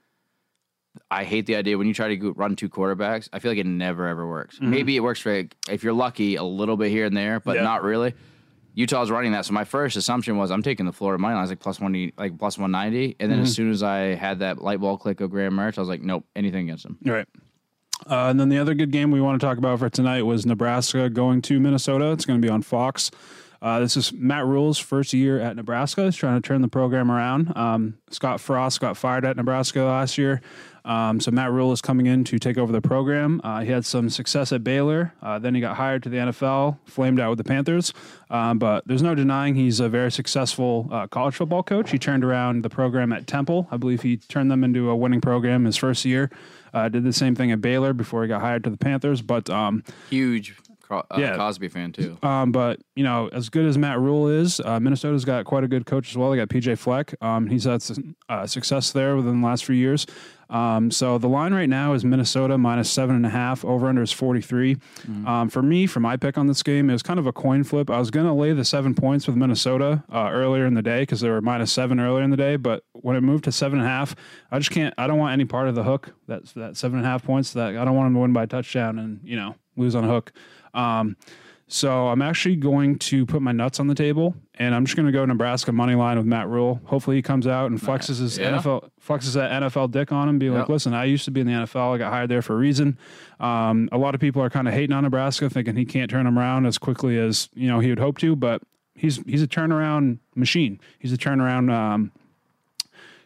I 1.11 1.25
hate 1.25 1.45
the 1.45 1.57
idea 1.57 1.77
when 1.77 1.87
you 1.87 1.93
try 1.95 2.09
to 2.09 2.17
go- 2.17 2.31
run 2.31 2.57
two 2.57 2.71
quarterbacks. 2.71 3.29
I 3.35 3.39
feel 3.39 3.51
like 3.51 3.59
it 3.59 3.67
never 3.67 4.09
ever 4.09 4.27
works. 4.27 4.59
Maybe 4.63 4.97
it 4.97 5.01
works 5.01 5.21
for 5.21 5.45
if 5.69 5.85
you're 5.85 5.93
lucky 5.93 6.37
a 6.37 6.43
little 6.43 6.79
bit 6.79 6.91
here 6.91 7.05
and 7.05 7.15
there, 7.17 7.39
but 7.39 7.57
Yeah. 7.57 7.65
not 7.65 7.83
really. 7.83 8.15
Utah's 8.75 9.11
running 9.11 9.33
that, 9.33 9.45
so 9.45 9.53
my 9.53 9.64
first 9.64 9.97
assumption 9.97 10.37
was 10.37 10.51
I'm 10.51 10.62
taking 10.62 10.85
the 10.85 10.93
Florida 10.93 11.20
money 11.20 11.35
line, 11.35 11.39
I 11.39 11.43
was 11.43 11.51
like 11.51 11.61
plus 11.61 11.81
one, 11.81 12.12
like 12.18 12.39
plus 12.39 12.59
one 12.59 12.70
ninety, 12.70 13.16
and 13.20 13.31
then 13.31 13.41
as 13.41 13.55
soon 13.55 13.70
as 13.70 13.83
I 13.83 14.14
had 14.14 14.41
that 14.41 14.61
light 14.61 14.81
bulb 14.81 15.01
click 15.01 15.20
of 15.20 15.31
Graham 15.31 15.55
Mertz, 15.55 15.79
I 15.79 15.81
was 15.81 15.89
like, 15.89 16.03
nope, 16.03 16.25
anything 16.35 16.68
against 16.68 16.85
him. 16.85 16.99
All 17.07 17.12
right. 17.12 17.29
Uh, 18.11 18.29
and 18.29 18.39
then 18.39 18.49
the 18.49 18.59
other 18.59 18.75
good 18.75 18.91
game 18.91 19.11
we 19.11 19.20
want 19.20 19.41
to 19.41 19.47
talk 19.47 19.57
about 19.57 19.79
for 19.79 19.89
tonight 19.89 20.22
was 20.22 20.45
Nebraska 20.45 21.09
going 21.09 21.41
to 21.43 21.61
Minnesota. 21.61 22.11
It's 22.11 22.25
going 22.25 22.41
to 22.41 22.45
be 22.45 22.51
on 22.51 22.61
Fox. 22.62 23.11
Uh, 23.62 23.79
this 23.79 23.97
is 23.97 24.12
Matt 24.12 24.45
Rhule's 24.45 24.79
first 24.79 25.14
year 25.14 25.41
at 25.41 25.57
Nebraska. 25.57 26.05
He's 26.05 26.16
trying 26.16 26.41
to 26.41 26.47
turn 26.47 26.61
the 26.61 26.68
program 26.68 27.11
around. 27.11 27.57
Um, 27.57 27.97
Scott 28.11 28.41
Frost 28.41 28.81
got 28.81 28.97
fired 28.97 29.25
at 29.25 29.37
Nebraska 29.37 29.81
last 29.81 30.18
year. 30.18 30.43
Um, 30.85 31.18
so 31.20 31.30
Matt 31.30 31.51
Rhule 31.51 31.72
is 31.72 31.80
coming 31.80 32.07
in 32.07 32.24
to 32.24 32.39
take 32.39 32.59
over 32.59 32.72
the 32.72 32.82
program. 32.82 33.41
Uh, 33.43 33.61
he 33.61 33.70
had 33.70 33.85
some 33.87 34.11
success 34.11 34.53
at 34.53 34.62
Baylor. 34.62 35.14
Uh, 35.22 35.39
then 35.39 35.55
he 35.55 35.61
got 35.61 35.76
hired 35.76 36.03
to 36.03 36.09
the 36.09 36.18
NFL, 36.18 36.78
flamed 36.85 37.18
out 37.18 37.30
with 37.30 37.39
the 37.39 37.45
Panthers. 37.45 37.93
Um, 38.30 38.59
but 38.59 38.87
there's 38.87 39.03
no 39.03 39.14
denying 39.14 39.55
he's 39.55 39.80
a 39.80 39.89
very 39.89 40.12
successful 40.12 40.89
uh, 40.91 41.07
college 41.07 41.37
football 41.37 41.62
coach. 41.62 41.91
He 41.91 41.99
turned 41.99 42.24
around 42.24 42.62
the 42.62 42.70
program 42.70 43.12
at 43.12 43.26
Temple. 43.26 43.66
I 43.70 43.76
believe 43.76 44.03
he 44.03 44.18
turned 44.18 44.51
them 44.51 44.62
into 44.62 44.91
a 44.91 44.97
winning 44.97 45.20
program 45.20 45.64
his 45.64 45.76
first 45.76 46.05
year. 46.05 46.30
Uh, 46.74 46.89
did 46.89 47.05
the 47.05 47.12
same 47.12 47.37
thing 47.37 47.53
at 47.53 47.61
Baylor 47.61 47.93
before 47.93 48.22
he 48.22 48.28
got 48.28 48.41
hired 48.41 48.64
to 48.64 48.70
the 48.70 48.76
Panthers. 48.76 49.22
But 49.22 49.49
um, 49.49 49.85
Huge 50.11 50.57
Uh, 50.91 51.03
Yeah. 51.18 51.37
Cosby 51.37 51.68
fan 51.68 51.93
too. 51.93 52.18
um, 52.22 52.53
but 52.53 52.80
you 52.97 53.05
know, 53.05 53.28
as 53.32 53.49
good 53.49 53.66
as 53.66 53.76
Matt 53.78 53.99
Rhule 54.01 54.28
is, 54.28 54.61
uh, 54.61 54.78
Minnesota's 54.80 55.24
got 55.24 55.45
quite 55.45 55.64
a 55.64 55.68
good 55.68 55.87
coach 55.87 56.11
as 56.11 56.16
well. 56.16 56.30
They 56.30 56.37
got 56.37 56.49
PJ 56.49 56.76
Fleck. 56.78 57.14
Um, 57.20 57.47
he's 57.49 57.64
had 57.64 57.82
some, 57.82 58.16
uh, 58.28 58.47
success 58.47 58.93
there 58.93 59.16
within 59.16 59.41
the 59.41 59.47
last 59.47 59.64
few 59.64 59.74
years. 59.76 60.07
Um, 60.51 60.91
so 60.91 61.16
the 61.16 61.26
line 61.28 61.55
right 61.55 61.68
now 61.68 61.95
is 61.95 62.05
Minnesota 62.05 62.59
minus 62.59 62.91
seven 62.91 63.16
and 63.16 63.24
a 63.24 63.30
half. 63.30 63.64
Over 63.64 63.89
under 63.89 64.03
is 64.03 64.12
forty 64.12 64.43
three. 64.43 64.76
Um, 65.26 65.49
for 65.49 65.62
me, 65.62 65.87
for 65.87 66.01
my 66.01 66.16
pick 66.18 66.37
on 66.37 66.47
this 66.47 66.62
game, 66.62 66.91
it 66.91 66.93
was 66.93 67.03
kind 67.03 67.18
of 67.18 67.26
a 67.26 67.32
coin 67.32 67.64
flip. 67.64 67.89
I 67.91 67.99
was 67.99 68.11
going 68.11 68.26
to 68.26 68.32
lay 68.32 68.53
the 68.53 68.64
seven 68.64 68.95
points 68.95 69.26
with 69.26 69.37
Minnesota 69.37 70.05
uh, 70.12 70.28
earlier 70.30 70.66
in 70.66 70.74
the 70.74 70.82
day 70.82 71.01
because 71.01 71.22
they 71.22 71.30
were 71.30 71.41
minus 71.41 71.72
seven 71.72 71.99
earlier 71.99 72.22
in 72.22 72.30
the 72.30 72.37
day. 72.37 72.57
But 72.57 72.85
when 72.93 73.16
it 73.16 73.22
moved 73.22 73.45
to 73.45 73.53
seven 73.53 73.78
and 73.78 73.89
a 73.89 73.91
half, 73.91 74.14
I 74.53 74.59
just 74.59 74.70
can't. 74.70 74.93
I 74.99 75.07
don't 75.07 75.18
want 75.18 75.32
any 75.32 75.47
part 75.47 75.66
of 75.68 75.74
the 75.74 75.82
hook. 75.82 76.11
That's 76.28 76.53
that 76.53 76.76
seven 76.76 76.99
and 76.99 77.07
a 77.07 77.11
half 77.11 77.24
points. 77.24 77.55
That 77.55 77.76
I 77.76 77.85
don't 77.85 77.97
want 77.97 78.07
them 78.09 78.14
to 78.14 78.20
win 78.20 78.35
by 78.35 78.43
a 78.43 78.47
touchdown 78.47 78.99
and 78.99 79.20
you 79.24 79.37
know 79.37 79.57
lose 79.76 79.95
on 79.95 80.05
a 80.05 80.09
hook. 80.09 80.30
Um, 80.75 81.16
so 81.66 82.09
I'm 82.09 82.20
actually 82.20 82.57
going 82.57 82.99
to 82.99 83.25
put 83.25 83.41
my 83.41 83.51
nuts 83.53 83.81
on 83.81 83.87
the 83.87 83.95
table, 83.95 84.35
and 84.57 84.75
I'm 84.75 84.85
just 84.85 84.97
going 84.97 85.07
to 85.07 85.12
go 85.12 85.25
Nebraska 85.25 85.72
money 85.72 85.95
line 85.95 86.18
with 86.18 86.27
Matt 86.27 86.47
Rhule. 86.49 86.79
Hopefully, 86.85 87.16
he 87.16 87.22
comes 87.22 87.47
out 87.47 87.70
and 87.70 87.81
flexes 87.81 88.18
his 88.20 88.37
Yeah. 88.37 88.59
NFL 88.59 88.91
flexes 89.05 89.33
that 89.35 89.51
NFL 89.62 89.91
dick 89.91 90.12
on 90.12 90.29
him, 90.29 90.39
be 90.39 90.51
like, 90.51 90.61
Yep. 90.61 90.68
"Listen, 90.68 90.93
I 90.95 91.05
used 91.05 91.25
to 91.25 91.31
be 91.31 91.41
in 91.41 91.47
the 91.47 91.53
NFL. 91.55 91.95
I 91.95 91.99
got 91.99 92.12
hired 92.12 92.29
there 92.29 92.43
for 92.43 92.53
a 92.53 92.59
reason." 92.59 92.99
Um, 93.41 93.89
a 93.93 93.99
lot 93.99 94.14
of 94.14 94.20
people 94.20 94.43
are 94.43 94.51
kind 94.51 94.68
of 94.68 94.75
hating 94.75 94.95
on 94.95 95.05
Nebraska, 95.05 95.49
thinking 95.49 95.75
he 95.75 95.87
can't 95.87 96.11
turn 96.11 96.27
them 96.27 96.39
around 96.39 96.66
as 96.66 96.77
quickly 96.77 97.18
as 97.18 97.49
you 97.55 97.66
know 97.66 97.81
he 97.81 97.89
would 97.89 97.99
hope 97.99 98.18
to, 98.18 98.37
but 98.37 98.62
he's 98.95 99.16
he's 99.27 99.43
a 99.43 99.49
turnaround 99.49 100.18
machine. 100.37 100.79
He's 100.99 101.12
a 101.14 101.18
turnaround. 101.18 101.72
Um, 101.72 102.12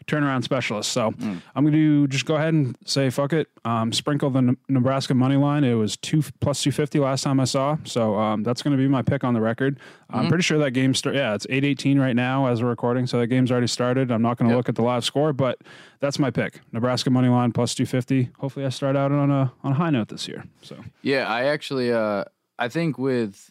turnaround 0.09 0.43
specialist. 0.43 0.91
So 0.91 1.15
I'm 1.21 1.65
going 1.65 1.73
to 1.73 2.09
just 2.09 2.25
go 2.25 2.35
ahead 2.35 2.55
and 2.55 2.77
say 2.85 3.11
fuck 3.11 3.33
it. 3.33 3.49
Um, 3.65 3.93
sprinkle 3.93 4.31
the 4.31 4.41
Ne- 4.43 4.57
Nebraska 4.69 5.15
money 5.15 5.37
line. 5.37 5.63
It 5.63 5.75
was 5.75 5.97
two 5.97 6.23
plus 6.41 6.63
two 6.63 6.73
fifty 6.73 6.99
last 6.99 7.23
time 7.23 7.39
I 7.39 7.45
saw. 7.45 7.77
So 7.85 8.17
um, 8.19 8.43
that's 8.43 8.63
going 8.63 8.77
to 8.77 8.83
be 8.83 8.89
my 8.89 9.03
pick 9.03 9.23
on 9.23 9.35
the 9.35 9.41
record. 9.41 9.79
I'm 10.11 10.29
pretty 10.29 10.43
sure 10.43 10.59
that 10.59 10.71
game 10.71 10.95
start. 10.95 11.15
Yeah, 11.15 11.35
it's 11.35 11.47
eight 11.51 11.65
eighteen 11.65 11.99
right 12.01 12.17
now 12.17 12.47
as 12.47 12.63
we're 12.63 12.71
recording. 12.71 13.07
So 13.07 13.19
that 13.21 13.27
game's 13.29 13.53
already 13.53 13.67
started. 13.67 14.11
I'm 14.11 14.23
not 14.23 14.39
going 14.39 14.51
to 14.51 14.57
look 14.57 14.69
at 14.69 14.75
the 14.75 14.83
live 14.83 15.05
score, 15.05 15.33
but 15.33 15.59
that's 16.01 16.19
my 16.19 16.31
pick. 16.31 16.61
Nebraska 16.73 17.11
money 17.11 17.29
line 17.29 17.53
plus 17.53 17.75
two 17.75 17.85
fifty. 17.87 18.31
Hopefully, 18.39 18.65
I 18.65 18.71
start 18.71 18.97
out 18.97 19.13
on 19.13 19.31
a 19.31 19.53
on 19.63 19.73
a 19.73 19.75
high 19.75 19.91
note 19.91 20.09
this 20.09 20.27
year. 20.27 20.45
So 20.63 20.77
Yeah, 21.03 21.29
I 21.29 21.45
actually, 21.45 21.93
uh, 21.93 22.25
I 22.59 22.69
think 22.69 22.97
with, 22.99 23.51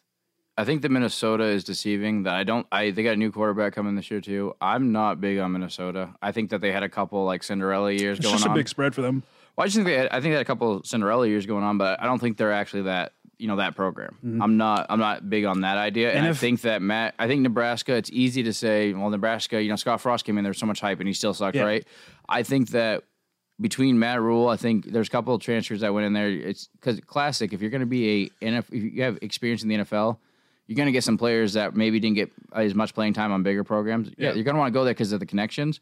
I 0.60 0.66
think 0.66 0.82
the 0.82 0.90
Minnesota 0.90 1.44
is 1.44 1.64
deceiving. 1.64 2.24
That 2.24 2.34
I 2.36 2.44
don't. 2.44 2.66
I 2.72 2.90
they 2.92 3.04
got 3.04 3.12
a 3.14 3.18
new 3.18 3.32
quarterback 3.32 3.74
coming 3.74 3.96
this 3.96 4.10
year 4.10 4.22
too. 4.22 4.56
I'm 4.60 4.92
not 4.92 5.22
big 5.22 5.38
on 5.38 5.52
Minnesota. 5.52 6.10
I 6.22 6.32
think 6.32 6.50
that 6.50 6.62
they 6.62 6.72
had 6.72 6.84
a 6.84 6.90
couple 6.90 7.24
like 7.26 7.44
Cinderella 7.44 7.92
years 7.92 8.18
it's 8.18 8.26
going 8.28 8.38
just 8.38 8.48
a 8.48 8.54
big 8.54 8.68
spread 8.68 8.96
for 8.96 9.02
them. 9.02 9.24
Well, 9.56 9.64
I 9.64 9.68
just 9.68 9.76
think 9.76 9.88
they 9.88 9.98
had, 9.98 10.08
I 10.10 10.14
think 10.22 10.26
they 10.26 10.32
had 10.32 10.42
a 10.42 10.46
couple 10.46 10.84
Cinderella 10.84 11.28
years 11.28 11.46
going 11.46 11.64
on, 11.64 11.78
but 11.78 12.02
I 12.02 12.06
don't 12.06 12.20
think 12.20 12.38
they're 12.38 12.54
actually 12.54 12.84
that 12.84 13.14
you 13.38 13.48
know 13.48 13.58
that 13.58 13.76
program. 13.76 14.18
I'm 14.42 14.58
not 14.58 14.88
I'm 14.90 15.00
not 15.00 15.30
big 15.30 15.46
on 15.46 15.62
that 15.62 15.78
idea, 15.78 16.10
and, 16.10 16.18
Mm-hmm. 16.18 16.26
And 16.26 16.36
I 16.36 16.38
think 16.40 16.62
that 16.62 16.82
Matt 16.82 17.14
I 17.20 17.28
think 17.28 17.42
Nebraska. 17.42 17.94
It's 17.96 18.10
easy 18.12 18.42
to 18.44 18.54
say, 18.54 18.94
well, 18.94 19.10
Nebraska, 19.12 19.62
you 19.62 19.70
know, 19.70 19.76
Scott 19.76 20.02
Frost 20.02 20.26
came 20.26 20.38
in, 20.40 20.44
there 20.44 20.50
was 20.52 20.58
so 20.58 20.66
much 20.66 20.82
hype, 20.82 21.00
and 21.00 21.08
he 21.08 21.14
still 21.14 21.34
sucked, 21.36 21.56
Yeah. 21.56 21.64
right? 21.64 21.88
I 22.28 22.42
think 22.42 22.70
that 22.72 23.04
between 23.62 23.98
Matt 24.00 24.22
Rhule, 24.22 24.50
I 24.50 24.58
think 24.58 24.92
there's 24.92 25.08
a 25.08 25.12
couple 25.12 25.34
of 25.36 25.42
transfers 25.42 25.82
that 25.82 25.94
went 25.94 26.06
in 26.08 26.14
there. 26.14 26.30
It's 26.30 26.68
because 26.80 27.00
classic. 27.02 27.54
If 27.54 27.62
you're 27.62 27.72
going 27.72 27.82
to 27.82 27.86
be 27.88 28.32
a 28.42 28.46
NF, 28.46 28.66
if 28.72 28.84
you 28.96 29.04
have 29.04 29.20
experience 29.22 29.62
in 29.62 29.70
the 29.70 29.78
NFL. 29.78 30.18
You're 30.68 30.76
going 30.76 30.88
to 30.88 30.92
get 30.92 31.04
some 31.04 31.18
players 31.18 31.54
that 31.54 31.76
maybe 31.76 32.00
didn't 32.00 32.16
get 32.16 32.32
as 32.54 32.76
much 32.76 32.94
playing 32.94 33.14
time 33.14 33.32
on 33.32 33.42
bigger 33.44 33.64
programs. 33.64 34.10
Yeah, 34.10 34.30
Yeah. 34.30 34.34
you're 34.36 34.44
going 34.44 34.56
to 34.56 34.60
want 34.60 34.74
to 34.74 34.78
go 34.78 34.84
there 34.84 34.94
because 34.94 35.12
of 35.14 35.20
the 35.20 35.26
connections. 35.26 35.80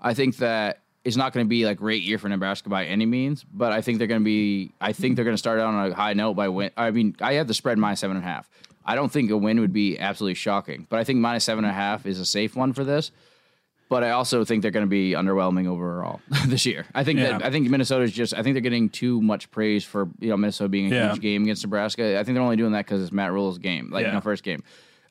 I 0.00 0.12
think 0.14 0.36
that 0.38 0.80
it's 1.04 1.16
not 1.16 1.32
going 1.32 1.44
to 1.46 1.48
be 1.48 1.64
like 1.64 1.78
great 1.78 2.02
year 2.02 2.18
for 2.18 2.28
Nebraska 2.28 2.68
by 2.68 2.84
any 2.86 3.06
means, 3.06 3.44
but 3.52 3.72
I 3.72 3.80
think 3.80 3.98
they're 3.98 4.06
going 4.08 4.20
to 4.22 4.24
be. 4.24 4.72
I 4.80 4.92
think 4.92 5.16
they're 5.16 5.24
going 5.24 5.34
to 5.34 5.38
start 5.38 5.60
out 5.60 5.72
on 5.72 5.92
a 5.92 5.94
high 5.94 6.14
note 6.14 6.34
by 6.34 6.48
win. 6.48 6.70
I 6.76 6.90
mean, 6.90 7.14
I 7.20 7.34
have 7.34 7.46
the 7.46 7.54
spread 7.54 7.78
minus 7.78 8.00
seven 8.00 8.16
and 8.16 8.24
a 8.24 8.28
half. 8.28 8.48
I 8.86 8.94
don't 8.96 9.10
think 9.12 9.30
a 9.30 9.36
win 9.36 9.60
would 9.60 9.72
be 9.72 9.98
absolutely 9.98 10.34
shocking, 10.34 10.86
but 10.90 10.98
I 10.98 11.04
think 11.04 11.18
minus 11.20 11.44
seven 11.44 11.64
and 11.64 11.70
a 11.70 11.74
half 11.74 12.04
is 12.06 12.18
a 12.20 12.26
safe 12.26 12.54
one 12.56 12.72
for 12.72 12.84
this. 12.84 13.12
But 13.90 14.02
I 14.02 14.10
also 14.10 14.44
think 14.44 14.62
they're 14.62 14.70
going 14.70 14.86
to 14.86 14.90
be 14.90 15.12
underwhelming 15.12 15.66
overall 15.66 16.20
this 16.46 16.64
year. 16.66 16.86
I 16.94 17.04
think 17.04 17.18
that 17.20 17.40
Yeah. 17.40 17.46
I 17.46 17.50
think 17.50 17.68
Minnesota's 17.68 18.12
just. 18.12 18.32
I 18.34 18.42
think 18.42 18.54
they're 18.54 18.60
getting 18.62 18.88
too 18.88 19.20
much 19.20 19.50
praise 19.50 19.84
for 19.84 20.08
you 20.20 20.30
know 20.30 20.36
Minnesota 20.36 20.68
being 20.68 20.92
a 20.92 20.94
Yeah. 20.96 21.10
huge 21.12 21.20
game 21.22 21.42
against 21.42 21.62
Nebraska. 21.64 22.18
I 22.18 22.24
think 22.24 22.34
they're 22.34 22.42
only 22.42 22.56
doing 22.56 22.72
that 22.72 22.86
because 22.86 23.02
it's 23.02 23.12
Matt 23.12 23.32
Rhule's 23.32 23.58
game, 23.58 23.90
like 23.90 24.02
Yeah. 24.02 24.08
you 24.08 24.14
know 24.14 24.20
first 24.20 24.42
game. 24.42 24.62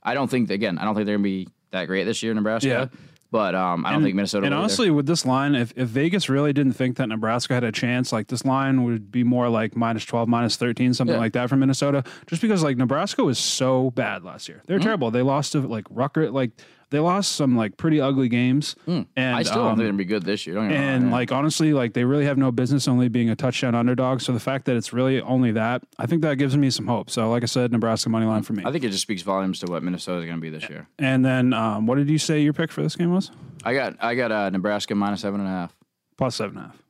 I 0.01 0.13
don't 0.15 0.29
think 0.29 0.49
again. 0.49 0.77
I 0.79 0.85
don't 0.85 0.95
think 0.95 1.05
they're 1.05 1.15
going 1.17 1.23
to 1.23 1.45
be 1.45 1.47
that 1.71 1.85
great 1.85 2.03
this 2.05 2.21
year, 2.23 2.33
Nebraska. 2.33 2.67
Yeah. 2.67 2.85
But 3.31 3.55
um, 3.55 3.83
I 3.83 3.89
don't 3.89 3.97
And- 3.97 4.05
think 4.05 4.15
Minnesota. 4.15 4.45
And 4.45 4.53
honestly, 4.53 4.91
with 4.91 5.07
this 5.07 5.25
line, 5.25 5.55
if, 5.55 5.73
if 5.75 5.87
Vegas 5.87 6.29
really 6.29 6.53
didn't 6.53 6.73
think 6.73 6.97
that 6.97 7.09
Nebraska 7.09 7.55
had 7.55 7.63
a 7.63 7.71
chance, 7.71 8.11
like 8.13 8.27
this 8.27 8.45
line 8.45 8.83
would 8.83 9.11
be 9.11 9.23
more 9.23 9.49
like 9.49 9.75
minus 9.75 10.05
12, 10.05 10.27
minus 10.27 10.55
13, 10.55 10.93
something 10.93 11.15
Yeah. 11.15 11.19
like 11.19 11.33
that 11.33 11.49
for 11.49 11.55
Minnesota, 11.55 12.03
just 12.27 12.43
because 12.43 12.61
like 12.63 12.77
Nebraska 12.77 13.23
was 13.23 13.39
so 13.39 13.89
bad 13.91 14.23
last 14.23 14.47
year. 14.47 14.57
Mm-hmm. 14.57 14.65
They're 14.67 14.79
terrible. 14.79 15.09
They 15.09 15.23
lost 15.23 15.53
to 15.53 15.61
like 15.61 15.85
Rucker, 15.89 16.29
like 16.29 16.51
they 16.93 16.99
lost 16.99 17.33
some 17.33 17.57
like 17.57 17.75
pretty 17.75 17.99
ugly 17.99 18.29
games. 18.29 18.75
And 18.87 19.05
Mm. 19.17 19.33
I 19.35 19.43
still 19.43 19.55
don't 19.55 19.63
um, 19.63 19.69
think 19.71 19.77
they're 19.79 19.87
gonna 19.87 19.97
be 19.97 20.05
good 20.05 20.23
this 20.23 20.45
year. 20.47 20.55
Don't 20.55 20.69
get 20.69 20.75
me 20.79 20.85
wrong, 20.85 20.93
and 20.95 21.11
like 21.11 21.31
honestly, 21.31 21.73
like 21.73 21.93
they 21.93 22.05
really 22.05 22.25
have 22.25 22.37
no 22.37 22.51
business 22.51 22.87
only 22.87 23.09
being 23.09 23.29
a 23.29 23.35
touchdown 23.35 23.73
underdog. 23.75 24.21
So 24.21 24.31
the 24.31 24.39
fact 24.39 24.65
that 24.65 24.75
it's 24.77 24.93
really 24.93 25.19
only 25.21 25.51
that, 25.53 25.81
I 25.97 26.05
think 26.05 26.21
that 26.21 26.35
gives 26.37 26.55
me 26.55 26.69
some 26.69 26.87
hope. 26.87 27.09
So 27.09 27.29
like 27.31 27.43
I 27.43 27.47
said, 27.47 27.71
Nebraska 27.71 28.09
money 28.09 28.25
line 28.27 28.43
for 28.43 28.53
me. 28.53 28.63
I 28.65 28.71
think 28.71 28.83
it 28.83 28.89
just 28.91 29.01
speaks 29.01 29.23
volumes 29.23 29.59
to 29.59 29.65
what 29.71 29.81
Minnesota 29.83 30.19
is 30.19 30.25
going 30.25 30.37
to 30.37 30.41
be 30.41 30.49
this 30.49 30.69
year. 30.69 30.87
and 30.99 31.25
then 31.25 31.51
um, 31.53 31.87
what 31.87 31.95
did 31.95 32.09
you 32.09 32.19
say 32.19 32.39
your 32.41 32.53
pick 32.53 32.71
for 32.71 32.83
this 32.83 32.95
game 32.95 33.11
was? 33.11 33.31
I 33.63 33.73
got 33.73 33.95
I 33.99 34.13
got 34.15 34.31
uh, 34.31 34.49
Nebraska 34.51 34.93
minus 34.93 35.21
seven 35.21 35.39
and 35.39 35.49
a 35.49 35.51
half. 35.51 35.75
Plus 36.17 36.35
seven 36.35 36.57
and 36.57 36.65
a 36.65 36.69
half. 36.69 36.82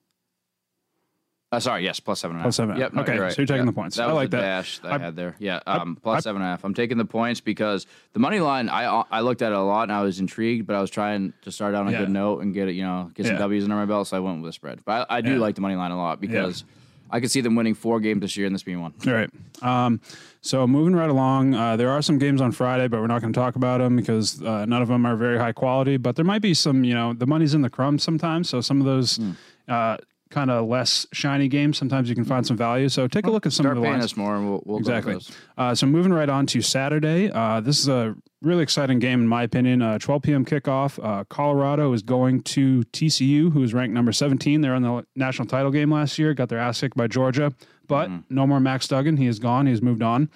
Uh, 1.53 1.59
sorry, 1.59 1.83
yes, 1.83 1.99
plus 1.99 2.19
seven 2.19 2.35
and 2.35 2.41
half. 2.41 2.45
Plus 2.45 2.55
seven 2.55 2.75
a 2.75 2.79
Yep, 2.79 2.93
half. 2.93 2.95
no, 2.95 3.01
Okay, 3.13 3.19
right. 3.19 3.31
so 3.33 3.41
you're 3.41 3.47
taking 3.47 3.65
the 3.65 3.71
points. 3.73 3.97
That 3.97 4.09
I 4.09 4.11
like 4.11 4.29
that. 4.31 4.41
dash 4.41 4.79
that 4.79 4.91
I, 4.91 4.95
I- 4.95 4.99
had 4.99 5.15
there. 5.15 5.35
Yeah, 5.39 5.59
um, 5.67 5.95
plus 6.01 6.17
I- 6.17 6.19
seven 6.21 6.41
and 6.41 6.47
a 6.47 6.51
half. 6.51 6.63
I'm 6.63 6.73
taking 6.73 6.97
the 6.97 7.05
points 7.05 7.39
because 7.41 7.85
the 8.13 8.19
money 8.19 8.39
line. 8.39 8.69
I 8.69 9.03
I 9.11 9.21
looked 9.21 9.41
at 9.41 9.51
it 9.51 9.57
a 9.57 9.61
lot 9.61 9.83
and 9.83 9.91
I 9.91 10.01
was 10.01 10.19
intrigued, 10.19 10.65
but 10.67 10.75
I 10.75 10.81
was 10.81 10.89
trying 10.89 11.33
to 11.43 11.51
start 11.51 11.75
out 11.75 11.81
on 11.81 11.89
a 11.89 11.91
Yeah. 11.91 11.99
good 11.99 12.09
note 12.09 12.41
and 12.41 12.53
get 12.53 12.67
it, 12.67 12.73
you 12.73 12.83
know, 12.83 13.11
get 13.13 13.25
some 13.27 13.35
Yeah. 13.35 13.39
W's 13.41 13.63
under 13.63 13.75
my 13.75 13.85
belt. 13.85 14.07
So 14.07 14.17
I 14.17 14.19
went 14.19 14.41
with 14.41 14.49
the 14.49 14.53
spread. 14.53 14.79
But 14.83 15.07
I, 15.09 15.17
I 15.17 15.21
do 15.21 15.37
like 15.37 15.55
the 15.55 15.61
money 15.61 15.75
line 15.75 15.91
a 15.91 15.97
lot 15.97 16.19
because 16.19 16.63
I 17.11 17.19
could 17.19 17.29
see 17.29 17.41
them 17.41 17.55
winning 17.55 17.75
four 17.75 17.99
games 17.99 18.21
this 18.21 18.35
year 18.35 18.47
and 18.47 18.55
this 18.55 18.63
being 18.63 18.81
one. 18.81 18.93
All 19.05 19.13
right. 19.13 19.29
Um, 19.61 20.01
so 20.41 20.65
moving 20.65 20.95
right 20.95 21.09
along, 21.11 21.53
uh, 21.53 21.75
there 21.77 21.89
are 21.91 22.01
some 22.01 22.17
games 22.17 22.41
on 22.41 22.51
Friday, 22.51 22.87
but 22.87 22.99
we're 22.99 23.07
not 23.07 23.21
going 23.21 23.31
to 23.31 23.39
talk 23.39 23.55
about 23.55 23.77
them 23.77 23.95
because 23.95 24.41
uh, 24.41 24.65
none 24.65 24.81
of 24.81 24.87
them 24.87 25.05
are 25.05 25.15
very 25.15 25.37
high 25.37 25.51
quality. 25.51 25.97
But 25.97 26.15
there 26.15 26.25
might 26.25 26.41
be 26.41 26.55
some, 26.55 26.83
you 26.83 26.95
know, 26.95 27.13
the 27.13 27.27
money's 27.27 27.53
in 27.53 27.61
the 27.61 27.69
crumbs 27.69 28.01
sometimes. 28.01 28.49
So 28.49 28.61
some 28.61 28.79
of 28.79 28.85
those 28.85 29.17
Hmm. 29.17 29.31
uh, 29.67 29.97
kind 30.33 30.49
of 30.51 30.67
less 30.67 31.05
shiny 31.13 31.47
games, 31.47 31.77
sometimes 31.77 32.09
you 32.09 32.15
can 32.15 32.25
find 32.25 32.45
some 32.45 32.57
value. 32.57 32.89
So 32.89 33.07
take 33.07 33.27
a 33.27 33.31
look 33.31 33.45
at 33.45 33.53
some 33.53 33.63
Start 33.63 33.77
of 33.77 33.83
the 33.83 33.85
paying 33.85 33.99
lines. 33.99 34.05
us 34.05 34.17
more 34.17 34.35
and 34.35 34.49
we'll, 34.49 34.63
we'll 34.65 34.79
Exactly. 34.79 35.19
Uh, 35.57 35.75
so 35.75 35.85
moving 35.85 36.11
right 36.11 36.29
on 36.29 36.45
to 36.47 36.61
Saturday, 36.61 37.31
uh, 37.31 37.59
this 37.61 37.79
is 37.79 37.87
a 37.87 38.15
really 38.41 38.63
exciting 38.63 38.99
game 38.99 39.21
in 39.21 39.27
my 39.27 39.43
opinion. 39.43 39.81
Uh, 39.81 39.97
12 39.99 40.21
p.m. 40.23 40.45
kickoff. 40.45 40.99
Uh, 41.03 41.23
Colorado 41.25 41.93
is 41.93 42.01
going 42.01 42.41
to 42.43 42.81
TCU, 42.91 43.53
who 43.53 43.63
is 43.63 43.73
ranked 43.73 43.93
number 43.93 44.11
17. 44.11 44.61
They're 44.61 44.75
in 44.75 44.83
the 44.83 45.05
national 45.15 45.47
title 45.47 45.71
game 45.71 45.91
last 45.91 46.17
year. 46.17 46.33
Got 46.33 46.49
their 46.49 46.59
ass 46.59 46.81
kicked 46.81 46.97
by 46.97 47.07
Georgia, 47.07 47.53
but 47.87 48.09
no 48.29 48.47
more 48.47 48.59
Max 48.59 48.87
Duggan. 48.87 49.17
He 49.17 49.27
is 49.27 49.39
gone. 49.39 49.67
He's 49.67 49.81
moved 49.81 50.01
on. 50.01 50.29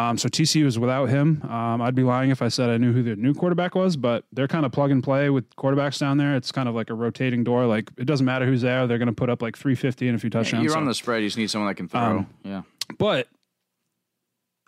Um, 0.00 0.16
so 0.18 0.28
TCU 0.28 0.64
is 0.66 0.78
without 0.78 1.06
him. 1.10 1.42
Um, 1.42 1.82
I'd 1.82 1.94
be 1.94 2.02
lying 2.02 2.30
if 2.30 2.40
I 2.42 2.48
said 2.48 2.70
I 2.70 2.78
knew 2.78 2.92
who 2.92 3.02
their 3.02 3.16
new 3.16 3.34
quarterback 3.34 3.74
was, 3.74 3.96
but 3.96 4.24
they're 4.32 4.48
kind 4.48 4.64
of 4.64 4.72
plug 4.72 4.90
and 4.90 5.02
play 5.02 5.30
with 5.30 5.48
quarterbacks 5.56 5.98
down 5.98 6.16
there. 6.16 6.34
It's 6.36 6.50
kind 6.52 6.68
of 6.68 6.74
like 6.74 6.90
a 6.90 6.94
rotating 6.94 7.44
door. 7.44 7.66
Like 7.66 7.90
it 7.98 8.04
doesn't 8.04 8.24
matter 8.26 8.46
who's 8.46 8.62
there; 8.62 8.86
they're 8.86 8.98
going 8.98 9.06
to 9.08 9.12
put 9.12 9.28
up 9.30 9.42
like 9.42 9.56
350 9.56 10.08
and 10.08 10.16
a 10.16 10.18
few 10.18 10.30
touchdowns. 10.30 10.62
You're 10.64 10.72
So- 10.72 10.78
on 10.78 10.86
the 10.86 10.94
spread. 10.94 11.22
You 11.22 11.28
just 11.28 11.38
need 11.38 11.50
someone 11.50 11.68
that 11.68 11.74
can 11.76 11.88
throw. 11.88 12.00
Um, 12.00 12.26
yeah. 12.44 12.62
but 12.98 13.28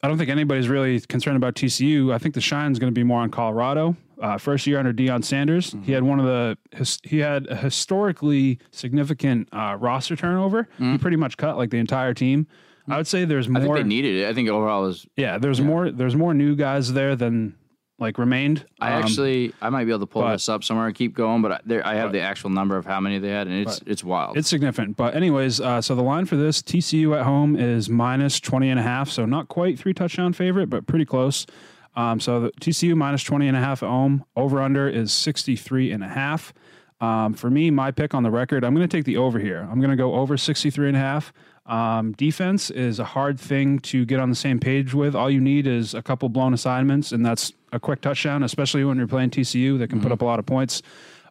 I 0.05 0.09
don't 0.09 0.19
think 0.19 0.31
anybody's 0.31 0.69
really 0.69 1.01
concerned 1.01 1.37
about 1.37 1.55
TCU. 1.55 2.13
I 2.13 2.19
think 2.19 2.35
the 2.35 2.41
shine's 2.41 2.79
going 2.81 2.93
to 2.93 2.99
be 2.99 3.05
more 3.05 3.21
on 3.21 3.31
Colorado. 3.31 3.97
Uh, 4.21 4.37
first 4.39 4.67
year 4.67 4.79
under 4.79 4.93
Deion 4.93 5.25
Sanders, 5.25 5.71
Mm-hmm. 5.71 5.83
he 5.85 5.93
had 5.93 6.03
one 6.05 6.21
of 6.21 6.27
the 6.27 6.59
his, 6.77 6.99
he 7.05 7.19
had 7.19 7.47
a 7.49 7.57
historically 7.57 8.59
significant 8.71 9.49
uh, 9.53 9.77
roster 9.81 10.15
turnover. 10.17 10.69
He 10.79 10.99
pretty 10.99 11.17
much 11.17 11.37
cut 11.37 11.57
like 11.57 11.71
the 11.71 11.79
entire 11.79 12.15
team. 12.15 12.47
I 12.89 12.97
would 12.97 13.07
say 13.07 13.25
there's 13.25 13.47
Mm-hmm. 13.47 13.57
I 13.57 13.61
think 13.61 13.69
more. 13.69 13.77
they 13.79 13.85
needed 13.85 14.17
it. 14.23 14.29
I 14.29 14.35
think 14.35 14.49
overall 14.49 14.83
was. 14.83 15.07
yeah, 15.17 15.39
there's 15.39 15.61
more. 15.61 15.91
There's 15.91 16.17
more 16.17 16.35
new 16.35 16.57
guys 16.57 16.93
there 16.93 17.15
than 17.17 17.57
like 17.99 18.19
remained. 18.19 18.65
I 18.81 18.95
Um, 18.95 19.03
actually, 19.05 19.53
I 19.63 19.71
might 19.71 19.85
be 19.85 19.91
able 19.93 20.01
to 20.01 20.07
pull 20.07 20.23
but- 20.23 20.33
this 20.33 20.49
up 20.49 20.65
somewhere 20.65 20.87
and 20.87 20.95
keep 20.95 21.15
going, 21.15 21.41
but 21.43 21.53
I, 21.53 21.61
there, 21.65 21.87
I 21.87 21.95
have 21.95 22.11
the 22.11 22.21
actual 22.21 22.51
number 22.51 22.77
of 22.77 22.85
how 22.85 22.99
many 22.99 23.19
they 23.19 23.29
had, 23.29 23.47
and 23.47 23.57
it's 23.67 23.81
it's 23.87 24.03
wild. 24.03 24.37
It's 24.37 24.49
significant. 24.49 24.97
But 24.97 25.15
anyways, 25.15 25.61
uh, 25.61 25.81
so 25.81 25.95
the 25.95 26.03
line 26.03 26.25
for 26.25 26.37
this 26.37 26.63
TCU 26.63 27.17
at 27.17 27.25
home 27.25 27.55
is 27.55 27.89
minus 27.89 28.41
20 28.41 28.71
and 28.71 28.81
a 28.81 28.83
half. 28.83 29.09
So 29.11 29.25
not 29.25 29.47
quite 29.49 29.79
three 29.79 29.95
touchdown 29.95 30.33
favorite, 30.33 30.69
but 30.69 30.87
pretty 30.87 31.05
close. 31.05 31.47
Um, 31.95 32.19
so 32.21 32.41
the 32.41 32.51
TCU 32.53 32.97
minus 32.97 33.23
20 33.23 33.47
and 33.47 33.57
a 33.57 33.61
half 33.61 33.83
at 33.83 33.89
home. 33.89 34.25
Over 34.35 34.61
under 34.63 34.89
is 34.89 35.13
63 35.13 35.93
and 35.93 36.03
a 36.03 36.09
half. 36.09 36.53
Um, 37.01 37.35
for 37.35 37.51
me, 37.51 37.71
my 37.71 37.91
pick 37.91 38.15
on 38.15 38.23
the 38.23 38.31
record, 38.31 38.65
I'm 38.65 38.75
going 38.75 38.89
to 38.89 38.97
take 38.97 39.05
the 39.05 39.17
over 39.19 39.39
here. 39.39 39.69
I'm 39.71 39.79
going 39.79 39.91
to 39.91 39.97
go 39.97 40.15
over 40.15 40.37
63 40.37 40.89
and 40.89 40.97
a 40.97 41.01
half. 41.01 41.33
Um, 41.67 42.13
defense 42.13 42.71
is 42.71 42.99
a 42.99 43.05
hard 43.05 43.39
thing 43.39 43.79
to 43.81 44.05
get 44.05 44.19
on 44.19 44.31
the 44.31 44.37
same 44.37 44.59
page 44.59 44.95
with. 44.95 45.15
All 45.15 45.31
you 45.31 45.41
need 45.41 45.67
is 45.67 45.95
a 45.95 46.03
couple 46.03 46.29
blown 46.29 46.53
assignments, 46.55 47.13
and 47.13 47.25
that's 47.25 47.53
a 47.73 47.79
quick 47.79 48.01
touchdown, 48.01 48.43
especially 48.43 48.85
when 48.85 48.99
you're 48.99 49.07
playing 49.07 49.31
TCU 49.31 49.79
that 49.79 49.89
can 49.89 50.01
put 50.01 50.13
up 50.13 50.23
a 50.23 50.25
lot 50.25 50.39
of 50.39 50.47
points. 50.47 50.83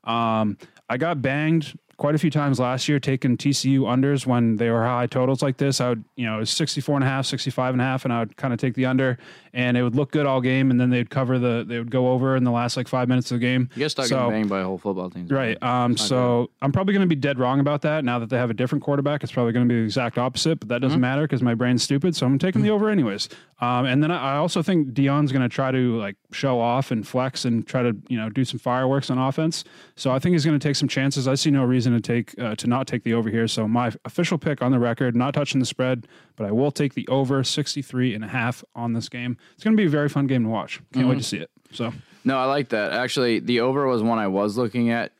Um, 0.03 0.57
I 0.89 0.97
got 0.97 1.21
banged 1.21 1.77
quite 2.01 2.15
a 2.15 2.17
few 2.17 2.31
times 2.31 2.59
last 2.59 2.89
year 2.89 2.99
taking 2.99 3.37
TCU 3.37 3.81
unders 3.81 4.25
when 4.25 4.55
they 4.55 4.71
were 4.71 4.83
high 4.83 5.05
totals 5.05 5.43
like 5.43 5.57
this. 5.57 5.79
I 5.79 5.89
would, 5.89 6.03
you 6.15 6.25
know, 6.25 6.37
it 6.37 6.39
was 6.39 6.49
64 6.49 6.95
and 6.95 7.03
a 7.03 7.07
half, 7.07 7.27
65 7.27 7.75
and 7.75 7.81
a 7.81 7.83
half, 7.83 8.05
and 8.05 8.11
I 8.11 8.21
would 8.21 8.35
kind 8.37 8.51
of 8.55 8.59
take 8.59 8.73
the 8.73 8.87
under 8.87 9.19
and 9.53 9.77
it 9.77 9.83
would 9.83 9.95
look 9.95 10.11
good 10.11 10.25
all 10.25 10.41
game. 10.41 10.71
And 10.71 10.81
then 10.81 10.89
they'd 10.89 11.11
cover 11.11 11.37
the, 11.37 11.63
they 11.67 11.77
would 11.77 11.91
go 11.91 12.09
over 12.09 12.35
in 12.35 12.43
the 12.43 12.49
last 12.49 12.75
like 12.75 12.87
five 12.87 13.07
minutes 13.07 13.29
of 13.31 13.35
the 13.39 13.45
game. 13.45 13.69
You 13.75 13.83
guys 13.83 13.91
start 13.91 14.07
So- 14.07 14.15
getting 14.15 14.31
banged 14.31 14.49
by 14.49 14.61
a 14.61 14.65
whole 14.65 14.79
football 14.79 15.11
team. 15.11 15.27
Right. 15.27 15.61
Um, 15.61 15.95
so 15.95 16.49
I'm 16.63 16.71
probably 16.71 16.93
going 16.95 17.07
to 17.07 17.15
be 17.15 17.19
dead 17.19 17.37
wrong 17.37 17.59
about 17.59 17.83
that. 17.83 18.03
Now 18.03 18.17
that 18.17 18.31
they 18.31 18.37
have 18.37 18.49
a 18.49 18.55
different 18.55 18.83
quarterback, 18.83 19.21
it's 19.21 19.31
probably 19.31 19.53
going 19.53 19.67
to 19.67 19.71
be 19.71 19.77
the 19.79 19.85
exact 19.85 20.17
opposite, 20.17 20.59
but 20.59 20.69
that 20.69 20.79
doesn't 20.81 20.95
Mm-hmm. 20.95 21.01
matter 21.01 21.21
because 21.21 21.43
my 21.43 21.53
brain's 21.53 21.83
stupid. 21.83 22.15
So 22.15 22.25
I'm 22.25 22.39
taking 22.39 22.63
the 22.63 22.71
over 22.71 22.89
anyways. 22.89 23.29
Um, 23.59 23.85
and 23.85 24.01
then 24.01 24.09
I 24.09 24.31
I 24.33 24.37
also 24.37 24.63
think 24.63 24.89
Deion's 24.93 25.31
going 25.31 25.43
to 25.43 25.49
try 25.49 25.69
to 25.71 25.97
like 25.99 26.15
show 26.31 26.59
off 26.59 26.89
and 26.89 27.07
flex 27.07 27.45
and 27.45 27.67
try 27.67 27.83
to, 27.83 27.95
you 28.07 28.17
know, 28.17 28.27
do 28.29 28.43
some 28.43 28.57
fireworks 28.57 29.11
on 29.11 29.19
offense. 29.19 29.63
So 29.95 30.09
I 30.09 30.17
think 30.17 30.33
he's 30.33 30.45
going 30.45 30.57
to 30.57 30.67
take 30.67 30.75
some 30.75 30.87
chances. 30.87 31.27
I 31.27 31.35
see 31.35 31.51
no 31.51 31.63
reason 31.63 31.90
to 31.93 32.01
take, 32.01 32.37
uh, 32.39 32.55
to 32.55 32.67
not 32.67 32.87
take 32.87 33.03
the 33.03 33.13
over 33.13 33.29
here. 33.29 33.47
So 33.47 33.67
my 33.67 33.91
official 34.05 34.37
pick 34.37 34.61
on 34.61 34.71
the 34.71 34.79
record, 34.79 35.15
not 35.15 35.33
touching 35.33 35.59
the 35.59 35.65
spread, 35.65 36.07
but 36.35 36.45
I 36.45 36.51
will 36.51 36.71
take 36.71 36.93
the 36.93 37.07
over 37.07 37.43
63 37.43 38.13
and 38.13 38.23
a 38.23 38.27
half 38.27 38.63
on 38.75 38.93
this 38.93 39.09
game. 39.09 39.37
It's 39.55 39.63
going 39.63 39.75
to 39.75 39.81
be 39.81 39.85
a 39.87 39.89
very 39.89 40.09
fun 40.09 40.27
game 40.27 40.43
to 40.43 40.49
watch. 40.49 40.77
Can't 40.93 41.03
Mm-hmm. 41.03 41.09
wait 41.09 41.17
to 41.19 41.23
see 41.23 41.37
it. 41.37 41.49
So 41.71 41.93
No, 42.23 42.37
I 42.37 42.45
like 42.45 42.69
that. 42.69 42.91
Actually, 42.93 43.39
the 43.39 43.61
over 43.61 43.87
was 43.87 44.03
one 44.03 44.19
I 44.19 44.27
was 44.27 44.57
looking 44.57 44.89
at, 44.91 45.11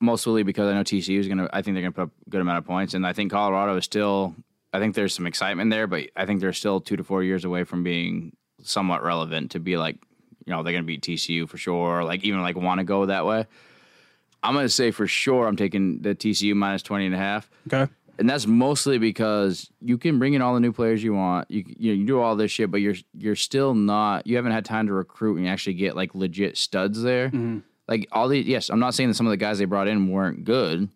mostly 0.00 0.42
because 0.42 0.68
I 0.70 0.74
know 0.74 0.82
TCU 0.82 1.18
is 1.18 1.26
going 1.28 1.38
to. 1.38 1.48
I 1.52 1.62
think 1.62 1.74
they're 1.74 1.82
going 1.82 1.92
to 1.92 1.96
put 1.96 2.02
up 2.02 2.10
a 2.26 2.30
good 2.30 2.40
amount 2.40 2.58
of 2.58 2.64
points, 2.66 2.94
and 2.94 3.06
I 3.06 3.12
think 3.12 3.30
Colorado 3.32 3.76
is 3.76 3.84
still. 3.84 4.34
I 4.72 4.80
think 4.80 4.94
there's 4.96 5.14
some 5.14 5.26
excitement 5.26 5.70
there, 5.70 5.86
but 5.86 6.08
I 6.16 6.26
think 6.26 6.40
they're 6.40 6.52
still 6.52 6.80
two 6.80 6.96
to 6.96 7.04
four 7.04 7.22
years 7.22 7.44
away 7.44 7.62
from 7.64 7.84
being 7.84 8.36
somewhat 8.62 9.04
relevant 9.04 9.52
to 9.52 9.60
be 9.60 9.76
like, 9.76 9.96
you 10.46 10.52
know, 10.52 10.62
they're 10.64 10.72
going 10.72 10.82
to 10.82 10.86
beat 10.86 11.02
TCU 11.02 11.48
for 11.48 11.56
sure. 11.56 12.02
Like 12.02 12.24
even 12.24 12.42
like 12.42 12.56
want 12.56 12.78
to 12.80 12.84
go 12.84 13.06
that 13.06 13.24
way. 13.24 13.46
I'm 14.44 14.54
going 14.54 14.66
to 14.66 14.70
say 14.70 14.90
for 14.90 15.06
sure 15.06 15.46
I'm 15.46 15.56
taking 15.56 16.00
the 16.02 16.14
TCU 16.14 16.54
minus 16.54 16.82
20 16.82 17.06
and 17.06 17.14
a 17.14 17.18
half. 17.18 17.50
okay. 17.72 17.90
and 18.18 18.28
that's 18.30 18.46
mostly 18.46 18.98
because 18.98 19.70
you 19.80 19.98
can 19.98 20.18
bring 20.18 20.34
in 20.34 20.42
all 20.42 20.54
the 20.54 20.60
new 20.60 20.72
players 20.72 21.02
you 21.02 21.14
want. 21.14 21.50
You 21.50 21.64
you, 21.66 21.92
know, 21.92 21.98
you 21.98 22.06
do 22.06 22.20
all 22.20 22.36
this 22.36 22.50
shit, 22.50 22.70
but 22.70 22.80
you're 22.80 22.94
you're 23.16 23.36
still 23.36 23.74
not. 23.74 24.26
You 24.26 24.36
haven't 24.36 24.52
had 24.52 24.64
time 24.64 24.86
to 24.86 24.92
recruit 24.92 25.38
and 25.38 25.48
actually 25.48 25.74
get 25.74 25.96
like 25.96 26.14
legit 26.14 26.56
studs 26.56 27.02
there. 27.02 27.28
Mm-hmm. 27.28 27.58
Like 27.88 28.08
all 28.12 28.28
the 28.28 28.38
yes, 28.38 28.68
I'm 28.70 28.78
not 28.78 28.94
saying 28.94 29.08
that 29.10 29.14
some 29.14 29.26
of 29.26 29.30
the 29.30 29.36
guys 29.36 29.58
they 29.58 29.64
brought 29.64 29.88
in 29.88 30.08
weren't 30.10 30.44
good, 30.44 30.88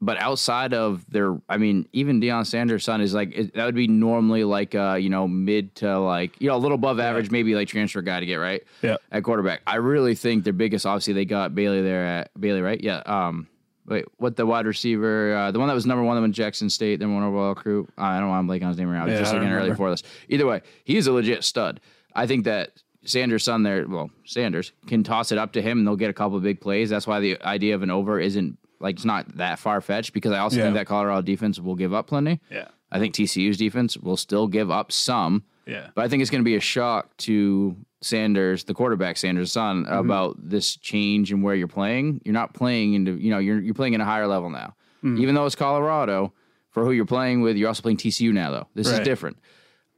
but 0.00 0.16
outside 0.18 0.74
of 0.74 1.04
their, 1.10 1.36
I 1.48 1.56
mean, 1.56 1.88
even 1.92 2.20
Deion 2.20 2.46
Sanders' 2.46 2.84
son 2.84 3.00
is 3.00 3.12
like 3.14 3.32
it, 3.34 3.54
that 3.54 3.64
would 3.64 3.74
be 3.74 3.88
normally 3.88 4.44
like 4.44 4.74
uh 4.74 4.94
you 5.00 5.08
know 5.10 5.26
mid 5.26 5.74
to 5.76 5.98
like 5.98 6.40
you 6.40 6.48
know 6.48 6.56
a 6.56 6.58
little 6.58 6.76
above 6.76 7.00
average, 7.00 7.30
maybe 7.30 7.54
like 7.54 7.68
transfer 7.68 8.00
guy 8.02 8.20
to 8.20 8.26
get 8.26 8.36
right 8.36 8.62
Yeah. 8.82 8.96
at 9.10 9.24
quarterback. 9.24 9.60
I 9.66 9.76
really 9.76 10.14
think 10.14 10.44
their 10.44 10.52
biggest, 10.52 10.86
obviously, 10.86 11.14
they 11.14 11.24
got 11.24 11.54
Bailey 11.54 11.82
there 11.82 12.04
at 12.04 12.40
Bailey, 12.40 12.60
right? 12.60 12.80
Yeah. 12.80 12.98
Um, 13.06 13.48
wait, 13.86 14.04
what 14.18 14.36
the 14.36 14.46
wide 14.46 14.66
receiver, 14.66 15.34
uh, 15.34 15.50
the 15.50 15.58
one 15.58 15.66
that 15.68 15.74
was 15.74 15.86
number 15.86 16.04
one 16.04 16.14
them 16.14 16.24
in 16.24 16.32
Jackson 16.32 16.70
State, 16.70 17.00
number 17.00 17.14
one 17.14 17.24
overall 17.24 17.48
recruit. 17.50 17.88
Uh, 17.98 18.02
I 18.02 18.20
don't 18.20 18.28
want 18.28 18.44
to 18.44 18.46
blank 18.46 18.62
on 18.62 18.68
his 18.68 18.78
name 18.78 18.88
right 18.88 18.98
now. 18.98 19.02
I 19.02 19.06
was 19.06 19.12
Yeah, 19.14 19.20
just 19.20 19.32
looking 19.34 19.48
early 19.48 19.74
for 19.74 19.90
this. 19.90 20.02
Either 20.28 20.46
way, 20.46 20.60
he's 20.84 21.06
a 21.06 21.12
legit 21.12 21.42
stud. 21.42 21.80
I 22.14 22.26
think 22.26 22.44
that 22.44 22.70
Sanders' 23.04 23.44
son 23.44 23.62
there, 23.62 23.86
well, 23.88 24.10
Sanders 24.26 24.72
can 24.86 25.02
toss 25.02 25.32
it 25.32 25.38
up 25.38 25.52
to 25.54 25.62
him 25.62 25.78
and 25.78 25.86
they'll 25.86 25.96
get 25.96 26.10
a 26.10 26.12
couple 26.14 26.36
of 26.36 26.42
big 26.42 26.60
plays. 26.60 26.90
That's 26.90 27.06
why 27.06 27.18
the 27.20 27.40
idea 27.42 27.74
of 27.74 27.82
an 27.82 27.90
over 27.90 28.20
isn't 28.20 28.58
like 28.80 28.96
it's 28.96 29.04
not 29.04 29.36
that 29.36 29.58
far 29.58 29.80
fetched 29.80 30.12
because 30.12 30.32
I 30.32 30.38
also 30.38 30.56
Yeah. 30.58 30.64
think 30.64 30.74
that 30.74 30.86
Colorado 30.86 31.22
defense 31.22 31.58
will 31.60 31.74
give 31.74 31.92
up 31.92 32.06
plenty. 32.06 32.40
Yeah. 32.50 32.68
I 32.90 32.98
think 32.98 33.14
TCU's 33.14 33.56
defense 33.58 33.96
will 33.96 34.16
still 34.16 34.46
give 34.48 34.70
up 34.70 34.92
some. 34.92 35.42
Yeah. 35.66 35.88
But 35.94 36.04
I 36.04 36.08
think 36.08 36.22
it's 36.22 36.30
going 36.30 36.42
to 36.42 36.44
be 36.48 36.56
a 36.56 36.60
shock 36.60 37.14
to 37.18 37.76
Sanders, 38.00 38.64
the 38.64 38.74
quarterback, 38.74 39.16
Sanders' 39.16 39.52
son, 39.52 39.84
Mm-hmm. 39.84 39.92
about 39.98 40.36
this 40.38 40.76
change 40.76 41.30
in 41.32 41.42
where 41.42 41.54
you're 41.54 41.66
playing. 41.68 42.20
You're 42.24 42.32
not 42.32 42.54
playing 42.54 42.94
into, 42.94 43.12
you 43.18 43.30
know, 43.30 43.38
you're 43.38 43.60
you're 43.60 43.74
playing 43.74 43.94
at 43.94 44.00
a 44.00 44.04
higher 44.04 44.26
level 44.26 44.48
now. 44.50 44.74
Mm. 45.04 45.18
Even 45.20 45.34
though 45.34 45.44
it's 45.46 45.54
Colorado, 45.56 46.32
for 46.70 46.84
who 46.84 46.92
you're 46.92 47.04
playing 47.04 47.40
with, 47.42 47.56
you're 47.56 47.68
also 47.68 47.82
playing 47.82 47.96
TCU 47.98 48.32
now, 48.32 48.50
though. 48.50 48.66
This 48.74 48.88
is 48.88 49.00
different. 49.00 49.36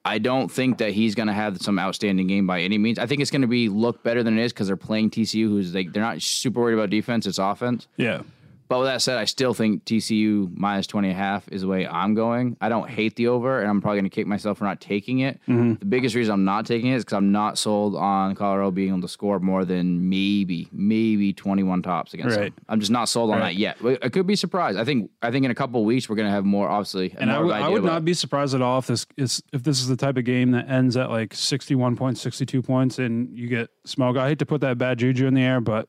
I 0.05 0.17
don't 0.19 0.51
think 0.51 0.79
that 0.79 0.93
he's 0.93 1.15
going 1.15 1.27
to 1.27 1.35
have 1.35 1.59
some 1.61 1.79
outstanding 1.79 2.27
game 2.27 2.47
by 2.47 2.63
any 2.63 2.79
means. 2.79 2.99
I 2.99 3.05
think 3.05 3.21
it's 3.21 3.31
going 3.31 3.43
to 3.43 3.49
be 3.49 3.69
look 3.69 4.03
better 4.03 4.23
than 4.23 4.39
it 4.39 4.43
is 4.45 4.53
because 4.53 4.67
they're 4.67 4.77
playing 4.77 5.11
TCU, 5.11 5.47
who's 5.49 5.75
like 5.75 5.93
they're 5.93 6.03
not 6.03 6.23
super 6.23 6.61
worried 6.61 6.75
about 6.75 6.89
defense; 6.91 7.27
it's 7.27 7.39
offense. 7.39 7.87
Yeah. 7.99 8.23
But 8.71 8.79
with 8.79 8.87
that 8.87 9.03
said, 9.03 9.19
I 9.19 9.25
still 9.25 9.53
think 9.53 9.85
TCU 9.85 10.49
minus 10.57 10.87
20 10.87 11.09
and 11.09 11.17
a 11.17 11.21
half 11.21 11.49
is 11.51 11.63
the 11.63 11.67
way 11.67 11.89
I'm 11.89 12.15
going. 12.15 12.57
I 12.61 12.69
don't 12.69 12.89
hate 12.89 13.17
the 13.17 13.27
over, 13.27 13.61
and 13.61 13.69
I'm 13.69 13.81
probably 13.81 13.99
going 13.99 14.09
to 14.09 14.15
kick 14.15 14.29
myself 14.29 14.59
for 14.59 14.65
not 14.65 14.81
taking 14.81 15.19
it. 15.19 15.41
Mm-hmm. 15.49 15.75
The 15.81 15.85
biggest 15.87 16.15
reason 16.15 16.33
I'm 16.33 16.45
not 16.45 16.67
taking 16.67 16.93
it 16.93 16.95
is 16.95 17.05
because 17.05 17.17
I'm 17.17 17.33
not 17.33 17.59
sold 17.59 17.97
on 17.97 18.37
Colorado 18.37 18.71
being 18.71 18.91
able 18.91 19.01
to 19.01 19.09
score 19.09 19.41
more 19.41 19.65
than 19.65 20.09
maybe, 20.09 20.69
maybe 20.71 21.33
21 21.33 21.83
tops 21.83 22.15
against 22.15 22.37
Right. 22.37 22.55
them. 22.55 22.65
I'm 22.69 22.79
just 22.79 22.93
not 22.93 23.09
sold 23.09 23.33
on 23.33 23.41
Right. 23.41 23.47
that 23.47 23.57
yet. 23.57 23.79
I 24.05 24.09
could 24.09 24.29
be 24.29 24.37
surprised. 24.37 24.79
I 24.79 24.85
think 24.85 25.11
I 25.21 25.33
think 25.33 25.45
in 25.45 25.51
a 25.51 25.55
couple 25.57 25.81
of 25.81 25.85
weeks 25.87 26.09
we're 26.09 26.15
going 26.15 26.29
to 26.29 26.33
have 26.33 26.45
more, 26.45 26.69
obviously. 26.69 27.13
And 27.19 27.29
I 27.33 27.39
more 27.39 27.47
would, 27.47 27.55
I 27.57 27.69
would 27.69 27.81
about- 27.81 27.93
not 27.95 28.05
be 28.05 28.15
surprised 28.15 28.55
at 28.55 28.63
all 28.63 28.79
if 28.79 28.87
this 28.87 29.05
is 29.17 29.43
if 29.53 29.65
this 29.65 29.81
is 29.81 29.89
the 29.89 29.97
type 29.97 30.17
of 30.17 30.23
game 30.23 30.53
that 30.53 30.71
ends 30.71 30.97
at 30.97 31.11
like 31.11 31.35
61 31.35 31.97
points, 31.97 32.21
62 32.21 32.63
points, 32.63 33.01
and 33.01 33.37
you 33.37 33.49
get 33.49 33.69
smoked. 33.85 34.17
I 34.17 34.29
hate 34.29 34.39
to 34.39 34.47
put 34.47 34.61
that 34.61 34.79
bad 34.79 35.01
juju 35.01 35.27
in 35.27 35.35
the 35.35 35.43
air, 35.43 35.61
but 35.61 35.89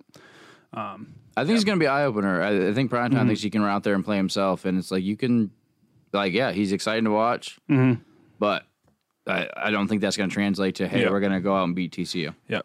I 1.37 1.45
think 1.45 1.55
it's 1.55 1.63
going 1.65 1.79
to 1.79 1.83
be 1.83 1.87
eye 1.87 2.03
opener. 2.05 2.41
I, 2.41 2.69
I 2.69 2.73
think 2.73 2.89
Prime 2.89 3.11
Time 3.11 3.19
Mm-hmm. 3.21 3.27
thinks 3.29 3.41
he 3.41 3.49
can 3.49 3.61
run 3.61 3.71
out 3.71 3.83
there 3.83 3.95
and 3.95 4.03
play 4.03 4.17
himself, 4.17 4.65
and 4.65 4.77
it's 4.77 4.91
like 4.91 5.03
you 5.03 5.15
can, 5.15 5.51
like, 6.13 6.33
yeah, 6.33 6.51
he's 6.51 6.71
exciting 6.71 7.05
to 7.05 7.11
watch, 7.11 7.57
Mm-hmm. 7.69 8.01
but 8.39 8.63
I, 9.27 9.47
I 9.55 9.69
don't 9.71 9.87
think 9.87 10.01
that's 10.01 10.17
going 10.17 10.29
to 10.29 10.33
translate 10.33 10.75
to 10.75 10.87
hey, 10.87 11.03
Yeah. 11.03 11.09
we're 11.11 11.19
going 11.19 11.31
to 11.31 11.39
go 11.39 11.55
out 11.55 11.63
and 11.65 11.75
beat 11.75 11.93
TCU. 11.93 12.33
yeah. 12.47 12.61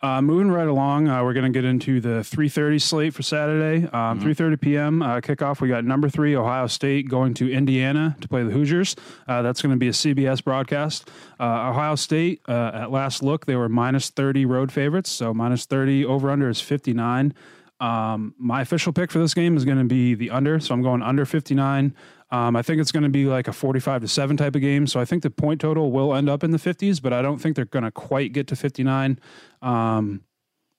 Uh, 0.00 0.22
moving 0.22 0.48
right 0.48 0.68
along, 0.68 1.08
uh, 1.08 1.24
we're 1.24 1.32
going 1.32 1.52
to 1.52 1.56
get 1.56 1.64
into 1.64 2.00
the 2.00 2.20
3:30 2.20 2.80
slate 2.80 3.14
for 3.14 3.22
Saturday. 3.24 3.84
Um, 3.88 4.20
3:30 4.20 4.60
p.m. 4.60 5.02
Uh, 5.02 5.20
kickoff. 5.20 5.60
We 5.60 5.66
got 5.68 5.84
number 5.84 6.08
three 6.08 6.36
Ohio 6.36 6.68
State 6.68 7.08
going 7.08 7.34
to 7.34 7.52
Indiana 7.52 8.16
to 8.20 8.28
play 8.28 8.44
the 8.44 8.52
Hoosiers. 8.52 8.94
Uh, 9.26 9.42
that's 9.42 9.60
going 9.60 9.72
to 9.72 9.76
be 9.76 9.88
a 9.88 9.92
CBS 9.92 10.42
broadcast. 10.44 11.10
Uh, 11.40 11.70
Ohio 11.70 11.96
State, 11.96 12.42
uh, 12.48 12.70
at 12.74 12.92
last 12.92 13.24
look, 13.24 13.46
they 13.46 13.56
were 13.56 13.68
minus 13.68 14.08
30 14.10 14.46
road 14.46 14.70
favorites, 14.70 15.10
so 15.10 15.34
minus 15.34 15.66
30 15.66 16.04
over 16.04 16.30
under 16.30 16.48
is 16.48 16.60
59. 16.60 17.34
Um, 17.80 18.34
my 18.38 18.60
official 18.62 18.92
pick 18.92 19.10
for 19.10 19.18
this 19.18 19.34
game 19.34 19.56
is 19.56 19.64
going 19.64 19.78
to 19.78 19.84
be 19.84 20.14
the 20.14 20.30
under, 20.30 20.58
so 20.58 20.74
I'm 20.74 20.82
going 20.82 21.02
under 21.02 21.24
59. 21.24 21.94
Um, 22.30 22.56
I 22.56 22.62
think 22.62 22.80
it's 22.80 22.92
going 22.92 23.04
to 23.04 23.08
be 23.08 23.24
like 23.24 23.48
a 23.48 23.52
45 23.52 24.02
to 24.02 24.08
7 24.08 24.36
type 24.36 24.54
of 24.54 24.60
game. 24.60 24.86
So 24.86 25.00
I 25.00 25.04
think 25.04 25.22
the 25.22 25.30
point 25.30 25.60
total 25.60 25.90
will 25.90 26.14
end 26.14 26.28
up 26.28 26.44
in 26.44 26.50
the 26.50 26.58
50s, 26.58 27.00
but 27.00 27.12
I 27.12 27.22
don't 27.22 27.38
think 27.38 27.56
they're 27.56 27.64
going 27.64 27.84
to 27.84 27.90
quite 27.90 28.32
get 28.32 28.46
to 28.48 28.56
59. 28.56 29.18
Um, 29.62 30.22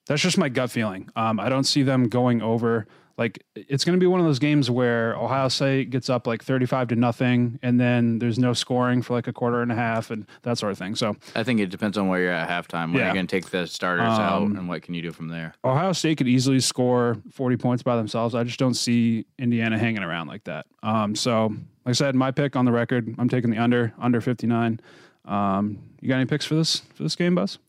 that's 0.08 0.22
just 0.22 0.38
my 0.38 0.50
gut 0.50 0.72
feeling. 0.72 1.10
Um, 1.16 1.40
I 1.40 1.50
don't 1.50 1.64
see 1.64 1.84
them 1.84 2.08
going 2.08 2.42
over. 2.42 2.88
Like 3.20 3.44
it's 3.54 3.84
going 3.84 4.00
to 4.00 4.00
be 4.00 4.08
one 4.08 4.22
of 4.22 4.26
those 4.26 4.40
games 4.40 4.72
where 4.72 5.14
Ohio 5.18 5.50
State 5.50 5.90
gets 5.90 6.10
up 6.10 6.26
like 6.26 6.42
35 6.42 6.88
to 6.88 6.96
nothing, 6.96 7.60
and 7.62 7.78
then 7.78 8.18
there's 8.20 8.40
no 8.40 8.54
scoring 8.54 9.02
for 9.02 9.14
like 9.14 9.28
a 9.28 9.34
quarter 9.34 9.62
and 9.62 9.74
a 9.74 9.76
half 9.76 10.10
and 10.10 10.26
that 10.44 10.58
sort 10.58 10.72
of 10.72 10.78
thing. 10.78 10.96
So 10.96 11.18
I 11.36 11.44
think 11.44 11.60
it 11.60 11.70
depends 11.70 11.98
on 11.98 12.08
where 12.08 12.22
you're 12.22 12.32
at 12.32 12.48
halftime. 12.50 12.88
When 12.88 12.96
Yeah. 12.96 13.06
you're 13.08 13.14
going 13.16 13.28
to 13.28 13.36
take 13.36 13.50
the 13.50 13.68
starters 13.68 14.18
out, 14.18 14.44
and 14.52 14.70
what 14.70 14.84
can 14.84 14.94
you 14.94 15.02
do 15.02 15.12
from 15.12 15.28
there? 15.28 15.54
Ohio 15.66 15.92
State 15.92 16.18
could 16.18 16.30
easily 16.30 16.62
score 16.62 17.18
40 17.34 17.58
points 17.58 17.84
by 17.84 17.98
themselves. 17.98 18.36
I 18.36 18.46
just 18.46 18.58
don't 18.58 18.74
see 18.76 19.26
Indiana 19.38 19.78
hanging 19.78 20.02
around 20.04 20.28
like 20.30 20.46
that. 20.46 20.66
Um, 20.82 21.14
so, 21.14 21.48
like 21.48 21.58
I 21.88 21.92
said, 21.92 22.16
my 22.16 22.32
pick 22.32 22.56
on 22.56 22.64
the 22.64 22.72
record, 22.72 23.14
I'm 23.18 23.28
taking 23.28 23.50
the 23.52 23.58
under, 23.58 23.92
under 24.00 24.22
59. 24.22 24.80
Um, 25.26 25.78
you 26.00 26.08
got 26.08 26.16
any 26.16 26.26
picks 26.26 26.46
for 26.46 26.56
this 26.56 26.78
for 26.94 27.04
this 27.04 27.18
game, 27.18 27.36
Buzz? 27.36 27.60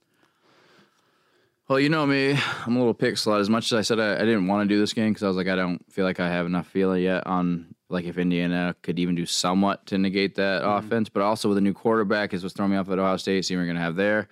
Well, 1.71 1.79
you 1.79 1.89
know 1.89 2.05
me, 2.05 2.37
I'm 2.67 2.75
a 2.75 2.79
little 2.81 2.95
pick 2.95 3.15
slut. 3.15 3.39
As 3.39 3.49
much 3.49 3.67
as 3.67 3.79
I 3.79 3.83
said 3.83 4.01
I, 4.01 4.17
I 4.17 4.25
didn't 4.25 4.49
want 4.49 4.69
to 4.69 4.75
do 4.75 4.81
this 4.81 4.93
game 4.93 5.13
because 5.13 5.23
I 5.23 5.29
was 5.29 5.37
like, 5.37 5.47
I 5.47 5.55
don't 5.55 5.81
feel 5.89 6.05
like 6.05 6.19
I 6.19 6.29
have 6.29 6.45
enough 6.45 6.67
feeling 6.67 7.01
yet 7.01 7.25
on 7.29 7.77
like 7.89 8.07
if 8.07 8.19
Indiana 8.19 8.75
could 8.83 8.99
even 8.99 9.15
do 9.15 9.25
somewhat 9.25 9.87
to 9.87 9.97
negate 9.97 10.35
that 10.35 10.63
mm-hmm. 10.63 10.85
offense, 10.85 11.09
but 11.09 11.23
also 11.23 11.49
with 11.49 11.59
a 11.59 11.61
new 11.61 11.73
quarterback 11.73 12.35
is 12.35 12.43
what's 12.43 12.57
throwing 12.57 12.73
me 12.73 12.77
off 12.77 12.91
at 12.91 12.99
Ohio 12.99 13.17
State. 13.19 13.45
Seeing 13.45 13.61
we're 13.61 13.67
going 13.67 13.77
to 13.77 13.83
have 13.83 13.95
there. 13.95 14.27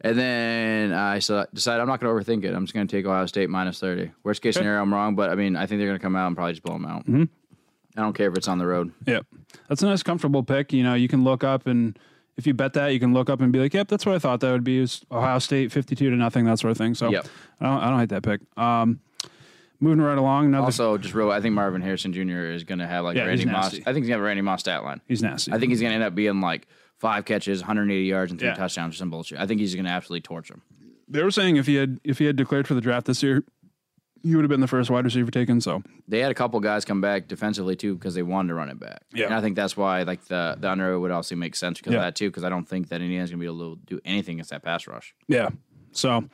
And 0.00 0.18
then 0.18 0.94
I 0.94 1.16
decided 1.16 1.82
I'm 1.82 1.86
not 1.86 2.00
going 2.00 2.16
to 2.16 2.32
overthink 2.32 2.44
it. 2.44 2.54
I'm 2.54 2.64
just 2.64 2.72
going 2.72 2.86
to 2.86 2.96
take 2.96 3.04
Ohio 3.04 3.26
State 3.26 3.50
minus 3.50 3.78
30. 3.78 4.12
Worst 4.22 4.40
case 4.40 4.54
scenario, 4.54 4.80
I'm 4.80 4.92
wrong, 4.92 5.16
but 5.16 5.28
I 5.28 5.34
mean, 5.34 5.56
I 5.56 5.66
think 5.66 5.80
they're 5.80 5.88
going 5.88 5.98
to 5.98 6.02
come 6.02 6.16
out 6.16 6.28
and 6.28 6.34
probably 6.34 6.54
just 6.54 6.62
blow 6.62 6.76
them 6.76 6.86
out. 6.86 7.04
Mm-hmm. 7.04 7.24
I 7.98 8.00
don't 8.00 8.14
care 8.14 8.30
if 8.30 8.38
it's 8.38 8.48
on 8.48 8.56
the 8.56 8.66
road. 8.66 8.90
Yep. 9.06 9.26
That's 9.68 9.82
a 9.82 9.86
nice, 9.86 10.02
comfortable 10.02 10.42
pick. 10.42 10.72
You 10.72 10.82
know, 10.82 10.94
you 10.94 11.08
can 11.08 11.24
look 11.24 11.44
up 11.44 11.66
and 11.66 11.98
if 12.36 12.46
you 12.46 12.54
bet 12.54 12.72
that, 12.74 12.88
you 12.88 13.00
can 13.00 13.12
look 13.14 13.30
up 13.30 13.40
and 13.40 13.52
be 13.52 13.58
like, 13.60 13.74
yep, 13.74 13.88
that's 13.88 14.04
what 14.04 14.14
I 14.14 14.18
thought 14.18 14.40
that 14.40 14.50
would 14.52 14.64
be. 14.64 14.78
Is 14.78 15.02
Ohio 15.10 15.38
State 15.38 15.70
52 15.72 16.10
to 16.10 16.16
nothing, 16.16 16.44
that 16.46 16.58
sort 16.58 16.70
of 16.72 16.76
thing. 16.78 16.94
So 16.94 17.10
Yep. 17.10 17.26
I, 17.60 17.64
don't, 17.66 17.78
I 17.82 17.90
don't 17.90 18.00
hate 18.00 18.08
that 18.10 18.22
pick. 18.22 18.40
Um, 18.56 19.00
moving 19.80 20.00
right 20.00 20.18
along, 20.18 20.46
another, 20.46 20.64
Also, 20.66 20.96
just 20.98 21.14
real, 21.14 21.30
I 21.30 21.40
think 21.40 21.54
Marvin 21.54 21.82
Harrison 21.82 22.12
Jr. 22.12 22.46
is 22.52 22.64
going 22.64 22.78
to 22.78 22.86
have 22.86 23.04
like 23.04 23.16
Yeah, 23.16 23.24
Randy 23.24 23.44
he's 23.44 23.52
Moss. 23.52 23.64
nasty. 23.72 23.80
I 23.82 23.92
think 23.92 24.04
he's 24.04 24.08
going 24.08 24.08
to 24.08 24.12
have 24.14 24.20
a 24.20 24.24
Randy 24.26 24.42
Moss 24.42 24.60
stat 24.60 24.82
line. 24.84 25.00
he's 25.06 25.22
nasty. 25.22 25.52
I 25.52 25.58
think 25.58 25.70
he's 25.70 25.80
going 25.80 25.90
to 25.90 25.94
end 25.94 26.04
up 26.04 26.14
being 26.14 26.40
like 26.40 26.66
five 26.98 27.24
catches, 27.24 27.60
180 27.60 28.04
yards, 28.04 28.30
and 28.32 28.38
three 28.40 28.48
Yeah. 28.48 28.54
touchdowns 28.54 28.94
or 28.94 28.98
some 28.98 29.10
bullshit. 29.10 29.38
I 29.38 29.46
think 29.46 29.60
he's 29.60 29.74
going 29.74 29.84
to 29.86 29.90
absolutely 29.90 30.22
torch 30.22 30.50
him. 30.50 30.62
they 31.08 31.22
were 31.22 31.30
saying 31.30 31.56
if 31.56 31.66
he 31.66 31.74
had 31.74 32.00
if 32.02 32.18
he 32.18 32.24
had 32.24 32.34
declared 32.36 32.66
for 32.66 32.74
the 32.74 32.80
draft 32.80 33.06
this 33.06 33.22
year, 33.22 33.44
he 34.24 34.34
would 34.34 34.42
have 34.42 34.48
been 34.48 34.60
the 34.60 34.66
first 34.66 34.90
wide 34.90 35.04
receiver 35.04 35.30
taken. 35.30 35.60
So 35.60 35.82
They 36.08 36.18
had 36.20 36.30
a 36.32 36.34
couple 36.34 36.58
guys 36.60 36.84
come 36.84 37.00
back 37.00 37.28
defensively 37.28 37.76
too 37.76 37.94
because 37.94 38.14
they 38.14 38.22
wanted 38.22 38.48
to 38.48 38.54
run 38.54 38.70
it 38.70 38.80
back. 38.80 39.02
Yeah. 39.12 39.26
and 39.26 39.34
I 39.34 39.40
think 39.40 39.54
that's 39.54 39.76
why 39.76 40.02
like 40.02 40.24
the 40.24 40.56
the 40.58 40.68
under 40.70 40.98
would 40.98 41.10
also 41.12 41.36
make 41.36 41.54
sense 41.54 41.78
because 41.78 41.92
Yeah. 41.92 41.98
of 42.00 42.04
that 42.06 42.16
too. 42.16 42.30
Because 42.30 42.42
I 42.42 42.48
don't 42.48 42.68
think 42.68 42.88
that 42.88 43.00
Indiana's 43.00 43.30
gonna 43.30 43.40
be 43.40 43.46
able 43.46 43.76
to 43.76 43.80
do 43.86 44.00
anything 44.04 44.34
against 44.36 44.50
that 44.50 44.62
pass 44.64 44.86
rush. 44.88 45.14
Yeah. 45.28 45.50
So, 45.92 46.24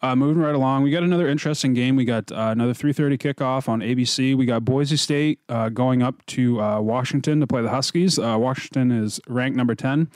uh, 0.00 0.14
moving 0.14 0.40
right 0.40 0.54
along, 0.54 0.84
we 0.84 0.92
got 0.92 1.02
another 1.02 1.26
interesting 1.28 1.74
game. 1.74 1.96
We 1.96 2.04
got 2.04 2.30
uh, 2.30 2.50
another 2.52 2.72
3:30 2.72 3.18
kickoff 3.18 3.68
on 3.68 3.80
ABC. 3.80 4.36
We 4.36 4.46
got 4.46 4.64
Boise 4.64 4.96
State 4.96 5.40
uh, 5.48 5.70
going 5.70 6.02
up 6.04 6.24
to 6.26 6.60
uh, 6.62 6.80
Washington 6.80 7.40
to 7.40 7.46
play 7.48 7.62
the 7.62 7.70
Huskies. 7.70 8.16
Uh, 8.16 8.36
Washington 8.38 8.92
is 8.92 9.20
ranked 9.26 9.56
number 9.56 9.74
10. 9.74 10.08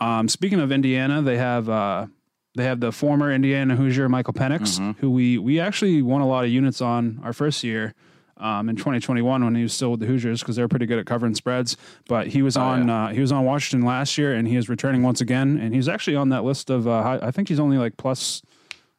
Um, 0.00 0.28
speaking 0.28 0.60
of 0.60 0.72
Indiana, 0.72 1.20
they 1.20 1.36
have 1.36 1.68
uh, 1.68 2.06
they 2.54 2.64
have 2.64 2.80
the 2.80 2.90
former 2.92 3.32
Indiana 3.32 3.76
Hoosier 3.76 4.08
Michael 4.08 4.34
Penix, 4.34 4.78
who 4.98 5.10
we 5.10 5.38
we 5.38 5.60
actually 5.60 6.02
won 6.02 6.20
a 6.20 6.26
lot 6.26 6.44
of 6.44 6.50
units 6.50 6.80
on 6.80 7.20
our 7.22 7.32
first 7.32 7.62
year. 7.64 7.94
Um, 8.40 8.68
in 8.68 8.76
2021, 8.76 9.44
when 9.44 9.56
he 9.56 9.64
was 9.64 9.72
still 9.72 9.90
with 9.90 9.98
the 9.98 10.06
Hoosiers, 10.06 10.40
because 10.42 10.54
they're 10.54 10.68
pretty 10.68 10.86
good 10.86 11.00
at 11.00 11.06
covering 11.06 11.34
spreads, 11.34 11.76
but 12.06 12.28
he 12.28 12.40
was 12.40 12.56
on 12.56 12.88
uh, 12.88 13.08
he 13.08 13.20
was 13.20 13.32
on 13.32 13.44
Washington 13.44 13.84
last 13.84 14.16
year, 14.16 14.32
and 14.32 14.46
he 14.46 14.54
is 14.54 14.68
returning 14.68 15.02
once 15.02 15.20
again, 15.20 15.58
and 15.58 15.74
he's 15.74 15.88
actually 15.88 16.14
on 16.14 16.28
that 16.28 16.44
list 16.44 16.70
of 16.70 16.86
uh, 16.86 17.18
I 17.20 17.32
think 17.32 17.48
he's 17.48 17.58
only 17.58 17.78
like 17.78 17.96
plus 17.96 18.40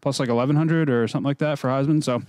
plus 0.02 0.20
like 0.20 0.28
1100 0.28 0.89
or 0.89 1.08
something 1.08 1.26
like 1.26 1.38
that 1.38 1.58
for 1.58 1.70
Heisman. 1.70 2.04
So, 2.04 2.22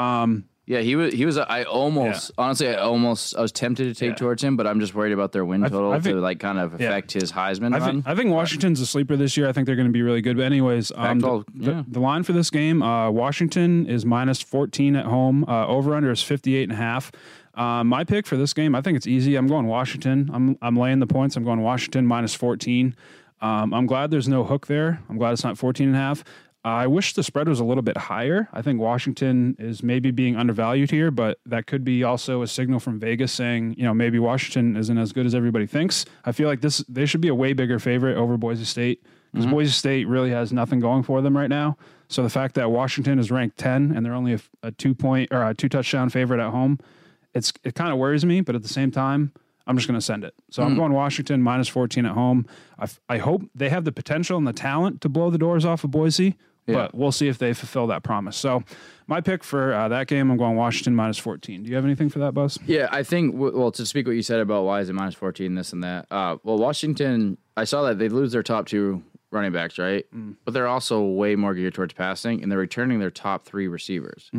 um, 0.00 0.44
Yeah, 0.68 0.80
he 0.80 0.96
was. 0.96 1.14
He 1.14 1.24
was. 1.24 1.38
I 1.38 1.62
almost, 1.62 2.32
honestly, 2.36 2.68
I 2.68 2.74
almost, 2.80 3.36
I 3.36 3.40
was 3.40 3.52
tempted 3.52 3.84
to 3.84 3.94
take 3.94 4.10
Yeah. 4.10 4.14
towards 4.16 4.42
him, 4.42 4.56
but 4.56 4.66
I'm 4.66 4.80
just 4.80 4.96
worried 4.96 5.12
about 5.12 5.30
their 5.30 5.44
win 5.44 5.62
I 5.62 5.68
th- 5.68 5.72
total 5.72 5.92
I 5.92 6.00
think- 6.00 6.16
to 6.16 6.20
like 6.20 6.40
kind 6.40 6.58
of 6.58 6.80
yeah. 6.80 6.88
affect 6.88 7.12
his 7.12 7.30
Heisman 7.30 7.72
I 7.72 7.78
run. 7.78 7.88
think 8.02 8.08
I 8.08 8.14
think 8.16 8.30
Washington's 8.32 8.80
a 8.80 8.86
sleeper 8.86 9.14
this 9.16 9.36
year. 9.36 9.48
I 9.48 9.52
think 9.52 9.66
they're 9.66 9.76
going 9.76 9.86
to 9.86 9.92
be 9.92 10.02
really 10.02 10.22
good. 10.22 10.36
But 10.36 10.42
anyways, 10.46 10.90
um, 10.96 11.20
the, 11.20 11.28
Pac-12, 11.28 11.44
the- 11.54 11.84
the 11.88 12.00
line 12.00 12.24
for 12.24 12.32
this 12.32 12.50
game, 12.50 12.82
uh, 12.82 13.10
Washington 13.10 13.86
is 13.86 14.04
minus 14.04 14.42
14 14.42 14.96
at 14.96 15.04
home. 15.06 15.44
Uh, 15.46 15.68
over 15.68 15.94
under 15.94 16.10
is 16.10 16.22
58 16.22 16.64
and 16.64 16.72
a 16.72 16.76
half. 16.76 17.12
Uh, 17.54 17.84
my 17.84 18.02
pick 18.02 18.26
for 18.26 18.36
this 18.36 18.52
game, 18.52 18.74
I 18.74 18.80
think 18.82 18.96
it's 18.96 19.06
easy. 19.06 19.36
I'm 19.36 19.46
going 19.46 19.66
Washington. 19.68 20.28
I'm 20.34 20.58
I'm 20.60 20.76
laying 20.76 20.98
the 20.98 21.06
points. 21.06 21.36
I'm 21.36 21.44
going 21.44 21.62
Washington 21.62 22.06
minus 22.06 22.34
14. 22.34 22.94
Um, 23.40 23.72
I'm 23.72 23.86
glad 23.86 24.10
there's 24.10 24.28
no 24.28 24.42
hook 24.44 24.66
there. 24.66 25.00
I'm 25.08 25.16
glad 25.16 25.32
it's 25.32 25.44
not 25.44 25.56
14 25.58 25.86
and 25.88 25.96
a 25.96 25.98
half. 26.00 26.24
I 26.66 26.88
wish 26.88 27.12
the 27.12 27.22
spread 27.22 27.48
was 27.48 27.60
a 27.60 27.64
little 27.64 27.84
bit 27.84 27.96
higher. 27.96 28.48
I 28.52 28.60
think 28.60 28.80
Washington 28.80 29.54
is 29.56 29.84
maybe 29.84 30.10
being 30.10 30.34
undervalued 30.34 30.90
here, 30.90 31.12
but 31.12 31.38
that 31.46 31.68
could 31.68 31.84
be 31.84 32.02
also 32.02 32.42
a 32.42 32.48
signal 32.48 32.80
from 32.80 32.98
Vegas 32.98 33.32
saying, 33.32 33.76
you 33.78 33.84
know, 33.84 33.94
maybe 33.94 34.18
Washington 34.18 34.76
isn't 34.76 34.98
as 34.98 35.12
good 35.12 35.26
as 35.26 35.34
everybody 35.36 35.68
thinks. 35.68 36.06
I 36.24 36.32
feel 36.32 36.48
like 36.48 36.62
this 36.62 36.78
they 36.88 37.06
should 37.06 37.20
be 37.20 37.28
a 37.28 37.36
way 37.36 37.52
bigger 37.52 37.78
favorite 37.78 38.16
over 38.16 38.36
Boise 38.36 38.64
State 38.64 39.00
because 39.30 39.46
mm-hmm. 39.46 39.54
Boise 39.54 39.70
State 39.70 40.08
really 40.08 40.30
has 40.30 40.52
nothing 40.52 40.80
going 40.80 41.04
for 41.04 41.22
them 41.22 41.36
right 41.36 41.48
now. 41.48 41.76
So 42.08 42.24
the 42.24 42.30
fact 42.30 42.56
that 42.56 42.68
Washington 42.68 43.20
is 43.20 43.30
ranked 43.30 43.58
10 43.58 43.92
and 43.94 44.04
they're 44.04 44.12
only 44.12 44.34
a, 44.34 44.40
a 44.64 44.72
two 44.72 44.92
point 44.92 45.32
or 45.32 45.48
a 45.48 45.54
two 45.54 45.68
touchdown 45.68 46.10
favorite 46.10 46.44
at 46.44 46.50
home, 46.50 46.80
it's 47.32 47.52
it 47.62 47.76
kind 47.76 47.92
of 47.92 47.98
worries 47.98 48.24
me, 48.24 48.40
but 48.40 48.56
at 48.56 48.62
the 48.62 48.68
same 48.68 48.90
time, 48.90 49.30
I'm 49.68 49.76
just 49.76 49.86
going 49.86 50.00
to 50.00 50.04
send 50.04 50.24
it. 50.24 50.34
So 50.50 50.64
I'm 50.64 50.70
mm-hmm. 50.70 50.80
going 50.80 50.92
Washington 50.94 51.42
minus 51.42 51.68
14 51.68 52.06
at 52.06 52.12
home. 52.12 52.44
I, 52.76 52.84
f- 52.84 53.00
I 53.08 53.18
hope 53.18 53.42
they 53.54 53.68
have 53.68 53.84
the 53.84 53.92
potential 53.92 54.36
and 54.36 54.48
the 54.48 54.52
talent 54.52 55.00
to 55.02 55.08
blow 55.08 55.30
the 55.30 55.38
doors 55.38 55.64
off 55.64 55.84
of 55.84 55.92
Boise, 55.92 56.36
but 56.66 56.94
we'll 56.94 57.12
see 57.12 57.28
if 57.28 57.38
they 57.38 57.52
fulfill 57.54 57.86
that 57.88 58.02
promise. 58.02 58.36
So 58.36 58.64
my 59.06 59.20
pick 59.20 59.44
for 59.44 59.72
uh, 59.72 59.88
that 59.88 60.08
game, 60.08 60.30
I'm 60.30 60.36
going 60.36 60.56
Washington 60.56 60.94
minus 60.96 61.18
14. 61.18 61.62
Do 61.62 61.68
you 61.70 61.76
have 61.76 61.84
anything 61.84 62.08
for 62.08 62.18
that, 62.18 62.32
Buzz? 62.32 62.58
Yeah, 62.66 62.88
I 62.90 63.02
think. 63.02 63.34
Well, 63.36 63.70
to 63.72 63.86
speak 63.86 64.06
what 64.06 64.16
you 64.16 64.22
said 64.22 64.40
about 64.40 64.64
why 64.64 64.80
is 64.80 64.88
it 64.88 64.94
minus 64.94 65.14
fourteen, 65.14 65.54
this 65.54 65.72
and 65.72 65.84
that. 65.84 66.06
Uh, 66.10 66.38
well, 66.42 66.58
Washington, 66.58 67.38
I 67.56 67.64
saw 67.64 67.82
that 67.84 67.98
they 67.98 68.08
lose 68.08 68.32
their 68.32 68.42
top 68.42 68.66
two 68.66 69.02
running 69.30 69.52
backs, 69.52 69.78
right? 69.78 70.04
But 70.44 70.54
they're 70.54 70.66
also 70.66 71.02
way 71.04 71.36
more 71.36 71.54
geared 71.54 71.74
towards 71.74 71.94
passing, 71.94 72.42
and 72.42 72.50
they're 72.50 72.58
returning 72.58 72.98
their 72.98 73.10
top 73.10 73.44
three 73.44 73.68
receivers. 73.68 74.30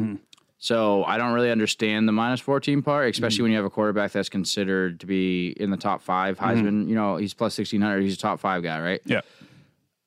So 0.59 1.03
I 1.03 1.17
don't 1.19 1.33
really 1.33 1.51
understand 1.51 2.07
the 2.07 2.11
minus 2.11 2.39
fourteen 2.39 2.81
part, 2.81 3.09
especially 3.11 3.43
when 3.43 3.51
you 3.51 3.57
have 3.57 3.65
a 3.65 3.69
quarterback 3.69 4.11
that's 4.11 4.27
considered 4.29 4.99
to 5.01 5.05
be 5.05 5.49
in 5.49 5.69
the 5.69 5.77
top 5.77 6.01
five. 6.01 6.39
Heisman, 6.39 6.87
you 6.89 6.95
know, 6.95 7.17
he's 7.17 7.33
plus 7.33 7.53
sixteen 7.53 7.79
hundred. 7.81 8.01
He's 8.01 8.15
a 8.15 8.19
top 8.19 8.39
five 8.39 8.63
guy, 8.63 8.81
right? 8.81 9.01
Yeah. 9.05 9.21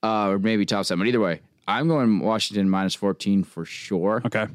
Uh, 0.03 0.31
or 0.31 0.39
maybe 0.39 0.67
top 0.67 0.87
seven. 0.87 1.01
But 1.01 1.09
either 1.09 1.21
way, 1.21 1.41
I'm 1.71 1.89
going 1.89 2.21
Washington 2.21 2.69
minus 2.71 2.95
fourteen 2.95 3.45
for 3.45 3.65
sure 3.65 4.23
Okay. 4.27 4.47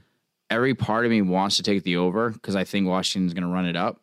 every 0.50 0.76
part 0.76 1.06
of 1.06 1.12
me 1.12 1.22
wants 1.22 1.58
to 1.58 1.64
take 1.64 1.84
the 1.84 1.98
over 1.98 2.30
because 2.30 2.56
I 2.56 2.64
think 2.64 2.88
Washington's 2.88 3.34
going 3.34 3.44
to 3.44 3.50
run 3.54 3.66
it 3.66 3.76
up. 3.76 4.02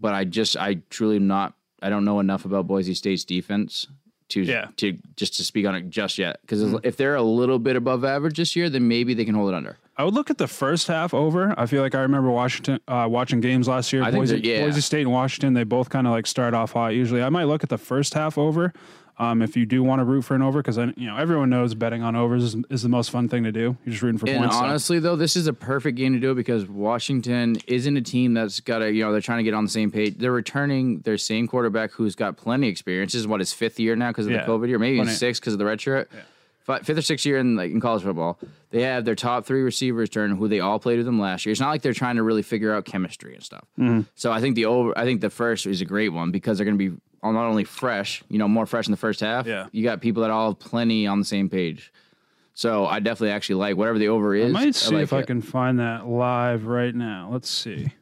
But 0.00 0.14
I 0.14 0.24
just, 0.24 0.56
I 0.56 0.74
truly 0.90 1.16
am 1.16 1.26
not, 1.28 1.54
I 1.80 1.88
don't 1.88 2.04
know 2.04 2.18
enough 2.18 2.44
about 2.44 2.66
Boise 2.66 2.94
State's 2.94 3.24
defense 3.24 3.86
to, 4.30 4.42
Yeah. 4.42 4.62
Mm-hmm. 4.62 4.72
to 4.76 4.98
just 5.16 5.34
to 5.36 5.44
speak 5.44 5.64
on 5.66 5.74
it 5.76 5.90
just 5.90 6.18
yet. 6.18 6.40
Because 6.40 6.74
if 6.82 6.96
they're 6.96 7.14
a 7.14 7.22
little 7.22 7.58
bit 7.60 7.76
above 7.76 8.04
average 8.04 8.36
this 8.36 8.56
year, 8.56 8.68
then 8.68 8.88
maybe 8.88 9.14
they 9.14 9.24
can 9.24 9.34
hold 9.36 9.50
it 9.50 9.54
under. 9.54 9.76
I 9.96 10.04
would 10.04 10.14
look 10.14 10.30
at 10.30 10.38
the 10.38 10.48
first 10.48 10.88
half 10.88 11.12
over. 11.14 11.54
I 11.56 11.66
feel 11.66 11.82
like 11.82 11.94
I 11.94 12.00
remember 12.00 12.30
Washington 12.30 12.80
uh, 12.88 13.06
watching 13.10 13.40
games 13.40 13.68
last 13.68 13.92
year. 13.92 14.10
Boise, 14.10 14.40
yeah. 14.40 14.64
Boise 14.64 14.80
State 14.80 15.02
and 15.02 15.12
Washington, 15.12 15.52
they 15.54 15.64
both 15.64 15.90
kind 15.90 16.06
of 16.06 16.12
like 16.12 16.26
start 16.26 16.54
off 16.54 16.72
hot. 16.72 16.94
Usually, 16.94 17.22
I 17.22 17.28
might 17.28 17.44
look 17.44 17.62
at 17.62 17.68
the 17.68 17.78
first 17.78 18.14
half 18.14 18.38
over. 18.38 18.72
Um, 19.18 19.42
if 19.42 19.56
you 19.56 19.66
do 19.66 19.82
want 19.84 20.00
to 20.00 20.04
root 20.04 20.22
for 20.22 20.34
an 20.34 20.42
over, 20.42 20.60
because 20.62 20.78
you 20.78 21.06
know 21.06 21.16
everyone 21.16 21.50
knows 21.50 21.74
betting 21.74 22.02
on 22.02 22.16
overs 22.16 22.42
is, 22.42 22.56
is 22.70 22.82
the 22.82 22.88
most 22.88 23.10
fun 23.10 23.28
thing 23.28 23.44
to 23.44 23.52
do. 23.52 23.76
You're 23.84 23.92
just 23.92 24.02
rooting 24.02 24.18
for 24.18 24.28
And 24.28 24.38
points. 24.40 24.56
so- 24.56 24.64
honestly, 24.64 24.98
though, 24.98 25.16
this 25.16 25.36
is 25.36 25.46
a 25.46 25.52
perfect 25.52 25.96
game 25.98 26.14
to 26.14 26.18
do 26.18 26.30
it 26.32 26.34
because 26.34 26.66
Washington 26.66 27.56
isn't 27.66 27.96
a 27.96 28.00
team 28.00 28.34
that's 28.34 28.60
got 28.60 28.78
to, 28.78 28.90
you 28.90 29.04
know, 29.04 29.12
they're 29.12 29.20
trying 29.20 29.38
to 29.38 29.44
get 29.44 29.54
on 29.54 29.64
the 29.64 29.70
same 29.70 29.90
page. 29.90 30.16
They're 30.16 30.32
returning 30.32 31.00
their 31.00 31.18
same 31.18 31.46
quarterback 31.46 31.92
who's 31.92 32.14
got 32.16 32.36
plenty 32.36 32.68
of 32.68 32.72
experience. 32.72 33.12
This 33.12 33.20
is 33.20 33.26
what 33.26 33.40
his 33.40 33.52
fifth 33.52 33.78
year 33.78 33.94
now 33.96 34.08
because 34.10 34.26
of 34.26 34.32
Yeah. 34.32 34.44
the 34.44 34.50
COVID 34.50 34.68
year, 34.68 34.78
maybe 34.78 34.96
Plenty. 34.96 35.12
six 35.12 35.38
because 35.38 35.52
of 35.52 35.58
the 35.58 35.66
red 35.66 35.80
shirt. 35.80 36.10
Fifth 36.64 36.96
or 36.96 37.02
sixth 37.02 37.26
year 37.26 37.38
in 37.38 37.54
like 37.56 37.70
in 37.70 37.80
college 37.80 38.02
football, 38.04 38.38
they 38.70 38.82
have 38.82 39.04
their 39.04 39.16
top 39.16 39.44
three 39.44 39.62
receivers 39.62 40.08
turn 40.08 40.30
who 40.36 40.46
they 40.48 40.60
all 40.60 40.78
played 40.78 40.96
with 40.96 41.04
them 41.06 41.20
last 41.20 41.44
year. 41.44 41.50
It's 41.50 41.60
not 41.60 41.70
like 41.70 41.82
they're 41.82 41.92
trying 41.92 42.16
to 42.16 42.22
really 42.22 42.42
figure 42.42 42.72
out 42.74 42.84
chemistry 42.86 43.34
and 43.34 43.42
stuff. 43.42 43.64
Mm-hmm. 43.78 44.02
So 44.14 44.30
I 44.32 44.40
think 44.40 44.54
the 44.54 44.66
over, 44.66 44.96
I 44.96 45.04
think 45.04 45.20
the 45.20 45.28
first 45.28 45.66
is 45.66 45.80
a 45.80 45.84
great 45.84 46.10
one 46.10 46.30
because 46.30 46.56
they're 46.58 46.64
going 46.64 46.78
to 46.78 46.90
be 46.90 46.96
not 47.30 47.46
only 47.46 47.62
fresh, 47.62 48.24
you 48.28 48.38
know, 48.38 48.48
more 48.48 48.66
fresh 48.66 48.88
in 48.88 48.90
the 48.90 48.96
first 48.96 49.20
half. 49.20 49.46
Yeah. 49.46 49.68
you 49.70 49.84
got 49.84 50.00
people 50.00 50.22
that 50.22 50.30
all 50.30 50.50
have 50.50 50.58
plenty 50.58 51.06
on 51.06 51.20
the 51.20 51.24
same 51.24 51.48
page. 51.48 51.92
So 52.54 52.84
I 52.84 52.98
definitely 52.98 53.30
actually 53.30 53.56
like 53.56 53.76
whatever 53.76 53.98
the 53.98 54.08
over 54.08 54.34
is. 54.34 54.46
I 54.46 54.52
might 54.52 54.74
see 54.74 54.94
like 54.94 55.04
if 55.04 55.12
I 55.12 55.22
can 55.22 55.40
find 55.40 55.78
that 55.78 56.06
live 56.06 56.66
right 56.66 56.94
now. 56.94 57.28
Let's 57.30 57.48
see. 57.48 57.92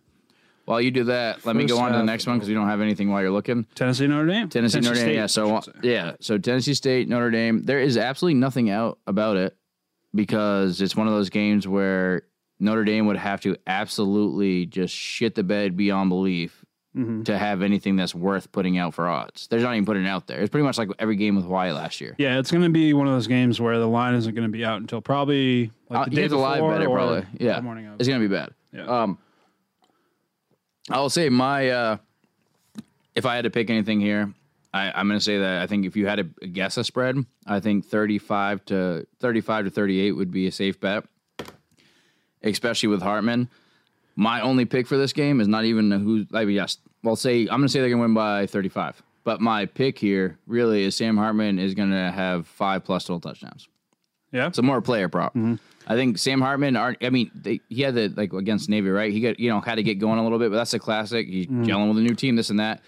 While 0.65 0.81
you 0.81 0.91
do 0.91 1.05
that, 1.05 1.45
let 1.45 1.57
me 1.57 1.67
go 1.67 1.79
on 1.79 1.91
to 1.93 1.99
the 1.99 2.05
next 2.05 2.27
one 2.27 2.37
because 2.37 2.49
we 2.49 2.55
don't 2.55 2.69
have 2.69 2.81
anything 2.81 3.11
while 3.11 3.21
you're 3.21 3.31
looking. 3.33 3.67
Tennessee 3.75 4.07
Notre 4.07 4.27
Dame. 4.27 4.49
Tennessee, 4.49 4.81
Notre 4.81 4.95
Dame. 4.95 5.03
State, 5.03 5.15
yeah. 5.17 5.27
So 5.27 5.57
I 5.57 5.61
yeah. 5.83 6.13
So 6.21 6.39
Tennessee 6.39 6.75
State, 6.75 7.09
Notre 7.09 7.31
Dame. 7.31 7.63
There 7.63 7.81
is 7.81 7.97
absolutely 7.97 8.39
nothing 8.39 8.71
out 8.71 8.99
about 9.07 9.37
it 9.37 9.57
because 10.15 10.81
it's 10.81 10.95
one 10.95 11.09
of 11.09 11.13
those 11.13 11.29
games 11.29 11.67
where 11.67 12.23
Notre 12.61 12.85
Dame 12.85 13.07
would 13.07 13.17
have 13.17 13.41
to 13.41 13.57
absolutely 13.67 14.67
just 14.67 14.95
shit 14.95 15.35
the 15.35 15.43
bed 15.43 15.77
beyond 15.77 16.09
belief 16.09 16.60
Mm-hmm. 16.97 17.23
to 17.23 17.39
have 17.39 17.63
anything 17.63 17.95
that's 17.95 18.17
worth 18.17 18.51
putting 18.51 18.77
out 18.77 18.95
for 18.95 19.09
odds. 19.09 19.47
They're 19.47 19.61
not 19.61 19.75
even 19.75 19.85
putting 19.87 20.05
it 20.05 20.09
out 20.09 20.27
there. 20.27 20.41
It's 20.41 20.51
pretty 20.51 20.65
much 20.65 20.77
like 20.77 20.89
every 20.99 21.15
game 21.15 21.37
with 21.37 21.45
Hawaii 21.45 21.71
last 21.71 22.01
year. 22.01 22.17
Yeah, 22.19 22.41
it's 22.41 22.51
going 22.51 22.65
to 22.65 22.69
be 22.69 22.93
one 22.95 23.07
of 23.07 23.13
those 23.13 23.29
games 23.29 23.61
where 23.61 23.79
the 23.79 23.87
line 23.87 24.15
isn't 24.17 24.35
going 24.35 24.49
to 24.49 24.51
be 24.53 24.65
out 24.65 24.81
until 24.81 25.01
probably 25.01 25.71
like 25.89 26.01
Uh, 26.01 26.05
the 26.07 26.11
you 26.11 26.17
day 26.17 26.27
to 26.29 26.37
live 26.37 26.55
before 26.57 26.73
bet 26.73 26.83
it 26.83 26.89
or 26.89 26.97
probably. 26.97 27.27
Yeah, 27.39 27.55
the 27.57 27.63
morning 27.63 27.87
of. 27.87 28.01
it's 28.01 28.09
gonna 28.09 28.19
be 28.19 28.27
bad. 28.27 28.51
Yeah. 28.73 28.87
Um, 28.87 29.19
I'll 30.91 31.11
say 31.11 31.29
my 31.29 31.71
uh, 31.71 31.97
if 33.15 33.25
I 33.25 33.37
had 33.37 33.45
to 33.45 33.51
pick 33.51 33.71
anything 33.71 34.01
here, 34.01 34.35
I, 34.75 34.91
I'm 34.91 35.07
gonna 35.07 35.21
say 35.21 35.39
that 35.39 35.63
I 35.63 35.69
think 35.69 35.87
if 35.87 35.97
you 35.97 36.09
had 36.09 36.17
to 36.17 36.47
guess 36.49 36.77
a 36.77 36.83
spread, 36.83 37.25
I 37.47 37.61
think 37.61 37.87
35 37.87 38.65
to 38.65 39.07
35 39.21 39.67
to 39.67 39.71
38 39.71 40.13
would 40.13 40.33
be 40.33 40.49
a 40.49 40.53
safe 40.53 40.81
bet, 40.81 41.05
especially 42.43 42.89
with 42.89 43.03
Hartman. 43.03 43.49
My 44.21 44.43
only 44.43 44.67
pick 44.67 44.87
for 44.87 44.99
this 44.99 45.15
game 45.15 45.41
is 45.41 45.49
not 45.49 45.65
even 45.65 45.91
who. 45.91 46.27
I 46.35 46.45
mean, 46.45 46.55
yes, 46.55 46.77
well, 47.03 47.17
say 47.17 47.41
I'm 47.41 47.47
gonna 47.47 47.71
say 47.71 47.81
they're 47.81 47.89
gonna 47.89 48.03
win 48.03 48.13
by 48.13 48.45
35. 48.45 49.03
But 49.25 49.41
my 49.41 49.65
pick 49.65 49.99
here 49.99 50.39
really 50.47 50.85
is 50.85 50.95
Sam 50.95 51.17
Hartman 51.17 51.59
is 51.59 51.73
gonna 51.73 52.13
have 52.13 52.47
five 52.47 52.85
plus 52.85 53.05
total 53.05 53.21
touchdowns. 53.21 53.67
yeah. 54.31 54.49
It's 54.49 54.59
a 54.59 54.63
more 54.63 54.83
player 54.83 55.09
prop. 55.09 55.35
Mm-hmm. 55.35 55.55
I 55.87 55.95
think 55.95 56.19
Sam 56.19 56.43
Hartman. 56.43 56.77
Are, 56.77 56.95
I 57.01 57.09
mean, 57.09 57.31
they, 57.35 57.61
he 57.71 57.81
had 57.81 57.95
the 57.95 58.13
like 58.15 58.35
against 58.35 58.69
Navy, 58.69 58.91
right? 58.91 59.11
He 59.11 59.21
got 59.21 59.41
you 59.41 59.49
know 59.49 59.63
had 59.63 59.77
to 59.77 59.83
get 59.83 59.95
going 59.95 60.19
a 60.19 60.23
little 60.23 60.39
bit, 60.39 60.51
but 60.51 60.57
that's 60.57 60.75
a 60.75 60.79
classic. 60.79 61.27
He's 61.27 61.47
mm-hmm. 61.47 61.65
gelling 61.65 61.89
with 61.89 61.97
a 61.97 62.03
new 62.03 62.15
team, 62.15 62.37
this 62.37 62.51
and 62.51 62.61
that. 62.61 62.83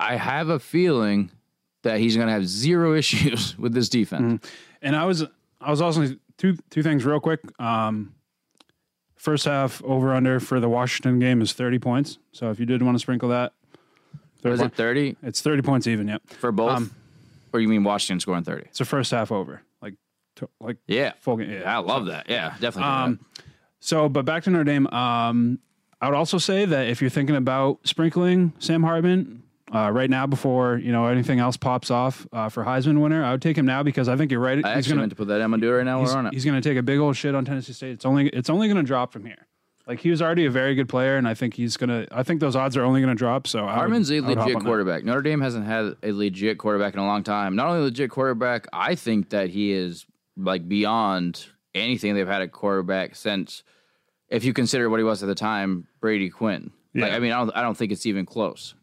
I 0.00 0.16
have 0.16 0.48
a 0.48 0.58
feeling 0.58 1.30
that 1.82 2.00
he's 2.00 2.16
going 2.16 2.26
to 2.26 2.32
have 2.32 2.46
zero 2.48 2.94
issues 2.98 3.56
with 3.56 3.74
this 3.74 3.88
defense. 3.88 4.22
Mm-hmm. 4.22 4.48
And 4.82 4.96
I 4.96 5.04
was 5.04 5.24
I 5.60 5.70
was 5.70 5.80
also 5.80 6.16
two 6.36 6.56
two 6.70 6.82
things 6.82 7.04
real 7.04 7.20
quick. 7.20 7.40
Um, 7.60 8.16
first 9.18 9.44
half 9.44 9.82
over 9.84 10.14
under 10.14 10.40
for 10.40 10.58
the 10.60 10.68
Washington 10.68 11.18
game 11.18 11.42
is 11.42 11.52
thirty 11.52 11.78
points. 11.78 12.18
So 12.32 12.50
if 12.50 12.58
you 12.58 12.66
did 12.66 12.82
want 12.82 12.94
to 12.94 12.98
sprinkle 13.00 13.28
that, 13.28 13.52
Was 14.42 14.60
it 14.60 14.74
thirty 14.74 15.16
it's 15.22 15.42
thirty 15.42 15.62
points 15.62 15.86
even. 15.86 16.08
Yep, 16.08 16.22
for 16.28 16.52
both, 16.52 16.70
Um, 16.76 16.90
or 17.52 17.60
you 17.60 17.68
mean 17.68 17.84
Washington 17.84 18.20
scoring 18.20 18.44
thirty? 18.44 18.66
it's 18.66 18.80
a 18.80 18.84
first 18.84 19.10
half 19.10 19.30
over, 19.32 19.62
like 19.82 19.94
to, 20.36 20.48
like 20.60 20.76
Yeah, 20.86 21.12
full 21.20 21.36
game. 21.36 21.50
Yeah. 21.50 21.74
I 21.76 21.78
love 21.78 22.06
that. 22.06 22.28
Yeah, 22.30 22.54
definitely. 22.60 22.90
Um, 22.92 23.20
so, 23.80 24.08
but 24.08 24.24
back 24.24 24.42
to 24.44 24.50
Notre 24.50 24.64
Dame. 24.64 24.86
Um, 24.88 25.58
I 26.00 26.08
would 26.08 26.16
also 26.16 26.38
say 26.38 26.64
that 26.64 26.88
if 26.88 27.00
you're 27.00 27.10
thinking 27.10 27.36
about 27.36 27.80
sprinkling 27.84 28.52
Sam 28.60 28.82
Hartman 28.84 29.42
uh, 29.74 29.90
right 29.90 30.08
now 30.10 30.26
before 30.26 30.78
you 30.78 30.92
know 30.92 31.06
anything 31.06 31.40
else 31.40 31.56
pops 31.56 31.90
off 31.90 32.26
uh, 32.32 32.48
for 32.48 32.64
Heisman 32.64 33.00
winner, 33.00 33.24
I 33.24 33.32
would 33.32 33.42
take 33.42 33.56
him 33.58 33.66
now 33.66 33.82
because 33.82 34.08
I 34.08 34.16
think 34.16 34.30
you're 34.30 34.40
right. 34.40 34.64
I 34.64 34.68
he's 34.68 34.78
actually 34.78 34.90
gonna 34.90 35.00
meant 35.02 35.10
to 35.12 35.16
put 35.16 35.28
that. 35.28 35.40
I'm 35.42 35.50
gonna 35.50 35.60
do 35.60 35.70
it 35.70 35.76
right 35.76 35.84
now. 35.84 36.00
he's, 36.00 36.10
We're 36.12 36.18
on 36.18 36.26
it. 36.26 36.34
he's 36.34 36.44
gonna 36.44 36.60
take 36.60 36.78
a 36.78 36.82
big 36.82 36.98
old 36.98 37.16
shit 37.16 37.34
on 37.34 37.44
Tennessee 37.44 37.72
State. 37.72 37.92
It's 37.92 38.04
only 38.06 38.28
it's 38.28 38.48
only 38.50 38.68
gonna 38.68 38.82
drop 38.82 39.12
from 39.12 39.24
here. 39.24 39.46
Like 39.86 40.00
he 40.00 40.10
was 40.10 40.20
already 40.20 40.44
a 40.44 40.50
very 40.50 40.74
good 40.74 40.88
player, 40.88 41.16
and 41.16 41.26
I 41.26 41.32
think 41.34 41.54
he's 41.54 41.76
gonna. 41.78 42.06
I 42.12 42.22
think 42.22 42.40
those 42.40 42.54
odds 42.56 42.76
are 42.76 42.82
only 42.84 43.00
gonna 43.00 43.14
drop. 43.14 43.46
So 43.46 43.60
Hartman's 43.66 44.10
a 44.10 44.18
I 44.18 44.20
would 44.20 44.36
hop 44.36 44.46
legit 44.46 44.56
on 44.56 44.62
that. 44.62 44.68
quarterback. 44.68 45.04
Notre 45.04 45.22
Dame 45.22 45.40
hasn't 45.40 45.64
had 45.66 45.96
a 46.02 46.12
legit 46.12 46.58
quarterback 46.58 46.92
in 46.94 47.00
a 47.00 47.06
long 47.06 47.22
time. 47.22 47.56
Not 47.56 47.68
only 47.68 47.80
a 47.80 47.82
legit 47.84 48.10
quarterback, 48.10 48.66
I 48.72 48.94
think 48.94 49.30
that 49.30 49.48
he 49.50 49.72
is 49.72 50.04
like 50.36 50.68
beyond 50.68 51.46
anything 51.74 52.14
they've 52.14 52.26
had 52.28 52.42
a 52.42 52.48
quarterback 52.48 53.16
since. 53.16 53.62
If 54.28 54.44
you 54.44 54.52
consider 54.52 54.90
what 54.90 55.00
he 55.00 55.04
was 55.04 55.22
at 55.22 55.26
the 55.26 55.34
time, 55.34 55.86
Brady 56.02 56.28
Quinn. 56.28 56.70
Like 56.94 57.10
Yeah. 57.10 57.16
I 57.16 57.18
mean, 57.18 57.32
I 57.32 57.38
don't, 57.38 57.50
I 57.56 57.62
don't 57.62 57.74
think 57.76 57.92
it's 57.92 58.04
even 58.04 58.26
close. 58.26 58.74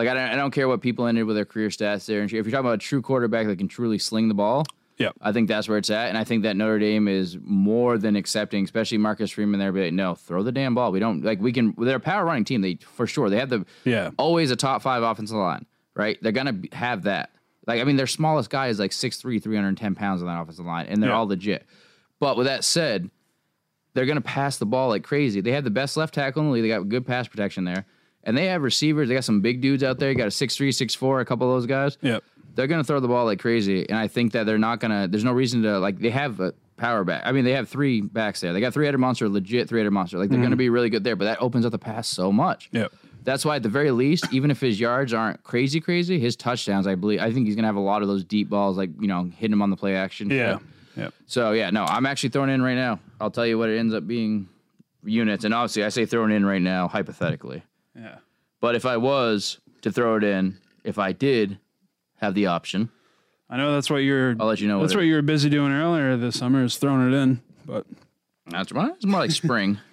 Like 0.00 0.08
I 0.08 0.14
don't, 0.14 0.30
I 0.30 0.36
don't 0.36 0.50
care 0.50 0.66
what 0.66 0.80
people 0.80 1.06
ended 1.06 1.26
with 1.26 1.36
their 1.36 1.44
career 1.44 1.68
stats 1.68 2.06
there. 2.06 2.20
And 2.22 2.26
if 2.26 2.32
you're 2.32 2.42
talking 2.44 2.58
about 2.60 2.74
a 2.74 2.78
true 2.78 3.02
quarterback 3.02 3.46
that 3.46 3.58
can 3.58 3.68
truly 3.68 3.98
sling 3.98 4.28
the 4.28 4.34
ball, 4.34 4.64
Yep. 4.96 5.14
I 5.22 5.32
think 5.32 5.48
that's 5.48 5.66
where 5.68 5.78
it's 5.78 5.88
at. 5.90 6.08
And 6.10 6.18
I 6.18 6.24
think 6.24 6.42
that 6.42 6.56
Notre 6.56 6.78
Dame 6.78 7.06
is 7.08 7.38
more 7.42 7.96
than 7.96 8.16
accepting, 8.16 8.64
especially 8.64 8.98
Marcus 8.98 9.30
Freeman 9.30 9.58
there. 9.60 9.72
But 9.72 9.92
no, 9.94 10.14
throw 10.14 10.42
the 10.42 10.52
damn 10.52 10.74
ball. 10.74 10.90
We 10.92 11.00
don't 11.00 11.22
like 11.24 11.40
we 11.40 11.52
can. 11.52 11.74
They're 11.78 11.96
a 11.96 12.00
power 12.00 12.24
running 12.24 12.44
team. 12.44 12.60
They 12.62 12.76
for 12.76 13.06
sure. 13.06 13.28
They 13.30 13.38
have 13.38 13.48
the 13.50 13.64
Yeah. 13.84 14.10
always 14.18 14.50
a 14.50 14.56
top 14.56 14.82
five 14.82 15.02
offensive 15.02 15.36
line. 15.36 15.64
Right. 15.94 16.18
They're 16.22 16.32
gonna 16.32 16.60
have 16.72 17.02
that. 17.04 17.30
Like 17.66 17.80
I 17.80 17.84
mean, 17.84 17.96
their 17.96 18.06
smallest 18.06 18.48
guy 18.50 18.68
is 18.68 18.78
like 18.78 18.90
6'3", 18.92 19.38
310 19.42 19.94
pounds 19.94 20.22
on 20.22 20.28
that 20.28 20.40
offensive 20.40 20.66
line, 20.66 20.86
and 20.86 21.02
they're 21.02 21.10
Yeah. 21.10 21.16
all 21.16 21.26
legit. 21.26 21.64
But 22.20 22.36
with 22.36 22.46
that 22.46 22.64
said, 22.64 23.10
they're 23.94 24.06
going 24.06 24.16
to 24.16 24.20
pass 24.22 24.56
the 24.58 24.66
ball 24.66 24.88
like 24.90 25.02
crazy. 25.02 25.40
They 25.40 25.52
have 25.52 25.64
the 25.64 25.70
best 25.70 25.96
left 25.96 26.14
tackle 26.14 26.42
in 26.42 26.48
the 26.48 26.52
league. 26.54 26.62
They 26.62 26.68
got 26.68 26.88
good 26.88 27.06
pass 27.06 27.26
protection 27.26 27.64
there. 27.64 27.86
And 28.24 28.36
they 28.36 28.46
have 28.46 28.62
receivers. 28.62 29.08
They 29.08 29.14
got 29.14 29.24
some 29.24 29.40
big 29.40 29.60
dudes 29.60 29.82
out 29.82 29.98
there. 29.98 30.10
You 30.10 30.16
got 30.16 30.26
a 30.26 30.30
6'3, 30.30 30.68
6'4, 30.68 31.20
a 31.20 31.24
couple 31.24 31.48
of 31.48 31.56
those 31.56 31.66
guys. 31.66 31.96
Yep. 32.02 32.22
They're 32.54 32.66
going 32.66 32.80
to 32.80 32.86
throw 32.86 33.00
the 33.00 33.08
ball 33.08 33.24
like 33.24 33.38
crazy. 33.38 33.88
And 33.88 33.96
I 33.96 34.08
think 34.08 34.32
that 34.32 34.44
they're 34.44 34.58
not 34.58 34.80
going 34.80 34.90
to, 34.90 35.08
there's 35.08 35.24
no 35.24 35.32
reason 35.32 35.62
to, 35.62 35.78
like, 35.78 35.98
they 35.98 36.10
have 36.10 36.40
a 36.40 36.52
power 36.76 37.04
back. 37.04 37.22
I 37.24 37.32
mean, 37.32 37.44
they 37.44 37.52
have 37.52 37.68
three 37.68 38.00
backs 38.00 38.40
there. 38.40 38.52
They 38.52 38.60
got 38.60 38.74
three 38.74 38.86
headed 38.86 39.00
monster, 39.00 39.28
legit 39.28 39.68
three 39.68 39.80
headed 39.80 39.92
monster. 39.92 40.18
Like, 40.18 40.28
they're 40.28 40.38
going 40.38 40.50
to 40.50 40.54
mm-hmm. 40.54 40.58
be 40.58 40.68
really 40.68 40.90
good 40.90 41.04
there, 41.04 41.16
but 41.16 41.26
that 41.26 41.40
opens 41.40 41.64
up 41.64 41.72
the 41.72 41.78
pass 41.78 42.08
so 42.08 42.32
much. 42.32 42.68
Yep. 42.72 42.92
That's 43.22 43.44
why, 43.44 43.56
at 43.56 43.62
the 43.62 43.68
very 43.68 43.90
least, 43.90 44.32
even 44.32 44.50
if 44.50 44.60
his 44.60 44.80
yards 44.80 45.12
aren't 45.12 45.42
crazy, 45.42 45.80
crazy, 45.80 46.18
his 46.18 46.36
touchdowns, 46.36 46.86
I 46.86 46.94
believe, 46.94 47.20
I 47.20 47.32
think 47.32 47.46
he's 47.46 47.54
going 47.54 47.64
to 47.64 47.68
have 47.68 47.76
a 47.76 47.80
lot 47.80 48.02
of 48.02 48.08
those 48.08 48.24
deep 48.24 48.48
balls, 48.48 48.76
like, 48.76 48.90
you 49.00 49.08
know, 49.08 49.30
hitting 49.36 49.52
him 49.52 49.62
on 49.62 49.70
the 49.70 49.76
play 49.76 49.94
action. 49.94 50.30
Yeah. 50.30 50.58
Yep. 50.96 51.14
So 51.26 51.52
yeah, 51.52 51.70
no, 51.70 51.84
I'm 51.84 52.04
actually 52.06 52.30
throwing 52.30 52.50
in 52.50 52.62
right 52.62 52.74
now. 52.74 52.98
I'll 53.20 53.30
tell 53.30 53.46
you 53.46 53.56
what 53.58 53.68
it 53.68 53.78
ends 53.78 53.94
up 53.94 54.06
being 54.06 54.48
units, 55.04 55.44
and 55.44 55.54
obviously 55.54 55.84
I 55.84 55.88
say 55.88 56.04
throwing 56.04 56.32
in 56.32 56.44
right 56.44 56.60
now 56.60 56.88
hypothetically. 56.88 57.62
Yeah. 57.94 58.16
But 58.60 58.74
if 58.74 58.84
I 58.84 58.96
was 58.96 59.58
to 59.82 59.90
throw 59.90 60.16
it 60.16 60.24
in, 60.24 60.58
if 60.84 60.98
I 60.98 61.12
did 61.12 61.58
have 62.18 62.34
the 62.34 62.46
option, 62.46 62.90
I 63.48 63.56
know 63.56 63.72
that's 63.72 63.90
what 63.90 63.98
you're. 63.98 64.36
I'll 64.38 64.46
let 64.46 64.60
you 64.60 64.68
know. 64.68 64.80
That's 64.80 64.94
what 64.94 65.04
you 65.04 65.14
were 65.14 65.22
busy 65.22 65.48
doing 65.50 65.72
earlier 65.72 66.16
this 66.16 66.38
summer 66.38 66.62
is 66.64 66.76
throwing 66.76 67.12
it 67.12 67.16
in. 67.16 67.40
But 67.66 67.86
that's 68.46 68.72
well, 68.72 68.92
it's 68.94 69.04
more 69.04 69.20
like 69.20 69.30
spring. 69.32 69.78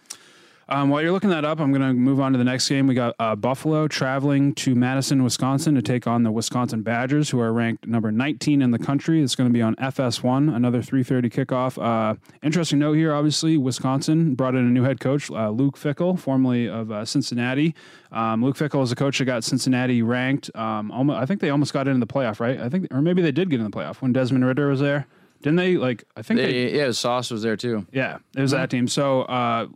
um, 0.69 0.89
while 0.89 1.01
you're 1.01 1.11
looking 1.11 1.29
that 1.29 1.45
up, 1.45 1.59
I'm 1.59 1.71
going 1.71 1.81
to 1.81 1.93
move 1.93 2.19
on 2.19 2.31
to 2.33 2.37
the 2.37 2.43
next 2.43 2.67
game. 2.67 2.87
We 2.87 2.95
got 2.95 3.15
uh, 3.19 3.35
Buffalo 3.35 3.87
traveling 3.87 4.53
to 4.55 4.75
Madison, 4.75 5.23
Wisconsin 5.23 5.75
to 5.75 5.81
take 5.81 6.07
on 6.07 6.23
the 6.23 6.31
Wisconsin 6.31 6.81
Badgers, 6.81 7.29
who 7.29 7.39
are 7.39 7.53
ranked 7.53 7.87
number 7.87 8.11
19 8.11 8.61
in 8.61 8.71
the 8.71 8.79
country. 8.79 9.21
It's 9.21 9.35
going 9.35 9.49
to 9.49 9.53
be 9.53 9.61
on 9.61 9.75
FS1, 9.75 10.53
another 10.55 10.81
3:30 10.81 11.31
kickoff. 11.31 11.81
Uh, 11.81 12.15
interesting 12.43 12.79
note 12.79 12.93
here, 12.93 13.13
obviously, 13.13 13.57
Wisconsin 13.57 14.35
brought 14.35 14.55
in 14.55 14.65
a 14.65 14.69
new 14.69 14.83
head 14.83 14.99
coach, 14.99 15.31
uh, 15.31 15.49
Luke 15.49 15.77
Fickell, 15.77 16.19
formerly 16.19 16.67
of 16.67 16.91
uh, 16.91 17.05
Cincinnati. 17.05 17.73
Um, 18.11 18.43
Luke 18.43 18.57
Fickell 18.57 18.83
is 18.83 18.91
a 18.91 18.95
coach 18.95 19.19
that 19.19 19.25
got 19.25 19.43
Cincinnati 19.43 20.01
ranked. 20.01 20.49
Um, 20.55 20.91
almost, 20.91 21.17
I 21.17 21.25
think 21.25 21.41
they 21.41 21.49
almost 21.49 21.73
got 21.73 21.87
into 21.87 21.99
the 22.05 22.11
playoff, 22.11 22.39
right? 22.39 22.59
I 22.59 22.69
think, 22.69 22.87
or 22.91 23.01
maybe 23.01 23.21
they 23.21 23.31
did 23.31 23.49
get 23.49 23.59
in 23.59 23.65
the 23.65 23.71
playoff 23.71 24.01
when 24.01 24.13
Desmond 24.13 24.45
Ridder 24.45 24.69
was 24.69 24.79
there. 24.79 25.07
Didn't 25.41 25.57
they? 25.57 25.77
Like, 25.77 26.03
I 26.15 26.23
think 26.23 26.39
they, 26.39 26.73
yeah, 26.75 26.91
Sauce 26.91 27.29
was 27.29 27.43
there 27.43 27.55
too. 27.55 27.85
yeah, 27.91 28.17
it 28.35 28.41
was 28.41 28.51
that 28.51 28.69
team. 28.69 28.87
So 28.87 29.21
uh, 29.23 29.67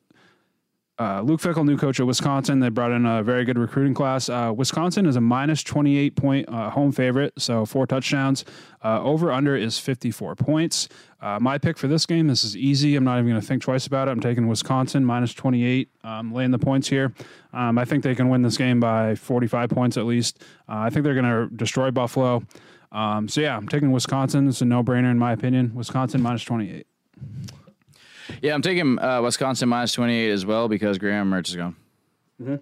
uh, 1.02 1.20
Luke 1.22 1.41
Fickell, 1.41 1.66
new 1.66 1.78
coach 1.78 1.99
at 1.99 2.06
Wisconsin, 2.06 2.60
they 2.60 2.70
brought 2.70 2.91
in 2.91 3.08
a 3.08 3.24
very 3.24 3.43
good 3.43 3.58
recruiting 3.58 3.95
class. 3.95 4.30
Uh, 4.30 4.54
Wisconsin 4.56 5.08
is 5.08 5.16
a 5.16 5.22
minus 5.22 5.64
28 5.64 6.16
point 6.16 6.47
uh, 6.47 6.70
home 6.70 6.91
favorite, 6.91 7.34
so 7.39 7.66
four 7.66 7.88
touchdowns. 7.88 8.45
Uh, 8.84 9.02
over 9.02 9.32
under 9.32 9.56
is 9.56 9.80
54 9.80 10.36
points. 10.36 10.89
Uh, 11.20 11.39
my 11.41 11.58
pick 11.58 11.80
for 11.80 11.88
this 11.88 12.06
game, 12.06 12.28
this 12.28 12.43
is 12.43 12.56
easy. 12.56 12.95
I'm 12.95 13.04
not 13.04 13.18
even 13.18 13.32
going 13.32 13.41
to 13.41 13.47
think 13.47 13.64
twice 13.64 13.88
about 13.88 14.10
it. 14.10 14.12
I'm 14.12 14.20
taking 14.20 14.47
Wisconsin 14.47 15.04
minus 15.04 15.34
28, 15.34 15.89
um, 16.04 16.32
laying 16.32 16.52
the 16.52 16.60
points 16.60 16.88
here. 16.88 17.14
Um, 17.52 17.80
I 17.80 17.86
think 17.86 18.04
they 18.04 18.14
can 18.14 18.30
win 18.30 18.43
this 18.43 18.58
game 18.58 18.80
by 18.80 19.16
45 19.16 19.72
points 19.72 19.97
at 19.97 20.06
least. 20.06 20.43
Uh, 20.70 20.86
I 20.86 20.91
think 20.91 21.04
they're 21.04 21.20
going 21.20 21.26
to 21.49 21.56
destroy 21.56 21.89
Buffalo. 21.89 22.43
Um, 22.91 23.28
so 23.28 23.41
yeah, 23.41 23.58
I'm 23.58 23.68
taking 23.68 23.91
Wisconsin. 23.91 24.47
It's 24.47 24.62
a 24.62 24.66
no 24.66 24.84
brainer 24.84 25.10
in 25.10 25.18
my 25.18 25.32
opinion. 25.32 25.74
Wisconsin 25.74 26.22
minus 26.22 26.43
28. 26.43 26.86
Yeah, 28.42 28.54
I'm 28.54 28.62
taking 28.62 29.00
uh, 29.00 29.22
Wisconsin 29.22 29.70
minus 29.70 29.94
28 29.94 30.32
as 30.32 30.46
well 30.46 30.68
because 30.68 30.98
Graham 30.98 31.30
Mertz 31.32 31.50
is 31.50 31.56
gone. 31.56 31.76
Mm-hmm. 32.42 32.56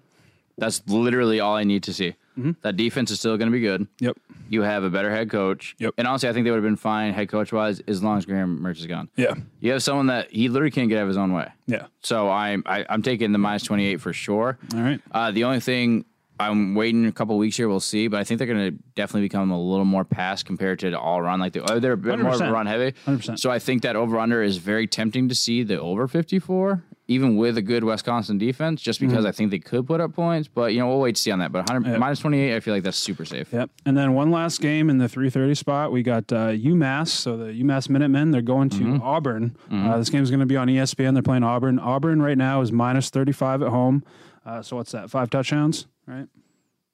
That's 0.58 0.82
literally 0.86 1.40
all 1.40 1.56
I 1.56 1.64
need 1.64 1.82
to 1.84 1.92
see. 1.92 2.16
That 2.62 2.76
defense 2.76 3.10
is 3.10 3.18
still 3.18 3.36
going 3.36 3.50
to 3.50 3.52
be 3.52 3.60
good. 3.60 3.86
Yep. 3.98 4.16
You 4.48 4.62
have 4.62 4.82
a 4.82 4.88
better 4.90 5.10
head 5.10 5.30
coach. 5.30 5.76
Yep. 5.78 5.94
And 5.98 6.08
honestly, 6.08 6.28
I 6.28 6.32
think 6.32 6.44
they 6.44 6.50
would 6.50 6.56
have 6.56 6.64
been 6.64 6.76
fine 6.76 7.12
head 7.12 7.28
coach 7.28 7.52
wise 7.52 7.80
as 7.80 8.02
long 8.02 8.16
as 8.16 8.24
Graham 8.24 8.58
Mertz 8.60 8.78
is 8.78 8.86
gone. 8.86 9.10
Yeah. 9.16 9.34
You 9.60 9.72
have 9.72 9.82
someone 9.82 10.06
that 10.06 10.30
he 10.30 10.48
literally 10.48 10.70
can't 10.70 10.88
get 10.88 10.96
out 10.98 11.02
of 11.02 11.08
his 11.08 11.18
own 11.18 11.32
way. 11.32 11.48
Yeah. 11.66 11.86
So 12.02 12.30
I'm 12.30 12.62
I, 12.64 12.86
I'm 12.88 13.02
taking 13.02 13.32
the 13.32 13.38
minus 13.38 13.62
28 13.64 14.00
for 14.00 14.12
sure. 14.12 14.58
All 14.74 14.80
right. 14.80 15.00
Uh, 15.12 15.30
the 15.32 15.44
only 15.44 15.60
thing 15.60 16.06
I'm 16.40 16.74
waiting 16.74 17.06
a 17.06 17.12
couple 17.12 17.36
weeks 17.38 17.56
here, 17.56 17.68
we'll 17.68 17.80
see. 17.80 18.08
But 18.08 18.20
I 18.20 18.24
think 18.24 18.38
they're 18.38 18.46
going 18.46 18.72
to 18.72 18.82
definitely 18.94 19.22
become 19.22 19.50
a 19.50 19.60
little 19.60 19.84
more 19.84 20.04
pass 20.04 20.42
compared 20.42 20.78
to 20.80 20.98
all 20.98 21.20
run. 21.22 21.40
Like 21.40 21.52
the, 21.52 21.70
oh, 21.70 21.78
they're 21.78 21.92
a 21.92 21.96
bit 21.96 22.18
more 22.18 22.32
100%. 22.32 22.52
run 22.52 22.66
heavy. 22.66 22.92
100%. 23.06 23.38
So 23.38 23.50
I 23.50 23.58
think 23.58 23.82
that 23.82 23.96
over 23.96 24.18
under 24.18 24.42
is 24.42 24.56
very 24.56 24.86
tempting 24.86 25.28
to 25.28 25.34
see 25.34 25.62
the 25.62 25.80
over 25.80 26.08
54, 26.08 26.82
even 27.08 27.36
with 27.36 27.56
a 27.56 27.62
good 27.62 27.84
Wisconsin 27.84 28.38
defense, 28.38 28.80
just 28.80 29.00
because 29.00 29.24
I 29.26 29.32
think 29.32 29.50
they 29.50 29.58
could 29.58 29.86
put 29.86 30.00
up 30.00 30.14
points. 30.14 30.48
But 30.48 30.72
you 30.72 30.78
know 30.78 30.88
we'll 30.88 31.00
wait 31.00 31.16
to 31.16 31.20
see 31.22 31.30
on 31.30 31.40
that. 31.40 31.52
But 31.52 31.68
100, 31.68 31.98
minus 31.98 32.20
28, 32.20 32.56
I 32.56 32.60
feel 32.60 32.74
like 32.74 32.84
that's 32.84 32.96
super 32.96 33.24
safe. 33.24 33.52
Yep. 33.52 33.70
And 33.84 33.96
then 33.96 34.14
one 34.14 34.30
last 34.30 34.60
game 34.60 34.88
in 34.90 34.98
the 34.98 35.06
3:30 35.06 35.56
spot, 35.56 35.92
we 35.92 36.02
got 36.02 36.32
uh, 36.32 36.50
UMass. 36.52 37.08
So 37.08 37.36
the 37.36 37.46
UMass 37.46 37.88
Minutemen, 37.88 38.30
they're 38.30 38.42
going 38.42 38.70
to 38.70 39.00
Auburn. 39.02 39.56
Uh, 39.70 39.98
this 39.98 40.08
game's 40.10 40.30
going 40.30 40.40
to 40.40 40.46
be 40.46 40.56
on 40.56 40.68
ESPN. 40.68 41.14
They're 41.14 41.22
playing 41.22 41.42
Auburn. 41.44 41.78
Auburn 41.78 42.22
right 42.22 42.38
now 42.38 42.60
is 42.60 42.70
minus 42.72 43.10
35 43.10 43.62
at 43.62 43.68
home. 43.68 44.04
Uh, 44.46 44.62
so 44.62 44.76
what's 44.76 44.92
that? 44.92 45.10
Five 45.10 45.28
touchdowns, 45.30 45.86
right? 46.10 46.28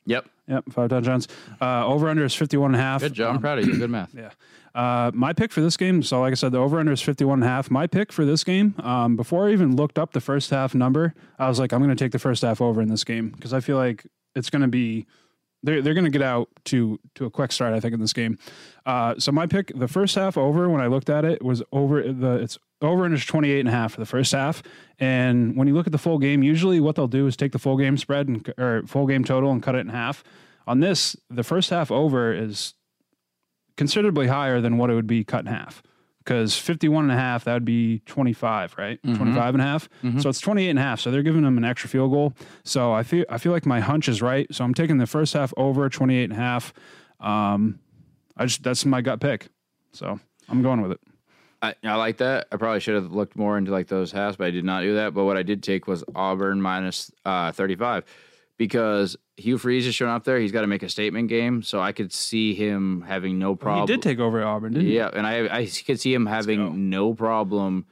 Yep. 0.06 0.28
Yep, 0.48 0.64
five 0.70 0.88
touchdowns. 0.88 1.26
Uh, 1.60 1.84
over 1.84 2.08
under 2.08 2.24
is 2.24 2.34
51 2.34 2.72
and 2.72 2.80
a 2.80 2.82
half. 2.84 3.00
Good 3.00 3.14
job. 3.14 3.34
I'm 3.34 3.40
proud 3.40 3.58
of 3.58 3.66
you. 3.66 3.76
Good 3.76 3.90
math. 3.90 4.14
Yeah. 4.14 4.30
Uh, 4.74 5.10
my 5.14 5.32
pick 5.32 5.52
for 5.52 5.62
this 5.62 5.78
game, 5.78 6.02
so 6.02 6.20
like 6.20 6.32
I 6.32 6.34
said, 6.34 6.52
the 6.52 6.58
over 6.58 6.78
under 6.78 6.92
is 6.92 7.00
51 7.00 7.38
and 7.38 7.44
a 7.44 7.46
half. 7.48 7.70
My 7.70 7.86
pick 7.86 8.12
for 8.12 8.26
this 8.26 8.44
game, 8.44 8.74
um, 8.80 9.16
before 9.16 9.48
I 9.48 9.52
even 9.52 9.74
looked 9.74 9.98
up 9.98 10.12
the 10.12 10.20
first 10.20 10.50
half 10.50 10.74
number, 10.74 11.14
I 11.38 11.48
was 11.48 11.58
like, 11.58 11.72
I'm 11.72 11.82
going 11.82 11.96
to 11.96 12.04
take 12.04 12.12
the 12.12 12.18
first 12.18 12.42
half 12.42 12.60
over 12.60 12.82
in 12.82 12.88
this 12.88 13.02
game 13.02 13.30
because 13.30 13.54
I 13.54 13.60
feel 13.60 13.78
like 13.78 14.06
it's 14.34 14.50
going 14.50 14.60
to 14.60 14.68
be 14.68 15.06
they're 15.62 15.80
they're 15.80 15.94
going 15.94 16.04
to 16.04 16.10
get 16.10 16.20
out 16.20 16.50
to 16.66 17.00
to 17.14 17.24
a 17.24 17.30
quick 17.30 17.52
start. 17.52 17.72
I 17.72 17.80
think 17.80 17.94
in 17.94 18.00
this 18.00 18.12
game. 18.12 18.38
Uh, 18.84 19.14
so 19.18 19.32
my 19.32 19.46
pick, 19.46 19.72
the 19.74 19.88
first 19.88 20.14
half 20.14 20.36
over 20.36 20.68
when 20.68 20.82
I 20.82 20.88
looked 20.88 21.08
at 21.08 21.24
it 21.24 21.42
was 21.42 21.62
over 21.72 22.02
the 22.02 22.34
it's 22.34 22.58
over 22.82 23.12
it's 23.12 23.24
28 23.24 23.60
and 23.60 23.68
a 23.68 23.72
half 23.72 23.92
for 23.92 24.00
the 24.00 24.06
first 24.06 24.32
half. 24.32 24.62
And 24.98 25.56
when 25.56 25.68
you 25.68 25.74
look 25.74 25.86
at 25.86 25.92
the 25.92 25.98
full 25.98 26.18
game, 26.18 26.42
usually 26.42 26.80
what 26.80 26.96
they'll 26.96 27.06
do 27.08 27.26
is 27.26 27.36
take 27.36 27.52
the 27.52 27.58
full 27.58 27.76
game 27.76 27.96
spread 27.96 28.28
and 28.28 28.52
or 28.58 28.82
full 28.86 29.06
game 29.06 29.24
total 29.24 29.50
and 29.50 29.62
cut 29.62 29.74
it 29.74 29.78
in 29.80 29.88
half. 29.88 30.22
On 30.66 30.80
this, 30.80 31.16
the 31.30 31.42
first 31.44 31.70
half 31.70 31.90
over 31.90 32.32
is 32.32 32.74
considerably 33.76 34.26
higher 34.26 34.60
than 34.60 34.78
what 34.78 34.90
it 34.90 34.94
would 34.94 35.06
be 35.06 35.24
cut 35.24 35.40
in 35.40 35.46
half. 35.46 35.82
Because 36.18 36.58
51 36.58 37.04
and 37.04 37.12
a 37.12 37.16
half 37.16 37.44
that 37.44 37.54
would 37.54 37.64
be 37.64 38.00
25 38.06 38.74
right? 38.76 38.98
25 39.04 39.54
and 39.54 39.62
a 39.62 39.64
half? 39.64 39.88
So 40.18 40.28
it's 40.28 40.40
28 40.40 40.70
and 40.70 40.78
a 40.78 40.82
half. 40.82 40.98
So 41.00 41.12
they're 41.12 41.22
giving 41.22 41.42
them 41.42 41.56
an 41.56 41.64
extra 41.64 41.88
field 41.88 42.10
goal. 42.10 42.34
So 42.64 42.92
i 42.92 43.04
feel 43.04 43.24
i 43.28 43.38
feel 43.38 43.52
like 43.52 43.64
my 43.64 43.78
hunch 43.78 44.08
is 44.08 44.20
right. 44.20 44.52
So 44.52 44.64
i'm 44.64 44.74
taking 44.74 44.98
the 44.98 45.06
first 45.06 45.34
half 45.34 45.54
over 45.56 45.88
28 45.88 46.24
and 46.24 46.32
a 46.32 46.36
half. 46.36 46.72
Um 47.20 47.78
i 48.36 48.44
just 48.46 48.64
that's 48.64 48.84
my 48.84 49.02
gut 49.02 49.20
pick. 49.20 49.46
So 49.92 50.18
i'm 50.48 50.62
going 50.62 50.82
with 50.82 50.90
it 50.92 51.00
I, 51.62 51.74
I 51.84 51.94
like 51.96 52.18
that. 52.18 52.48
I 52.52 52.56
probably 52.56 52.80
should 52.80 52.94
have 52.94 53.12
looked 53.12 53.36
more 53.36 53.58
into 53.58 53.70
like 53.70 53.88
those 53.88 54.12
halves, 54.12 54.36
but 54.36 54.46
I 54.46 54.50
did 54.50 54.64
not 54.64 54.82
do 54.82 54.94
that. 54.94 55.14
But 55.14 55.24
what 55.24 55.36
I 55.36 55.42
did 55.42 55.62
take 55.62 55.86
was 55.86 56.04
Auburn 56.14 56.60
minus 56.60 57.10
uh, 57.24 57.52
35 57.52 58.04
because 58.58 59.16
Hugh 59.36 59.58
Freeze 59.58 59.86
is 59.86 59.94
showing 59.94 60.12
up 60.12 60.24
there. 60.24 60.38
He's 60.38 60.52
got 60.52 60.62
to 60.62 60.66
make 60.66 60.82
a 60.82 60.88
statement 60.88 61.28
game, 61.28 61.62
so 61.62 61.80
I 61.80 61.92
could 61.92 62.12
see 62.12 62.54
him 62.54 63.02
having 63.06 63.38
no 63.38 63.54
problem. 63.54 63.86
he 63.86 63.94
did 63.94 64.02
take 64.02 64.18
over 64.18 64.40
at 64.40 64.46
auburn 64.46 64.72
didn't 64.72 64.88
he 64.88 64.96
Yeah, 64.96 65.10
and 65.12 65.26
I 65.26 65.58
I 65.60 65.66
could 65.86 66.00
see 66.00 66.12
him 66.12 66.26
having 66.26 66.88
no 66.90 67.14
problem, 67.14 67.86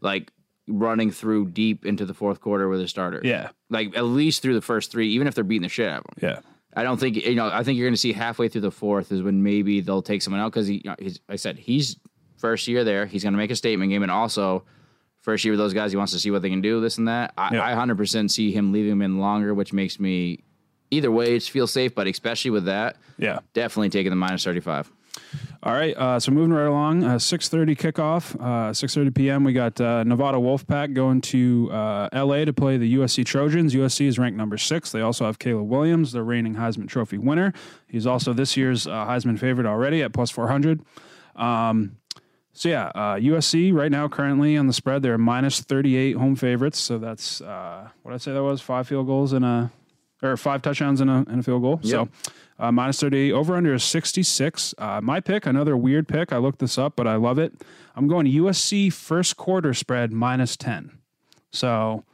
like 0.00 0.32
running 0.66 1.10
through 1.10 1.48
deep 1.48 1.84
into 1.84 2.06
the 2.06 2.14
fourth 2.14 2.40
quarter 2.40 2.68
with 2.68 2.80
a 2.80 2.88
starter. 2.88 3.20
yeah 3.22 3.50
like 3.68 3.94
at 3.96 4.04
least 4.04 4.40
through 4.42 4.54
the 4.54 4.62
first 4.62 4.90
three, 4.90 5.10
even 5.10 5.26
if 5.26 5.34
they're 5.34 5.44
beating 5.44 5.62
the 5.62 5.68
shit 5.68 5.88
out 5.88 6.00
of 6.00 6.22
him. 6.22 6.28
yeah 6.28 6.40
I 6.76 6.82
don't 6.82 6.98
think 6.98 7.16
you 7.16 7.34
know. 7.34 7.48
I 7.52 7.62
think 7.62 7.78
you're 7.78 7.86
going 7.86 7.94
to 7.94 8.00
see 8.00 8.12
halfway 8.12 8.48
through 8.48 8.62
the 8.62 8.70
fourth 8.70 9.12
is 9.12 9.22
when 9.22 9.42
maybe 9.42 9.80
they'll 9.80 10.02
take 10.02 10.22
someone 10.22 10.40
out 10.40 10.50
because 10.50 10.66
he. 10.66 10.76
You 10.84 10.90
know, 10.90 10.96
he's, 10.98 11.20
I 11.28 11.36
said 11.36 11.56
he's 11.58 11.96
first 12.44 12.68
year 12.68 12.84
there. 12.84 13.06
He's 13.06 13.22
going 13.22 13.32
to 13.32 13.38
make 13.38 13.50
a 13.50 13.56
statement 13.56 13.90
game, 13.90 14.02
and 14.02 14.12
also 14.12 14.64
first 15.22 15.46
year 15.46 15.52
with 15.52 15.58
those 15.58 15.72
guys, 15.72 15.92
he 15.92 15.96
wants 15.96 16.12
to 16.12 16.18
see 16.18 16.30
what 16.30 16.42
they 16.42 16.50
can 16.50 16.60
do. 16.60 16.78
This 16.78 16.98
and 16.98 17.08
that. 17.08 17.32
I, 17.38 17.54
Yeah. 17.54 17.64
I 17.64 17.72
100% 17.72 18.30
see 18.30 18.52
him 18.52 18.70
leaving 18.70 18.92
him 18.92 19.00
in 19.00 19.18
longer, 19.18 19.54
which 19.54 19.72
makes 19.72 19.98
me 19.98 20.40
either 20.90 21.10
way 21.10 21.36
it 21.36 21.42
feels 21.44 21.72
safe. 21.72 21.94
But 21.94 22.06
especially 22.06 22.50
with 22.50 22.66
that, 22.66 22.96
yeah 23.16 23.38
definitely 23.54 23.88
taking 23.88 24.10
the 24.10 24.16
minus 24.16 24.44
35. 24.44 24.92
All 25.62 25.72
right, 25.72 25.96
uh, 25.96 26.20
so 26.20 26.32
moving 26.32 26.52
right 26.52 26.66
along, 26.66 27.04
uh, 27.04 27.14
6.30 27.14 27.74
kickoff, 27.78 28.34
uh, 28.34 28.72
6.30 28.72 29.14
p.m., 29.14 29.44
we 29.44 29.54
got 29.54 29.80
uh, 29.80 30.04
Nevada 30.04 30.36
Wolfpack 30.36 30.92
going 30.92 31.22
to 31.22 31.70
uh, 31.72 32.10
L.A. 32.12 32.44
to 32.44 32.52
play 32.52 32.76
the 32.76 32.96
USC 32.96 33.24
Trojans. 33.24 33.74
USC 33.74 34.06
is 34.06 34.18
ranked 34.18 34.36
number 34.36 34.58
six. 34.58 34.92
They 34.92 35.00
also 35.00 35.24
have 35.24 35.38
Caleb 35.38 35.68
Williams, 35.68 36.12
the 36.12 36.22
reigning 36.22 36.56
Heisman 36.56 36.88
Trophy 36.88 37.16
winner. 37.16 37.54
He's 37.86 38.06
also 38.06 38.34
this 38.34 38.58
year's 38.58 38.86
uh, 38.86 39.06
Heisman 39.06 39.38
favorite 39.38 39.66
already 39.66 40.02
at 40.02 40.12
plus 40.12 40.30
400. 40.30 40.82
Um, 41.36 41.96
so 42.56 42.68
yeah, 42.68 42.86
uh, 42.94 43.16
USC 43.16 43.74
right 43.74 43.90
now 43.90 44.06
currently 44.06 44.56
on 44.56 44.68
the 44.68 44.72
spread 44.72 45.02
they're 45.02 45.18
minus 45.18 45.60
thirty 45.60 45.96
eight 45.96 46.16
home 46.16 46.36
favorites. 46.36 46.78
So 46.78 46.98
that's 46.98 47.40
uh, 47.40 47.88
what 48.02 48.14
I 48.14 48.16
say 48.16 48.32
that 48.32 48.42
was 48.42 48.60
five 48.60 48.86
field 48.86 49.06
goals 49.06 49.32
and 49.32 49.44
a 49.44 49.72
or 50.22 50.36
five 50.36 50.62
touchdowns 50.62 51.00
and 51.00 51.10
a, 51.10 51.24
and 51.28 51.40
a 51.40 51.42
field 51.42 51.62
goal. 51.62 51.80
So 51.82 52.08
uh, 52.60 52.70
minus 52.70 53.00
thirty 53.00 53.18
eight 53.18 53.32
over 53.32 53.56
under 53.56 53.74
is 53.74 53.82
sixty 53.82 54.22
six. 54.22 54.72
Uh, 54.78 55.00
my 55.02 55.18
pick, 55.18 55.46
another 55.46 55.76
weird 55.76 56.06
pick. 56.06 56.32
I 56.32 56.38
looked 56.38 56.60
this 56.60 56.78
up, 56.78 56.94
but 56.94 57.08
I 57.08 57.16
love 57.16 57.38
it. 57.40 57.52
I'm 57.96 58.06
going 58.06 58.26
USC 58.26 58.92
first 58.92 59.36
quarter 59.36 59.74
spread 59.74 60.12
minus 60.12 60.56
ten. 60.56 60.98
So 61.50 62.04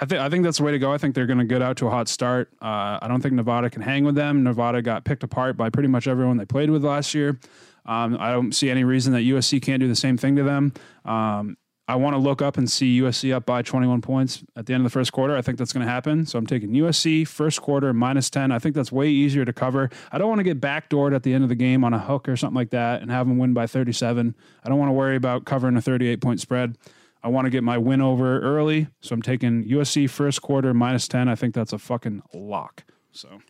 I 0.00 0.06
think 0.06 0.20
I 0.22 0.30
think 0.30 0.42
that's 0.42 0.56
the 0.56 0.64
way 0.64 0.72
to 0.72 0.78
go. 0.78 0.90
I 0.90 0.96
think 0.96 1.14
they're 1.14 1.26
going 1.26 1.38
to 1.38 1.44
get 1.44 1.60
out 1.60 1.76
to 1.76 1.86
a 1.86 1.90
hot 1.90 2.08
start. 2.08 2.50
Uh, 2.62 2.98
I 3.02 3.06
don't 3.08 3.20
think 3.20 3.34
Nevada 3.34 3.68
can 3.68 3.82
hang 3.82 4.04
with 4.04 4.14
them. 4.14 4.42
Nevada 4.42 4.80
got 4.80 5.04
picked 5.04 5.22
apart 5.22 5.58
by 5.58 5.68
pretty 5.68 5.88
much 5.88 6.08
everyone 6.08 6.38
they 6.38 6.46
played 6.46 6.70
with 6.70 6.82
last 6.82 7.12
year. 7.14 7.38
Um, 7.84 8.16
I 8.20 8.30
don't 8.30 8.52
see 8.52 8.70
any 8.70 8.84
reason 8.84 9.12
that 9.12 9.20
USC 9.20 9.60
can't 9.60 9.80
do 9.80 9.88
the 9.88 9.96
same 9.96 10.16
thing 10.16 10.36
to 10.36 10.42
them. 10.42 10.72
Um, 11.04 11.56
I 11.88 11.96
want 11.96 12.14
to 12.14 12.18
look 12.18 12.40
up 12.40 12.56
and 12.56 12.70
see 12.70 13.00
USC 13.00 13.34
up 13.34 13.44
by 13.44 13.60
21 13.60 14.02
points 14.02 14.44
at 14.56 14.66
the 14.66 14.72
end 14.72 14.82
of 14.82 14.84
the 14.84 14.94
first 14.94 15.12
quarter. 15.12 15.36
I 15.36 15.42
think 15.42 15.58
that's 15.58 15.72
going 15.72 15.84
to 15.84 15.92
happen. 15.92 16.24
So 16.26 16.38
I'm 16.38 16.46
taking 16.46 16.70
USC 16.70 17.26
first 17.26 17.60
quarter 17.60 17.92
minus 17.92 18.30
10. 18.30 18.52
I 18.52 18.60
think 18.60 18.76
that's 18.76 18.92
way 18.92 19.08
easier 19.08 19.44
to 19.44 19.52
cover. 19.52 19.90
I 20.12 20.18
don't 20.18 20.28
want 20.28 20.38
to 20.38 20.44
get 20.44 20.60
backdoored 20.60 21.14
at 21.14 21.24
the 21.24 21.34
end 21.34 21.42
of 21.42 21.48
the 21.48 21.56
game 21.56 21.82
on 21.82 21.92
a 21.92 21.98
hook 21.98 22.28
or 22.28 22.36
something 22.36 22.54
like 22.54 22.70
that 22.70 23.02
and 23.02 23.10
have 23.10 23.26
them 23.26 23.36
win 23.36 23.52
by 23.52 23.66
37. 23.66 24.34
I 24.64 24.68
don't 24.68 24.78
want 24.78 24.90
to 24.90 24.94
worry 24.94 25.16
about 25.16 25.44
covering 25.44 25.76
a 25.76 25.82
38 25.82 26.20
point 26.20 26.40
spread. 26.40 26.78
I 27.24 27.28
want 27.28 27.46
to 27.46 27.50
get 27.50 27.64
my 27.64 27.78
win 27.78 28.00
over 28.00 28.40
early. 28.40 28.88
So 29.00 29.14
I'm 29.14 29.22
taking 29.22 29.64
USC 29.64 30.08
first 30.08 30.40
quarter 30.40 30.72
minus 30.72 31.08
10. 31.08 31.28
I 31.28 31.34
think 31.34 31.54
that's 31.54 31.72
a 31.72 31.78
fucking 31.78 32.22
lock. 32.32 32.84
So 33.10 33.40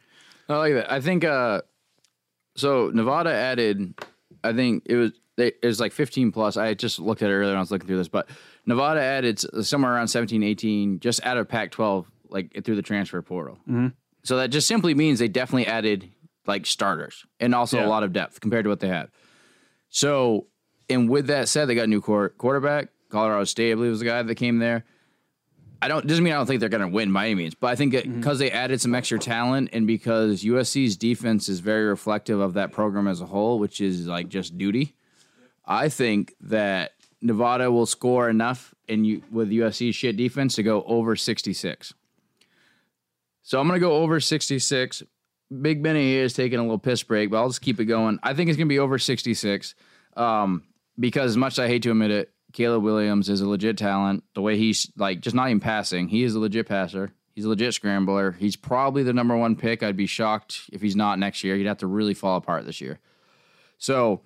I 0.48 0.56
like 0.56 0.74
that. 0.74 0.90
I 0.90 1.00
think 1.00 1.22
uh 1.24 1.62
so 2.56 2.90
Nevada 2.92 3.30
added 3.30 3.94
I 4.44 4.52
think 4.52 4.84
it 4.86 4.96
was 4.96 5.12
they, 5.36 5.48
it 5.62 5.64
was 5.66 5.80
like 5.80 5.92
15 5.92 6.30
plus. 6.32 6.56
I 6.56 6.74
just 6.74 6.98
looked 6.98 7.22
at 7.22 7.30
it 7.30 7.34
earlier 7.34 7.48
when 7.50 7.56
I 7.56 7.60
was 7.60 7.70
looking 7.70 7.86
through 7.86 7.96
this, 7.98 8.08
but 8.08 8.28
Nevada 8.66 9.00
added 9.00 9.40
somewhere 9.64 9.92
around 9.94 10.08
17, 10.08 10.42
18 10.42 11.00
just 11.00 11.24
out 11.24 11.38
of 11.38 11.48
Pac 11.48 11.70
12 11.70 12.06
like 12.28 12.64
through 12.64 12.76
the 12.76 12.82
transfer 12.82 13.20
portal. 13.22 13.56
Mm-hmm. 13.68 13.88
So 14.24 14.36
that 14.36 14.48
just 14.48 14.68
simply 14.68 14.94
means 14.94 15.18
they 15.18 15.28
definitely 15.28 15.66
added 15.66 16.10
like 16.46 16.66
starters 16.66 17.24
and 17.40 17.54
also 17.54 17.78
Yeah. 17.78 17.86
a 17.86 17.88
lot 17.88 18.02
of 18.02 18.12
depth 18.12 18.40
compared 18.40 18.64
to 18.64 18.68
what 18.68 18.80
they 18.80 18.88
had. 18.88 19.08
So, 19.88 20.46
and 20.88 21.08
with 21.08 21.26
that 21.28 21.48
said, 21.48 21.66
they 21.66 21.74
got 21.74 21.84
a 21.84 21.86
new 21.86 22.00
quarterback. 22.00 22.88
Colorado 23.10 23.44
State, 23.44 23.72
I 23.72 23.74
believe, 23.74 23.90
was 23.90 24.00
the 24.00 24.06
guy 24.06 24.22
that 24.22 24.34
came 24.36 24.58
there. 24.58 24.84
I 25.82 25.88
don't 25.88 26.06
doesn't 26.06 26.22
mean 26.22 26.32
I 26.32 26.36
don't 26.36 26.46
think 26.46 26.60
they're 26.60 26.68
going 26.68 26.88
to 26.88 26.94
win 26.94 27.12
by 27.12 27.26
any 27.26 27.34
means, 27.34 27.56
but 27.56 27.66
I 27.66 27.74
think 27.74 27.92
because 27.92 28.38
they 28.38 28.52
added 28.52 28.80
some 28.80 28.94
extra 28.94 29.18
talent 29.18 29.70
and 29.72 29.84
because 29.84 30.44
USC's 30.44 30.96
defense 30.96 31.48
is 31.48 31.58
very 31.58 31.84
reflective 31.84 32.38
of 32.38 32.54
that 32.54 32.70
program 32.70 33.08
as 33.08 33.20
a 33.20 33.26
whole, 33.26 33.58
which 33.58 33.80
is 33.80 34.06
like 34.06 34.28
just 34.28 34.56
duty. 34.56 34.94
I 35.66 35.88
think 35.88 36.34
that 36.42 36.92
Nevada 37.20 37.70
will 37.72 37.86
score 37.86 38.30
enough 38.30 38.72
and 38.88 39.04
you 39.04 39.22
with 39.32 39.50
USC's 39.50 39.96
shit 39.96 40.16
defense 40.16 40.54
to 40.54 40.62
go 40.62 40.84
over 40.84 41.16
66. 41.16 41.92
So 43.42 43.58
I'm 43.58 43.66
going 43.66 43.80
to 43.80 43.84
go 43.84 43.96
over 43.96 44.20
66. 44.20 45.02
Big 45.60 45.82
Benny 45.82 46.12
here 46.12 46.22
is 46.22 46.32
taking 46.32 46.60
a 46.60 46.62
little 46.62 46.78
piss 46.78 47.02
break, 47.02 47.30
but 47.30 47.38
I'll 47.38 47.48
just 47.48 47.60
keep 47.60 47.80
it 47.80 47.86
going. 47.86 48.20
I 48.22 48.34
think 48.34 48.50
it's 48.50 48.56
going 48.56 48.68
to 48.68 48.72
be 48.72 48.78
over 48.78 48.98
66 48.98 49.74
um, 50.16 50.62
because, 50.98 51.32
as 51.32 51.36
much 51.36 51.54
as 51.54 51.58
I 51.58 51.66
hate 51.66 51.82
to 51.82 51.90
admit 51.90 52.12
it, 52.12 52.31
Caleb 52.52 52.82
Williams 52.82 53.28
is 53.28 53.40
a 53.40 53.48
legit 53.48 53.78
talent. 53.78 54.24
The 54.34 54.42
way 54.42 54.56
he's 54.56 54.90
like, 54.96 55.20
just 55.20 55.36
not 55.36 55.48
even 55.48 55.60
passing, 55.60 56.08
he 56.08 56.22
is 56.22 56.34
a 56.34 56.40
legit 56.40 56.66
passer. 56.66 57.12
He's 57.34 57.44
a 57.44 57.48
legit 57.48 57.72
scrambler. 57.74 58.32
He's 58.32 58.56
probably 58.56 59.02
the 59.02 59.12
number 59.14 59.36
one 59.36 59.56
pick. 59.56 59.82
I'd 59.82 59.96
be 59.96 60.06
shocked 60.06 60.68
if 60.72 60.82
he's 60.82 60.96
not 60.96 61.18
next 61.18 61.42
year. 61.42 61.56
He'd 61.56 61.66
have 61.66 61.78
to 61.78 61.86
really 61.86 62.14
fall 62.14 62.36
apart 62.36 62.66
this 62.66 62.80
year. 62.80 62.98
So 63.78 64.20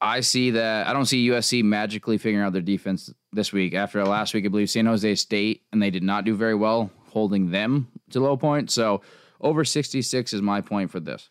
I 0.00 0.20
see 0.20 0.52
that. 0.52 0.86
I 0.86 0.92
don't 0.92 1.06
see 1.06 1.28
USC 1.28 1.64
magically 1.64 2.18
figuring 2.18 2.46
out 2.46 2.52
their 2.52 2.62
defense 2.62 3.12
this 3.32 3.52
week. 3.52 3.74
After 3.74 4.04
last 4.04 4.32
week, 4.32 4.44
I 4.44 4.48
believe 4.48 4.70
San 4.70 4.86
Jose 4.86 5.16
State, 5.16 5.62
and 5.72 5.82
they 5.82 5.90
did 5.90 6.02
not 6.02 6.24
do 6.24 6.34
very 6.34 6.54
well 6.54 6.90
holding 7.08 7.50
them 7.50 7.88
to 8.10 8.20
low 8.20 8.36
point. 8.36 8.70
So 8.70 9.02
over 9.40 9.64
66 9.64 10.32
is 10.32 10.42
my 10.42 10.60
point 10.60 10.90
for 10.90 11.00
this, 11.00 11.30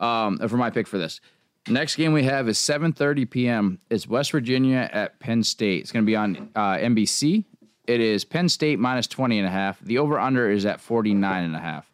um, 0.00 0.38
for 0.48 0.56
my 0.56 0.70
pick 0.70 0.86
for 0.86 0.98
this. 0.98 1.20
Next 1.70 1.96
game 1.96 2.12
we 2.12 2.24
have 2.24 2.48
is 2.48 2.56
7:30 2.58 3.28
p.m. 3.30 3.78
It's 3.90 4.06
West 4.08 4.32
Virginia 4.32 4.88
at 4.92 5.18
Penn 5.20 5.42
State. 5.42 5.82
It's 5.82 5.92
going 5.92 6.04
to 6.04 6.06
be 6.06 6.16
on 6.16 6.50
uh, 6.54 6.74
NBC. 6.76 7.44
It 7.86 8.00
is 8.00 8.24
Penn 8.24 8.48
State 8.48 8.78
minus 8.78 9.06
20 9.06 9.38
and 9.38 9.46
a 9.46 9.50
half. 9.50 9.78
The 9.80 9.98
over 9.98 10.18
under 10.18 10.50
is 10.50 10.64
at 10.66 10.80
49 10.80 11.44
and 11.44 11.54
a 11.56 11.58
half. 11.58 11.90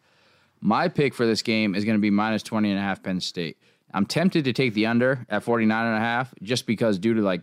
My 0.61 0.87
pick 0.87 1.13
for 1.13 1.25
this 1.25 1.41
game 1.41 1.75
is 1.75 1.83
going 1.85 1.97
to 1.97 2.01
be 2.01 2.09
minus 2.09 2.43
20 2.43 2.69
and 2.69 2.79
a 2.79 2.81
half 2.81 3.03
Penn 3.03 3.19
State. 3.19 3.57
I'm 3.93 4.05
tempted 4.05 4.45
to 4.45 4.53
take 4.53 4.73
the 4.73 4.87
under 4.87 5.25
at 5.29 5.43
49 5.43 5.85
and 5.85 5.95
a 5.95 5.99
half 5.99 6.33
just 6.41 6.65
because 6.67 6.97
due 6.99 7.13
to 7.13 7.21
like 7.21 7.41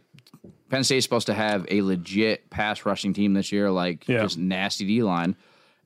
Penn 0.70 0.85
State's 0.85 1.05
supposed 1.05 1.26
to 1.26 1.35
have 1.35 1.66
a 1.70 1.83
legit 1.83 2.49
pass 2.51 2.85
rushing 2.87 3.12
team 3.12 3.35
this 3.35 3.53
year, 3.53 3.70
like 3.70 4.09
Yeah. 4.09 4.22
just 4.22 4.39
nasty 4.39 4.87
D 4.87 5.03
line. 5.03 5.37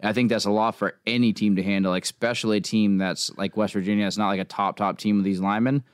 I 0.03 0.13
think 0.13 0.29
that's 0.29 0.45
a 0.45 0.51
lot 0.51 0.77
for 0.77 0.95
any 1.07 1.33
team 1.33 1.57
to 1.57 1.63
handle, 1.63 1.91
like 1.91 2.05
especially 2.05 2.59
a 2.59 2.61
team 2.61 2.99
that's 2.99 3.37
like 3.37 3.57
West 3.57 3.73
Virginia. 3.75 4.07
It's 4.07 4.19
not 4.19 4.29
like 4.29 4.41
a 4.41 4.45
top 4.45 4.77
top 4.77 4.99
team 4.99 5.17
with 5.17 5.25
these 5.25 5.41
linemen, 5.41 5.85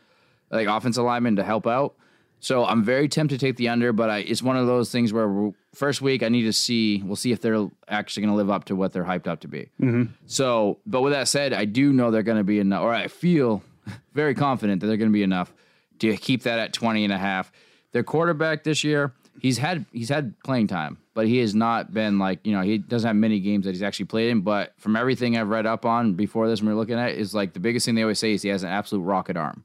like 0.52 0.68
offensive 0.68 1.04
linemen 1.04 1.36
to 1.36 1.42
help 1.42 1.66
out. 1.66 1.94
So 2.40 2.64
I'm 2.64 2.82
very 2.82 3.08
tempted 3.08 3.38
to 3.38 3.46
take 3.46 3.56
the 3.56 3.68
under, 3.68 3.92
but 3.92 4.10
I, 4.10 4.18
it's 4.18 4.42
one 4.42 4.56
of 4.56 4.66
those 4.66 4.90
things 4.90 5.12
where 5.12 5.52
first 5.74 6.02
week 6.02 6.24
I 6.24 6.28
need 6.28 6.42
to 6.42 6.52
see. 6.52 7.00
We'll 7.02 7.16
see 7.16 7.30
if 7.30 7.40
they're 7.40 7.68
actually 7.86 8.24
going 8.24 8.32
to 8.32 8.36
live 8.36 8.50
up 8.50 8.64
to 8.64 8.76
what 8.76 8.92
they're 8.92 9.04
hyped 9.04 9.28
up 9.28 9.40
to 9.40 9.48
be. 9.48 9.70
Mm-hmm. 9.80 10.12
So, 10.26 10.78
but 10.84 11.02
with 11.02 11.12
that 11.12 11.28
said, 11.28 11.52
I 11.52 11.66
do 11.66 11.92
know 11.92 12.10
they're 12.10 12.24
going 12.24 12.38
to 12.38 12.44
be 12.44 12.58
enough, 12.58 12.82
or 12.82 12.92
I 12.92 13.06
feel 13.06 13.62
very 14.12 14.34
confident 14.34 14.80
that 14.80 14.88
they're 14.88 14.96
going 14.96 15.10
to 15.10 15.14
be 15.14 15.22
enough 15.22 15.54
to 16.00 16.16
keep 16.16 16.42
that 16.42 16.58
at 16.58 16.72
20 16.72 17.04
and 17.04 17.12
a 17.12 17.18
half. 17.18 17.52
Their 17.92 18.02
quarterback 18.02 18.64
this 18.64 18.82
year, 18.82 19.12
he's 19.40 19.58
had 19.58 19.86
he's 19.92 20.08
had 20.08 20.34
playing 20.42 20.66
time, 20.66 20.98
but 21.14 21.28
he 21.28 21.38
has 21.38 21.54
not 21.54 21.94
been 21.94 22.18
like, 22.18 22.44
you 22.44 22.52
know, 22.52 22.62
he 22.62 22.78
doesn't 22.78 23.06
have 23.06 23.16
many 23.16 23.38
games 23.38 23.66
that 23.66 23.70
he's 23.70 23.82
actually 23.82 24.06
played 24.06 24.30
in, 24.30 24.40
but 24.40 24.72
from 24.78 24.96
everything 24.96 25.36
I've 25.36 25.48
read 25.48 25.66
up 25.66 25.86
on 25.86 26.14
before 26.14 26.48
this 26.48 26.60
when 26.60 26.70
we're 26.70 26.80
looking 26.80 26.98
at 26.98 27.10
it, 27.10 27.18
is 27.18 27.34
like 27.34 27.52
the 27.52 27.60
biggest 27.60 27.86
thing 27.86 27.94
they 27.94 28.02
always 28.02 28.18
say 28.18 28.32
is 28.32 28.42
he 28.42 28.48
has 28.48 28.64
an 28.64 28.70
absolute 28.70 29.02
rocket 29.02 29.36
arm. 29.36 29.64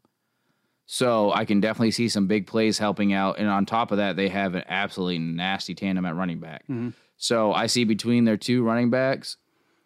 So 0.87 1.33
I 1.33 1.43
can 1.45 1.59
definitely 1.59 1.91
see 1.91 2.07
some 2.07 2.27
big 2.27 2.47
plays 2.47 2.77
helping 2.77 3.13
out. 3.13 3.37
And 3.37 3.49
on 3.49 3.65
top 3.65 3.91
of 3.91 3.97
that, 3.97 4.15
they 4.15 4.29
have 4.29 4.55
an 4.55 4.63
absolutely 4.67 5.19
nasty 5.19 5.75
tandem 5.75 6.05
at 6.05 6.15
running 6.15 6.39
back. 6.39 6.63
Mm-hmm. 6.63 6.89
So 7.17 7.51
I 7.53 7.67
see 7.67 7.83
between 7.83 8.23
their 8.23 8.37
two 8.37 8.63
running 8.63 8.89
backs 8.89 9.35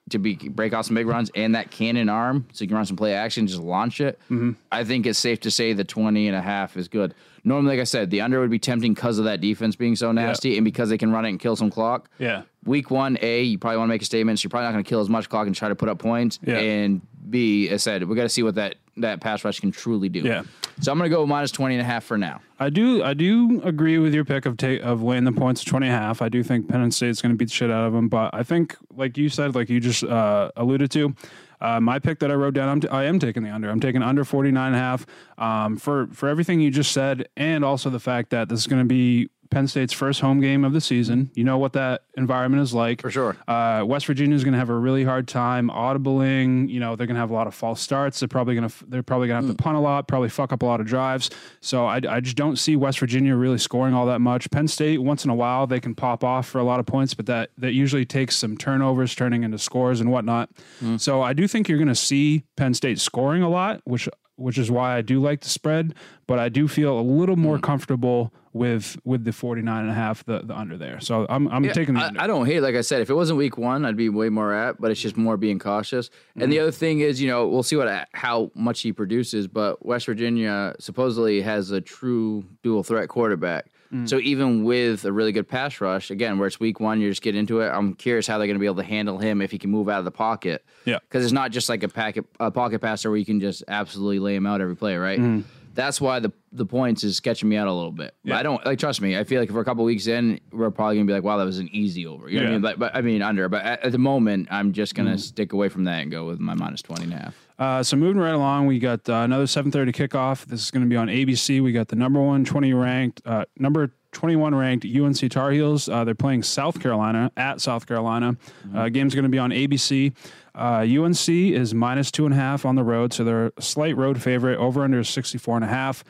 to 0.10 0.20
be 0.20 0.36
break 0.36 0.74
out 0.74 0.86
some 0.86 0.96
big 0.96 1.08
runs 1.08 1.32
and 1.36 1.56
that 1.56 1.72
cannon 1.72 2.10
arm 2.10 2.46
so 2.52 2.64
you 2.64 2.68
can 2.68 2.76
run 2.76 2.86
some 2.86 2.98
play 2.98 3.14
action, 3.14 3.48
just 3.48 3.62
launch 3.62 4.00
it. 4.00 4.20
Mm-hmm. 4.26 4.52
I 4.72 4.84
think 4.84 5.06
it's 5.06 5.18
safe 5.18 5.40
to 5.42 5.52
say 5.52 5.74
the 5.74 5.84
20 5.84 6.28
and 6.28 6.36
a 6.36 6.42
half 6.42 6.78
is 6.78 6.88
good. 6.88 7.16
Normally, 7.44 7.78
like 7.78 7.82
I 7.82 7.86
said, 7.86 8.12
the 8.12 8.22
under 8.22 8.40
would 8.40 8.52
be 8.52 8.60
tempting 8.60 8.94
because 8.94 9.18
of 9.18 9.26
that 9.26 9.42
defense 9.42 9.76
being 9.76 9.96
so 9.96 10.12
nasty 10.12 10.58
and 10.58 10.66
because 10.66 10.90
they 10.90 10.98
can 10.98 11.12
run 11.12 11.26
it 11.26 11.30
and 11.30 11.40
kill 11.40 11.56
some 11.56 11.72
clock. 11.72 12.10
yeah, 12.20 12.44
Week 12.64 12.92
one, 12.92 13.18
A, 13.24 13.42
you 13.42 13.58
probably 13.58 13.78
want 13.78 13.88
to 13.88 13.94
make 13.94 14.04
a 14.04 14.06
statement. 14.06 14.38
So 14.38 14.46
you're 14.46 14.52
probably 14.52 14.66
not 14.66 14.74
going 14.74 14.84
to 14.84 14.90
kill 14.90 15.00
as 15.00 15.10
much 15.10 15.28
clock 15.30 15.48
and 15.48 15.56
try 15.56 15.70
to 15.70 15.76
put 15.76 15.90
up 15.90 15.98
points. 15.98 16.38
Yeah. 16.44 16.60
And 16.60 17.02
B, 17.28 17.70
as 17.70 17.82
I 17.88 17.92
said, 17.92 18.04
we 18.04 18.16
got 18.16 18.24
to 18.24 18.30
see 18.30 18.44
what 18.44 18.56
that, 18.56 18.76
that 18.98 19.22
pass 19.22 19.44
rush 19.44 19.60
can 19.60 19.72
truly 19.72 20.10
do. 20.10 20.20
Yeah. 20.20 20.44
So 20.82 20.92
I'm 20.92 20.98
going 20.98 21.10
to 21.10 21.16
go 21.16 21.28
minus 21.28 21.52
20 21.52 21.76
and 21.76 21.82
a 21.82 21.86
half 21.86 22.04
for 22.04 22.18
now. 22.18 22.42
I 22.60 22.72
do 22.72 23.04
I 23.04 23.14
do 23.14 23.62
agree 23.64 24.00
with 24.00 24.16
your 24.16 24.26
pick 24.26 24.48
of 24.48 24.58
ta- 24.58 24.82
of 24.82 25.04
laying 25.04 25.26
the 25.26 25.32
points 25.32 25.62
at 25.62 25.68
20 25.68 25.86
and 25.86 25.96
a 25.96 25.98
half. 25.98 26.24
I 26.24 26.30
do 26.30 26.42
think 26.42 26.68
Penn 26.68 26.90
State's 26.92 27.22
going 27.22 27.32
to 27.32 27.38
beat 27.38 27.50
the 27.50 27.54
shit 27.54 27.70
out 27.70 27.86
of 27.86 27.94
them, 27.94 28.10
but 28.10 28.34
I 28.34 28.42
think 28.42 28.76
like 28.96 29.16
you 29.16 29.30
said, 29.30 29.54
like 29.54 29.70
you 29.70 29.80
just 29.80 30.04
uh, 30.04 30.50
alluded 30.56 30.90
to, 30.92 31.16
uh, 31.62 31.80
my 31.80 32.00
pick 32.00 32.18
that 32.20 32.32
I 32.32 32.34
wrote 32.34 32.56
down, 32.56 32.68
I'm 32.68 32.82
t- 32.82 32.88
I 32.88 33.04
am 33.04 33.20
taking 33.20 33.44
the 33.44 33.52
under. 33.52 33.70
I'm 33.70 33.80
taking 33.80 34.02
under 34.02 34.26
49 34.26 34.68
and 34.68 34.76
a 34.76 34.80
half 34.80 35.06
um, 35.38 35.78
for 35.78 36.08
for 36.08 36.28
everything 36.28 36.60
you 36.60 36.72
just 36.72 36.92
said, 36.92 37.28
and 37.38 37.64
also 37.64 37.92
the 37.92 38.00
fact 38.00 38.32
that 38.32 38.50
this 38.50 38.60
is 38.60 38.68
going 38.68 38.82
to 38.82 38.88
be 38.88 39.30
Penn 39.52 39.68
State's 39.68 39.94
first 39.94 40.22
home 40.22 40.40
game 40.42 40.66
of 40.66 40.74
the 40.74 40.82
season. 40.82 41.30
You 41.36 41.44
know 41.44 41.58
what 41.58 41.74
that 41.74 42.06
environment 42.16 42.64
is 42.64 42.74
like. 42.74 43.02
For 43.02 43.12
sure. 43.12 43.38
Uh, 43.48 43.84
West 43.86 44.08
Virginia 44.08 44.36
is 44.36 44.44
going 44.44 44.54
to 44.54 44.58
have 44.60 44.70
a 44.70 44.76
really 44.76 45.04
hard 45.04 45.28
time 45.28 45.70
audibling. 45.70 46.70
You 46.70 46.80
know, 46.80 46.96
they're 46.96 47.06
going 47.06 47.16
to 47.16 47.20
have 47.22 47.30
a 47.30 47.34
lot 47.34 47.48
of 47.48 47.54
false 47.54 47.82
starts. 47.82 48.20
They're 48.20 48.28
probably 48.28 48.56
going 48.56 48.70
to 48.70 48.86
they're 48.88 49.04
probably 49.04 49.28
going 49.28 49.42
to 49.42 49.48
have 49.48 49.56
to 49.56 49.62
punt 49.62 49.78
a 49.78 49.80
lot, 49.80 50.08
probably 50.08 50.30
fuck 50.30 50.52
up 50.52 50.64
a 50.64 50.66
lot 50.66 50.80
of 50.80 50.88
drives. 50.88 51.30
So 51.60 51.86
I, 51.86 52.02
I 52.10 52.20
just 52.22 52.38
don't 52.38 52.58
see 52.58 52.76
West 52.76 53.00
Virginia 53.00 53.36
really 53.36 53.58
scoring 53.58 53.94
all 53.94 54.06
that 54.08 54.20
much. 54.22 54.50
Penn 54.50 54.68
State 54.68 55.00
once 55.00 55.26
in 55.26 55.30
a 55.30 55.36
while 55.36 55.68
they 55.68 55.80
can 55.80 55.94
pop 55.94 56.24
off 56.24 56.48
for 56.48 56.60
a 56.60 56.64
lot 56.64 56.80
of 56.80 56.86
points, 56.86 57.14
but 57.14 57.26
that 57.28 57.52
that 57.58 57.74
usually 57.74 58.06
takes 58.06 58.38
some 58.38 58.58
turnovers 58.58 59.14
turning 59.14 59.44
into 59.44 59.58
scores 59.58 60.00
and 60.02 60.12
whatnot. 60.12 60.50
So 60.98 61.22
I 61.22 61.34
do 61.34 61.48
think 61.48 61.68
you're 61.68 61.78
going 61.78 61.88
to 61.88 61.96
see 61.96 62.44
Penn 62.56 62.74
State 62.74 63.00
scoring 63.00 63.44
a 63.44 63.50
lot, 63.50 63.82
which 63.84 64.08
which 64.42 64.58
is 64.58 64.70
why 64.72 64.98
I 64.98 65.02
do 65.02 65.20
like 65.20 65.42
the 65.42 65.50
spread. 65.50 65.94
But 66.28 66.40
I 66.40 66.50
do 66.50 66.68
feel 66.68 67.00
a 67.00 67.02
little 67.02 67.36
more 67.36 67.60
comfortable 67.60 68.34
with 68.54 68.98
with 69.06 69.24
the 69.24 69.32
49 69.32 69.82
and 69.82 69.90
a 69.90 69.94
half, 69.94 70.26
the, 70.26 70.40
the 70.44 70.58
under 70.58 70.78
there. 70.78 71.00
So 71.00 71.26
I'm 71.30 71.48
I'm 71.50 71.64
Yeah, 71.64 71.74
taking 71.74 71.94
the 71.96 72.02
I. 72.02 72.24
I 72.24 72.28
don't 72.28 72.46
hate. 72.46 72.58
it. 72.58 72.62
Like 72.62 72.76
I 72.76 72.82
said, 72.82 73.02
if 73.02 73.10
it 73.10 73.14
wasn't 73.14 73.38
week 73.38 73.58
one, 73.58 73.86
I'd 73.86 73.96
be 73.96 74.10
way 74.10 74.30
more 74.30 74.54
at. 74.54 74.80
But 74.82 74.92
it's 74.92 75.00
just 75.02 75.16
more 75.18 75.38
being 75.38 75.60
cautious. 75.60 76.10
And 76.36 76.44
Mm-hmm. 76.44 76.52
the 76.52 76.60
other 76.60 76.72
thing 76.72 77.00
is, 77.00 77.22
you 77.22 77.28
know, 77.30 77.48
we'll 77.48 77.64
see 77.64 77.76
what 77.78 78.08
how 78.14 78.52
much 78.56 78.82
he 78.82 78.92
produces. 78.92 79.48
But 79.48 79.86
West 79.86 80.06
Virginia 80.06 80.76
supposedly 80.80 81.42
has 81.42 81.72
a 81.72 81.80
true 81.82 82.44
dual 82.64 82.84
threat 82.84 83.08
quarterback. 83.10 83.68
Mm. 83.94 84.08
So 84.10 84.20
even 84.20 84.64
with 84.64 85.04
a 85.06 85.12
really 85.12 85.32
good 85.32 85.48
pass 85.48 85.82
rush, 85.82 86.12
again, 86.12 86.38
where 86.40 86.48
it's 86.48 86.60
week 86.60 86.80
one, 86.80 87.02
you 87.02 87.10
just 87.10 87.22
get 87.22 87.36
into 87.36 87.60
it. 87.62 87.68
I'm 87.70 87.94
curious 87.94 88.26
how 88.28 88.38
they're 88.38 88.48
going 88.48 88.56
to 88.56 88.60
be 88.60 88.66
able 88.66 88.78
to 88.78 88.84
handle 88.84 89.18
him 89.18 89.42
if 89.42 89.52
he 89.52 89.58
can 89.58 89.70
move 89.70 89.90
out 89.90 90.00
of 90.00 90.06
the 90.06 90.12
pocket. 90.12 90.64
Yeah. 90.86 91.00
because 91.00 91.24
it's 91.24 91.34
not 91.34 91.52
just 91.52 91.68
like 91.70 91.84
a 91.84 91.90
packet 91.90 92.26
a 92.40 92.50
pocket 92.52 92.80
passer 92.80 93.10
where 93.10 93.18
you 93.18 93.26
can 93.26 93.40
just 93.40 93.64
absolutely 93.68 94.20
lay 94.20 94.36
him 94.36 94.46
out 94.46 94.62
every 94.62 94.76
play, 94.76 94.96
right? 94.98 95.44
That's 95.74 96.02
why 96.02 96.20
the 96.20 96.34
the 96.52 96.66
points 96.66 97.06
is 97.06 97.16
sketching 97.16 97.48
me 97.48 97.56
out 97.56 97.68
a 97.70 97.72
little 97.74 97.94
bit. 97.94 98.14
But. 98.26 98.30
Yeah. 98.32 98.40
I 98.40 98.44
don't 98.44 98.66
like 98.66 98.78
trust 98.78 99.00
me. 99.00 99.18
I 99.18 99.24
feel 99.24 99.40
like 99.40 99.48
if 99.48 99.56
we're 99.56 99.62
a 99.62 99.66
couple 99.66 99.86
weeks 99.86 100.08
in, 100.08 100.42
we're 100.52 100.70
probably 100.70 100.98
gonna 100.98 101.06
be 101.08 101.14
like, 101.14 101.24
wow, 101.24 101.38
that 101.38 101.46
was 101.46 101.60
an 101.60 101.70
easy 101.72 102.06
over. 102.06 102.28
You 102.30 102.40
know 102.40 102.44
what 102.44 102.48
I 102.48 102.50
Yeah. 102.50 102.56
mean? 102.56 102.62
But, 102.62 102.80
but 102.80 102.96
I 102.96 103.00
mean 103.02 103.22
under. 103.22 103.48
But 103.48 103.64
at, 103.64 103.84
at 103.86 103.92
the 103.94 103.98
moment, 103.98 104.50
I'm 104.52 104.74
just 104.74 104.96
gonna 104.96 105.18
stick 105.18 105.54
away 105.54 105.70
from 105.70 105.86
that 105.86 106.02
and 106.02 106.12
go 106.12 106.26
with 106.26 106.40
my 106.42 106.56
minus 106.56 106.82
20 106.82 107.04
and 107.04 107.14
a 107.14 107.18
half. 107.18 107.36
Uh, 107.62 107.84
so 107.84 107.96
moving 107.96 108.20
right 108.20 108.34
along, 108.34 108.66
we 108.66 108.80
got 108.80 109.08
uh, 109.08 109.18
another 109.18 109.44
7:30 109.44 109.94
kickoff. 109.94 110.46
This 110.46 110.64
is 110.64 110.72
going 110.72 110.82
to 110.82 110.90
be 110.90 110.96
on 110.98 111.10
ABC. 111.10 111.62
We 111.62 111.72
got 111.72 111.90
the 111.90 111.96
number 111.96 112.20
one 112.20 112.44
20 112.44 112.74
ranked, 112.74 113.22
uh, 113.24 113.46
number 113.56 113.94
21 114.14 114.56
ranked 114.56 114.84
UNC 114.84 115.30
Tar 115.30 115.52
Heels. 115.52 115.88
Uh, 115.88 116.04
they're 116.04 116.16
playing 116.16 116.42
South 116.42 116.80
Carolina 116.80 117.32
at 117.38 117.62
South 117.62 117.86
Carolina. 117.86 118.36
Uh, 118.74 118.90
game's 118.90 119.14
going 119.14 119.26
to 119.26 119.30
be 119.30 119.38
on 119.38 119.52
ABC. 119.52 120.12
Uh, 120.56 120.88
UNC 120.90 121.30
is 121.30 121.76
minus 121.76 122.10
two 122.10 122.26
and 122.26 122.34
a 122.34 122.38
half 122.38 122.66
on 122.66 122.76
the 122.76 122.84
road, 122.84 123.14
so 123.14 123.24
they're 123.24 123.54
a 123.56 123.62
slight 123.62 123.96
road 123.96 124.20
favorite. 124.20 124.58
Over 124.58 124.84
under 124.84 125.00
is 125.02 125.10
64 125.10 125.58
and 125.58 125.66
a 125.66 125.68
half. 125.68 126.04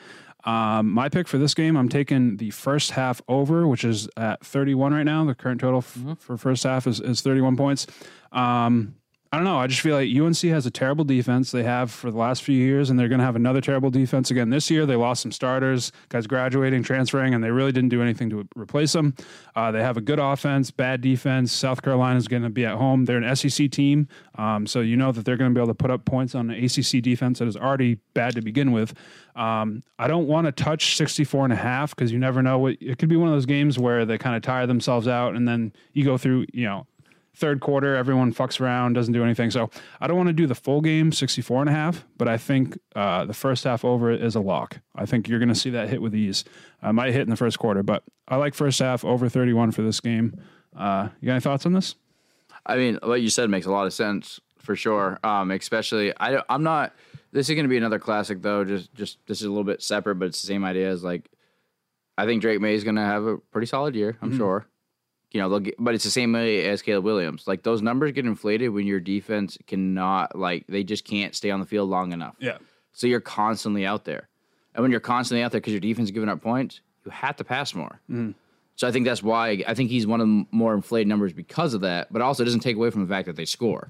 Um, 0.45 0.89
my 0.89 1.09
pick 1.09 1.27
for 1.27 1.37
this 1.37 1.53
game, 1.53 1.75
I'm 1.75 1.89
taking 1.89 2.37
the 2.37 2.51
first 2.51 2.91
half 2.91 3.21
over, 3.27 3.67
which 3.67 3.83
is 3.83 4.07
at 4.15 4.43
31 4.45 4.93
right 4.93 5.03
now. 5.03 5.25
The 5.25 5.35
current 5.35 5.59
total 5.59 5.79
f- 5.79 6.17
for 6.17 6.37
first 6.37 6.63
half 6.63 6.87
is, 6.87 7.01
is 7.01 7.19
31 7.19 7.57
points. 7.57 7.87
Um, 8.31 8.95
I 9.33 9.37
don't 9.37 9.45
know. 9.45 9.59
I 9.59 9.67
just 9.67 9.79
feel 9.79 9.95
like 9.95 10.13
UNC 10.13 10.41
has 10.51 10.65
a 10.65 10.71
terrible 10.71 11.05
defense. 11.05 11.51
They 11.51 11.63
have 11.63 11.89
for 11.89 12.11
the 12.11 12.17
last 12.17 12.43
few 12.43 12.57
years, 12.57 12.89
and 12.89 12.99
they're 12.99 13.07
going 13.07 13.19
to 13.19 13.25
have 13.25 13.37
another 13.37 13.61
terrible 13.61 13.89
defense 13.89 14.29
again 14.29 14.49
this 14.49 14.69
year. 14.69 14.85
They 14.85 14.97
lost 14.97 15.21
some 15.21 15.31
starters, 15.31 15.93
guys 16.09 16.27
graduating, 16.27 16.83
transferring, 16.83 17.33
and 17.33 17.41
they 17.41 17.49
really 17.49 17.71
didn't 17.71 17.91
do 17.91 18.01
anything 18.01 18.29
to 18.31 18.45
replace 18.57 18.91
them. 18.91 19.15
Uh, 19.55 19.71
they 19.71 19.81
have 19.81 19.95
a 19.95 20.01
good 20.01 20.19
offense, 20.19 20.69
bad 20.69 20.99
defense. 20.99 21.53
South 21.53 21.81
Carolina 21.81 22.17
is 22.17 22.27
going 22.27 22.43
to 22.43 22.49
be 22.49 22.65
at 22.65 22.75
home. 22.75 23.05
They're 23.05 23.19
an 23.19 23.35
SEC 23.37 23.71
team, 23.71 24.09
um, 24.35 24.67
so 24.67 24.81
you 24.81 24.97
know 24.97 25.13
that 25.13 25.23
they're 25.23 25.37
going 25.37 25.51
to 25.51 25.55
be 25.57 25.61
able 25.61 25.73
to 25.73 25.77
put 25.77 25.91
up 25.91 26.03
points 26.03 26.35
on 26.35 26.49
an 26.49 26.61
ACC 26.65 27.01
defense 27.01 27.39
that 27.39 27.47
is 27.47 27.55
already 27.55 27.99
bad 28.13 28.35
to 28.35 28.41
begin 28.41 28.73
with. 28.73 28.93
Um, 29.37 29.81
I 29.97 30.07
don't 30.07 30.27
want 30.27 30.47
to 30.47 30.51
touch 30.51 30.97
64 30.97 31.45
and 31.45 31.53
a 31.53 31.55
half 31.55 31.95
because 31.95 32.11
you 32.11 32.19
never 32.19 32.41
know 32.41 32.59
what 32.59 32.75
it 32.81 32.97
could 32.97 33.07
be 33.07 33.15
one 33.15 33.29
of 33.29 33.33
those 33.33 33.45
games 33.45 33.79
where 33.79 34.03
they 34.05 34.17
kind 34.17 34.35
of 34.35 34.41
tire 34.41 34.67
themselves 34.67 35.07
out, 35.07 35.35
and 35.35 35.47
then 35.47 35.71
you 35.93 36.03
go 36.03 36.17
through, 36.17 36.47
you 36.51 36.65
know 36.65 36.85
third 37.35 37.59
quarter 37.61 37.95
everyone 37.95 38.33
fucks 38.33 38.59
around 38.59 38.93
doesn't 38.93 39.13
do 39.13 39.23
anything 39.23 39.49
so 39.49 39.69
i 40.01 40.07
don't 40.07 40.17
want 40.17 40.27
to 40.27 40.33
do 40.33 40.45
the 40.45 40.55
full 40.55 40.81
game 40.81 41.11
64 41.11 41.61
and 41.61 41.69
a 41.69 41.73
half 41.73 42.05
but 42.17 42.27
i 42.27 42.37
think 42.37 42.77
uh, 42.95 43.23
the 43.25 43.33
first 43.33 43.63
half 43.63 43.85
over 43.85 44.11
is 44.11 44.35
a 44.35 44.39
lock 44.41 44.79
i 44.95 45.05
think 45.05 45.27
you're 45.29 45.39
going 45.39 45.49
to 45.49 45.55
see 45.55 45.69
that 45.69 45.89
hit 45.89 46.01
with 46.01 46.13
ease 46.13 46.43
i 46.81 46.91
might 46.91 47.13
hit 47.13 47.21
in 47.21 47.29
the 47.29 47.35
first 47.37 47.57
quarter 47.57 47.83
but 47.83 48.03
i 48.27 48.35
like 48.35 48.53
first 48.53 48.79
half 48.79 49.05
over 49.05 49.29
31 49.29 49.71
for 49.71 49.81
this 49.81 49.99
game 50.01 50.39
uh, 50.77 51.07
you 51.21 51.25
got 51.27 51.33
any 51.33 51.41
thoughts 51.41 51.65
on 51.65 51.73
this 51.73 51.95
I 52.63 52.75
mean, 52.75 52.99
what 53.01 53.21
you 53.21 53.29
said 53.31 53.49
makes 53.49 53.65
a 53.65 53.71
lot 53.71 53.87
of 53.87 53.93
sense 53.93 54.39
for 54.59 54.75
sure. 54.75 55.17
Um, 55.23 55.49
especially, 55.49 56.13
I 56.15 56.29
don't- 56.29 56.45
I'm 56.47 56.61
not. 56.61 56.93
This 57.31 57.49
is 57.49 57.55
going 57.55 57.65
to 57.65 57.69
be 57.69 57.77
another 57.77 57.97
classic 57.97 58.43
though. 58.43 58.63
Just 58.63 58.93
just 58.93 59.17
this 59.25 59.39
is 59.41 59.47
a 59.47 59.49
little 59.49 59.63
bit 59.63 59.81
separate, 59.81 60.15
but 60.15 60.25
it's 60.25 60.39
the 60.41 60.45
same 60.47 60.63
idea 60.63 60.87
as 60.91 61.03
like. 61.03 61.27
I 62.19 62.27
think 62.27 62.43
Drake 62.43 62.61
Maye 62.61 62.75
is 62.75 62.83
going 62.83 62.97
to 62.97 63.01
have 63.01 63.23
a 63.25 63.37
pretty 63.39 63.65
solid 63.65 63.95
year. 63.95 64.15
I'm 64.21 64.37
sure. 64.37 64.67
You 65.31 65.39
know, 65.39 65.49
they'll 65.49 65.59
get, 65.59 65.75
but 65.79 65.93
it's 65.95 66.03
the 66.03 66.11
same 66.11 66.33
way 66.33 66.67
as 66.67 66.81
Caleb 66.81 67.05
Williams. 67.05 67.47
Like 67.47 67.63
those 67.63 67.81
numbers 67.81 68.11
get 68.11 68.25
inflated 68.25 68.69
when 68.71 68.85
your 68.85 68.99
defense 68.99 69.57
cannot 69.67 70.37
like 70.37 70.65
they 70.67 70.83
just 70.83 71.05
can't 71.05 71.33
stay 71.35 71.51
on 71.51 71.59
the 71.59 71.65
field 71.65 71.89
long 71.89 72.11
enough. 72.11 72.35
yeah 72.39 72.57
So 72.93 73.07
you're 73.07 73.21
constantly 73.21 73.85
out 73.85 74.03
there. 74.05 74.27
And 74.75 74.81
when 74.81 74.91
you're 74.91 74.99
constantly 74.99 75.43
out 75.43 75.51
there 75.51 75.61
because 75.61 75.73
your 75.73 75.79
defense 75.79 76.07
is 76.07 76.11
giving 76.11 76.29
up 76.29 76.41
points, 76.41 76.81
you 77.05 77.11
have 77.11 77.35
to 77.37 77.43
pass 77.43 77.73
more. 77.73 77.99
So 78.75 78.87
I 78.87 78.91
think 78.91 79.05
that's 79.05 79.21
why 79.23 79.63
I 79.67 79.73
think 79.73 79.89
he's 79.89 80.05
one 80.07 80.21
of 80.21 80.27
the 80.27 80.45
more 80.51 80.73
inflated 80.73 81.07
numbers 81.07 81.33
because 81.33 81.73
of 81.73 81.81
that, 81.81 82.11
but 82.11 82.21
also 82.21 82.43
it 82.43 82.45
doesn't 82.45 82.61
take 82.61 82.75
away 82.75 82.89
from 82.89 83.01
the 83.01 83.07
fact 83.07 83.25
that 83.27 83.35
they 83.35 83.45
score. 83.45 83.87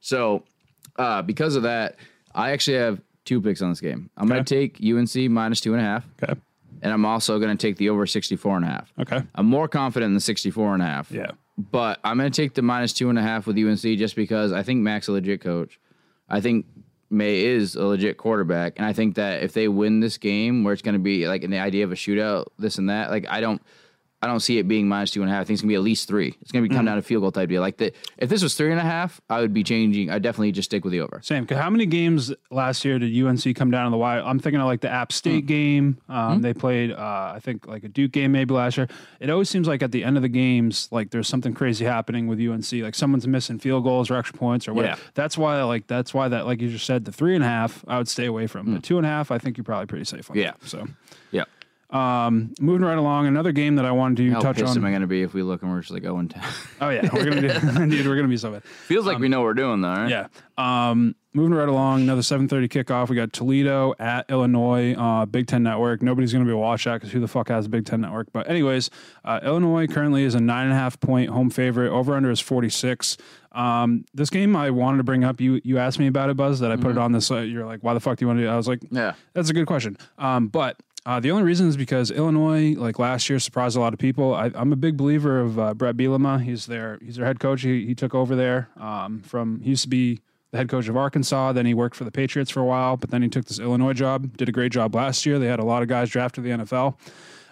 So 0.00 0.44
uh, 0.96 1.22
because 1.22 1.56
of 1.56 1.62
that, 1.64 1.96
I 2.34 2.50
actually 2.52 2.78
have 2.78 3.00
two 3.24 3.40
picks 3.40 3.62
on 3.62 3.70
this 3.70 3.80
game. 3.80 4.10
I'm 4.16 4.26
going 4.28 4.44
to 4.44 4.54
take 4.54 4.78
UNC 4.82 5.30
minus 5.30 5.60
two 5.60 5.72
and 5.74 5.80
a 5.82 5.84
half, 5.84 6.06
okay 6.22 6.40
and 6.80 6.92
I'm 6.92 7.04
also 7.04 7.38
going 7.38 7.56
to 7.56 7.66
take 7.66 7.76
the 7.76 7.90
over 7.90 8.06
64 8.06 8.56
and 8.56 8.64
a 8.64 8.68
half. 8.68 8.92
okay 9.00 9.22
I'm 9.34 9.46
more 9.46 9.68
confident 9.68 10.10
in 10.10 10.14
the 10.14 10.20
64 10.20 10.74
and 10.74 10.82
a 10.82 10.86
half. 10.86 11.10
Yeah. 11.10 11.32
But 11.58 12.00
I'm 12.02 12.16
going 12.18 12.30
to 12.30 12.42
take 12.42 12.54
the 12.54 12.62
minus 12.62 12.92
two 12.92 13.10
and 13.10 13.18
a 13.18 13.22
half 13.22 13.46
with 13.46 13.58
UNC 13.58 13.80
just 13.98 14.16
because 14.16 14.52
I 14.52 14.62
think 14.62 14.80
Mack's 14.80 15.08
a 15.08 15.12
legit 15.12 15.40
coach. 15.42 15.78
I 16.28 16.40
think 16.40 16.66
Maye 17.10 17.44
is 17.44 17.76
a 17.76 17.84
legit 17.84 18.16
quarterback. 18.16 18.72
And 18.78 18.86
I 18.86 18.94
think 18.94 19.16
that 19.16 19.42
if 19.42 19.52
they 19.52 19.68
win 19.68 20.00
this 20.00 20.16
game 20.16 20.64
where 20.64 20.72
it's 20.72 20.82
going 20.82 20.94
to 20.94 20.98
be 20.98 21.28
like 21.28 21.42
in 21.42 21.50
the 21.50 21.58
idea 21.58 21.84
of 21.84 21.92
a 21.92 21.94
shootout, 21.94 22.46
this 22.58 22.78
and 22.78 22.88
that, 22.88 23.10
like 23.10 23.26
I 23.28 23.40
don't. 23.40 23.62
I 24.22 24.28
don't 24.28 24.38
see 24.40 24.58
it 24.58 24.68
being 24.68 24.86
minus 24.88 25.10
two 25.10 25.20
and 25.22 25.28
a 25.30 25.34
half. 25.34 25.40
I 25.40 25.44
think 25.44 25.54
it's 25.56 25.62
gonna 25.62 25.70
be 25.70 25.74
at 25.74 25.82
least 25.82 26.06
three. 26.06 26.36
It's 26.40 26.52
gonna 26.52 26.66
be 26.68 26.72
come 26.74 26.84
down 26.84 26.94
to 26.96 27.02
field 27.02 27.22
goal 27.22 27.32
type 27.32 27.48
deal. 27.48 27.60
Like 27.60 27.78
the, 27.78 27.92
if 28.18 28.28
this 28.28 28.40
was 28.42 28.54
three 28.54 28.70
and 28.70 28.78
a 28.78 28.84
half, 28.84 29.20
I 29.28 29.40
would 29.40 29.52
be 29.52 29.64
changing. 29.64 30.10
I'd 30.10 30.22
definitely 30.22 30.52
just 30.52 30.70
stick 30.70 30.84
with 30.84 30.92
the 30.92 31.00
over. 31.00 31.18
Same. 31.24 31.44
'Cause 31.44 31.58
how 31.58 31.68
many 31.70 31.86
games 31.86 32.32
last 32.50 32.84
year 32.84 32.98
did 33.00 33.12
UNC 33.12 33.52
come 33.56 33.70
down 33.72 33.86
to 33.86 33.90
the 33.90 33.96
wire? 33.98 34.22
I'm 34.24 34.38
thinking 34.38 34.60
of 34.60 34.66
like 34.66 34.80
the 34.80 34.90
App 34.90 35.10
State 35.12 35.46
game. 35.46 35.98
Um, 36.08 36.40
They 36.40 36.54
played, 36.54 36.92
uh, 36.92 37.32
I 37.34 37.40
think, 37.42 37.66
like 37.66 37.82
a 37.84 37.88
Duke 37.88 38.12
game 38.12 38.30
maybe 38.32 38.54
last 38.54 38.76
year. 38.76 38.86
It 39.18 39.28
always 39.28 39.48
seems 39.48 39.66
like 39.66 39.82
at 39.82 39.90
the 39.90 40.04
end 40.04 40.16
of 40.16 40.22
the 40.22 40.28
games, 40.28 40.88
like 40.92 41.10
there's 41.10 41.26
something 41.28 41.52
crazy 41.52 41.84
happening 41.84 42.28
with 42.28 42.38
UNC. 42.40 42.80
Like 42.82 42.94
someone's 42.94 43.26
missing 43.26 43.58
field 43.58 43.82
goals 43.82 44.08
or 44.10 44.16
extra 44.16 44.38
points 44.38 44.68
or 44.68 44.74
whatever. 44.74 44.98
Yeah. 45.00 45.08
That's 45.14 45.36
why, 45.36 45.60
like, 45.64 45.88
that's 45.88 46.14
why 46.14 46.28
that, 46.28 46.46
like 46.46 46.60
you 46.60 46.68
just 46.70 46.86
said, 46.86 47.04
the 47.06 47.12
three 47.12 47.34
and 47.34 47.42
a 47.42 47.48
half, 47.48 47.84
I 47.88 47.98
would 47.98 48.08
stay 48.08 48.26
away 48.26 48.46
from. 48.46 48.72
The 48.74 48.80
two 48.80 48.98
and 48.98 49.06
a 49.06 49.08
half, 49.10 49.30
I 49.32 49.38
think 49.38 49.56
you're 49.56 49.64
probably 49.64 49.86
pretty 49.86 50.04
safe 50.04 50.30
on. 50.30 50.36
Yeah. 50.36 50.52
that. 50.60 50.68
So 50.68 50.86
Yeah. 51.32 51.44
Moving 51.92 52.82
right 52.86 52.98
along, 52.98 53.26
another 53.26 53.52
game 53.52 53.76
that 53.76 53.84
I 53.84 53.92
wanted 53.92 54.16
to 54.18 54.30
How 54.32 54.40
touch 54.40 54.56
pissed 54.56 54.70
on. 54.70 54.78
am 54.78 54.84
I 54.84 54.92
gonna 54.92 55.06
be 55.06 55.22
if 55.22 55.34
we 55.34 55.42
look 55.42 55.62
and 55.62 55.70
we're 55.70 55.80
just 55.80 55.92
like 55.92 56.02
going 56.02 56.28
down? 56.28 56.44
Oh 56.80 56.88
yeah, 56.88 57.08
we're 57.12 57.24
gonna 57.24 57.40
do, 57.42 57.48
dude, 57.88 58.06
we're 58.06 58.16
gonna 58.16 58.28
be 58.28 58.36
so 58.36 58.50
bad. 58.52 58.64
Feels 58.64 59.06
like 59.06 59.18
we 59.18 59.28
know 59.28 59.40
what 59.40 59.46
we're 59.46 59.54
doing 59.54 59.80
though, 59.80 59.88
right? 59.88 60.08
Yeah. 60.10 60.26
Um, 60.58 61.14
moving 61.34 61.54
right 61.54 61.68
along, 61.68 62.02
another 62.02 62.20
7:30 62.20 62.68
kickoff. 62.68 63.08
We 63.08 63.16
got 63.16 63.32
Toledo 63.32 63.94
at 63.98 64.30
Illinois, 64.30 64.94
uh, 64.94 65.24
Big 65.26 65.46
Ten 65.46 65.62
Network. 65.62 66.02
Nobody's 66.02 66.32
going 66.32 66.44
to 66.44 66.48
be 66.48 66.52
to 66.52 66.58
watch 66.58 66.84
that 66.84 66.94
because 66.94 67.10
who 67.10 67.20
the 67.20 67.28
fuck 67.28 67.48
has 67.48 67.66
a 67.66 67.68
Big 67.68 67.86
Ten 67.86 68.00
Network? 68.02 68.28
But 68.32 68.48
anyways, 68.50 68.90
uh, 69.24 69.40
Illinois 69.42 69.86
currently 69.86 70.24
is 70.24 70.34
a 70.34 70.40
nine 70.40 70.64
and 70.64 70.72
a 70.72 70.76
half 70.76 71.00
point 71.00 71.30
home 71.30 71.48
favorite. 71.50 71.90
Over 71.90 72.14
under 72.14 72.30
is 72.30 72.40
46. 72.40 73.16
Um, 73.52 74.04
this 74.14 74.30
game 74.30 74.54
I 74.56 74.70
wanted 74.70 74.98
to 74.98 75.04
bring 75.04 75.24
up. 75.24 75.40
You 75.40 75.60
you 75.64 75.78
asked 75.78 75.98
me 75.98 76.06
about 76.06 76.30
it, 76.30 76.36
Buzz. 76.36 76.60
That 76.60 76.70
I 76.70 76.76
put 76.76 76.90
it 76.92 76.98
on 76.98 77.12
this. 77.12 77.30
Uh, 77.30 77.38
you're 77.38 77.66
like, 77.66 77.80
why 77.82 77.94
the 77.94 78.00
fuck 78.00 78.18
do 78.18 78.24
you 78.24 78.26
want 78.28 78.38
to? 78.38 78.42
do 78.44 78.48
it? 78.48 78.52
I 78.52 78.56
was 78.56 78.68
like, 78.68 78.80
Yeah. 78.90 79.14
that's 79.32 79.48
a 79.50 79.54
good 79.54 79.66
question. 79.66 79.96
Um, 80.18 80.48
but 80.48 80.76
uh, 81.04 81.18
the 81.18 81.30
only 81.30 81.42
reason 81.42 81.68
is 81.68 81.76
because 81.76 82.10
Illinois, 82.10 82.74
like 82.76 82.98
last 82.98 83.28
year, 83.28 83.38
surprised 83.38 83.76
a 83.76 83.80
lot 83.80 83.92
of 83.92 83.98
people. 83.98 84.34
I, 84.34 84.50
I'm 84.54 84.72
a 84.72 84.76
big 84.76 84.96
believer 84.96 85.40
of 85.40 85.58
uh, 85.58 85.74
Bret 85.74 85.96
Bielema. 85.96 86.42
He's 86.42 86.66
their 86.66 86.98
he's 87.04 87.16
their 87.16 87.26
head 87.26 87.40
coach. 87.40 87.62
He, 87.62 87.86
he 87.86 87.94
took 87.94 88.14
over 88.14 88.36
there 88.36 88.68
um, 88.76 89.20
from 89.22 89.60
he 89.62 89.70
used 89.70 89.82
to 89.82 89.88
be 89.88 90.20
the 90.52 90.58
head 90.58 90.68
coach 90.68 90.88
of 90.88 90.96
Arkansas. 90.96 91.52
Then 91.52 91.66
he 91.66 91.74
worked 91.74 91.96
for 91.96 92.04
the 92.04 92.12
Patriots 92.12 92.50
for 92.50 92.60
a 92.60 92.64
while, 92.64 92.96
but 92.96 93.10
then 93.10 93.22
he 93.22 93.28
took 93.28 93.46
this 93.46 93.58
Illinois 93.58 93.94
job. 93.94 94.36
Did 94.36 94.48
a 94.48 94.52
great 94.52 94.70
job 94.70 94.94
last 94.94 95.26
year. 95.26 95.40
They 95.40 95.46
had 95.46 95.58
a 95.58 95.64
lot 95.64 95.82
of 95.82 95.88
guys 95.88 96.08
drafted 96.08 96.44
the 96.44 96.50
NFL. 96.50 96.94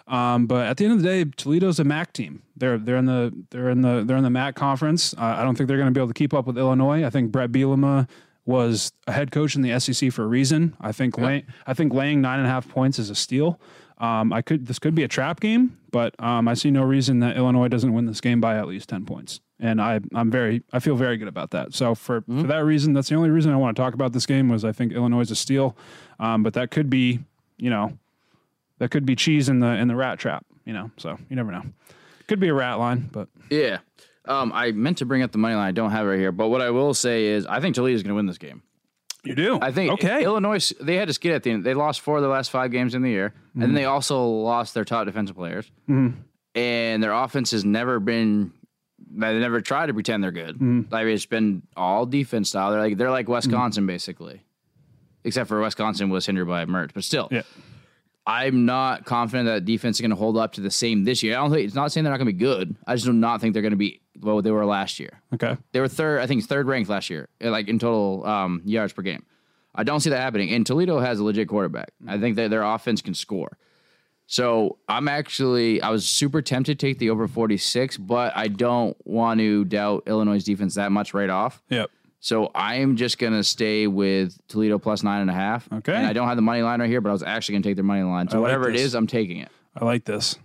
Um, 0.07 0.45
but 0.45 0.67
at 0.67 0.77
the 0.77 0.85
end 0.85 0.93
of 0.93 1.01
the 1.01 1.07
day, 1.07 1.25
Toledo's 1.25 1.79
a 1.79 1.83
MAC 1.83 2.13
team. 2.13 2.43
They're 2.55 2.77
they're 2.77 2.97
in 2.97 3.05
the 3.05 3.33
they're 3.49 3.69
in 3.69 3.81
the 3.81 4.03
they're 4.05 4.17
in 4.17 4.23
the 4.23 4.29
MAC 4.29 4.55
conference. 4.55 5.13
Uh, 5.13 5.23
I 5.23 5.43
don't 5.43 5.55
think 5.55 5.67
they're 5.67 5.77
going 5.77 5.87
to 5.87 5.93
be 5.93 5.99
able 5.99 6.09
to 6.09 6.13
keep 6.13 6.33
up 6.33 6.47
with 6.47 6.57
Illinois. 6.57 7.05
I 7.05 7.09
think 7.09 7.31
Bret 7.31 7.51
Bielema 7.51 8.07
was 8.45 8.91
a 9.07 9.11
head 9.11 9.31
coach 9.31 9.55
in 9.55 9.61
the 9.61 9.79
SEC 9.79 10.11
for 10.11 10.23
a 10.23 10.27
reason. 10.27 10.75
I 10.81 10.91
think 10.91 11.17
lay, 11.17 11.45
I 11.67 11.73
think 11.73 11.93
laying 11.93 12.21
nine 12.21 12.39
and 12.39 12.47
a 12.47 12.51
half 12.51 12.67
points 12.67 12.97
is 12.99 13.09
a 13.09 13.15
steal. 13.15 13.59
Um, 13.99 14.33
I 14.33 14.41
could 14.41 14.65
this 14.65 14.79
could 14.79 14.95
be 14.95 15.03
a 15.03 15.07
trap 15.07 15.39
game, 15.39 15.77
but 15.91 16.15
um, 16.19 16.47
I 16.47 16.55
see 16.55 16.71
no 16.71 16.81
reason 16.81 17.19
that 17.19 17.37
Illinois 17.37 17.67
doesn't 17.67 17.93
win 17.93 18.07
this 18.07 18.19
game 18.19 18.41
by 18.41 18.57
at 18.57 18.67
least 18.67 18.89
ten 18.89 19.05
points. 19.05 19.41
And 19.59 19.79
I 19.79 19.99
I'm 20.15 20.31
very 20.31 20.63
I 20.73 20.79
feel 20.79 20.95
very 20.95 21.17
good 21.17 21.27
about 21.27 21.51
that. 21.51 21.75
So 21.75 21.93
for 21.93 22.21
for 22.21 22.47
that 22.47 22.65
reason, 22.65 22.93
that's 22.93 23.09
the 23.09 23.15
only 23.15 23.29
reason 23.29 23.51
I 23.51 23.57
want 23.57 23.75
to 23.77 23.81
talk 23.81 23.93
about 23.93 24.11
this 24.11 24.25
game 24.25 24.49
was 24.49 24.65
I 24.65 24.71
think 24.71 24.91
Illinois 24.91 25.21
is 25.21 25.29
a 25.31 25.35
steal. 25.35 25.77
Um, 26.19 26.41
but 26.41 26.53
that 26.53 26.71
could 26.71 26.89
be 26.89 27.19
you 27.57 27.69
know 27.69 27.95
that 28.79 28.89
could 28.89 29.05
be 29.05 29.15
cheese 29.15 29.49
in 29.49 29.59
the 29.59 29.67
in 29.67 29.87
the 29.87 29.95
rat 29.95 30.17
trap. 30.17 30.45
You 30.65 30.73
know, 30.73 30.89
so 30.97 31.19
you 31.29 31.35
never 31.35 31.51
know. 31.51 31.63
Could 32.27 32.39
be 32.39 32.47
a 32.47 32.53
rat 32.55 32.79
line, 32.79 33.07
but 33.11 33.27
Yeah. 33.51 33.79
Um, 34.31 34.51
I 34.53 34.71
meant 34.71 34.99
to 34.99 35.05
bring 35.05 35.21
up 35.23 35.31
the 35.31 35.37
money 35.37 35.55
line. 35.55 35.67
I 35.67 35.71
don't 35.71 35.91
have 35.91 36.05
it 36.05 36.09
right 36.09 36.19
here, 36.19 36.31
but 36.31 36.47
what 36.47 36.61
I 36.61 36.69
will 36.69 36.93
say 36.93 37.25
is 37.27 37.45
I 37.45 37.59
think 37.59 37.75
Toledo's 37.75 38.01
going 38.01 38.09
to 38.09 38.15
win 38.15 38.25
this 38.25 38.37
game. 38.37 38.63
you 39.23 39.35
do. 39.35 39.59
I 39.61 39.71
think 39.71 39.91
okay. 39.93 40.23
Illinois 40.23 40.71
they 40.79 40.95
had 40.95 41.07
to 41.07 41.13
skid 41.13 41.33
at 41.33 41.43
the 41.43 41.51
end. 41.51 41.63
They 41.63 41.73
lost 41.73 42.01
four 42.01 42.17
of 42.17 42.23
their 42.23 42.31
last 42.31 42.49
five 42.49 42.71
games 42.71 42.95
in 42.95 43.01
the 43.01 43.09
year, 43.09 43.33
and 43.53 43.61
then 43.61 43.69
mm-hmm. 43.69 43.75
they 43.75 43.85
also 43.85 44.25
lost 44.25 44.73
their 44.73 44.85
top 44.85 45.05
defensive 45.05 45.35
players. 45.35 45.69
Mm-hmm. 45.89 46.21
And 46.55 47.03
their 47.03 47.13
offense 47.13 47.51
has 47.51 47.63
never 47.65 47.99
been. 47.99 48.53
They 49.13 49.39
never 49.39 49.59
tried 49.59 49.87
to 49.87 49.93
pretend 49.93 50.23
they're 50.23 50.31
good. 50.31 50.55
Mm-hmm. 50.55 50.93
Like 50.93 51.05
it's 51.07 51.25
been 51.25 51.63
all 51.75 52.05
defense 52.05 52.49
style. 52.49 52.71
They're 52.71 52.79
like 52.79 52.97
they're 52.97 53.11
like 53.11 53.27
Wisconsin 53.27 53.85
basically. 53.85 54.43
except 55.23 55.49
for 55.49 55.59
Wisconsin 55.59 56.09
was 56.09 56.25
hindered 56.25 56.47
by 56.47 56.65
Mert. 56.65 56.93
But 56.93 57.03
still, 57.03 57.27
Yeah. 57.31 57.41
I'm 58.31 58.65
not 58.65 59.03
confident 59.05 59.47
that 59.47 59.65
defense 59.65 59.97
is 59.97 60.01
going 60.01 60.11
to 60.11 60.15
hold 60.15 60.37
up 60.37 60.53
to 60.53 60.61
the 60.61 60.71
same 60.71 61.03
this 61.03 61.21
year. 61.21 61.33
I 61.33 61.41
don't 61.41 61.51
think 61.51 61.65
it's 61.65 61.75
not 61.75 61.91
saying 61.91 62.05
they're 62.05 62.13
not 62.13 62.17
going 62.17 62.27
to 62.27 62.33
be 62.33 62.39
good. 62.39 62.75
I 62.87 62.95
just 62.95 63.05
do 63.05 63.11
not 63.11 63.41
think 63.41 63.53
they're 63.53 63.61
going 63.61 63.71
to 63.71 63.77
be 63.77 64.01
what 64.21 64.43
they 64.45 64.51
were 64.51 64.65
last 64.65 64.99
year. 64.99 65.21
Okay. 65.33 65.57
They 65.73 65.81
were 65.81 65.89
third, 65.89 66.21
I 66.21 66.27
think, 66.27 66.43
third 66.45 66.65
ranked 66.67 66.89
last 66.89 67.09
year, 67.09 67.27
like 67.41 67.67
in 67.67 67.77
total 67.77 68.25
um, 68.25 68.61
yards 68.63 68.93
per 68.93 69.01
game. 69.01 69.25
I 69.75 69.83
don't 69.83 69.99
see 69.99 70.09
that 70.09 70.21
happening. 70.21 70.49
And 70.51 70.65
Toledo 70.65 70.99
has 70.99 71.19
a 71.19 71.23
legit 71.23 71.49
quarterback. 71.49 71.91
I 72.07 72.17
think 72.19 72.37
that 72.37 72.49
their 72.49 72.63
offense 72.63 73.01
can 73.01 73.13
score. 73.13 73.57
So 74.27 74.77
I'm 74.87 75.09
actually, 75.09 75.81
I 75.81 75.89
was 75.89 76.07
super 76.07 76.41
tempted 76.41 76.79
to 76.79 76.87
take 76.87 76.99
the 76.99 77.09
over 77.09 77.27
46, 77.27 77.97
but 77.97 78.31
I 78.33 78.47
don't 78.47 78.95
want 79.05 79.41
to 79.41 79.65
doubt 79.65 80.03
Illinois' 80.07 80.43
defense 80.43 80.75
that 80.75 80.91
much 80.91 81.13
right 81.13 81.29
off. 81.29 81.61
Yep. 81.67 81.91
So 82.21 82.51
I 82.53 82.75
am 82.75 82.95
just 82.95 83.17
gonna 83.17 83.43
stay 83.43 83.87
with 83.87 84.37
Toledo 84.47 84.77
plus 84.77 85.01
nine 85.01 85.21
and 85.21 85.29
a 85.29 85.33
half. 85.33 85.67
Okay. 85.73 85.93
And 85.95 86.05
I 86.05 86.13
don't 86.13 86.27
have 86.27 86.37
the 86.37 86.43
money 86.43 86.61
line 86.61 86.79
right 86.79 86.89
here, 86.89 87.01
but 87.01 87.09
I 87.09 87.13
was 87.13 87.23
actually 87.23 87.53
gonna 87.53 87.63
take 87.63 87.75
their 87.75 87.83
money 87.83 88.03
line. 88.03 88.29
So 88.29 88.37
I 88.37 88.39
like 88.39 88.43
whatever 88.43 88.69
it 88.69 88.75
is, 88.75 88.93
I'm 88.93 89.07
taking 89.07 89.37
it. 89.37 89.49
I 89.75 89.83
like 89.85 90.05
this. 90.05 90.37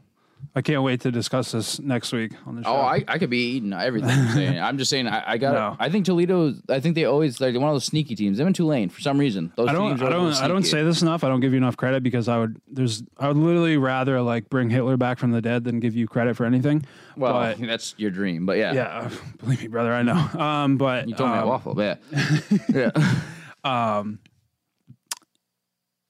I 0.57 0.63
can't 0.63 0.83
wait 0.83 1.03
to 1.03 1.13
discuss 1.13 1.53
this 1.53 1.79
next 1.81 2.15
week 2.15 2.33
on 2.47 2.57
the 2.57 2.63
show. 2.63 2.71
Oh, 2.71 2.81
I, 2.81 3.05
I 3.07 3.19
could 3.19 3.29
be 3.29 3.57
eating 3.57 3.75
everything. 3.75 4.09
I'm 4.09 4.29
saying. 4.35 4.59
I'm 4.59 4.79
just 4.79 4.89
saying. 4.89 5.07
I, 5.07 5.33
I 5.33 5.37
got. 5.37 5.53
No. 5.53 5.77
I 5.79 5.91
think 5.91 6.07
Toledo. 6.07 6.55
I 6.71 6.81
think 6.81 6.95
they 6.95 7.05
always 7.05 7.43
like 7.43 7.55
one 7.55 7.65
of 7.65 7.75
those 7.75 7.85
sneaky 7.85 8.15
teams. 8.15 8.39
Them 8.39 8.47
and 8.47 8.57
Tulane 8.57 8.89
for 8.89 9.03
some 9.03 9.19
reason. 9.19 9.53
Those 9.55 9.69
I 9.69 9.73
don't. 9.75 9.91
teams 9.91 10.03
I 10.03 10.09
don't. 10.09 10.33
I 10.33 10.49
don't 10.49 10.63
say 10.63 10.83
this 10.83 11.03
enough. 11.03 11.25
I 11.25 11.29
don't 11.29 11.41
give 11.41 11.53
you 11.53 11.59
enough 11.59 11.77
credit 11.77 12.03
because 12.03 12.27
I 12.27 12.39
would. 12.39 12.59
There's. 12.69 13.03
I 13.19 13.29
would 13.29 13.37
literally 13.37 13.77
rather 13.77 14.23
like 14.23 14.49
bring 14.49 14.71
Hitler 14.71 14.97
back 14.97 15.19
from 15.19 15.31
the 15.31 15.43
dead 15.43 15.65
than 15.65 15.79
give 15.79 15.95
you 15.95 16.09
credit 16.09 16.39
for 16.39 16.47
anything. 16.47 16.87
Well, 17.19 17.35
but, 17.35 17.59
that's 17.61 17.95
your 17.99 18.11
dream, 18.11 18.47
but 18.47 18.57
yeah. 18.57 18.73
yeah, 18.73 19.11
believe 19.37 19.61
me, 19.61 19.69
brother, 19.69 19.93
I 19.93 20.03
know. 20.03 20.15
Um, 20.15 20.79
but 20.79 21.07
You 21.07 21.15
told 21.15 21.33
me 21.33 21.37
um, 21.37 21.45
a 21.45 21.47
waffle, 21.49 21.75
but 21.75 22.01
yeah. 22.11 22.91
yeah. 22.95 23.99
Um, 23.99 24.21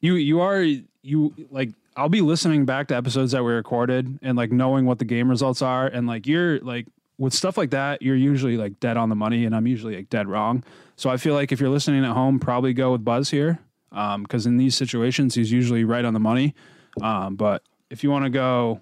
you 0.00 0.14
you 0.14 0.40
are 0.40 0.62
you 0.62 1.34
like 1.50 1.70
I'll 1.96 2.10
be 2.10 2.20
listening 2.20 2.66
back 2.66 2.88
to 2.88 2.96
episodes 2.96 3.32
that 3.32 3.42
we 3.42 3.52
recorded 3.52 4.18
and 4.22 4.36
like 4.36 4.52
knowing 4.52 4.84
what 4.84 4.98
the 4.98 5.04
game 5.04 5.30
results 5.30 5.62
are 5.62 5.86
and 5.86 6.06
like 6.06 6.26
you're 6.26 6.60
like 6.60 6.86
with 7.18 7.32
stuff 7.32 7.56
like 7.56 7.70
that 7.70 8.02
you're 8.02 8.16
usually 8.16 8.58
like 8.58 8.78
dead 8.80 8.98
on 8.98 9.08
the 9.08 9.14
money 9.14 9.46
and 9.46 9.56
I'm 9.56 9.66
usually 9.66 9.96
like 9.96 10.10
dead 10.10 10.28
wrong. 10.28 10.62
So 10.96 11.08
I 11.08 11.16
feel 11.16 11.34
like 11.34 11.52
if 11.52 11.60
you're 11.60 11.70
listening 11.70 12.04
at 12.04 12.12
home, 12.12 12.38
probably 12.38 12.74
go 12.74 12.92
with 12.92 13.04
Buzz 13.04 13.30
here 13.30 13.60
because 13.90 14.44
in 14.44 14.58
these 14.58 14.74
situations 14.74 15.34
he's 15.34 15.50
usually 15.50 15.84
right 15.84 16.04
on 16.04 16.12
the 16.12 16.20
money. 16.20 16.54
Um, 17.00 17.36
but 17.36 17.62
if 17.90 18.04
you 18.04 18.10
want 18.10 18.24
to 18.24 18.30
go, 18.30 18.80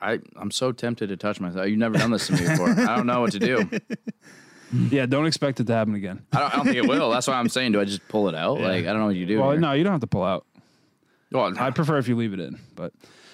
I 0.00 0.18
I'm 0.36 0.50
so 0.50 0.72
tempted 0.72 1.08
to 1.08 1.16
touch 1.16 1.40
myself. 1.40 1.66
You've 1.66 1.78
never 1.78 1.98
done 1.98 2.10
this 2.10 2.26
to 2.28 2.32
me 2.32 2.46
before. 2.46 2.70
I 2.70 2.96
don't 2.96 3.06
know 3.06 3.20
what 3.20 3.32
to 3.32 3.38
do. 3.38 3.68
yeah, 4.90 5.06
don't 5.06 5.26
expect 5.26 5.60
it 5.60 5.66
to 5.66 5.74
happen 5.74 5.94
again. 5.94 6.24
I 6.32 6.40
don't, 6.40 6.52
I 6.52 6.56
don't 6.56 6.64
think 6.64 6.76
it 6.76 6.88
will. 6.88 7.10
That's 7.10 7.26
why 7.26 7.34
I'm 7.34 7.48
saying. 7.48 7.72
Do 7.72 7.80
I 7.80 7.84
just 7.84 8.06
pull 8.08 8.28
it 8.28 8.34
out? 8.34 8.60
Like 8.60 8.86
I 8.86 8.92
don't 8.92 9.00
know 9.00 9.06
what 9.06 9.16
you 9.16 9.26
do. 9.26 9.40
Well, 9.40 9.50
here. 9.50 9.60
no, 9.60 9.72
you 9.72 9.84
don't 9.84 9.92
have 9.92 10.00
to 10.00 10.06
pull 10.06 10.24
out. 10.24 10.46
Well, 11.32 11.52
I 11.58 11.70
prefer 11.70 11.98
if 11.98 12.08
you 12.08 12.16
leave 12.16 12.32
it 12.32 12.40
in, 12.40 12.58
but 12.74 12.92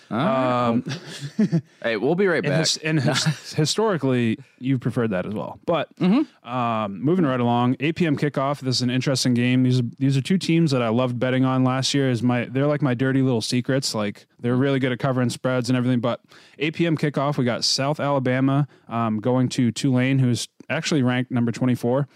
hey, 1.82 1.96
we'll 1.96 2.14
be 2.14 2.26
right 2.28 2.36
and, 2.36 2.44
back. 2.52 2.58
his, 2.60 2.76
and 2.76 3.00
his, 3.00 3.24
historically, 3.54 4.38
you 4.58 4.78
preferred 4.78 5.10
that 5.10 5.26
as 5.26 5.34
well. 5.34 5.58
But 5.66 5.94
Mm-hmm. 5.96 6.48
um, 6.48 7.00
moving 7.02 7.24
right 7.26 7.40
along, 7.40 7.76
8 7.80 7.96
p.m. 7.96 8.16
kickoff. 8.16 8.60
This 8.60 8.76
is 8.76 8.82
an 8.82 8.90
interesting 8.90 9.34
game. 9.34 9.62
These 9.64 9.80
are, 9.80 9.84
these 9.98 10.16
are 10.16 10.20
two 10.20 10.38
teams 10.38 10.70
that 10.70 10.82
I 10.82 10.88
loved 10.90 11.18
betting 11.18 11.44
on 11.44 11.64
last 11.64 11.92
year. 11.94 12.08
Is 12.10 12.22
my 12.22 12.44
they're 12.44 12.66
like 12.68 12.82
my 12.82 12.94
dirty 12.94 13.22
little 13.22 13.40
secrets. 13.40 13.94
Like 13.94 14.26
they're 14.38 14.54
really 14.56 14.78
good 14.78 14.92
at 14.92 14.98
covering 15.00 15.30
spreads 15.30 15.68
and 15.70 15.76
everything. 15.76 16.00
But 16.00 16.20
8 16.58 16.74
p.m. 16.74 16.96
kickoff, 16.96 17.36
we 17.36 17.44
got 17.44 17.64
South 17.64 17.98
Alabama 17.98 18.68
um, 18.88 19.18
going 19.20 19.48
to 19.50 19.72
Tulane, 19.72 20.18
who's 20.20 20.48
actually 20.70 21.02
ranked 21.02 21.30
number 21.30 21.50
24. 21.50 22.06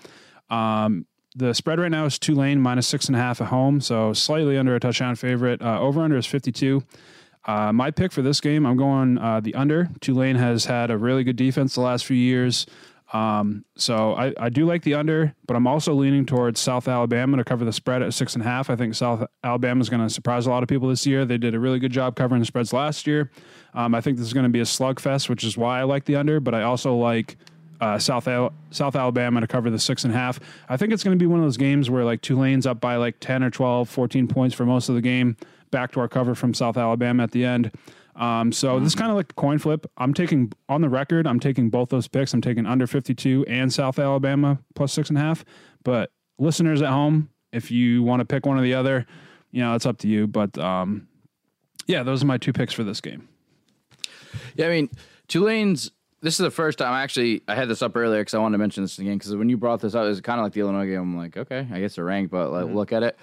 Um, 0.48 1.06
the 1.34 1.54
spread 1.54 1.78
right 1.78 1.90
now 1.90 2.06
is 2.06 2.18
Tulane 2.18 2.60
minus 2.60 2.88
six 2.88 3.06
and 3.06 3.16
a 3.16 3.18
half 3.18 3.40
at 3.40 3.48
home, 3.48 3.80
so 3.80 4.12
slightly 4.12 4.56
under 4.58 4.74
a 4.74 4.80
touchdown 4.80 5.14
favorite. 5.14 5.62
Uh, 5.62 5.80
over 5.80 6.02
under 6.02 6.16
is 6.16 6.26
52. 6.26 6.82
Uh, 7.46 7.72
my 7.72 7.90
pick 7.90 8.12
for 8.12 8.22
this 8.22 8.40
game, 8.40 8.66
I'm 8.66 8.76
going 8.76 9.18
uh, 9.18 9.40
the 9.40 9.54
under. 9.54 9.88
Tulane 10.00 10.36
has 10.36 10.66
had 10.66 10.90
a 10.90 10.98
really 10.98 11.24
good 11.24 11.36
defense 11.36 11.74
the 11.74 11.80
last 11.80 12.04
few 12.04 12.16
years. 12.16 12.66
Um, 13.12 13.64
so 13.76 14.14
I, 14.14 14.32
I 14.38 14.50
do 14.50 14.66
like 14.66 14.82
the 14.82 14.94
under, 14.94 15.34
but 15.46 15.56
I'm 15.56 15.66
also 15.66 15.94
leaning 15.94 16.26
towards 16.26 16.60
South 16.60 16.86
Alabama 16.86 17.38
to 17.38 17.44
cover 17.44 17.64
the 17.64 17.72
spread 17.72 18.02
at 18.02 18.14
six 18.14 18.34
and 18.34 18.42
a 18.42 18.46
half. 18.46 18.70
I 18.70 18.76
think 18.76 18.94
South 18.94 19.26
Alabama 19.42 19.80
is 19.80 19.88
going 19.88 20.02
to 20.02 20.10
surprise 20.10 20.46
a 20.46 20.50
lot 20.50 20.62
of 20.62 20.68
people 20.68 20.88
this 20.88 21.06
year. 21.06 21.24
They 21.24 21.38
did 21.38 21.54
a 21.54 21.58
really 21.58 21.80
good 21.80 21.90
job 21.90 22.14
covering 22.14 22.40
the 22.40 22.46
spreads 22.46 22.72
last 22.72 23.06
year. 23.06 23.30
Um, 23.74 23.94
I 23.94 24.00
think 24.00 24.18
this 24.18 24.26
is 24.26 24.32
going 24.32 24.44
to 24.44 24.50
be 24.50 24.60
a 24.60 24.64
slugfest, 24.64 25.28
which 25.28 25.42
is 25.42 25.56
why 25.56 25.80
I 25.80 25.84
like 25.84 26.04
the 26.04 26.16
under, 26.16 26.38
but 26.38 26.54
I 26.54 26.62
also 26.62 26.94
like 26.94 27.36
uh, 27.80 27.98
South 27.98 28.28
Al- 28.28 28.52
South 28.70 28.96
Alabama 28.96 29.40
to 29.40 29.46
cover 29.46 29.70
the 29.70 29.78
six 29.78 30.04
and 30.04 30.12
a 30.12 30.16
half. 30.16 30.38
I 30.68 30.76
think 30.76 30.92
it's 30.92 31.02
going 31.02 31.18
to 31.18 31.22
be 31.22 31.26
one 31.26 31.38
of 31.40 31.46
those 31.46 31.56
games 31.56 31.90
where 31.90 32.04
like 32.04 32.20
Tulane's 32.20 32.66
up 32.66 32.80
by 32.80 32.96
like 32.96 33.20
10 33.20 33.42
or 33.42 33.50
12, 33.50 33.88
14 33.88 34.28
points 34.28 34.54
for 34.54 34.66
most 34.66 34.88
of 34.88 34.94
the 34.94 35.00
game. 35.00 35.36
Back 35.70 35.92
to 35.92 36.00
our 36.00 36.08
cover 36.08 36.34
from 36.34 36.52
South 36.52 36.76
Alabama 36.76 37.22
at 37.22 37.30
the 37.30 37.44
end. 37.44 37.70
Um, 38.16 38.52
so 38.52 38.78
this 38.78 38.88
is 38.88 38.94
kind 38.94 39.10
of 39.10 39.16
like 39.16 39.30
a 39.30 39.34
coin 39.34 39.58
flip. 39.58 39.86
I'm 39.96 40.12
taking 40.12 40.52
on 40.68 40.82
the 40.82 40.88
record. 40.88 41.26
I'm 41.26 41.40
taking 41.40 41.70
both 41.70 41.88
those 41.88 42.08
picks. 42.08 42.34
I'm 42.34 42.40
taking 42.40 42.66
under 42.66 42.86
52 42.86 43.46
and 43.48 43.72
South 43.72 43.98
Alabama 43.98 44.58
plus 44.74 44.92
six 44.92 45.08
and 45.08 45.16
a 45.16 45.20
half. 45.20 45.44
But 45.84 46.10
listeners 46.38 46.82
at 46.82 46.90
home, 46.90 47.30
if 47.52 47.70
you 47.70 48.02
want 48.02 48.20
to 48.20 48.24
pick 48.24 48.44
one 48.44 48.58
or 48.58 48.62
the 48.62 48.74
other, 48.74 49.06
you 49.52 49.62
know 49.62 49.74
it's 49.74 49.86
up 49.86 49.98
to 49.98 50.08
you. 50.08 50.26
But 50.26 50.58
um, 50.58 51.08
yeah, 51.86 52.02
those 52.02 52.22
are 52.22 52.26
my 52.26 52.36
two 52.36 52.52
picks 52.52 52.72
for 52.72 52.84
this 52.84 53.00
game. 53.00 53.28
Yeah, 54.54 54.66
I 54.66 54.70
mean, 54.70 54.90
Tulane's. 55.28 55.90
This 56.22 56.34
is 56.34 56.44
the 56.44 56.50
first 56.50 56.78
time 56.78 56.92
I 56.92 57.02
actually. 57.02 57.42
I 57.48 57.54
had 57.54 57.68
this 57.68 57.82
up 57.82 57.96
earlier 57.96 58.20
because 58.20 58.34
I 58.34 58.38
wanted 58.38 58.54
to 58.54 58.58
mention 58.58 58.84
this 58.84 58.98
again 58.98 59.16
because 59.16 59.34
when 59.34 59.48
you 59.48 59.56
brought 59.56 59.80
this 59.80 59.94
up, 59.94 60.04
it 60.04 60.08
was 60.08 60.20
kind 60.20 60.38
of 60.38 60.44
like 60.44 60.52
the 60.52 60.60
Illinois 60.60 60.86
game. 60.86 61.00
I'm 61.00 61.16
like, 61.16 61.36
okay, 61.36 61.66
I 61.72 61.80
guess 61.80 61.94
they're 61.94 62.04
ranked, 62.04 62.30
but 62.30 62.52
like, 62.52 62.66
look 62.66 62.92
at 62.92 63.02
it. 63.02 63.18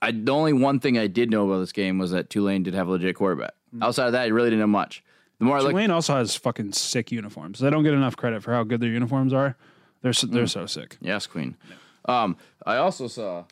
I 0.00 0.12
the 0.12 0.32
only 0.32 0.52
one 0.52 0.80
thing 0.80 0.98
I 0.98 1.06
did 1.06 1.30
know 1.30 1.46
about 1.46 1.60
this 1.60 1.72
game 1.72 1.98
was 1.98 2.12
that 2.12 2.30
Tulane 2.30 2.62
did 2.62 2.74
have 2.74 2.88
a 2.88 2.92
legit 2.92 3.16
quarterback. 3.16 3.52
Outside 3.82 4.06
of 4.06 4.12
that, 4.12 4.22
I 4.22 4.26
really 4.26 4.50
didn't 4.50 4.60
know 4.60 4.66
much. 4.66 5.02
The 5.38 5.44
more 5.44 5.58
I 5.58 5.60
look, 5.60 5.72
Tulane 5.72 5.90
also 5.90 6.14
has 6.14 6.34
fucking 6.36 6.72
sick 6.72 7.12
uniforms. 7.12 7.58
They 7.58 7.70
don't 7.70 7.84
get 7.84 7.92
enough 7.94 8.16
credit 8.16 8.42
for 8.42 8.52
how 8.52 8.62
good 8.62 8.80
their 8.80 8.90
uniforms 8.90 9.32
are. 9.32 9.56
They're 10.02 10.12
so, 10.12 10.26
they're 10.26 10.46
so 10.46 10.66
sick. 10.66 10.96
Yes, 11.00 11.26
Queen. 11.26 11.56
Um, 12.04 12.36
I 12.66 12.76
also 12.76 13.08
saw 13.08 13.44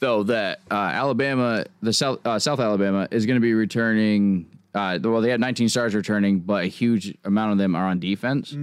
though 0.00 0.24
that 0.24 0.60
uh, 0.70 0.74
Alabama, 0.74 1.64
the 1.80 1.92
South 1.92 2.18
uh, 2.26 2.38
South 2.38 2.58
Alabama, 2.58 3.06
is 3.10 3.26
going 3.26 3.36
to 3.36 3.40
be 3.40 3.54
returning. 3.54 4.46
Uh, 4.74 4.98
well, 5.02 5.20
they 5.20 5.30
had 5.30 5.40
19 5.40 5.68
stars 5.68 5.94
returning, 5.94 6.40
but 6.40 6.64
a 6.64 6.68
huge 6.68 7.16
amount 7.24 7.52
of 7.52 7.58
them 7.58 7.74
are 7.74 7.86
on 7.86 7.98
defense. 7.98 8.56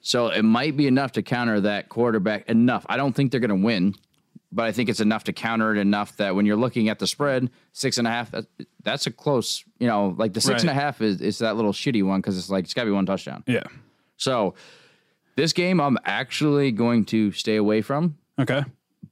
So 0.00 0.28
it 0.28 0.42
might 0.42 0.76
be 0.76 0.86
enough 0.88 1.12
to 1.12 1.22
counter 1.22 1.60
that 1.60 1.88
quarterback. 1.88 2.48
Enough. 2.48 2.84
I 2.88 2.96
don't 2.96 3.12
think 3.14 3.30
they're 3.30 3.38
going 3.40 3.60
to 3.60 3.64
win, 3.66 3.94
but 4.50 4.64
I 4.64 4.72
think 4.72 4.88
it's 4.88 4.98
enough 5.00 5.22
to 5.24 5.32
counter 5.32 5.72
it 5.74 5.78
enough 5.78 6.16
that 6.16 6.34
when 6.34 6.44
you're 6.46 6.56
looking 6.56 6.88
at 6.88 6.98
the 6.98 7.06
spread, 7.06 7.48
six 7.72 7.98
and 7.98 8.06
a 8.08 8.10
half, 8.10 8.32
that, 8.32 8.46
that's 8.82 9.06
a 9.06 9.12
close. 9.12 9.62
You 9.78 9.86
know, 9.86 10.14
like 10.18 10.32
the 10.32 10.40
six 10.40 10.62
and 10.62 10.70
a 10.70 10.74
half 10.74 11.00
is 11.00 11.20
is 11.20 11.38
that 11.38 11.54
little 11.54 11.72
shitty 11.72 12.04
one 12.04 12.20
because 12.20 12.36
it's 12.36 12.50
like 12.50 12.64
it's 12.64 12.74
got 12.74 12.82
to 12.82 12.86
be 12.86 12.92
one 12.92 13.06
touchdown. 13.06 13.44
Yeah. 13.46 13.62
So 14.16 14.54
this 15.36 15.52
game, 15.52 15.80
I'm 15.80 15.96
actually 16.04 16.72
going 16.72 17.04
to 17.06 17.30
stay 17.32 17.54
away 17.56 17.82
from. 17.82 18.18
Okay. 18.40 18.64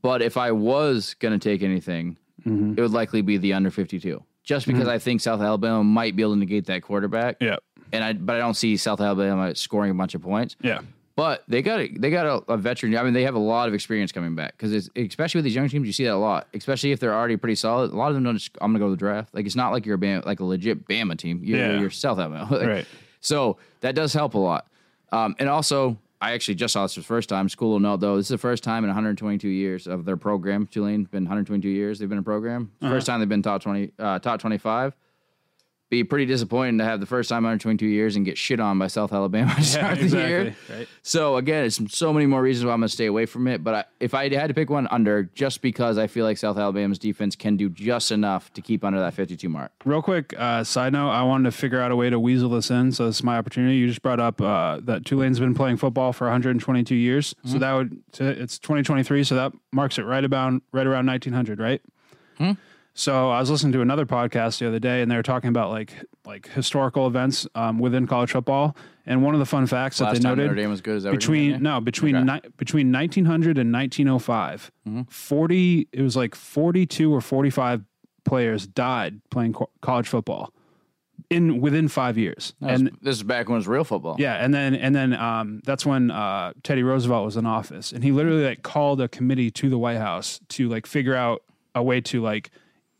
But 0.03 0.23
if 0.23 0.37
I 0.37 0.51
was 0.53 1.15
going 1.15 1.39
to 1.39 1.43
take 1.51 1.63
anything, 1.63 2.17
Mm-hmm. 2.47 2.79
it 2.79 2.81
would 2.81 2.93
likely 2.93 3.21
be 3.21 3.37
the 3.37 3.53
under 3.53 3.71
52. 3.71 4.25
Just 4.45 4.67
because 4.67 4.89
I 4.89 4.99
think 4.99 5.21
South 5.21 5.41
Alabama 5.41 5.85
might 5.85 6.17
be 6.17 6.23
able 6.23 6.33
to 6.35 6.39
negate 6.39 6.67
that 6.67 6.83
quarterback. 6.83 7.37
Yeah. 7.41 7.57
And 7.93 8.03
I 8.05 8.13
but 8.15 8.37
I 8.37 8.39
don't 8.39 8.55
see 8.55 8.77
South 8.77 9.01
Alabama 9.01 9.55
scoring 9.55 9.91
a 9.91 9.95
bunch 9.95 10.15
of 10.15 10.23
points. 10.23 10.57
Yeah. 10.61 10.81
But 11.17 11.45
they 11.49 11.61
got 11.61 11.81
a, 11.81 11.89
they 11.89 12.09
got 12.11 12.25
a, 12.25 12.53
a 12.53 12.57
veteran. 12.57 12.97
I 12.97 13.03
mean, 13.03 13.13
they 13.13 13.25
have 13.25 13.35
a 13.35 13.39
lot 13.41 13.69
of 13.69 13.75
experience 13.75 14.11
coming 14.11 14.35
back 14.35 14.57
because 14.57 14.73
it's 14.73 14.89
especially 14.97 15.39
with 15.41 15.45
these 15.45 15.55
young 15.55 15.69
teams, 15.69 15.87
you 15.87 15.93
see 15.93 16.05
that 16.05 16.15
a 16.15 16.17
lot. 16.17 16.47
Especially 16.55 16.93
if 16.93 17.01
they're 17.01 17.13
already 17.15 17.37
pretty 17.37 17.57
solid. 17.57 17.93
A 17.93 17.97
lot 17.97 18.09
of 18.09 18.15
them 18.15 18.23
don't. 18.25 18.37
Just, 18.39 18.57
I'm 18.61 18.71
gonna 18.73 18.79
go 18.79 18.87
to 18.87 18.93
the 18.93 18.97
draft. 18.97 19.35
Like 19.35 19.45
it's 19.45 19.57
not 19.57 19.71
like 19.73 19.85
you're 19.85 19.97
a 19.97 19.99
Bama, 19.99 20.25
like 20.25 20.41
a 20.41 20.45
legit 20.45 20.89
Bama 20.89 21.19
team. 21.19 21.43
You're, 21.45 21.59
Yeah. 21.59 21.79
you're 21.81 21.91
South 21.91 22.19
Alabama. 22.19 22.49
Like, 22.57 22.67
Right. 22.67 22.87
So 23.21 23.59
that 23.81 23.95
does 23.95 24.15
help 24.15 24.33
a 24.35 24.39
lot. 24.39 24.67
Um, 25.13 25.37
and 25.39 25.49
also, 25.49 25.99
I 26.21 26.33
actually 26.33 26.57
just 26.57 26.75
saw 26.75 26.83
this 26.83 26.95
for 26.95 27.01
the 27.01 27.07
first 27.07 27.29
time. 27.29 27.49
School 27.49 27.71
will 27.71 27.81
know 27.81 27.97
though. 27.97 28.17
This 28.17 28.27
is 28.27 28.31
the 28.31 28.39
first 28.39 28.63
time 28.63 28.85
in 28.85 28.89
122 28.89 29.49
years 29.49 29.87
of 29.87 30.05
their 30.05 30.17
program. 30.17 30.67
Tulane 30.67 31.05
been 31.05 31.25
122 31.25 31.69
years. 31.69 31.99
They've 31.99 32.09
been 32.09 32.19
a 32.19 32.23
program. 32.23 32.71
Uh-huh. 32.83 32.93
First 32.93 33.07
time 33.07 33.21
they've 33.21 33.29
been 33.29 33.43
top 33.43 33.63
20, 33.63 33.93
uh, 33.99 34.19
top 34.19 34.41
25 34.41 34.95
be 35.91 36.05
pretty 36.05 36.25
disappointing 36.25 36.79
to 36.79 36.85
have 36.85 37.01
the 37.01 37.07
first 37.07 37.29
time 37.29 37.39
in 37.39 37.45
122 37.45 37.85
years 37.85 38.15
and 38.15 38.25
get 38.25 38.39
shit 38.39 38.61
on 38.61 38.79
by 38.79 38.87
South 38.87 39.13
Alabama 39.13 39.53
to 39.57 39.63
start 39.65 39.99
the 39.99 40.07
year. 40.07 40.57
Right. 40.69 40.89
So 41.03 41.37
again, 41.37 41.65
it's 41.65 41.81
so 41.93 42.13
many 42.13 42.27
more 42.27 42.41
reasons 42.41 42.65
why 42.65 42.73
I'm 42.73 42.79
going 42.79 42.89
to 42.89 42.95
stay 42.95 43.07
away 43.07 43.27
from 43.27 43.49
it. 43.49 43.65
But 43.65 43.75
I, 43.75 43.85
if 43.99 44.15
I 44.15 44.29
had 44.33 44.49
to 44.49 44.55
pick 44.55 44.71
one 44.71 44.87
under, 44.93 45.25
just 45.35 45.63
because 45.63 45.99
I 45.99 46.07
feel 46.07 46.25
like 46.25 46.39
South 46.39 46.57
Alabama's 46.57 47.01
defense 47.01 47.35
can 47.35 47.57
do 47.57 47.69
just 47.69 48.13
enough 48.13 48.53
to 48.53 48.63
keep 48.63 48.85
under 48.85 49.01
that 49.01 49.15
52 49.15 49.49
mark. 49.49 49.73
Real 49.85 50.01
quick, 50.01 50.33
uh, 50.39 50.63
side 50.63 50.93
note, 50.93 51.11
I 51.11 51.25
wanted 51.25 51.51
to 51.51 51.57
figure 51.57 51.81
out 51.81 51.91
a 51.91 51.97
way 51.97 52.09
to 52.09 52.21
weasel 52.21 52.51
this 52.51 52.71
in, 52.71 52.93
so 52.93 53.07
this 53.07 53.17
is 53.17 53.25
my 53.25 53.37
opportunity. 53.37 53.77
You 53.77 53.89
just 53.89 54.03
brought 54.03 54.21
up 54.21 54.41
uh, 54.41 54.79
that 54.85 55.05
Tulane's 55.05 55.41
been 55.41 55.55
playing 55.55 55.79
football 55.79 56.13
for 56.13 56.25
122 56.27 56.95
years, 56.95 57.35
so 57.45 57.59
that 57.59 57.73
would 57.73 58.01
it's 58.19 58.59
2023, 58.61 59.25
so 59.25 59.35
that 59.35 59.53
marks 59.73 59.99
it 59.99 60.03
right 60.03 60.25
about 60.25 60.63
right 60.73 60.87
around 60.87 61.07
1900, 61.07 61.59
right? 61.59 61.83
So 62.95 63.31
I 63.31 63.39
was 63.41 63.51
listening 63.51 63.73
to 63.73 63.81
another 63.81 64.05
podcast 64.05 64.59
the 64.59 64.67
other 64.69 64.79
day, 64.81 65.01
and 65.01 65.11
they 65.11 65.17
were 65.17 65.23
talking 65.23 65.49
about 65.49 65.71
like 65.71 65.93
like 66.27 66.49
historical 66.49 67.07
events 67.07 67.47
um, 67.55 67.79
within 67.79 68.07
college 68.07 68.33
football. 68.33 68.77
And 69.07 69.23
one 69.25 69.35
of 69.35 69.41
the 69.41 69.47
fun 69.47 69.67
facts 69.67 69.99
that 69.99 70.13
they 70.13 70.21
noted 70.21 70.43
Notre 70.45 70.55
Dame 70.57 70.71
was 70.71 70.81
good. 70.81 70.97
Is 70.99 71.03
that 71.05 71.13
between 71.13 71.63
no 71.63 71.81
between 71.81 72.17
Okay. 72.17 72.25
ni- 72.45 72.51
between 72.57 72.93
1900 72.93 73.59
and 73.59 73.73
1905 73.73 74.71
Mm-hmm. 74.89 75.03
40 75.09 75.89
it 75.93 76.03
was 76.03 76.17
like 76.17 76.35
42 76.35 77.13
or 77.15 77.21
45 77.21 77.83
players 78.25 78.67
died 78.67 79.21
playing 79.31 79.53
co- 79.55 79.71
college 79.83 80.09
football 80.09 80.53
in 81.31 81.61
within 81.61 81.87
5 81.89 82.19
years 82.19 82.55
and 82.61 82.91
this 83.03 83.17
is 83.17 83.23
back 83.23 83.49
when 83.49 83.55
it 83.57 83.59
was 83.59 83.69
real 83.69 83.85
football. 83.85 84.17
yeah 84.19 84.35
and 84.45 84.53
then 84.53 84.75
and 84.75 84.95
then 84.95 85.15
um, 85.15 85.61
that's 85.65 85.87
when 85.87 86.11
uh, 86.11 86.53
Teddy 86.63 86.83
Roosevelt 86.83 87.25
was 87.25 87.37
in 87.37 87.47
office 87.47 87.93
and 87.93 88.03
he 88.05 88.11
literally 88.13 88.45
like 88.45 88.63
called 88.63 89.01
a 89.01 89.09
committee 89.09 89.51
to 89.53 89.71
the 89.71 89.79
White 89.79 89.99
House 89.99 90.41
to 90.51 90.69
like 90.69 90.87
figure 90.87 91.15
out 91.15 91.43
a 91.75 91.83
way 91.83 92.01
to 92.03 92.21
like 92.23 92.51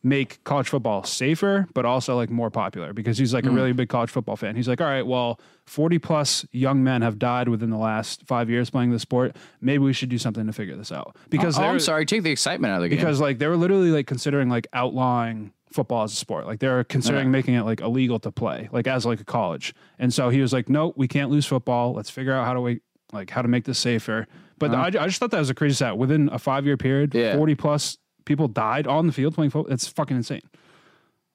make 0.03 0.43
college 0.45 0.69
football 0.69 1.05
safer 1.05 1.67
but 1.75 1.85
also 1.85 2.17
like 2.17 2.31
more 2.31 2.51
popular 2.51 2.93
because 2.93 3.19
he's 3.19 3.35
like 3.35 3.45
a 3.45 3.49
mm. 3.49 3.55
really 3.55 3.73
big 3.73 3.89
college 3.89 4.11
football 4.11 4.37
fan. 4.37 4.57
He's 4.57 4.69
like, 4.69 4.81
"All 4.81 4.87
right, 4.87 5.07
well, 5.07 5.39
40 5.67 5.99
plus 5.99 6.47
young 6.53 6.83
men 6.83 7.03
have 7.03 7.19
died 7.19 7.49
within 7.49 7.71
the 7.71 7.77
last 7.77 8.27
5 8.27 8.49
years 8.49 8.71
playing 8.71 8.91
the 8.91 8.99
sport. 8.99 9.37
Maybe 9.61 9.85
we 9.85 9.93
should 9.93 10.09
do 10.09 10.19
something 10.19 10.47
to 10.47 10.53
figure 10.53 10.77
this 10.77 10.91
out." 10.91 11.15
Oh, 11.17 11.21
because 11.29 11.59
oh, 11.59 11.63
they 11.63 11.67
I'm 11.69 11.81
sorry. 11.81 12.07
Take 12.07 12.23
the 12.23 12.31
excitement 12.31 12.73
out 12.73 12.77
of 12.77 12.83
the 12.83 12.89
game. 12.89 12.99
because 12.99 13.21
like 13.21 13.39
they 13.39 13.47
were 13.47 13.57
literally 13.57 13.91
like 13.91 14.07
considering 14.07 14.49
like 14.49 14.67
outlawing 14.73 15.53
football 15.73 16.03
as 16.03 16.13
a 16.13 16.17
sport. 16.17 16.47
Like 16.47 16.61
they're 16.61 16.85
considering 16.85 17.27
Yeah. 17.27 17.33
making 17.33 17.55
it 17.55 17.63
like 17.63 17.81
illegal 17.81 18.19
to 18.21 18.33
play, 18.33 18.69
like 18.73 18.87
as 18.87 19.07
like 19.07 19.21
a 19.21 19.25
college. 19.25 19.75
And 19.99 20.13
so 20.13 20.31
he 20.31 20.41
was 20.41 20.53
like, 20.53 20.69
"Nope, 20.69 20.95
we 20.97 21.09
can't 21.09 21.31
lose 21.31 21.47
football. 21.47 21.93
Let's 21.95 22.11
figure 22.11 22.33
out 22.33 22.47
how 22.47 22.55
to 22.55 22.61
wait, 22.61 22.83
like 23.13 23.31
how 23.31 23.43
to 23.43 23.49
make 23.49 23.65
this 23.65 23.79
safer." 23.79 24.27
But 24.59 24.73
uh-huh. 24.73 24.99
I, 24.99 25.05
I 25.05 25.07
just 25.07 25.19
thought 25.19 25.31
that 25.31 25.39
was 25.39 25.51
a 25.51 25.55
crazy 25.55 25.75
stat. 25.75 25.97
Within 25.97 26.29
a 26.31 26.39
five 26.39 26.67
year 26.67 26.77
period, 26.77 27.15
Yeah. 27.15 27.37
forty 27.37 27.55
plus 27.55 27.99
people 28.25 28.49
died 28.49 28.87
on 28.87 29.07
the 29.07 29.13
field 29.13 29.35
playing 29.35 29.51
football. 29.51 29.73
It's 29.73 29.87
fucking 29.89 30.17
insane. 30.17 30.43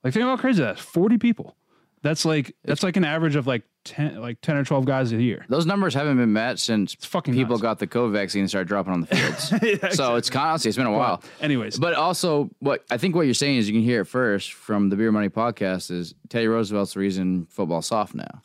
Like 0.04 0.14
think 0.14 0.24
about 0.24 0.38
how 0.38 0.42
crazy 0.42 0.62
that 0.62 0.78
is. 0.78 0.82
Forty 0.84 1.18
people. 1.18 1.56
That's 2.02 2.24
like 2.26 2.56
that's 2.64 2.84
like 2.84 2.98
an 2.98 3.04
average 3.06 3.36
of 3.36 3.48
like 3.48 3.64
ten 3.84 4.22
like 4.22 4.40
ten 4.42 4.56
or 4.58 4.64
twelve 4.64 4.86
guys 4.86 5.12
a 5.12 5.20
year. 5.20 5.44
Those 5.50 5.66
numbers 5.66 5.96
haven't 5.96 6.18
been 6.18 6.34
met 6.34 6.60
since 6.60 6.94
fucking 6.94 7.34
people 7.34 7.54
nuts. 7.56 7.62
got 7.64 7.80
the 7.80 7.88
COVID 7.88 8.12
vaccine 8.12 8.42
and 8.42 8.50
started 8.50 8.68
dropping 8.68 8.94
on 8.94 9.02
the 9.02 9.08
fields. 9.08 9.96
So 9.96 10.16
it's 10.16 10.30
honestly, 10.36 10.70
it's 10.70 10.78
been 10.78 10.86
a 10.86 10.92
while. 10.92 11.24
Anyways, 11.42 11.80
But 11.80 11.96
also, 11.96 12.52
what 12.60 12.84
I 12.92 12.98
think 12.98 13.16
what 13.16 13.22
you're 13.24 13.34
saying 13.34 13.58
is 13.58 13.68
you 13.68 13.74
can 13.74 13.82
hear 13.82 14.02
it 14.02 14.06
first 14.06 14.54
from 14.54 14.90
the 14.90 14.96
Beer 14.96 15.12
Money 15.12 15.30
podcast 15.30 15.90
is 15.90 16.14
Teddy 16.30 16.48
Roosevelt's 16.48 16.94
the 16.94 17.00
reason 17.00 17.48
football's 17.50 17.88
soft 17.88 18.14
now. 18.14 18.42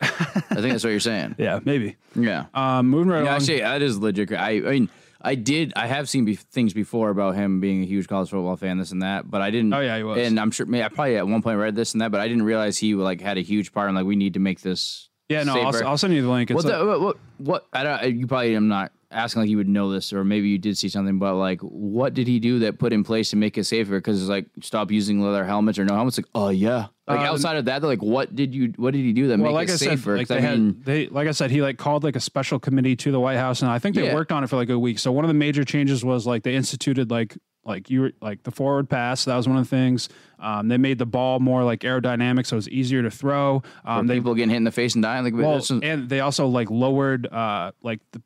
I 0.00 0.06
think 0.06 0.72
that's 0.72 0.82
what 0.84 0.90
you're 0.90 0.98
saying. 1.00 1.36
yeah, 1.38 1.60
maybe. 1.64 1.96
Yeah. 2.16 2.46
Um, 2.52 2.88
moving 2.88 3.10
right 3.12 3.18
Yeah, 3.18 3.24
along. 3.30 3.36
actually, 3.36 3.60
that 3.60 3.80
is 3.80 3.96
legit. 3.98 4.32
I, 4.32 4.50
I 4.56 4.60
mean, 4.60 4.88
I 5.24 5.34
did. 5.34 5.72
I 5.74 5.86
have 5.86 6.08
seen 6.08 6.24
be- 6.24 6.36
things 6.36 6.72
before 6.74 7.10
about 7.10 7.34
him 7.34 7.58
being 7.58 7.82
a 7.82 7.86
huge 7.86 8.06
college 8.06 8.30
football 8.30 8.56
fan, 8.56 8.78
this 8.78 8.92
and 8.92 9.02
that. 9.02 9.30
But 9.30 9.40
I 9.42 9.50
didn't. 9.50 9.72
Oh, 9.72 9.80
yeah, 9.80 9.96
he 9.96 10.02
was. 10.02 10.18
And 10.18 10.38
I'm 10.38 10.50
sure. 10.50 10.66
I 10.72 10.88
probably 10.88 11.16
at 11.16 11.26
one 11.26 11.42
point 11.42 11.58
read 11.58 11.74
this 11.74 11.92
and 11.94 12.00
that, 12.02 12.10
but 12.12 12.20
I 12.20 12.28
didn't 12.28 12.44
realize 12.44 12.76
he 12.78 12.94
like 12.94 13.20
had 13.20 13.38
a 13.38 13.42
huge 13.42 13.72
part 13.72 13.88
in 13.88 13.94
like 13.94 14.04
we 14.06 14.16
need 14.16 14.34
to 14.34 14.40
make 14.40 14.60
this. 14.60 15.08
yeah, 15.28 15.42
no, 15.42 15.58
I'll. 15.60 15.86
I'll 15.88 15.98
send 15.98 16.12
you 16.14 16.22
the 16.22 16.28
link. 16.30 16.50
It's 16.50 16.56
What, 16.56 16.64
like- 16.66 16.78
the, 16.78 16.86
what, 16.86 17.00
what, 17.00 17.16
what, 17.38 17.66
I 17.72 17.82
don't, 17.82 18.16
you 18.18 18.26
probably, 18.26 18.54
I'm 18.54 18.68
not 18.68 18.92
asking 19.10 19.42
like 19.42 19.48
you 19.50 19.56
would 19.56 19.68
know 19.68 19.90
this, 19.90 20.12
or 20.12 20.24
maybe 20.24 20.48
you 20.48 20.58
did 20.58 20.76
see 20.76 20.88
something, 20.88 21.18
but 21.18 21.34
like, 21.36 21.60
what 21.60 22.14
did 22.14 22.26
he 22.26 22.38
do 22.40 22.58
that 22.60 22.78
put 22.78 22.92
in 22.92 23.02
place 23.04 23.30
to 23.30 23.36
make 23.36 23.56
it 23.56 23.64
safer? 23.64 23.98
Because 23.98 24.20
it's 24.20 24.28
like, 24.28 24.46
stop 24.60 24.90
using 24.90 25.20
leather 25.22 25.44
helmets 25.44 25.78
or 25.78 25.84
no 25.84 25.94
helmets. 25.94 26.18
Like, 26.18 26.26
oh, 26.34 26.50
yeah. 26.50 26.86
Like, 27.06 27.20
Um, 27.20 27.26
outside 27.26 27.56
of 27.56 27.66
that, 27.66 27.82
like, 27.82 28.02
what 28.02 28.34
did 28.34 28.54
you, 28.54 28.72
what 28.76 28.92
did 28.94 29.00
he 29.04 29.12
do 29.12 29.28
that 29.28 29.38
well, 29.38 29.48
make 29.50 29.54
like 29.54 29.68
it 29.68 29.72
I 29.72 29.76
said, 29.76 29.88
safer? 29.98 30.16
like 30.16 30.28
they 30.28 30.38
I 30.38 30.40
had, 30.40 30.84
they 30.84 31.06
like 31.08 31.28
I 31.28 31.32
said, 31.32 31.50
he 31.50 31.60
like 31.60 31.76
called 31.76 32.02
like 32.02 32.16
a 32.16 32.20
special 32.20 32.58
committee 32.58 32.96
to 32.96 33.12
the 33.12 33.20
White 33.20 33.36
House, 33.36 33.60
and 33.60 33.70
I 33.70 33.78
think 33.78 33.94
they 33.94 34.06
Yeah. 34.06 34.14
worked 34.14 34.32
on 34.32 34.42
it 34.42 34.46
for 34.46 34.56
like 34.56 34.70
a 34.70 34.78
week. 34.78 34.98
So 34.98 35.12
one 35.12 35.22
of 35.24 35.28
the 35.28 35.34
major 35.34 35.64
changes 35.64 36.02
was 36.04 36.26
like 36.26 36.44
they 36.44 36.54
instituted 36.54 37.10
like 37.10 37.36
like 37.66 37.88
you 37.90 38.00
were 38.02 38.12
like 38.22 38.42
the 38.42 38.50
forward 38.50 38.88
pass. 38.90 39.24
That 39.26 39.36
was 39.36 39.46
one 39.48 39.56
of 39.58 39.64
the 39.64 39.70
things. 39.70 40.08
Um, 40.38 40.68
they 40.68 40.76
made 40.78 40.98
the 40.98 41.06
ball 41.06 41.40
more 41.40 41.62
like 41.64 41.80
aerodynamic, 41.80 42.46
so 42.46 42.56
it 42.56 42.58
was 42.58 42.68
easier 42.70 43.02
to 43.02 43.10
throw. 43.10 43.62
Um, 43.84 44.06
they 44.06 44.14
people 44.16 44.34
getting 44.34 44.50
hit 44.50 44.56
in 44.58 44.64
the 44.64 44.70
face 44.72 44.94
and 44.94 45.02
dying. 45.02 45.24
Like, 45.24 45.34
well, 45.34 45.62
and 45.82 46.08
they 46.08 46.20
also 46.20 46.46
like 46.46 46.70
lowered 46.70 47.26
uh 47.26 47.72
like 47.82 48.00
the 48.12 48.22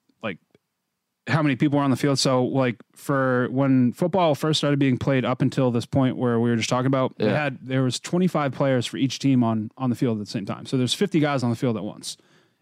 how 1.28 1.42
many 1.42 1.54
people 1.56 1.78
were 1.78 1.84
on 1.84 1.90
the 1.90 1.96
field. 1.96 2.18
So 2.18 2.44
like 2.44 2.76
for 2.94 3.48
when 3.50 3.92
football 3.92 4.34
first 4.34 4.58
started 4.58 4.78
being 4.78 4.96
played 4.98 5.24
up 5.24 5.42
until 5.42 5.70
this 5.70 5.86
point 5.86 6.16
where 6.16 6.40
we 6.40 6.50
were 6.50 6.56
just 6.56 6.68
talking 6.70 6.86
about, 6.86 7.16
they 7.18 7.26
Yeah. 7.26 7.36
had 7.44 7.58
there 7.62 7.82
was 7.82 8.00
25 8.00 8.52
players 8.52 8.86
for 8.86 8.96
each 8.96 9.18
team 9.18 9.44
on 9.44 9.70
on 9.76 9.90
the 9.90 9.96
field 9.96 10.18
at 10.18 10.24
the 10.24 10.30
same 10.30 10.46
time. 10.46 10.66
So 10.66 10.76
there's 10.76 10.94
50 10.94 11.20
guys 11.20 11.42
on 11.42 11.50
the 11.50 11.56
field 11.56 11.76
at 11.76 11.84
once. 11.84 12.16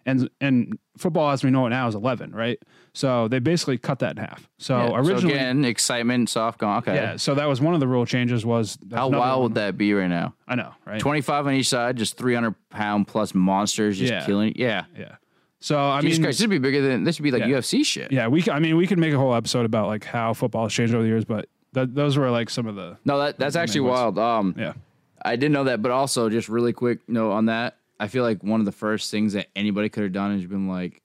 And 0.04 0.30
and 0.40 0.78
football 0.96 1.30
as 1.30 1.42
we 1.42 1.50
know 1.50 1.66
it 1.66 1.70
now 1.70 1.88
is 1.88 1.94
11, 1.96 2.32
right? 2.32 2.60
So 2.92 3.26
they 3.28 3.40
basically 3.40 3.76
cut 3.76 3.98
that 4.00 4.16
in 4.16 4.22
half. 4.24 4.48
So 4.58 4.76
yeah. 4.78 4.96
originally 4.96 5.20
so 5.34 5.40
again, 5.40 5.64
excitement, 5.64 6.28
soft 6.30 6.58
gone. 6.60 6.78
Okay. 6.78 6.94
yeah, 6.94 7.16
so 7.16 7.34
that 7.34 7.46
was 7.46 7.60
one 7.60 7.74
of 7.74 7.80
the 7.80 7.88
rule 7.88 8.06
changes 8.06 8.46
was 8.46 8.78
How 8.92 9.08
wild 9.08 9.42
would 9.42 9.54
that 9.54 9.76
be 9.76 9.92
right 9.94 10.06
now? 10.08 10.34
I 10.46 10.54
know, 10.54 10.70
right? 10.86 11.00
25 11.00 11.48
on 11.48 11.54
each 11.54 11.68
side, 11.68 11.96
just 11.96 12.16
300 12.16 12.54
pound 12.70 13.08
plus 13.08 13.34
monsters 13.34 13.98
just 13.98 14.12
Yeah. 14.12 14.24
killing. 14.24 14.52
Yeah. 14.56 14.84
Yeah. 14.96 15.16
So 15.60 15.78
I 15.78 16.00
Jesus 16.00 16.18
mean 16.18 16.24
Christ, 16.26 16.38
this 16.38 16.44
would 16.44 16.50
be 16.50 16.58
bigger 16.58 16.82
than 16.82 17.04
this 17.04 17.18
would 17.18 17.24
be 17.24 17.30
like 17.30 17.42
Yeah. 17.42 17.56
UFC 17.58 17.84
shit. 17.84 18.12
Yeah, 18.12 18.28
we. 18.28 18.44
I 18.50 18.58
mean, 18.58 18.76
we 18.76 18.86
could 18.86 18.98
make 18.98 19.12
a 19.14 19.18
whole 19.18 19.34
episode 19.34 19.64
about 19.64 19.86
like 19.88 20.04
how 20.04 20.32
football 20.34 20.64
has 20.64 20.72
changed 20.72 20.94
over 20.94 21.02
the 21.02 21.08
years, 21.08 21.24
but 21.24 21.48
th- 21.74 21.88
those 21.92 22.16
were 22.18 22.30
like 22.30 22.50
some 22.50 22.66
of 22.66 22.74
the. 22.76 22.98
No, 23.04 23.18
that 23.18 23.38
that's 23.38 23.56
actually 23.56 23.80
wild. 23.80 24.18
Um, 24.18 24.54
Yeah, 24.58 24.74
I 25.22 25.36
didn't 25.36 25.52
know 25.52 25.64
that, 25.64 25.80
but 25.82 25.90
also 25.92 26.28
just 26.28 26.48
really 26.48 26.72
quick 26.72 27.08
note 27.08 27.32
on 27.32 27.46
that. 27.46 27.76
I 27.98 28.08
feel 28.08 28.22
like 28.22 28.42
one 28.42 28.60
of 28.60 28.66
the 28.66 28.72
first 28.72 29.10
things 29.10 29.32
that 29.32 29.46
anybody 29.56 29.88
could 29.88 30.02
have 30.02 30.12
done 30.12 30.32
is 30.38 30.44
been 30.46 30.68
like, 30.68 31.00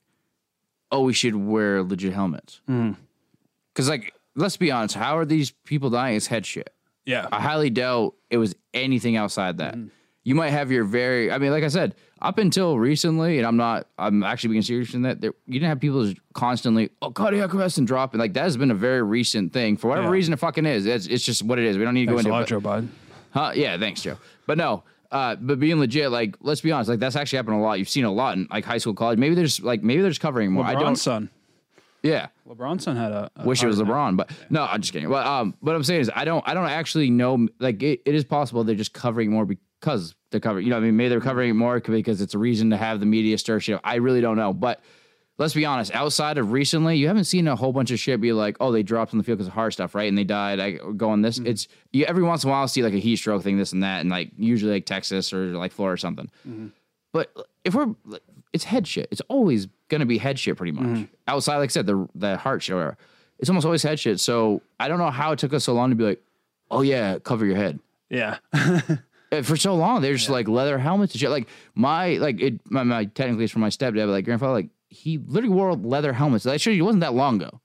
"Oh, 0.90 1.02
we 1.02 1.14
should 1.14 1.34
wear 1.34 1.82
legit 1.82 2.12
helmets." 2.12 2.60
Because, 2.66 3.88
like, 3.88 4.12
let's 4.36 4.58
be 4.58 4.70
honest, 4.70 4.94
how 4.94 5.16
are 5.16 5.24
these 5.24 5.50
people 5.64 5.88
dying? 5.88 6.16
It's 6.16 6.26
head 6.26 6.44
shit. 6.44 6.72
yeah, 7.06 7.26
I 7.32 7.40
highly 7.40 7.70
doubt 7.70 8.14
it 8.30 8.36
was 8.36 8.54
anything 8.74 9.16
outside 9.16 9.56
that. 9.58 9.74
Mm-hmm. 9.76 9.88
You 10.24 10.34
might 10.36 10.50
have 10.50 10.70
your 10.70 10.84
very, 10.84 11.32
I 11.32 11.38
mean, 11.38 11.50
like 11.50 11.64
I 11.64 11.68
said, 11.68 11.96
up 12.22 12.38
until 12.38 12.78
recently, 12.78 13.38
and 13.38 13.46
I'm 13.46 13.56
not, 13.56 13.88
I'm 13.98 14.22
actually 14.22 14.50
being 14.50 14.62
serious 14.62 14.94
in 14.94 15.02
that, 15.02 15.20
there, 15.20 15.32
you 15.46 15.54
didn't 15.54 15.68
have 15.68 15.80
people 15.80 16.04
just 16.06 16.18
constantly, 16.34 16.90
oh, 17.02 17.10
cardiac 17.10 17.54
arrest 17.54 17.78
and 17.78 17.86
dropping. 17.86 18.20
Like, 18.20 18.32
that 18.34 18.44
has 18.44 18.56
been 18.56 18.70
a 18.70 18.74
very 18.74 19.02
recent 19.02 19.52
thing. 19.52 19.76
For 19.76 19.88
whatever 19.88 20.06
Yeah. 20.06 20.12
reason 20.12 20.32
it 20.32 20.38
fucking 20.38 20.64
is, 20.64 20.86
it's, 20.86 21.06
it's 21.08 21.24
just 21.24 21.42
what 21.42 21.58
it 21.58 21.64
is. 21.66 21.76
We 21.76 21.84
don't 21.84 21.94
need 21.94 22.06
to 22.06 22.12
Thanks 22.14 22.24
go 22.28 22.38
into 22.38 22.42
it. 22.56 22.60
Joe 22.60 22.60
Biden. 22.66 22.88
Huh? 23.32 23.52
Yeah, 23.54 23.76
thanks, 23.76 24.02
Joe. 24.02 24.16
But 24.46 24.56
no, 24.56 24.84
uh, 25.10 25.36
but 25.36 25.58
being 25.60 25.78
legit, 25.80 26.10
like, 26.10 26.36
let's 26.40 26.60
be 26.60 26.70
honest, 26.72 26.88
like, 26.88 27.00
that's 27.00 27.16
actually 27.16 27.38
happened 27.38 27.56
a 27.56 27.60
lot. 27.60 27.78
You've 27.78 27.88
seen 27.88 28.04
a 28.04 28.12
lot 28.12 28.36
in 28.36 28.46
like 28.50 28.64
high 28.64 28.78
school, 28.78 28.94
college. 28.94 29.18
Maybe 29.18 29.34
there's 29.34 29.60
like, 29.60 29.82
maybe 29.82 30.00
they're 30.02 30.12
covering 30.14 30.52
more. 30.52 30.64
I 30.64 30.74
don't, 30.74 30.96
son. 30.96 31.28
yeah. 32.02 32.28
LeBron's 32.48 32.84
son 32.84 32.96
had 32.96 33.12
a. 33.12 33.30
a 33.36 33.46
Wish 33.46 33.62
it 33.62 33.66
was. 33.66 33.78
LeBron, 33.80 34.16
but 34.16 34.30
no, 34.50 34.62
I'm 34.64 34.80
just 34.80 34.92
kidding. 34.92 35.08
Well, 35.08 35.26
um, 35.26 35.54
what 35.60 35.74
I'm 35.74 35.82
saying 35.84 36.02
is, 36.02 36.10
I 36.14 36.24
don't, 36.24 36.46
I 36.46 36.54
don't 36.54 36.68
actually 36.68 37.10
know. 37.10 37.48
Like, 37.58 37.82
it, 37.82 38.00
it 38.04 38.14
is 38.14 38.24
possible 38.24 38.62
they're 38.64 38.74
just 38.74 38.92
covering 38.92 39.30
more 39.30 39.46
because 39.82 40.14
they're 40.30 40.40
covering. 40.40 40.64
You 40.64 40.70
know, 40.70 40.76
I 40.76 40.80
mean, 40.80 40.96
maybe 40.96 41.08
they're 41.08 41.20
covering 41.20 41.50
it 41.50 41.54
more 41.54 41.80
because 41.80 42.20
it's 42.20 42.34
a 42.34 42.38
reason 42.38 42.70
to 42.70 42.76
have 42.76 43.00
the 43.00 43.06
media 43.06 43.36
stir 43.36 43.58
shit. 43.60 43.80
I 43.82 43.96
really 43.96 44.20
don't 44.20 44.36
know, 44.36 44.52
but 44.52 44.80
let's 45.38 45.54
be 45.54 45.66
honest. 45.66 45.92
Outside 45.92 46.38
of 46.38 46.52
recently, 46.52 46.96
you 46.96 47.08
haven't 47.08 47.24
seen 47.24 47.48
a 47.48 47.56
whole 47.56 47.72
bunch 47.72 47.90
of 47.90 47.98
shit 47.98 48.20
be 48.20 48.32
like, 48.32 48.56
oh, 48.60 48.70
they 48.70 48.82
dropped 48.82 49.12
on 49.12 49.18
the 49.18 49.24
field 49.24 49.38
because 49.38 49.48
of 49.48 49.54
heart 49.54 49.72
stuff, 49.72 49.94
right? 49.94 50.08
And 50.08 50.16
they 50.16 50.24
died. 50.24 50.60
I 50.60 50.78
go 50.96 51.10
on 51.10 51.22
this. 51.22 51.38
Mm-hmm. 51.38 51.48
It's 51.48 51.68
you 51.92 52.04
every 52.04 52.22
once 52.22 52.44
in 52.44 52.50
a 52.50 52.52
while 52.52 52.62
I 52.62 52.66
see 52.66 52.82
like 52.82 52.94
a 52.94 52.98
heat 52.98 53.16
stroke 53.16 53.42
thing, 53.42 53.58
this 53.58 53.72
and 53.72 53.82
that, 53.82 54.00
and 54.00 54.08
like 54.08 54.30
usually 54.36 54.72
like 54.72 54.86
Texas 54.86 55.32
or 55.32 55.46
like 55.56 55.72
Florida 55.72 55.94
or 55.94 55.98
something. 55.98 56.30
Mm-hmm. 56.48 56.68
But 57.12 57.34
if 57.64 57.74
we're, 57.74 57.94
it's 58.52 58.64
head 58.64 58.86
shit. 58.86 59.08
It's 59.10 59.20
always 59.28 59.66
gonna 59.88 60.06
be 60.06 60.18
head 60.18 60.38
shit, 60.38 60.56
pretty 60.56 60.72
much. 60.72 60.84
Mm-hmm. 60.84 61.04
Outside, 61.28 61.58
like 61.58 61.70
I 61.70 61.72
said, 61.72 61.86
the 61.86 62.08
the 62.14 62.36
heart 62.36 62.62
shit, 62.62 62.74
or 62.74 62.76
whatever. 62.76 62.96
It's 63.38 63.50
almost 63.50 63.66
always 63.66 63.82
head 63.82 63.98
shit. 63.98 64.20
So 64.20 64.62
I 64.78 64.86
don't 64.86 64.98
know 64.98 65.10
how 65.10 65.32
it 65.32 65.38
took 65.40 65.52
us 65.52 65.64
so 65.64 65.74
long 65.74 65.90
to 65.90 65.96
be 65.96 66.04
like, 66.04 66.22
oh 66.70 66.82
yeah, 66.82 67.18
cover 67.18 67.44
your 67.44 67.56
head. 67.56 67.80
Yeah, 68.08 68.38
For 69.40 69.56
so 69.56 69.74
long, 69.74 70.02
they're 70.02 70.14
just 70.14 70.28
like 70.28 70.46
leather 70.46 70.76
helmets 70.78 71.14
and 71.14 71.20
shit. 71.20 71.30
Like 71.30 71.48
my, 71.74 72.16
like 72.18 72.40
it, 72.40 72.60
my, 72.70 72.82
my 72.82 73.06
technically 73.06 73.44
it's 73.44 73.52
from 73.52 73.62
my 73.62 73.70
stepdad, 73.70 74.06
but 74.06 74.08
like 74.08 74.24
grandfather, 74.26 74.52
like 74.52 74.68
he 74.88 75.16
literally 75.18 75.54
wore 75.54 75.72
leather 75.74 76.12
helmets. 76.12 76.44
Like, 76.44 76.60
sure, 76.60 76.72
it 76.72 76.82
wasn't 76.82 77.00
that 77.00 77.14
long 77.14 77.40
ago. 77.42 77.60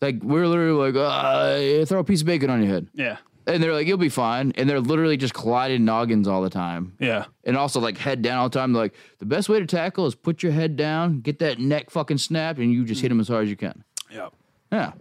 Like 0.00 0.22
we're 0.22 0.46
literally 0.48 0.90
like, 0.92 0.96
uh, 0.96 1.84
throw 1.86 2.00
a 2.00 2.04
piece 2.04 2.22
of 2.22 2.26
bacon 2.26 2.50
on 2.50 2.62
your 2.62 2.72
head, 2.72 2.88
yeah, 2.94 3.18
and 3.46 3.62
they're 3.62 3.72
like, 3.74 3.86
you'll 3.86 3.98
be 3.98 4.08
fine. 4.08 4.52
And 4.56 4.68
they're 4.68 4.80
literally 4.80 5.16
just 5.16 5.34
colliding 5.34 5.84
noggins 5.84 6.26
all 6.26 6.40
the 6.42 6.50
time 6.50 6.94
yeah. 6.98 7.26
and 7.44 7.56
also 7.56 7.80
like 7.80 7.98
head 7.98 8.22
down 8.22 8.38
all 8.38 8.48
the 8.48 8.58
time. 8.58 8.72
Like 8.72 8.94
the 9.18 9.26
best 9.26 9.48
way 9.48 9.60
to 9.60 9.66
tackle 9.66 10.06
is 10.06 10.14
put 10.14 10.42
your 10.42 10.52
head 10.52 10.76
down, 10.76 11.20
get 11.20 11.38
that 11.40 11.58
neck 11.58 11.90
fucking 11.90 12.18
snapped, 12.18 12.58
and 12.58 12.72
you 12.72 12.84
just 12.84 13.00
hit 13.02 13.12
him 13.12 13.20
as 13.20 13.28
hard 13.28 13.44
as 13.44 13.50
you 13.50 13.56
can. 13.56 13.84
Yep. 14.10 14.32
Yeah. 14.72 14.92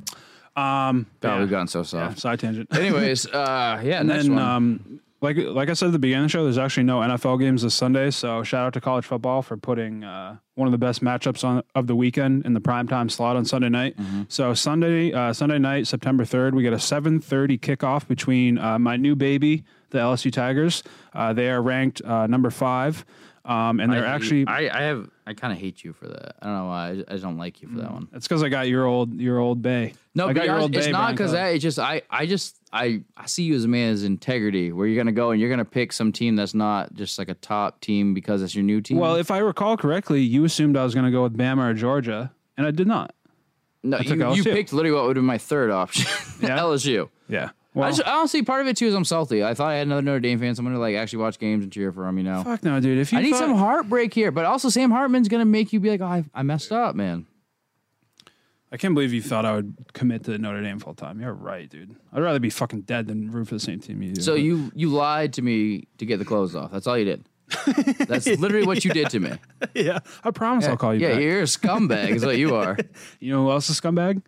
Um, 0.55 1.05
God, 1.21 1.35
yeah. 1.35 1.39
we've 1.39 1.49
gotten 1.49 1.67
so 1.67 1.79
Yeah, 1.79 1.83
soft. 1.83 2.19
side 2.19 2.39
tangent. 2.41 2.75
Anyways, 2.75 3.25
uh, 3.33 3.81
yeah, 3.83 4.01
And 4.01 4.09
then, 4.09 4.35
one. 4.35 4.43
um, 4.43 5.01
like 5.21 5.37
like 5.37 5.69
I 5.69 5.73
said 5.73 5.87
at 5.87 5.91
the 5.91 5.99
beginning 5.99 6.25
of 6.25 6.31
the 6.31 6.37
show, 6.37 6.43
there's 6.43 6.57
actually 6.57 6.83
no 6.83 6.99
NFL 6.99 7.39
games 7.39 7.63
this 7.63 7.75
Sunday. 7.75 8.11
So 8.11 8.43
shout 8.43 8.65
out 8.65 8.73
to 8.73 8.81
college 8.81 9.05
football 9.05 9.41
for 9.41 9.57
putting 9.57 10.03
uh, 10.03 10.37
one 10.55 10.67
of 10.67 10.71
the 10.71 10.77
best 10.77 11.03
matchups 11.03 11.43
on 11.43 11.63
of 11.75 11.87
the 11.87 11.95
weekend 11.95 12.45
in 12.45 12.53
the 12.53 12.61
primetime 12.61 13.11
slot 13.11 13.35
on 13.35 13.43
Sunday 13.45 13.69
night. 13.69 13.97
Mm-hmm. 13.97 14.23
So 14.29 14.53
Sunday 14.53 15.11
uh, 15.11 15.33
Sunday 15.33 15.59
night, 15.59 15.87
September 15.87 16.23
third, 16.23 16.55
we 16.55 16.63
get 16.63 16.73
a 16.73 16.77
7:30 16.77 17.59
kickoff 17.59 18.07
between 18.07 18.57
uh, 18.57 18.79
my 18.79 18.95
new 18.95 19.15
baby, 19.15 19.63
the 19.89 19.97
LSU 19.97 20.31
Tigers. 20.31 20.83
Uh, 21.13 21.33
they 21.33 21.49
are 21.49 21.61
ranked 21.61 22.01
uh, 22.03 22.27
number 22.27 22.49
five. 22.49 23.05
Um, 23.45 23.79
and 23.79 23.91
they're 23.91 24.05
I, 24.05 24.11
actually 24.11 24.45
I, 24.47 24.69
I 24.69 24.81
have 24.83 25.09
I 25.29 25.35
kind 25.35 25.53
of 25.53 25.59
hate 25.59 25.83
you 25.83 25.93
for 25.93 26.07
that. 26.07 26.37
I 26.41 26.47
don't 26.47 26.55
know 26.55 26.65
why. 26.65 26.89
I 26.89 26.95
just, 26.95 27.09
I 27.09 27.11
just 27.13 27.23
don't 27.23 27.37
like 27.37 27.61
you 27.61 27.67
for 27.67 27.75
that 27.75 27.89
mm. 27.89 27.93
one. 27.93 28.07
it's 28.13 28.27
because 28.27 28.41
I 28.41 28.49
got 28.49 28.67
your 28.67 28.85
old 28.87 29.13
your 29.21 29.37
old 29.37 29.61
bay. 29.61 29.93
No, 30.15 30.27
I 30.27 30.33
got 30.33 30.45
your 30.45 30.59
old 30.59 30.75
it's 30.75 30.87
bay. 30.87 30.91
not 30.91 31.11
because 31.11 31.33
that. 31.33 31.53
It's 31.53 31.61
just 31.61 31.77
I 31.77 32.01
I 32.09 32.25
just 32.25 32.57
I 32.73 33.03
I 33.15 33.27
see 33.27 33.43
you 33.43 33.53
as 33.53 33.63
a 33.63 33.67
man 33.67 33.93
as 33.93 34.03
integrity, 34.03 34.71
where 34.71 34.87
you're 34.87 34.97
gonna 34.97 35.11
go 35.11 35.29
and 35.29 35.39
you're 35.39 35.51
gonna 35.51 35.63
pick 35.65 35.93
some 35.93 36.11
team 36.11 36.35
that's 36.35 36.55
not 36.55 36.95
just 36.95 37.19
like 37.19 37.29
a 37.29 37.35
top 37.35 37.79
team 37.79 38.15
because 38.15 38.41
it's 38.41 38.55
your 38.55 38.63
new 38.63 38.81
team. 38.81 38.97
Well, 38.97 39.17
if 39.17 39.29
I 39.29 39.37
recall 39.37 39.77
correctly, 39.77 40.21
you 40.21 40.45
assumed 40.45 40.75
I 40.75 40.83
was 40.83 40.95
going 40.95 41.05
to 41.05 41.11
go 41.11 41.21
with 41.21 41.37
Bama 41.37 41.69
or 41.69 41.73
Georgia, 41.75 42.31
and 42.57 42.65
I 42.65 42.71
did 42.71 42.87
not. 42.87 43.13
no, 43.83 43.99
took 43.99 44.07
you, 44.07 44.13
you 44.33 44.43
LSU. 44.43 44.53
picked 44.53 44.73
literally 44.73 44.95
what 44.95 45.05
would 45.05 45.15
have 45.15 45.21
been 45.21 45.27
my 45.27 45.37
third 45.37 45.69
option, 45.69 46.07
Yeah? 46.41 46.57
LSU. 46.57 47.09
Yeah. 47.27 47.51
I, 47.75 47.79
Well, 47.79 47.89
just, 47.91 48.07
I 48.07 48.13
honestly 48.17 48.41
part 48.43 48.61
of 48.61 48.67
it 48.67 48.77
too 48.77 48.87
is 48.87 48.95
I'm 48.95 49.05
salty. 49.05 49.43
I 49.43 49.53
thought 49.53 49.69
I 49.69 49.75
had 49.75 49.87
another 49.87 50.01
Notre 50.01 50.19
Dame 50.19 50.39
fan, 50.39 50.55
someone 50.55 50.73
to 50.73 50.79
like 50.79 50.95
actually 50.95 51.19
watch 51.19 51.37
games 51.39 51.63
and 51.63 51.71
cheer 51.71 51.91
for 51.91 52.03
them. 52.05 52.17
You 52.17 52.23
know, 52.23 52.43
fuck 52.43 52.63
no, 52.63 52.79
dude. 52.79 52.97
If 52.97 53.11
you 53.11 53.19
I 53.19 53.21
need 53.21 53.31
thought- 53.31 53.39
some 53.39 53.55
heartbreak 53.55 54.13
here, 54.13 54.31
but 54.31 54.45
also 54.45 54.69
Sam 54.69 54.89
Hartman's 54.91 55.27
gonna 55.27 55.45
make 55.45 55.71
you 55.71 55.79
be 55.79 55.89
like, 55.91 56.01
oh, 56.01 56.05
I, 56.05 56.23
I 56.33 56.43
messed 56.43 56.71
up, 56.71 56.95
man. 56.95 57.25
I 58.71 58.77
can't 58.77 58.93
believe 58.93 59.13
you 59.13 59.21
thought 59.21 59.45
I 59.45 59.53
would 59.55 59.75
commit 59.93 60.25
to 60.25 60.37
Notre 60.37 60.61
Dame 60.61 60.77
full 60.79 60.93
time. 60.93 61.19
You're 61.19 61.33
right, 61.33 61.67
dude. 61.67 61.95
I'd 62.13 62.21
rather 62.21 62.39
be 62.39 62.51
fucking 62.51 62.81
dead 62.81 63.07
than 63.07 63.31
root 63.31 63.47
for 63.47 63.55
the 63.55 63.59
same 63.59 63.79
team 63.79 64.01
you 64.03 64.13
do. 64.13 64.21
So 64.21 64.33
But- 64.33 64.41
you 64.41 64.71
you 64.75 64.89
lied 64.89 65.33
to 65.33 65.41
me 65.41 65.87
to 65.97 66.05
get 66.05 66.17
the 66.19 66.25
clothes 66.25 66.55
off. 66.55 66.71
That's 66.71 66.85
all 66.87 66.97
you 66.97 67.05
did. 67.05 67.25
That's 68.07 68.27
literally 68.39 68.67
what 68.67 68.85
you 68.85 68.91
did 68.91 69.09
to 69.09 69.19
me. 69.19 69.31
yeah, 69.73 69.99
I 70.23 70.29
promise 70.29 70.67
I'll 70.67 70.77
call 70.77 70.93
you 70.93 71.01
Yeah, 71.01 71.13
back. 71.13 71.21
you're 71.21 71.39
a 71.41 71.43
scumbag, 71.45 72.09
is 72.11 72.23
what 72.25 72.37
you 72.37 72.55
are. 72.55 72.77
You 73.19 73.31
know 73.33 73.45
who 73.45 73.51
else 73.51 73.69
is 73.71 73.79
a 73.79 73.81
scumbag? 73.81 74.21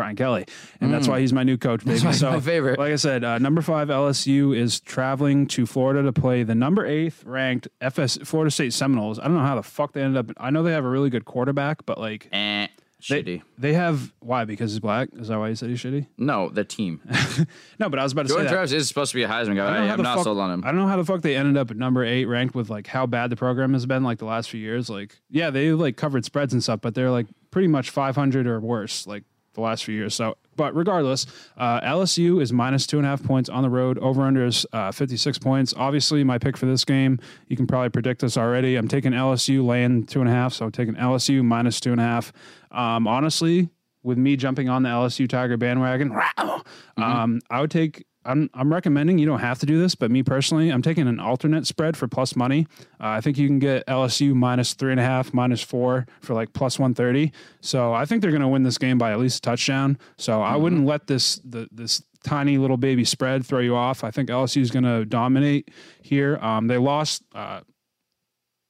Brian 0.00 0.16
Kelly, 0.16 0.46
and 0.80 0.92
that's 0.92 1.06
why 1.06 1.20
he's 1.20 1.32
my 1.32 1.42
new 1.42 1.58
coach, 1.58 1.84
baby. 1.84 1.98
Mm. 2.00 2.04
why 2.04 2.10
he's 2.12 2.20
so, 2.20 2.30
my 2.30 2.40
favorite. 2.40 2.78
Like 2.78 2.92
I 2.92 2.96
said, 2.96 3.22
uh, 3.22 3.38
number 3.38 3.60
five 3.60 3.88
LSU 3.88 4.56
is 4.56 4.80
traveling 4.80 5.46
to 5.48 5.66
Florida 5.66 6.02
to 6.02 6.12
play 6.12 6.42
the 6.42 6.54
number 6.54 6.86
eighth 6.86 7.22
ranked 7.24 7.68
FS 7.82 8.16
Florida 8.24 8.50
State 8.50 8.72
Seminoles. 8.72 9.18
I 9.18 9.24
don't 9.24 9.34
know 9.34 9.40
how 9.42 9.56
the 9.56 9.62
fuck 9.62 9.92
they 9.92 10.02
ended 10.02 10.16
up. 10.30 10.34
I 10.38 10.48
know 10.50 10.62
they 10.62 10.72
have 10.72 10.84
a 10.86 10.88
really 10.88 11.10
good 11.10 11.24
quarterback, 11.26 11.84
but 11.84 11.98
like 11.98 12.28
Eh, 12.32 12.66
they, 13.08 13.22
shitty. 13.22 13.42
they 13.58 13.72
have 13.74 14.12
why 14.20 14.44
because 14.46 14.72
he's 14.72 14.80
black. 14.80 15.08
Is 15.16 15.28
that 15.28 15.38
why 15.38 15.48
you 15.50 15.54
said 15.54 15.68
he's 15.70 15.82
shitty? 15.82 16.06
No, 16.16 16.48
the 16.48 16.64
team. 16.64 17.00
No, 17.78 17.88
but 17.88 17.98
I 17.98 18.02
was 18.02 18.12
about 18.12 18.22
to 18.22 18.28
Jordan 18.28 18.46
say 18.46 18.50
that. 18.50 18.54
Travis 18.54 18.72
is 18.72 18.88
supposed 18.88 19.10
to 19.12 19.16
be 19.16 19.22
a 19.22 19.28
Heisman 19.28 19.32
I 19.32 19.44
don't 19.44 19.56
know 19.56 19.64
guy. 19.64 19.86
how 19.86 19.92
I'm 19.92 19.96
the 19.96 20.02
not 20.02 20.14
fuck- 20.16 20.24
sold 20.24 20.38
on 20.38 20.50
him. 20.50 20.62
I 20.64 20.68
don't 20.68 20.76
know 20.80 20.86
how 20.86 20.96
the 20.98 21.04
fuck 21.04 21.22
they 21.22 21.34
ended 21.36 21.56
up 21.56 21.70
at 21.70 21.76
number 21.78 22.04
eight 22.04 22.26
ranked 22.26 22.54
with 22.54 22.68
like 22.68 22.86
how 22.86 23.06
bad 23.06 23.30
the 23.30 23.36
program 23.36 23.72
has 23.72 23.86
been 23.86 24.02
like 24.04 24.18
the 24.18 24.26
last 24.26 24.50
few 24.50 24.60
years. 24.60 24.90
Like, 24.90 25.18
yeah, 25.30 25.48
they 25.50 25.72
like 25.72 25.96
covered 25.96 26.24
spreads 26.26 26.52
and 26.52 26.62
stuff, 26.62 26.80
but 26.82 26.94
they're 26.94 27.10
like 27.10 27.26
pretty 27.50 27.68
much 27.68 27.88
500 27.90 28.46
or 28.46 28.60
worse 28.60 29.06
like 29.06 29.24
the 29.54 29.60
last 29.60 29.84
few 29.84 29.94
years. 29.94 30.14
So, 30.14 30.36
but 30.56 30.74
regardless, 30.74 31.26
uh, 31.56 31.80
LSU 31.80 32.42
is 32.42 32.52
minus 32.52 32.86
two 32.86 32.98
and 32.98 33.06
a 33.06 33.10
half 33.10 33.22
points 33.22 33.48
on 33.48 33.62
the 33.62 33.70
road. 33.70 33.98
Over 33.98 34.22
under 34.22 34.44
is 34.44 34.66
uh, 34.72 34.92
56 34.92 35.38
points. 35.38 35.74
Obviously, 35.76 36.24
my 36.24 36.38
pick 36.38 36.56
for 36.56 36.66
this 36.66 36.84
game, 36.84 37.18
you 37.48 37.56
can 37.56 37.66
probably 37.66 37.90
predict 37.90 38.20
this 38.20 38.36
already. 38.36 38.76
I'm 38.76 38.88
taking 38.88 39.12
LSU 39.12 39.64
laying 39.64 40.04
two 40.04 40.20
and 40.20 40.28
a 40.28 40.32
half, 40.32 40.52
so 40.52 40.66
I'm 40.66 40.72
taking 40.72 40.94
LSU 40.94 41.44
minus 41.44 41.80
two 41.80 41.92
and 41.92 42.00
a 42.00 42.04
half. 42.04 42.32
Um, 42.70 43.06
honestly, 43.06 43.70
with 44.02 44.18
me 44.18 44.36
jumping 44.36 44.68
on 44.68 44.82
the 44.82 44.88
LSU 44.88 45.28
Tiger 45.28 45.56
bandwagon, 45.56 46.16
um, 46.96 47.40
I 47.50 47.60
would 47.60 47.70
take. 47.70 48.04
I'm 48.24 48.50
I'm 48.52 48.72
recommending 48.72 49.18
you 49.18 49.26
don't 49.26 49.40
have 49.40 49.58
to 49.60 49.66
do 49.66 49.80
this, 49.80 49.94
but 49.94 50.10
me 50.10 50.22
personally, 50.22 50.70
I'm 50.70 50.82
taking 50.82 51.08
an 51.08 51.18
alternate 51.18 51.66
spread 51.66 51.96
for 51.96 52.06
plus 52.06 52.36
money. 52.36 52.66
Uh, 53.00 53.08
I 53.08 53.20
think 53.20 53.38
you 53.38 53.46
can 53.46 53.58
get 53.58 53.86
LSU 53.86 54.34
minus 54.34 54.74
three 54.74 54.90
and 54.90 55.00
a 55.00 55.04
half, 55.04 55.32
minus 55.32 55.62
four 55.62 56.06
for 56.20 56.34
like 56.34 56.52
plus 56.52 56.78
one 56.78 56.94
thirty. 56.94 57.32
So 57.60 57.92
I 57.94 58.04
think 58.04 58.20
they're 58.22 58.30
going 58.30 58.42
to 58.42 58.48
win 58.48 58.62
this 58.62 58.78
game 58.78 58.98
by 58.98 59.12
at 59.12 59.18
least 59.18 59.38
a 59.38 59.42
touchdown. 59.42 59.98
So 60.18 60.42
I 60.42 60.56
wouldn't 60.56 60.84
let 60.84 61.06
this 61.06 61.40
the 61.44 61.68
this 61.72 62.02
tiny 62.22 62.58
little 62.58 62.76
baby 62.76 63.04
spread 63.04 63.46
throw 63.46 63.60
you 63.60 63.74
off. 63.74 64.04
I 64.04 64.10
think 64.10 64.28
LSU 64.28 64.60
is 64.60 64.70
going 64.70 64.84
to 64.84 65.04
dominate 65.06 65.70
here. 66.02 66.36
Um, 66.38 66.66
they 66.66 66.78
lost. 66.78 67.22
Uh, 67.34 67.60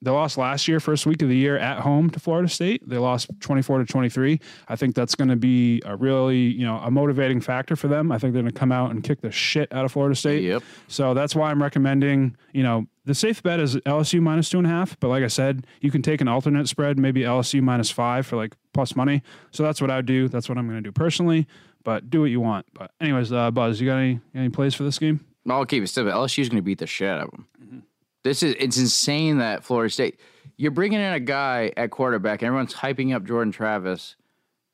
they 0.02 0.10
lost 0.10 0.38
last 0.38 0.66
year, 0.66 0.80
first 0.80 1.04
week 1.04 1.20
of 1.20 1.28
the 1.28 1.36
year 1.36 1.58
at 1.58 1.80
home 1.80 2.08
to 2.10 2.20
Florida 2.20 2.48
State. 2.48 2.88
They 2.88 2.96
lost 2.96 3.28
24 3.40 3.80
to 3.80 3.84
23. 3.84 4.40
I 4.68 4.76
think 4.76 4.94
that's 4.94 5.14
going 5.14 5.28
to 5.28 5.36
be 5.36 5.82
a 5.84 5.94
really, 5.94 6.38
you 6.38 6.64
know, 6.64 6.76
a 6.78 6.90
motivating 6.90 7.40
factor 7.40 7.76
for 7.76 7.88
them. 7.88 8.10
I 8.10 8.18
think 8.18 8.32
they're 8.32 8.42
going 8.42 8.52
to 8.52 8.58
come 8.58 8.72
out 8.72 8.90
and 8.90 9.04
kick 9.04 9.20
the 9.20 9.30
shit 9.30 9.70
out 9.72 9.84
of 9.84 9.92
Florida 9.92 10.14
State. 10.14 10.42
Yep. 10.42 10.62
So 10.88 11.12
that's 11.12 11.34
why 11.34 11.50
I'm 11.50 11.62
recommending, 11.62 12.36
you 12.52 12.62
know, 12.62 12.86
the 13.04 13.14
safe 13.14 13.42
bet 13.42 13.60
is 13.60 13.76
LSU 13.76 14.20
minus 14.22 14.48
two 14.48 14.58
and 14.58 14.66
a 14.66 14.70
half. 14.70 14.98
But 15.00 15.08
like 15.08 15.22
I 15.22 15.28
said, 15.28 15.66
you 15.80 15.90
can 15.90 16.00
take 16.00 16.20
an 16.20 16.28
alternate 16.28 16.68
spread, 16.68 16.98
maybe 16.98 17.22
LSU 17.22 17.62
minus 17.62 17.90
five 17.90 18.26
for 18.26 18.36
like 18.36 18.56
plus 18.72 18.96
money. 18.96 19.22
So 19.50 19.62
that's 19.62 19.80
what 19.82 19.90
I 19.90 19.96
would 19.96 20.06
do. 20.06 20.28
That's 20.28 20.48
what 20.48 20.56
I'm 20.56 20.66
going 20.66 20.82
to 20.82 20.86
do 20.86 20.92
personally. 20.92 21.46
But 21.82 22.08
do 22.08 22.20
what 22.20 22.30
you 22.30 22.40
want. 22.40 22.66
But 22.72 22.92
anyways, 23.00 23.32
uh, 23.32 23.50
Buzz, 23.50 23.80
you 23.80 23.86
got 23.86 23.96
any 23.96 24.20
any 24.34 24.48
plays 24.48 24.74
for 24.74 24.82
this 24.82 24.98
game? 24.98 25.24
I'll 25.48 25.64
keep 25.66 25.82
it 25.82 25.88
simple. 25.88 26.12
LSU's 26.12 26.48
going 26.48 26.58
to 26.58 26.62
beat 26.62 26.78
the 26.78 26.86
shit 26.86 27.08
out 27.08 27.22
of 27.22 27.30
them. 27.30 27.46
Mm-hmm. 27.62 27.78
This 28.22 28.42
is 28.42 28.54
it's 28.58 28.78
insane 28.78 29.38
that 29.38 29.64
Florida 29.64 29.90
State. 29.90 30.20
You're 30.56 30.70
bringing 30.70 31.00
in 31.00 31.12
a 31.12 31.20
guy 31.20 31.72
at 31.76 31.90
quarterback. 31.90 32.42
and 32.42 32.48
Everyone's 32.48 32.74
hyping 32.74 33.14
up 33.14 33.24
Jordan 33.24 33.50
Travis, 33.52 34.16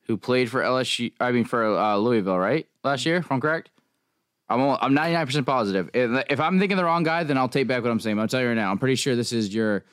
who 0.06 0.16
played 0.16 0.50
for 0.50 0.62
LSU. 0.62 1.12
I 1.20 1.30
mean 1.32 1.44
for 1.44 1.64
uh, 1.64 1.96
Louisville, 1.96 2.38
right? 2.38 2.66
Last 2.82 3.06
year, 3.06 3.16
if 3.18 3.30
I'm 3.30 3.40
correct. 3.40 3.70
I'm 4.48 4.60
I'm 4.60 4.94
99 4.94 5.26
percent 5.26 5.46
positive. 5.46 5.90
If, 5.94 6.24
if 6.30 6.40
I'm 6.40 6.58
thinking 6.58 6.76
the 6.76 6.84
wrong 6.84 7.02
guy, 7.02 7.24
then 7.24 7.36
I'll 7.36 7.48
take 7.48 7.66
back 7.66 7.82
what 7.82 7.90
I'm 7.90 8.00
saying. 8.00 8.18
I'll 8.18 8.28
tell 8.28 8.40
you 8.40 8.48
right 8.48 8.54
now, 8.54 8.70
I'm 8.70 8.78
pretty 8.78 8.96
sure 8.96 9.16
this 9.16 9.32
is 9.32 9.54
your 9.54 9.84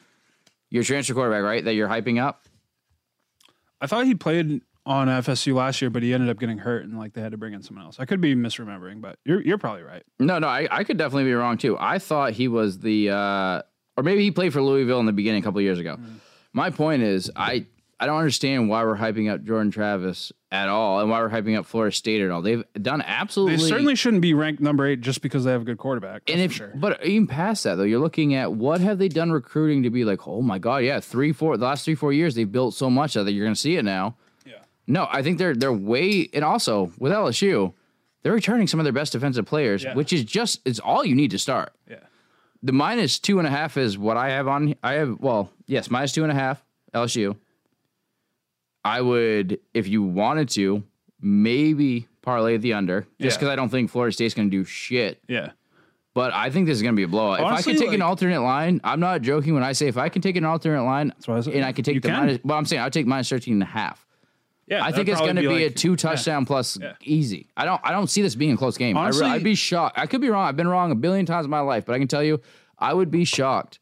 your 0.69 0.83
transfer 0.83 1.13
quarterback, 1.13 1.43
right? 1.43 1.63
That 1.63 1.73
you're 1.73 1.89
hyping 1.89 2.21
up. 2.21 2.45
I 3.81 3.87
thought 3.87 4.05
he 4.05 4.15
played 4.15 4.61
on 4.85 5.07
FSU 5.07 5.53
last 5.53 5.81
year, 5.81 5.89
but 5.89 6.03
he 6.03 6.13
ended 6.13 6.29
up 6.29 6.39
getting 6.39 6.57
hurt 6.57 6.83
and 6.83 6.97
like 6.97 7.13
they 7.13 7.21
had 7.21 7.31
to 7.31 7.37
bring 7.37 7.53
in 7.53 7.61
someone 7.63 7.85
else. 7.85 7.97
I 7.99 8.05
could 8.05 8.19
be 8.21 8.35
misremembering, 8.35 9.01
but 9.01 9.17
you're 9.25 9.41
you're 9.41 9.57
probably 9.57 9.83
right. 9.83 10.03
No, 10.19 10.39
no, 10.39 10.47
I, 10.47 10.67
I 10.69 10.83
could 10.83 10.97
definitely 10.97 11.25
be 11.25 11.33
wrong 11.33 11.57
too. 11.57 11.77
I 11.79 11.99
thought 11.99 12.33
he 12.33 12.47
was 12.47 12.79
the, 12.79 13.09
uh, 13.11 13.61
or 13.95 14.03
maybe 14.03 14.23
he 14.23 14.31
played 14.31 14.51
for 14.53 14.61
Louisville 14.61 14.99
in 14.99 15.05
the 15.05 15.13
beginning 15.13 15.41
a 15.41 15.45
couple 15.45 15.61
years 15.61 15.79
ago. 15.79 15.97
My 16.51 16.69
point 16.69 17.01
is, 17.03 17.31
I 17.35 17.65
I 17.99 18.05
don't 18.05 18.17
understand 18.17 18.67
why 18.67 18.83
we're 18.83 18.97
hyping 18.97 19.31
up 19.31 19.45
Jordan 19.45 19.71
Travis 19.71 20.33
at 20.51 20.67
all, 20.67 20.99
and 20.99 21.09
why 21.09 21.21
we're 21.21 21.29
hyping 21.29 21.57
up 21.57 21.65
Florida 21.65 21.95
State 21.95 22.21
at 22.21 22.29
all. 22.29 22.41
They've 22.41 22.63
done 22.81 23.01
absolutely. 23.01 23.55
They 23.55 23.69
certainly 23.69 23.95
shouldn't 23.95 24.21
be 24.21 24.33
ranked 24.33 24.61
number 24.61 24.85
eight 24.85 24.99
just 24.99 25.21
because 25.21 25.45
they 25.45 25.51
have 25.51 25.61
a 25.61 25.65
good 25.65 25.77
quarterback. 25.77 26.23
and 26.29 26.41
if, 26.41 26.51
for 26.51 26.57
sure. 26.57 26.71
but 26.75 27.05
even 27.05 27.27
past 27.27 27.63
that 27.63 27.75
though, 27.75 27.83
you're 27.83 28.01
looking 28.01 28.35
at 28.35 28.51
what 28.51 28.81
have 28.81 28.97
they 28.97 29.07
done 29.07 29.31
recruiting 29.31 29.83
to 29.83 29.89
be 29.89 30.03
like, 30.03 30.27
oh 30.27 30.41
my 30.41 30.59
god, 30.59 30.77
yeah, 30.77 30.99
three, 30.99 31.31
four, 31.31 31.55
the 31.55 31.65
last 31.65 31.85
three, 31.85 31.95
four 31.95 32.11
years 32.11 32.35
they've 32.35 32.51
built 32.51 32.73
so 32.73 32.89
much 32.89 33.13
that 33.13 33.31
you're 33.31 33.45
going 33.45 33.55
to 33.55 33.59
see 33.59 33.77
it 33.77 33.85
now. 33.85 34.17
Yeah. 34.85 34.93
No, 34.93 35.07
I 35.11 35.21
think 35.23 35.37
they're 35.37 35.55
they're 35.55 35.73
way, 35.73 36.29
and 36.33 36.43
also 36.43 36.91
with 36.97 37.11
LSU, 37.11 37.73
they're 38.21 38.33
returning 38.33 38.67
some 38.67 38.79
of 38.79 38.83
their 38.83 38.93
best 38.93 39.11
defensive 39.13 39.45
players, 39.45 39.83
Yeah. 39.83 39.93
which 39.95 40.11
is 40.13 40.23
just 40.23 40.61
it's 40.65 40.79
all 40.79 41.05
you 41.05 41.15
need 41.15 41.31
to 41.31 41.39
start. 41.39 41.73
Yeah. 41.89 41.97
The 42.61 42.71
minus 42.73 43.19
two 43.19 43.39
and 43.39 43.47
a 43.47 43.51
half 43.51 43.75
is 43.77 43.97
what 43.97 44.15
I 44.17 44.29
have 44.31 44.47
on. 44.47 44.75
I 44.83 44.93
have 44.93 45.19
well, 45.19 45.49
yes, 45.67 45.89
minus 45.91 46.11
two 46.13 46.23
and 46.23 46.31
a 46.31 46.35
half 46.35 46.63
LSU. 46.93 47.35
I 48.85 49.01
would, 49.01 49.59
if 49.73 49.87
you 49.87 50.03
wanted 50.03 50.49
to, 50.49 50.83
maybe 51.21 52.07
parlay 52.21 52.57
the 52.57 52.73
under, 52.73 53.01
just 53.01 53.09
Yeah. 53.17 53.29
because 53.37 53.47
I 53.49 53.55
don't 53.55 53.69
think 53.69 53.89
Florida 53.89 54.13
State's 54.13 54.33
going 54.33 54.49
to 54.51 54.57
do 54.57 54.65
shit. 54.65 55.21
Yeah. 55.27 55.51
But 56.13 56.33
I 56.33 56.49
think 56.51 56.67
this 56.67 56.75
is 56.75 56.81
going 56.83 56.93
to 56.93 56.97
be 56.97 57.03
a 57.03 57.07
blowout. 57.07 57.39
Honestly, 57.39 57.73
if 57.73 57.77
I 57.77 57.81
can 57.81 57.87
take 57.89 57.95
an 57.95 58.01
alternate 58.03 58.41
line, 58.41 58.81
I'm 58.83 58.99
not 58.99 59.21
joking 59.21 59.53
when 59.55 59.63
I 59.63 59.71
say 59.71 59.87
if 59.87 59.97
I 59.97 60.09
can 60.09 60.21
take 60.21 60.35
an 60.35 60.45
alternate 60.45 60.83
line 60.83 61.11
what 61.25 61.47
I 61.47 61.51
and 61.51 61.65
I 61.65 61.71
can 61.71 61.83
take 61.83 62.01
the 62.01 62.09
can. 62.09 62.19
minus, 62.19 62.39
well, 62.43 62.57
I'm 62.57 62.65
saying 62.65 62.81
I'll 62.83 62.91
take 62.91 63.07
minus 63.07 63.29
13 63.29 63.53
and 63.55 63.63
a 63.63 63.65
half. 63.65 64.05
Yeah. 64.67 64.83
I 64.83 64.91
think 64.91 65.09
it's 65.09 65.19
going 65.19 65.35
to 65.35 65.41
be, 65.47 65.65
a 65.65 65.69
two 65.69 65.95
touchdown 65.95 66.45
plus 66.45 66.77
Yeah. 66.81 66.93
easy. 67.01 67.47
I 67.57 67.65
don't 67.65 67.81
I 67.83 67.91
don't 67.91 68.07
see 68.07 68.21
this 68.21 68.35
being 68.35 68.53
a 68.53 68.57
close 68.57 68.77
game. 68.77 68.95
Honestly- 68.97 69.25
I 69.25 69.35
I'd 69.35 69.43
be 69.43 69.55
shocked. 69.55 69.97
I 69.99 70.05
could 70.05 70.21
be 70.21 70.29
wrong. 70.29 70.47
I've 70.47 70.55
been 70.55 70.67
wrong 70.67 70.91
a 70.91 70.95
billion 70.95 71.25
times 71.25 71.45
in 71.45 71.51
my 71.51 71.59
life, 71.59 71.85
but 71.85 71.93
I 71.93 71.99
can 71.99 72.07
tell 72.07 72.23
you, 72.23 72.39
I 72.79 72.93
would 72.93 73.11
be 73.11 73.25
shocked 73.25 73.79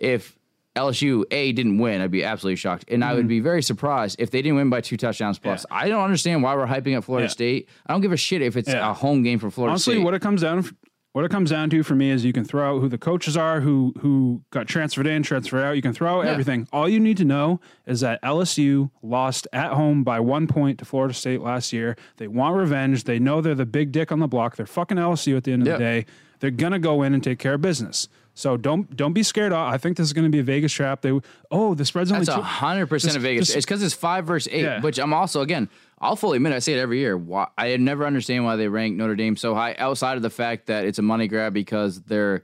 if 0.00 0.38
LSU 0.74 1.24
A 1.30 1.52
didn't 1.52 1.78
win. 1.78 2.00
I'd 2.00 2.10
be 2.10 2.24
absolutely 2.24 2.56
shocked, 2.56 2.84
and 2.88 3.02
Mm-hmm. 3.02 3.10
I 3.10 3.14
would 3.14 3.28
be 3.28 3.40
very 3.40 3.62
surprised 3.62 4.16
if 4.18 4.30
they 4.30 4.40
didn't 4.42 4.56
win 4.56 4.70
by 4.70 4.80
two 4.80 4.96
touchdowns 4.96 5.38
plus. 5.38 5.66
I 5.70 5.88
don't 5.88 6.02
understand 6.02 6.42
why 6.42 6.54
we're 6.54 6.66
hyping 6.66 6.96
up 6.96 7.04
Florida 7.04 7.26
Yeah. 7.26 7.30
State. 7.32 7.68
I 7.86 7.92
don't 7.92 8.00
give 8.00 8.12
a 8.12 8.16
shit 8.16 8.40
if 8.42 8.56
it's 8.56 8.68
Yeah. 8.70 8.90
a 8.90 8.94
home 8.94 9.22
game 9.22 9.38
for 9.38 9.50
Florida 9.50 9.72
State. 9.78 9.90
Honestly, 9.90 9.94
State. 9.96 10.04
what 10.04 10.14
it 10.14 10.22
comes 10.22 10.40
down 10.40 10.64
what 11.12 11.24
it 11.24 11.30
comes 11.30 11.50
down 11.50 11.68
to 11.70 11.82
for 11.82 11.94
me 11.94 12.10
is 12.10 12.24
you 12.24 12.32
can 12.32 12.44
throw 12.44 12.74
out 12.76 12.80
who 12.80 12.88
the 12.88 12.98
coaches 12.98 13.36
are, 13.36 13.60
who 13.60 13.92
who 14.00 14.42
got 14.50 14.66
transferred 14.66 15.06
in, 15.06 15.22
transferred 15.22 15.62
out. 15.62 15.72
You 15.76 15.82
can 15.82 15.92
throw 15.92 16.18
out 16.20 16.24
Yeah. 16.24 16.30
everything. 16.32 16.66
All 16.72 16.88
you 16.88 16.98
need 17.00 17.16
to 17.18 17.24
know 17.24 17.60
is 17.86 18.00
that 18.00 18.20
LSU 18.22 18.90
lost 19.02 19.46
at 19.52 19.72
home 19.72 20.04
by 20.04 20.20
one 20.20 20.46
point 20.46 20.78
to 20.78 20.84
Florida 20.84 21.12
State 21.14 21.40
last 21.42 21.72
year. 21.72 21.96
They 22.16 22.28
want 22.28 22.56
revenge. 22.56 23.04
They 23.04 23.18
know 23.18 23.40
they're 23.40 23.54
the 23.54 23.66
big 23.66 23.92
dick 23.92 24.10
on 24.10 24.20
the 24.20 24.28
block. 24.28 24.56
They're 24.56 24.66
fucking 24.66 24.96
LSU 24.98 25.36
at 25.36 25.44
the 25.44 25.52
end 25.52 25.62
of 25.62 25.68
Yeah. 25.68 25.72
the 25.74 25.78
day. 25.78 26.06
They're 26.40 26.50
gonna 26.50 26.78
go 26.78 27.02
in 27.02 27.14
and 27.14 27.22
take 27.22 27.38
care 27.38 27.54
of 27.54 27.60
business. 27.60 28.08
So 28.34 28.56
don't 28.56 28.96
don't 28.96 29.12
be 29.12 29.22
scared. 29.22 29.52
I 29.52 29.76
think 29.76 29.98
this 29.98 30.06
is 30.06 30.14
going 30.14 30.24
to 30.24 30.30
be 30.30 30.38
a 30.38 30.42
Vegas 30.42 30.72
trap. 30.72 31.02
They 31.02 31.12
oh 31.50 31.74
the 31.74 31.84
spread's 31.84 32.10
only 32.10 32.24
That's 32.24 32.40
hundred 32.40 32.86
percent 32.86 33.14
of 33.14 33.20
Vegas. 33.20 33.48
just- 33.48 33.56
it's 33.58 33.66
because 33.66 33.82
it's 33.82 33.92
five 33.92 34.24
versus 34.26 34.50
eight, 34.50 34.62
Yeah. 34.62 34.80
which 34.80 34.98
I'm 34.98 35.12
also 35.12 35.42
again. 35.42 35.68
I'll 36.02 36.16
fully 36.16 36.36
admit 36.36 36.52
I 36.52 36.58
say 36.58 36.74
it 36.74 36.78
every 36.80 36.98
year. 36.98 37.16
Why, 37.16 37.46
I 37.56 37.76
never 37.76 38.04
understand 38.06 38.44
why 38.44 38.56
they 38.56 38.68
rank 38.68 38.96
Notre 38.96 39.14
Dame 39.14 39.36
so 39.36 39.54
high, 39.54 39.74
outside 39.78 40.16
of 40.16 40.22
the 40.22 40.30
fact 40.30 40.66
that 40.66 40.84
it's 40.84 40.98
a 40.98 41.02
money 41.02 41.28
grab 41.28 41.54
because 41.54 42.02
they're, 42.02 42.42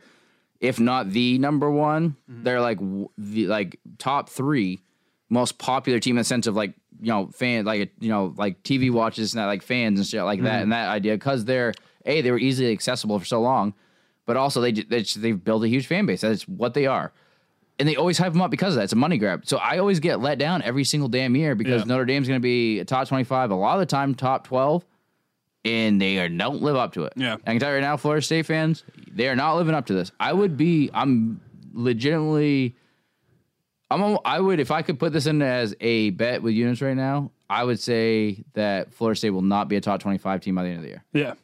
if 0.60 0.78
not 0.80 1.10
the 1.10 1.38
number 1.38 1.70
one, 1.70 2.16
Mm-hmm. 2.30 2.44
they're 2.44 2.60
like 2.60 2.78
the 3.18 3.46
like 3.48 3.80
top 3.98 4.28
three 4.28 4.80
most 5.28 5.58
popular 5.58 5.98
team 6.00 6.16
in 6.16 6.20
the 6.20 6.24
sense 6.24 6.46
of 6.46 6.54
like 6.56 6.72
you 7.00 7.08
know 7.12 7.26
fan 7.28 7.64
like 7.64 7.92
you 8.00 8.08
know 8.08 8.32
like 8.38 8.62
TV 8.62 8.90
watches 8.90 9.34
and 9.34 9.40
that, 9.40 9.46
like 9.46 9.62
fans 9.62 9.98
and 9.98 10.06
shit 10.08 10.22
like 10.22 10.38
Mm-hmm. 10.38 10.44
that 10.46 10.62
and 10.62 10.72
that 10.72 10.88
idea 10.88 11.14
because 11.14 11.44
they're 11.44 11.74
a 12.06 12.22
they 12.22 12.30
were 12.30 12.38
easily 12.38 12.72
accessible 12.72 13.18
for 13.18 13.24
so 13.26 13.40
long, 13.40 13.74
but 14.24 14.36
also 14.36 14.60
they, 14.60 14.72
they 14.72 15.00
just- 15.00 15.20
they've 15.20 15.42
built 15.42 15.64
a 15.64 15.68
huge 15.68 15.86
fan 15.86 16.06
base. 16.06 16.20
That's 16.22 16.46
what 16.48 16.74
they 16.74 16.86
are. 16.86 17.12
And 17.78 17.88
they 17.88 17.96
always 17.96 18.18
hype 18.18 18.32
them 18.32 18.42
up 18.42 18.50
because 18.50 18.74
of 18.74 18.78
that. 18.78 18.84
It's 18.84 18.92
a 18.92 18.96
money 18.96 19.18
grab. 19.18 19.42
So 19.46 19.56
I 19.58 19.78
always 19.78 20.00
get 20.00 20.20
let 20.20 20.38
down 20.38 20.62
every 20.62 20.84
single 20.84 21.08
damn 21.08 21.34
year 21.36 21.54
because 21.54 21.82
Yeah. 21.82 21.86
Notre 21.86 22.04
Dame's 22.04 22.26
going 22.28 22.40
to 22.40 22.42
be 22.42 22.80
a 22.80 22.84
top 22.84 23.08
25, 23.08 23.50
a 23.50 23.54
lot 23.54 23.74
of 23.74 23.80
the 23.80 23.86
time 23.86 24.14
top 24.14 24.46
12, 24.48 24.84
and 25.64 26.00
they 26.00 26.18
are, 26.18 26.28
don't 26.28 26.62
live 26.62 26.76
up 26.76 26.92
to 26.94 27.04
it. 27.04 27.12
Yeah. 27.16 27.34
I 27.46 27.50
can 27.52 27.60
tell 27.60 27.68
you 27.70 27.76
right 27.76 27.80
now, 27.82 27.96
Florida 27.96 28.22
State 28.24 28.46
fans, 28.46 28.84
they 29.10 29.28
are 29.28 29.36
not 29.36 29.56
living 29.56 29.74
up 29.74 29.86
to 29.86 29.94
this. 29.94 30.10
I 30.18 30.32
would 30.32 30.56
be, 30.56 30.90
I'm 30.92 31.40
legitimately, 31.72 32.74
I'm, 33.90 34.18
I 34.24 34.40
would, 34.40 34.60
if 34.60 34.70
I 34.70 34.82
could 34.82 34.98
put 34.98 35.12
this 35.12 35.26
in 35.26 35.40
as 35.42 35.74
a 35.80 36.10
bet 36.10 36.42
with 36.42 36.54
units 36.54 36.80
right 36.82 36.96
now, 36.96 37.30
I 37.50 37.64
would 37.64 37.80
say 37.80 38.44
that 38.54 38.92
Florida 38.92 39.16
State 39.16 39.30
will 39.30 39.42
not 39.42 39.68
be 39.68 39.76
a 39.76 39.80
top 39.80 40.00
25 40.00 40.40
team 40.42 40.54
by 40.54 40.64
the 40.64 40.68
end 40.68 40.78
of 40.78 40.82
the 40.82 40.88
year. 40.90 41.04
Yeah, 41.14 41.34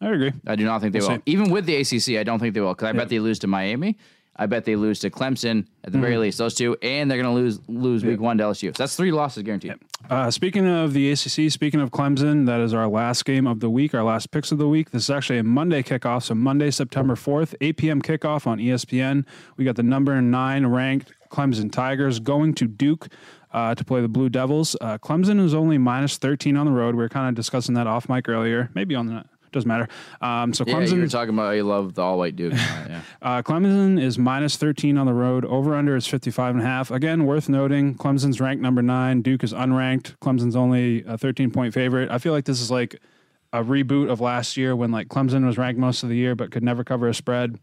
I 0.00 0.10
agree. 0.12 0.32
I 0.46 0.56
do 0.56 0.64
not 0.66 0.82
think 0.82 0.92
they 0.92 0.98
We'll 0.98 1.08
will. 1.08 1.16
see. 1.18 1.22
Even 1.26 1.50
with 1.50 1.64
the 1.64 1.76
ACC, 1.76 2.18
I 2.20 2.22
don't 2.24 2.38
think 2.38 2.52
they 2.54 2.60
will 2.60 2.74
because 2.74 2.88
I 2.88 2.92
bet 2.92 3.08
they 3.08 3.18
lose 3.20 3.38
to 3.40 3.46
Miami. 3.46 3.96
I 4.36 4.46
bet 4.46 4.64
they 4.64 4.74
lose 4.76 4.98
to 5.00 5.10
Clemson 5.10 5.66
at 5.84 5.92
the 5.92 5.98
Mm-hmm. 5.98 6.00
very 6.00 6.18
least. 6.18 6.38
Those 6.38 6.54
two, 6.54 6.76
and 6.82 7.08
they're 7.10 7.22
going 7.22 7.34
to 7.34 7.40
lose 7.40 7.60
lose 7.68 8.04
week 8.04 8.20
one 8.20 8.38
to 8.38 8.44
LSU. 8.44 8.76
So 8.76 8.82
that's 8.82 8.96
three 8.96 9.12
losses 9.12 9.42
guaranteed. 9.44 9.74
Uh, 10.10 10.30
speaking 10.30 10.66
of 10.66 10.92
the 10.92 11.10
ACC, 11.12 11.50
speaking 11.52 11.80
of 11.80 11.90
Clemson, 11.90 12.46
that 12.46 12.60
is 12.60 12.74
our 12.74 12.88
last 12.88 13.24
game 13.24 13.46
of 13.46 13.60
the 13.60 13.70
week, 13.70 13.94
our 13.94 14.02
last 14.02 14.30
picks 14.32 14.50
of 14.52 14.58
the 14.58 14.68
week. 14.68 14.90
This 14.90 15.04
is 15.04 15.10
actually 15.10 15.38
a 15.38 15.44
Monday 15.44 15.82
kickoff, 15.82 16.24
so 16.24 16.34
Monday, 16.34 16.70
September 16.70 17.14
4th, 17.14 17.54
8 17.60 17.76
p.m. 17.76 18.02
kickoff 18.02 18.46
on 18.46 18.58
ESPN. 18.58 19.24
We 19.56 19.64
got 19.64 19.76
the 19.76 19.82
number 19.82 20.20
nine 20.20 20.66
ranked 20.66 21.12
Clemson 21.30 21.70
Tigers 21.72 22.18
going 22.20 22.54
to 22.54 22.66
Duke 22.66 23.08
uh, 23.52 23.74
to 23.76 23.84
play 23.84 24.00
the 24.00 24.08
Blue 24.08 24.28
Devils. 24.28 24.76
Uh, 24.80 24.98
Clemson 24.98 25.40
is 25.40 25.54
only 25.54 25.78
minus 25.78 26.18
13 26.18 26.56
on 26.56 26.66
the 26.66 26.72
road. 26.72 26.96
We 26.96 27.02
were 27.02 27.08
kind 27.08 27.28
of 27.28 27.34
discussing 27.34 27.74
that 27.76 27.86
off 27.86 28.08
mic 28.08 28.28
earlier, 28.28 28.70
maybe 28.74 28.94
on 28.96 29.06
the. 29.06 29.24
Doesn't 29.54 29.68
matter. 29.68 29.88
Um, 30.20 30.52
so 30.52 30.64
Yeah, 30.66 30.74
Clemson, 30.74 30.96
you 30.96 31.00
were 31.02 31.06
talking 31.06 31.32
about 31.32 31.44
how 31.46 31.50
you 31.52 31.62
love 31.62 31.94
the 31.94 32.02
all 32.02 32.18
white 32.18 32.34
Duke. 32.34 32.52
yeah. 32.54 33.00
uh, 33.22 33.40
Clemson 33.42 34.02
is 34.02 34.18
minus 34.18 34.56
13 34.56 34.98
on 34.98 35.06
the 35.06 35.14
road. 35.14 35.44
Over 35.44 35.74
under 35.76 35.94
is 35.94 36.06
55 36.08 36.56
and 36.56 36.64
a 36.64 36.66
half. 36.66 36.90
Again, 36.90 37.24
worth 37.24 37.48
noting, 37.48 37.94
Clemson's 37.94 38.40
ranked 38.40 38.62
number 38.62 38.82
nine. 38.82 39.22
Duke 39.22 39.44
is 39.44 39.52
unranked. 39.52 40.16
Clemson's 40.18 40.56
only 40.56 41.04
a 41.04 41.16
13 41.16 41.52
point 41.52 41.72
favorite. 41.72 42.10
I 42.10 42.18
feel 42.18 42.32
like 42.32 42.44
this 42.46 42.60
is 42.60 42.70
like 42.70 43.00
a 43.52 43.62
reboot 43.62 44.10
of 44.10 44.20
last 44.20 44.56
year 44.56 44.74
when 44.74 44.90
like 44.90 45.06
Clemson 45.06 45.46
was 45.46 45.56
ranked 45.56 45.78
most 45.78 46.02
of 46.02 46.08
the 46.08 46.16
year 46.16 46.34
but 46.34 46.50
could 46.50 46.64
never 46.64 46.82
cover 46.82 47.06
a 47.06 47.14
spread. 47.14 47.56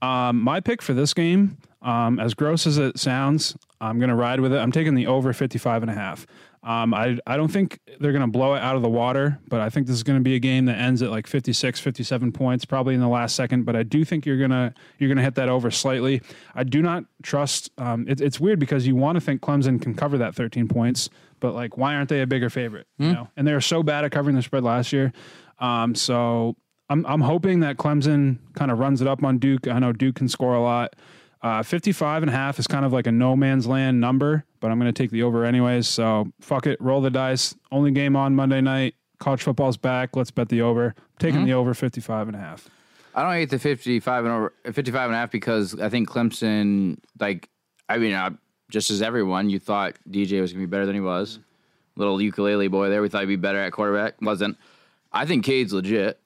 Um, 0.00 0.40
my 0.40 0.60
pick 0.60 0.80
for 0.80 0.94
this 0.94 1.12
game, 1.12 1.58
um, 1.82 2.18
as 2.18 2.32
gross 2.32 2.66
as 2.66 2.78
it 2.78 2.98
sounds, 2.98 3.54
I'm 3.78 3.98
going 3.98 4.08
to 4.08 4.14
ride 4.16 4.40
with 4.40 4.54
it. 4.54 4.56
I'm 4.56 4.72
taking 4.72 4.94
the 4.94 5.06
over 5.06 5.34
55 5.34 5.82
and 5.82 5.90
a 5.90 5.94
half. 5.94 6.26
Um, 6.66 6.92
I, 6.94 7.16
I 7.28 7.36
don't 7.36 7.50
think 7.50 7.78
they're 8.00 8.10
going 8.10 8.24
to 8.24 8.30
blow 8.30 8.54
it 8.54 8.58
out 8.60 8.74
of 8.74 8.82
the 8.82 8.88
water, 8.88 9.38
but 9.48 9.60
I 9.60 9.70
think 9.70 9.86
this 9.86 9.94
is 9.94 10.02
going 10.02 10.18
to 10.18 10.22
be 10.24 10.34
a 10.34 10.40
game 10.40 10.64
that 10.64 10.76
ends 10.76 11.00
at 11.00 11.10
like 11.10 11.28
56, 11.28 11.78
57 11.78 12.32
points, 12.32 12.64
probably 12.64 12.94
in 12.94 13.00
the 13.00 13.06
last 13.06 13.36
second. 13.36 13.62
But 13.62 13.76
I 13.76 13.84
do 13.84 14.04
think 14.04 14.26
you're 14.26 14.36
gonna 14.36 14.74
you're 14.98 15.08
gonna 15.08 15.22
hit 15.22 15.36
that 15.36 15.48
over 15.48 15.70
slightly. 15.70 16.22
I 16.56 16.64
do 16.64 16.82
not 16.82 17.04
trust. 17.22 17.70
Um, 17.78 18.04
it, 18.08 18.20
it's 18.20 18.40
weird 18.40 18.58
because 18.58 18.84
you 18.84 18.96
want 18.96 19.14
to 19.14 19.20
think 19.20 19.42
Clemson 19.42 19.80
can 19.80 19.94
cover 19.94 20.18
that 20.18 20.34
13 20.34 20.66
points, 20.66 21.08
but 21.38 21.54
like, 21.54 21.76
why 21.76 21.94
aren't 21.94 22.08
they 22.08 22.20
a 22.20 22.26
bigger 22.26 22.50
favorite? 22.50 22.88
You 22.98 23.12
know, 23.12 23.28
and 23.36 23.46
they 23.46 23.52
were 23.52 23.60
so 23.60 23.84
bad 23.84 24.04
at 24.04 24.10
covering 24.10 24.34
the 24.34 24.42
spread 24.42 24.64
last 24.64 24.92
year. 24.92 25.12
Um, 25.60 25.94
so 25.94 26.56
I'm 26.90 27.06
I'm 27.06 27.20
hoping 27.20 27.60
that 27.60 27.76
Clemson 27.76 28.38
kind 28.54 28.72
of 28.72 28.80
runs 28.80 29.00
it 29.00 29.06
up 29.06 29.22
on 29.22 29.38
Duke. 29.38 29.68
I 29.68 29.78
know 29.78 29.92
Duke 29.92 30.16
can 30.16 30.28
score 30.28 30.54
a 30.54 30.60
lot. 30.60 30.96
Uh, 31.46 31.62
55 31.62 32.24
and 32.24 32.30
a 32.30 32.32
half 32.32 32.58
is 32.58 32.66
kind 32.66 32.84
of 32.84 32.92
like 32.92 33.06
a 33.06 33.12
no 33.12 33.36
man's 33.36 33.68
land 33.68 34.00
number, 34.00 34.44
but 34.58 34.72
I'm 34.72 34.80
going 34.80 34.92
to 34.92 35.02
take 35.02 35.12
the 35.12 35.22
over 35.22 35.44
anyways. 35.44 35.86
So 35.86 36.32
fuck 36.40 36.66
it, 36.66 36.76
roll 36.80 37.00
the 37.00 37.08
dice. 37.08 37.54
Only 37.70 37.92
game 37.92 38.16
on 38.16 38.34
Monday 38.34 38.60
night. 38.60 38.96
College 39.20 39.44
football's 39.44 39.76
back. 39.76 40.16
Let's 40.16 40.32
bet 40.32 40.48
the 40.48 40.62
over. 40.62 40.96
taking 41.20 41.44
the 41.44 41.52
over 41.52 41.72
55 41.72 42.26
and 42.26 42.36
a 42.36 42.40
half. 42.40 42.68
I 43.14 43.22
don't 43.22 43.32
hate 43.32 43.50
the 43.50 43.60
55 43.60 44.24
and 44.24 44.34
over 44.34 44.54
55 44.64 45.04
and 45.06 45.14
a 45.14 45.18
half 45.18 45.30
because 45.30 45.78
I 45.78 45.88
think 45.88 46.08
Clemson, 46.08 46.98
like, 47.20 47.48
I 47.88 47.98
mean, 47.98 48.14
uh, 48.14 48.30
just 48.68 48.90
as 48.90 49.00
everyone, 49.00 49.48
you 49.48 49.60
thought 49.60 49.94
DJ 50.10 50.40
was 50.40 50.52
going 50.52 50.62
to 50.62 50.66
be 50.66 50.70
better 50.70 50.84
than 50.84 50.96
he 50.96 51.00
was. 51.00 51.38
Little 51.94 52.20
ukulele 52.20 52.66
boy 52.66 52.88
there. 52.88 53.02
We 53.02 53.08
thought 53.08 53.20
he'd 53.20 53.26
be 53.26 53.36
better 53.36 53.60
at 53.60 53.70
quarterback. 53.70 54.20
Wasn't. 54.20 54.58
I 55.12 55.26
think 55.26 55.44
Cade's 55.44 55.72
legit. 55.72 56.18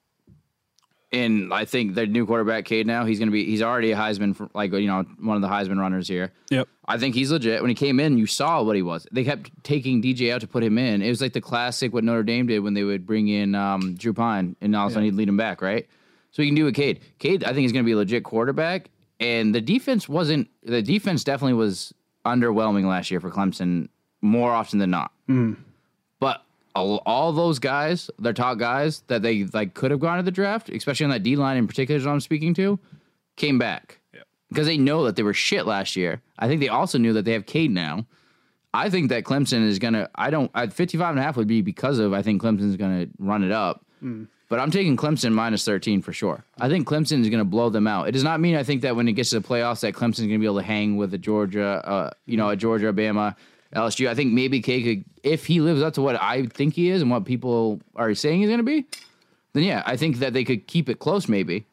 And 1.12 1.52
I 1.52 1.64
think 1.64 1.94
their 1.94 2.06
new 2.06 2.24
quarterback, 2.24 2.64
Cade, 2.64 2.86
now, 2.86 3.04
he's 3.04 3.18
going 3.18 3.28
to 3.28 3.32
be, 3.32 3.44
he's 3.44 3.62
already 3.62 3.90
a 3.90 3.96
Heisman, 3.96 4.34
for, 4.34 4.48
like, 4.54 4.72
you 4.72 4.86
know, 4.86 5.04
one 5.18 5.34
of 5.34 5.42
the 5.42 5.48
Heisman 5.48 5.78
runners 5.78 6.06
here. 6.06 6.32
Yep. 6.50 6.68
I 6.86 6.98
think 6.98 7.16
he's 7.16 7.32
legit. 7.32 7.60
When 7.62 7.68
he 7.68 7.74
came 7.74 7.98
in, 7.98 8.16
you 8.16 8.26
saw 8.26 8.62
what 8.62 8.76
he 8.76 8.82
was. 8.82 9.06
They 9.10 9.24
kept 9.24 9.50
taking 9.64 10.00
DJ 10.00 10.32
out 10.32 10.40
to 10.42 10.46
put 10.46 10.62
him 10.62 10.78
in. 10.78 11.02
It 11.02 11.08
was 11.08 11.20
like 11.20 11.32
the 11.32 11.40
classic 11.40 11.92
what 11.92 12.04
Notre 12.04 12.22
Dame 12.22 12.46
did 12.46 12.60
when 12.60 12.74
they 12.74 12.84
would 12.84 13.06
bring 13.06 13.26
in 13.26 13.56
um, 13.56 13.96
Drew 13.96 14.12
Pyne, 14.12 14.54
and 14.60 14.76
all 14.76 14.86
of 14.86 14.92
a 14.92 14.94
sudden 14.94 15.04
he'd 15.04 15.14
lead 15.14 15.28
him 15.28 15.36
back, 15.36 15.62
right? 15.62 15.88
So 16.30 16.42
he 16.42 16.48
can 16.48 16.54
do 16.54 16.68
it, 16.68 16.74
Cade. 16.74 17.00
Cade, 17.18 17.42
I 17.42 17.52
think 17.52 17.66
is 17.66 17.72
going 17.72 17.84
to 17.84 17.88
be 17.88 17.92
a 17.92 17.96
legit 17.96 18.22
quarterback. 18.22 18.90
And 19.18 19.52
the 19.54 19.60
defense 19.60 20.08
wasn't. 20.08 20.48
The 20.62 20.80
defense 20.80 21.24
definitely 21.24 21.54
was 21.54 21.92
underwhelming 22.24 22.88
last 22.88 23.10
year 23.10 23.20
for 23.20 23.30
Clemson 23.30 23.88
more 24.22 24.52
often 24.52 24.78
than 24.78 24.90
not. 24.90 25.10
But 25.26 25.34
all, 26.74 27.02
all 27.06 27.32
those 27.32 27.58
guys, 27.58 28.10
their 28.18 28.32
top 28.32 28.58
guys 28.58 29.02
that 29.08 29.22
they 29.22 29.44
like 29.44 29.74
could 29.74 29.90
have 29.90 30.00
gone 30.00 30.18
to 30.18 30.22
the 30.22 30.30
draft, 30.30 30.68
especially 30.68 31.04
on 31.04 31.10
that 31.10 31.22
D 31.22 31.36
line 31.36 31.56
in 31.56 31.66
particular, 31.66 32.00
that 32.00 32.08
I'm 32.08 32.20
speaking 32.20 32.54
to, 32.54 32.78
came 33.36 33.58
back 33.58 34.00
because 34.48 34.66
they 34.66 34.78
know 34.78 35.04
that 35.04 35.16
they 35.16 35.22
were 35.22 35.34
shit 35.34 35.66
last 35.66 35.96
year. 35.96 36.22
I 36.38 36.48
think 36.48 36.60
they 36.60 36.68
also 36.68 36.98
knew 36.98 37.12
that 37.14 37.24
they 37.24 37.32
have 37.32 37.46
Cade 37.46 37.70
now. 37.70 38.06
I 38.72 38.88
think 38.88 39.08
that 39.08 39.24
Clemson 39.24 39.66
is 39.66 39.78
gonna. 39.78 40.08
I 40.14 40.30
don't. 40.30 40.50
At 40.54 40.72
55 40.72 41.10
and 41.10 41.18
a 41.18 41.22
half 41.22 41.36
would 41.36 41.48
be 41.48 41.60
because 41.60 41.98
of. 41.98 42.12
I 42.12 42.22
think 42.22 42.40
Clemson's 42.40 42.76
gonna 42.76 43.06
run 43.18 43.42
it 43.42 43.50
up. 43.52 43.84
But 44.48 44.58
I'm 44.58 44.72
taking 44.72 44.96
Clemson 44.96 45.32
minus 45.32 45.64
13 45.64 46.02
for 46.02 46.12
sure. 46.12 46.44
I 46.58 46.68
think 46.68 46.88
Clemson 46.88 47.20
is 47.20 47.28
going 47.28 47.38
to 47.38 47.44
blow 47.44 47.70
them 47.70 47.86
out. 47.86 48.08
It 48.08 48.12
does 48.12 48.24
not 48.24 48.40
mean 48.40 48.56
I 48.56 48.64
think 48.64 48.82
that 48.82 48.96
when 48.96 49.06
it 49.06 49.12
gets 49.12 49.30
to 49.30 49.38
the 49.38 49.46
playoffs 49.46 49.80
that 49.82 49.94
Clemson's 49.94 50.26
going 50.26 50.30
to 50.30 50.38
be 50.38 50.44
able 50.44 50.56
to 50.56 50.64
hang 50.64 50.96
with 50.96 51.14
a 51.14 51.18
Georgia, 51.18 51.80
uh, 51.86 52.10
you 52.26 52.36
know, 52.36 52.48
a 52.48 52.56
Georgia, 52.56 52.92
Bama, 52.92 53.36
LSU. 53.74 54.08
I 54.08 54.14
think 54.14 54.32
maybe 54.32 54.60
K 54.60 54.82
could, 54.82 55.04
if 55.22 55.46
he 55.46 55.60
lives 55.60 55.82
up 55.82 55.94
to 55.94 56.02
what 56.02 56.20
I 56.20 56.46
think 56.46 56.74
he 56.74 56.90
is 56.90 57.02
and 57.02 57.10
what 57.10 57.24
people 57.24 57.80
are 57.96 58.14
saying 58.14 58.40
he's 58.40 58.48
going 58.48 58.58
to 58.58 58.64
be, 58.64 58.84
then 59.52 59.62
yeah, 59.64 59.82
I 59.86 59.96
think 59.96 60.18
that 60.18 60.32
they 60.32 60.44
could 60.44 60.66
keep 60.66 60.88
it 60.88 60.98
close 60.98 61.28
maybe. 61.28 61.66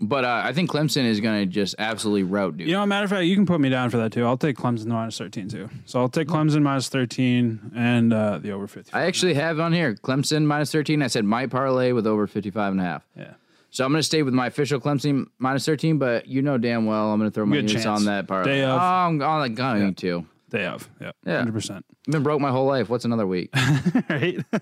But 0.00 0.24
uh, 0.24 0.42
I 0.44 0.52
think 0.52 0.70
Clemson 0.70 1.04
is 1.04 1.20
going 1.20 1.40
to 1.40 1.46
just 1.46 1.76
absolutely 1.78 2.24
rout 2.24 2.56
Duke. 2.56 2.66
You 2.66 2.72
know, 2.72 2.84
matter 2.84 3.04
of 3.04 3.10
fact, 3.10 3.24
you 3.26 3.36
can 3.36 3.46
put 3.46 3.60
me 3.60 3.68
down 3.68 3.90
for 3.90 3.98
that 3.98 4.10
too. 4.10 4.24
I'll 4.24 4.36
take 4.36 4.56
Clemson 4.56 4.86
minus 4.86 5.18
13 5.18 5.48
too. 5.48 5.68
So 5.86 6.00
I'll 6.00 6.08
take 6.08 6.26
Clemson 6.28 6.62
minus 6.62 6.88
13 6.88 7.72
and 7.76 8.12
uh, 8.12 8.38
the 8.38 8.50
over 8.50 8.66
50. 8.66 8.92
I 8.92 9.02
actually 9.04 9.34
have 9.34 9.60
on 9.60 9.72
here 9.72 9.94
Clemson 9.94 10.46
minus 10.46 10.72
13. 10.72 11.00
I 11.02 11.06
said 11.06 11.24
my 11.24 11.46
parlay 11.46 11.92
with 11.92 12.06
over 12.06 12.26
55 12.26 12.72
and 12.72 12.80
a 12.80 12.84
half. 12.84 13.06
yeah. 13.16 13.34
So 13.70 13.84
I'm 13.84 13.90
going 13.90 13.98
to 13.98 14.04
stay 14.04 14.22
with 14.22 14.34
my 14.34 14.46
official 14.46 14.78
Clemson 14.80 15.26
minus 15.38 15.66
13, 15.66 15.98
but 15.98 16.26
you 16.28 16.42
know 16.42 16.58
damn 16.58 16.86
well 16.86 17.12
I'm 17.12 17.18
going 17.18 17.30
to 17.30 17.34
throw 17.34 17.44
my 17.44 17.56
Good 17.56 17.70
units 17.70 17.86
on 17.86 18.04
that 18.06 18.26
parlay. 18.28 18.52
Day 18.52 18.64
Oh, 18.64 18.70
of. 18.70 18.80
I'm 18.80 19.18
going 19.18 19.54
to 19.54 19.92
too. 19.92 20.26
They 20.54 20.62
have. 20.62 20.88
Yeah. 21.00 21.10
Yeah. 21.26 21.42
100%. 21.44 21.70
I've 21.78 21.82
been 22.06 22.22
broke 22.22 22.40
my 22.40 22.52
whole 22.52 22.64
life. 22.66 22.88
What's 22.88 23.04
another 23.04 23.26
week? 23.26 23.50
right? 24.08 24.38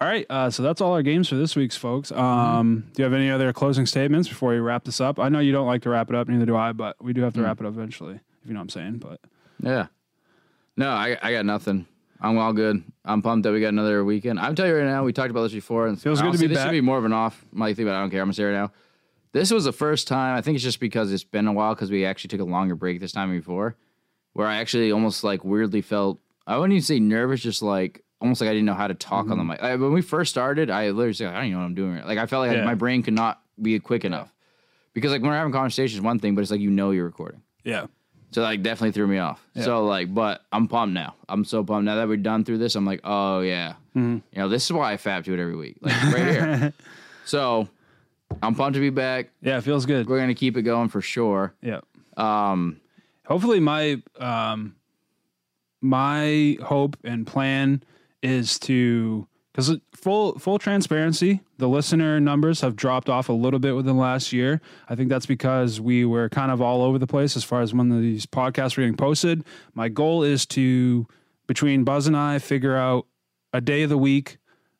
all 0.00 0.08
right. 0.08 0.24
Uh, 0.30 0.48
so 0.48 0.62
that's 0.62 0.80
all 0.80 0.94
our 0.94 1.02
games 1.02 1.28
for 1.28 1.34
this 1.34 1.54
week's, 1.54 1.76
folks. 1.76 2.10
Um, 2.10 2.18
Mm-hmm. 2.18 2.92
Do 2.94 3.02
you 3.02 3.04
have 3.04 3.12
any 3.12 3.30
other 3.30 3.52
closing 3.52 3.84
statements 3.84 4.26
before 4.26 4.52
we 4.52 4.58
wrap 4.58 4.84
this 4.84 5.02
up? 5.02 5.18
I 5.18 5.28
know 5.28 5.38
you 5.38 5.52
don't 5.52 5.66
like 5.66 5.82
to 5.82 5.90
wrap 5.90 6.08
it 6.08 6.16
up, 6.16 6.28
neither 6.28 6.46
do 6.46 6.56
I, 6.56 6.72
but 6.72 6.96
we 7.04 7.12
do 7.12 7.20
Mm. 7.20 7.24
have 7.24 7.34
to 7.34 7.42
wrap 7.42 7.60
it 7.60 7.66
up 7.66 7.74
eventually, 7.74 8.14
if 8.14 8.48
you 8.48 8.54
know 8.54 8.60
what 8.60 8.62
I'm 8.62 8.68
saying. 8.70 8.98
But 9.00 9.20
yeah. 9.62 9.88
No, 10.78 10.88
I, 10.88 11.18
I 11.22 11.32
got 11.32 11.44
nothing. 11.44 11.86
I'm 12.18 12.38
all 12.38 12.54
good. 12.54 12.82
I'm 13.04 13.20
pumped 13.20 13.42
that 13.44 13.52
we 13.52 13.60
got 13.60 13.68
another 13.68 14.02
weekend. 14.06 14.40
I'm 14.40 14.54
telling 14.54 14.70
you 14.72 14.78
right 14.78 14.86
now, 14.86 15.04
we 15.04 15.12
talked 15.12 15.30
about 15.30 15.42
this 15.42 15.52
before. 15.52 15.88
And 15.88 16.00
Feels 16.00 16.20
good 16.20 16.22
to 16.22 16.28
honestly, 16.28 16.46
be 16.48 16.54
This 16.54 16.58
back. 16.62 16.68
should 16.68 16.72
be 16.72 16.80
more 16.80 16.96
of 16.96 17.04
an 17.04 17.12
off 17.12 17.44
mic 17.52 17.76
thing, 17.76 17.84
but 17.84 17.94
I 17.94 18.00
don't 18.00 18.08
care. 18.10 18.20
I'm 18.22 18.28
going 18.28 18.32
to 18.32 18.36
say 18.36 18.44
right 18.44 18.54
now. 18.54 18.72
This 19.32 19.50
was 19.50 19.64
the 19.64 19.72
first 19.72 20.08
time, 20.08 20.38
I 20.38 20.40
think 20.40 20.54
it's 20.54 20.64
just 20.64 20.80
because 20.80 21.12
it's 21.12 21.24
been 21.24 21.46
a 21.48 21.52
while 21.52 21.74
because 21.74 21.90
we 21.90 22.06
actually 22.06 22.28
took 22.28 22.40
a 22.40 22.44
longer 22.44 22.74
break 22.76 23.00
this 23.00 23.12
time 23.12 23.30
before, 23.30 23.76
where 24.34 24.46
I 24.46 24.56
actually 24.56 24.92
almost 24.92 25.24
like 25.24 25.44
weirdly 25.44 25.80
felt, 25.82 26.18
I 26.46 26.56
wouldn't 26.56 26.72
even 26.74 26.82
say 26.82 27.00
nervous, 27.00 27.40
just 27.40 27.62
like 27.62 28.02
almost 28.20 28.40
like 28.40 28.48
I 28.48 28.52
didn't 28.52 28.66
know 28.66 28.74
how 28.74 28.86
to 28.86 28.94
talk 28.94 29.28
on 29.30 29.38
the 29.38 29.44
mic. 29.44 29.60
Like, 29.60 29.80
when 29.80 29.92
we 29.92 30.00
first 30.02 30.30
started, 30.30 30.70
I 30.70 30.90
literally 30.90 31.12
said, 31.12 31.28
I 31.28 31.34
don't 31.34 31.44
even 31.46 31.52
know 31.54 31.58
what 31.60 31.64
I'm 31.66 31.74
doing. 31.74 32.02
Like 32.04 32.18
I 32.18 32.26
felt 32.26 32.46
like 32.46 32.56
Yeah. 32.56 32.64
my 32.64 32.74
brain 32.74 33.02
could 33.02 33.14
not 33.14 33.40
be 33.60 33.78
quick 33.80 34.04
enough. 34.04 34.32
Because 34.94 35.10
like 35.10 35.22
when 35.22 35.30
we're 35.30 35.36
having 35.36 35.52
conversations, 35.52 36.00
one 36.00 36.18
thing, 36.18 36.34
but 36.34 36.42
it's 36.42 36.50
like 36.50 36.60
you 36.60 36.70
know 36.70 36.90
you're 36.90 37.04
recording. 37.06 37.42
yeah. 37.64 37.86
So 38.30 38.40
like 38.40 38.62
definitely 38.62 38.92
threw 38.92 39.06
me 39.06 39.18
off. 39.18 39.46
So 39.60 39.84
like, 39.84 40.14
but 40.14 40.40
I'm 40.50 40.66
pumped 40.66 40.94
now. 40.94 41.16
I'm 41.28 41.44
so 41.44 41.62
pumped 41.62 41.84
now 41.84 41.96
that 41.96 42.08
we're 42.08 42.16
done 42.16 42.44
through 42.44 42.58
this. 42.58 42.74
I'm 42.76 42.86
like, 42.86 43.00
oh 43.04 43.40
yeah, 43.40 43.74
Mm-hmm. 43.94 44.14
you 44.14 44.38
know, 44.38 44.48
this 44.48 44.64
is 44.64 44.72
why 44.72 44.90
I 44.92 44.96
fab 44.96 45.24
to 45.26 45.34
it 45.34 45.38
every 45.38 45.54
week, 45.54 45.76
like 45.82 46.02
right 46.04 46.26
here. 46.28 46.72
so 47.26 47.68
I'm 48.42 48.54
pumped 48.54 48.72
to 48.76 48.80
be 48.80 48.88
back. 48.88 49.28
Yeah, 49.42 49.58
it 49.58 49.64
feels 49.64 49.84
good. 49.84 50.08
We're 50.08 50.18
gonna 50.18 50.34
keep 50.34 50.56
it 50.56 50.62
going 50.62 50.88
for 50.88 51.02
sure. 51.02 51.52
Yeah. 51.60 51.80
Um, 52.16 52.80
hopefully 53.26 53.60
my 53.60 54.02
um 54.18 54.76
my 55.80 56.56
hope 56.62 56.96
and 57.04 57.26
plan 57.26 57.82
is 58.22 58.58
to 58.60 59.26
because 59.52 59.74
full 59.94 60.38
full 60.38 60.58
transparency 60.58 61.40
the 61.58 61.68
listener 61.68 62.20
numbers 62.20 62.60
have 62.60 62.76
dropped 62.76 63.08
off 63.08 63.28
a 63.28 63.32
little 63.32 63.58
bit 63.58 63.76
within 63.76 63.96
the 63.96 64.02
last 64.02 64.32
year. 64.32 64.60
I 64.88 64.94
think 64.94 65.08
that's 65.08 65.26
because 65.26 65.80
we 65.80 66.04
were 66.04 66.28
kind 66.28 66.50
of 66.50 66.60
all 66.60 66.82
over 66.82 66.98
the 66.98 67.06
place 67.06 67.36
as 67.36 67.44
far 67.44 67.60
as 67.60 67.74
when 67.74 67.88
these 68.00 68.26
podcasts 68.26 68.76
were 68.76 68.82
getting 68.82 68.96
posted. 68.96 69.44
My 69.74 69.88
goal 69.88 70.22
is 70.22 70.46
to 70.46 71.06
between 71.46 71.84
buzz 71.84 72.06
and 72.06 72.16
i 72.16 72.38
figure 72.38 72.76
out 72.76 73.06
a 73.52 73.60
day 73.60 73.82
of 73.82 73.90
the 73.90 73.98
week 73.98 74.38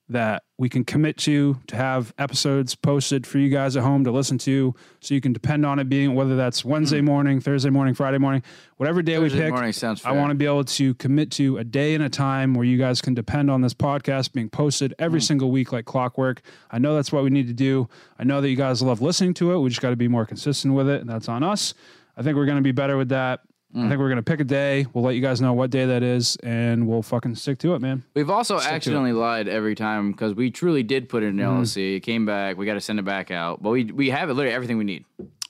that 0.09 0.43
we 0.59 0.69
can 0.69 0.85
commit 0.85 1.17
to 1.17 1.59
to 1.69 1.77
have 1.77 2.13
episodes 2.19 2.75
posted 2.75 3.27
for 3.27 3.39
you 3.39 3.49
guys 3.49 3.77
at 3.77 3.83
home 3.83 4.05
to 4.05 4.11
listen 4.11 4.37
to 4.39 4.75
so 5.01 5.15
you 5.15 5.21
can 5.21 5.33
depend 5.33 5.65
on 5.65 5.79
it 5.79 5.89
being 5.89 6.15
whether 6.15 6.37
that's 6.37 6.65
Wednesday 6.65 7.01
morning, 7.01 7.41
Thursday 7.41 7.71
morning, 7.71 7.95
Friday 7.95 8.19
morning, 8.19 8.43
whatever 8.77 9.01
day 9.01 9.17
Thursday 9.17 9.39
we 9.39 9.45
pick. 9.45 9.53
morning 9.55 9.73
sounds 9.73 10.05
I 10.05 10.13
want 10.13 10.31
to 10.31 10.35
be 10.35 10.45
able 10.45 10.65
to 10.65 10.95
commit 10.95 11.31
to 11.33 11.57
a 11.59 11.65
day 11.65 11.95
and 11.95 12.05
a 12.05 12.09
time 12.11 12.53
where 12.55 12.65
you 12.67 12.77
guys 12.77 13.01
can 13.01 13.15
depend 13.15 13.51
on 13.51 13.63
this 13.63 13.75
podcast 13.75 14.33
being 14.33 14.51
posted 14.51 14.95
every 14.99 15.21
Hmm. 15.21 15.25
single 15.25 15.51
week 15.51 15.73
like 15.73 15.85
clockwork. 15.87 16.43
I 16.71 16.79
know 16.79 16.95
that's 16.95 17.13
what 17.13 17.25
we 17.25 17.31
need 17.31 17.47
to 17.47 17.55
do. 17.55 17.89
I 18.19 18.25
know 18.25 18.41
that 18.41 18.51
you 18.51 18.57
guys 18.57 18.83
love 18.83 19.01
listening 19.01 19.35
to 19.35 19.53
it. 19.53 19.59
We 19.61 19.69
just 19.71 19.81
got 19.81 19.91
to 19.91 19.97
be 19.97 20.09
more 20.09 20.27
consistent 20.27 20.75
with 20.75 20.89
it, 20.89 21.01
and 21.01 21.09
that's 21.09 21.29
on 21.29 21.43
us. 21.43 21.75
I 22.17 22.23
think 22.23 22.37
we're 22.37 22.45
going 22.47 22.59
to 22.59 22.63
be 22.63 22.73
better 22.73 22.97
with 22.99 23.09
that. 23.09 23.41
Hmm. 23.73 23.87
I 23.87 23.89
think 23.89 24.01
we're 24.01 24.09
going 24.09 24.17
to 24.17 24.23
pick 24.23 24.41
a 24.41 24.45
day. 24.45 24.87
We'll 24.93 25.05
let 25.05 25.15
you 25.15 25.23
guys 25.23 25.41
know 25.41 25.55
what 25.55 25.71
day 25.71 25.87
that 25.87 26.03
is, 26.03 26.37
and 26.43 26.87
we'll 26.87 27.03
fucking 27.03 27.37
stick 27.37 27.59
to 27.61 27.75
it, 27.75 27.81
man. 27.81 28.05
We've 28.15 28.29
also 28.29 28.59
it. 28.59 28.67
accidentally 28.67 29.13
lied 29.13 29.49
every 29.49 29.75
time 29.75 30.13
because 30.13 30.35
we 30.35 30.51
truly 30.51 30.83
did 30.83 31.09
put 31.09 31.23
it 31.23 31.29
in. 31.29 31.37
LLC. 31.37 31.97
It 31.97 32.01
came 32.01 32.27
back. 32.27 32.59
We 32.59 32.67
got 32.67 32.75
to 32.75 32.81
send 32.81 32.99
it 32.99 33.05
back 33.05 33.31
out, 33.31 33.63
but 33.63 33.71
we 33.71 33.85
we 33.85 34.11
have 34.11 34.29
it 34.29 34.35
literally 34.35 34.55
everything 34.55 34.77
we 34.77 34.85
need. 34.85 35.05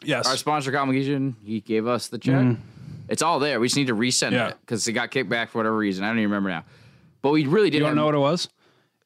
Yes. 0.04 0.26
Our 0.26 0.36
sponsor, 0.36 0.70
Comication, 0.72 1.36
he 1.44 1.60
gave 1.60 1.86
us 1.86 2.08
the 2.08 2.18
check. 2.18 2.56
It's 3.08 3.22
all 3.22 3.38
there. 3.40 3.58
We 3.60 3.66
just 3.66 3.76
need 3.76 3.88
to 3.88 3.94
resend. 3.94 4.32
Yeah. 4.32 4.48
it 4.48 4.56
because 4.60 4.86
it 4.86 4.92
got 4.92 5.10
kicked 5.10 5.28
back 5.28 5.50
for 5.50 5.58
whatever 5.58 5.76
reason. 5.76 6.04
I 6.04 6.08
don't 6.08 6.18
even 6.18 6.30
remember 6.30 6.50
now. 6.50 6.64
But 7.22 7.30
we 7.30 7.46
really 7.46 7.70
did. 7.70 7.78
you 7.78 7.84
don't 7.84 7.96
know 7.96 8.06
what 8.06 8.14
it 8.14 8.18
was? 8.18 8.48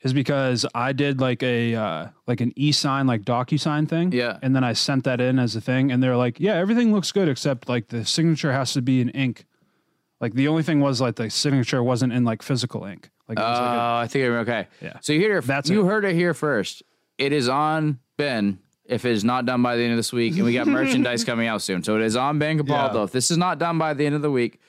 Is 0.06 0.12
because 0.14 0.64
I 0.74 0.92
did 0.92 1.20
like 1.20 1.42
a 1.42 1.74
uh, 1.74 2.06
like 2.26 2.40
an 2.40 2.52
e 2.56 2.72
sign 2.72 3.06
like 3.06 3.22
docu 3.22 3.58
sign 3.60 3.86
thing. 3.86 4.12
Yeah. 4.12 4.38
And 4.40 4.54
then 4.56 4.64
I 4.64 4.72
sent 4.72 5.04
that 5.04 5.20
in 5.20 5.38
as 5.38 5.56
a 5.56 5.60
thing, 5.60 5.90
and 5.92 6.02
they're 6.02 6.16
like, 6.16 6.40
"Yeah, 6.40 6.54
everything 6.54 6.92
looks 6.92 7.12
good 7.12 7.28
except 7.28 7.68
like 7.68 7.88
the 7.88 8.04
signature 8.04 8.52
has 8.52 8.72
to 8.74 8.82
be 8.82 9.00
in 9.00 9.10
ink." 9.10 9.44
Like 10.20 10.34
the 10.34 10.48
only 10.48 10.62
thing 10.62 10.80
was 10.80 11.00
like 11.00 11.16
the 11.16 11.28
signature 11.28 11.82
wasn't 11.82 12.12
in 12.12 12.24
like 12.24 12.42
physical 12.42 12.84
ink. 12.84 13.10
Like 13.28 13.38
Oh, 13.38 13.42
like 13.42 13.52
a, 13.52 13.80
I 14.04 14.06
think 14.08 14.24
I'm 14.24 14.32
okay. 14.32 14.68
Yeah. 14.80 14.98
So 15.00 15.12
you 15.12 15.20
hear 15.20 15.40
That's 15.40 15.68
you 15.68 15.82
it. 15.82 15.86
heard 15.90 16.04
it 16.04 16.14
here 16.14 16.32
first. 16.32 16.82
It 17.18 17.32
is 17.32 17.48
on 17.48 17.98
Ben. 18.16 18.60
If 18.84 19.04
it 19.04 19.10
is 19.12 19.24
not 19.24 19.46
done 19.46 19.62
by 19.62 19.76
the 19.76 19.82
end 19.82 19.92
of 19.92 19.96
this 19.96 20.12
week, 20.12 20.36
and 20.36 20.44
we 20.44 20.52
got 20.52 20.68
merchandise 20.68 21.24
coming 21.30 21.48
out 21.48 21.60
soon, 21.60 21.82
so 21.82 21.96
it 21.96 22.02
is 22.02 22.14
on 22.14 22.38
Ben 22.38 22.56
Capaldo. 22.56 22.94
Yeah. 22.94 23.02
If 23.04 23.10
this 23.10 23.32
is 23.32 23.36
not 23.36 23.58
done 23.58 23.78
by 23.78 23.94
the 23.94 24.06
end 24.06 24.14
of 24.14 24.22
the 24.22 24.30
week, 24.30 24.60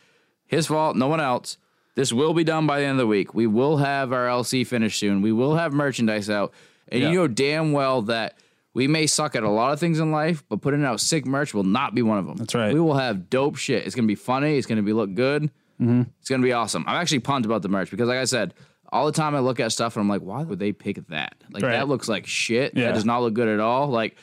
his 0.47 0.65
fault, 0.65 0.95
no 0.95 1.07
one 1.07 1.19
else. 1.21 1.57
This 1.97 2.13
will 2.13 2.33
be 2.35 2.43
done 2.43 2.67
by 2.67 2.79
the 2.79 2.85
end 2.85 2.91
of 2.93 2.97
the 2.99 3.07
week. 3.07 3.33
We 3.33 3.47
will 3.47 3.77
have 3.77 4.13
our 4.13 4.27
LC 4.27 4.65
finished 4.65 4.99
soon. 4.99 5.21
We 5.23 5.31
will 5.31 5.55
have 5.55 5.73
merchandise 5.73 6.29
out, 6.29 6.53
and 6.89 7.01
Yeah. 7.01 7.09
you 7.09 7.15
know 7.17 7.27
damn 7.27 7.71
well 7.71 8.03
that 8.03 8.37
we 8.75 8.87
may 8.87 9.07
suck 9.07 9.35
at 9.35 9.41
a 9.41 9.49
lot 9.49 9.73
of 9.73 9.79
things 9.79 9.99
in 9.99 10.11
life, 10.11 10.43
but 10.47 10.61
putting 10.61 10.85
out 10.85 11.01
sick 11.01 11.25
merch 11.25 11.55
will 11.55 11.63
not 11.63 11.95
be 11.95 12.03
one 12.03 12.19
of 12.19 12.27
them. 12.27 12.37
That's 12.37 12.53
right. 12.53 12.71
We 12.71 12.79
will 12.79 12.93
have 12.93 13.31
dope 13.31 13.55
shit. 13.57 13.85
It's 13.87 13.95
gonna 13.95 14.07
be 14.07 14.13
funny. 14.15 14.57
It's 14.59 14.67
gonna 14.67 14.83
be 14.83 14.93
look 14.93 15.15
good. 15.15 15.45
Mm-hmm. 15.81 16.03
It's 16.21 16.29
gonna 16.29 16.43
be 16.43 16.53
awesome. 16.53 16.83
I'm 16.87 17.01
actually 17.01 17.19
pumped 17.19 17.47
about 17.47 17.63
the 17.63 17.69
merch 17.69 17.89
because, 17.89 18.07
like 18.07 18.19
I 18.19 18.25
said, 18.25 18.53
all 18.91 19.07
the 19.07 19.11
time 19.11 19.35
I 19.35 19.39
look 19.39 19.59
at 19.59 19.71
stuff 19.71 19.95
and 19.95 20.01
I'm 20.03 20.07
like, 20.09 20.21
why 20.21 20.43
would 20.43 20.59
they 20.59 20.71
pick 20.73 21.05
that? 21.07 21.33
Like 21.51 21.63
Right. 21.63 21.71
that 21.71 21.87
looks 21.87 22.07
like 22.07 22.27
shit. 22.27 22.73
Yeah. 22.75 22.85
That 22.85 22.93
does 22.93 23.05
not 23.05 23.23
look 23.23 23.33
good 23.33 23.47
at 23.47 23.59
all. 23.59 23.87
Like 23.89 24.15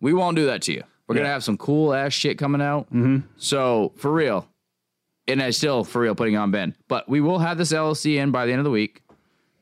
we 0.00 0.12
won't 0.12 0.34
do 0.36 0.46
that 0.46 0.62
to 0.62 0.72
you. 0.72 0.82
We're 1.06 1.14
gonna 1.14 1.28
have 1.28 1.44
some 1.44 1.56
cool 1.56 1.94
ass 1.94 2.12
shit 2.12 2.36
coming 2.36 2.60
out. 2.60 2.86
Mm-hmm. 2.86 3.26
So 3.36 3.92
for 3.96 4.12
real, 4.12 4.48
and 5.28 5.42
I 5.42 5.50
still 5.50 5.84
for 5.84 6.00
real 6.02 6.14
putting 6.14 6.36
on 6.36 6.50
Ben, 6.50 6.76
but 6.88 7.08
we 7.08 7.20
will 7.20 7.38
have 7.38 7.58
this 7.58 7.72
LLC 7.72 8.16
in 8.16 8.30
by 8.30 8.46
the 8.46 8.52
end 8.52 8.58
of 8.60 8.64
the 8.64 8.70
week. 8.70 9.02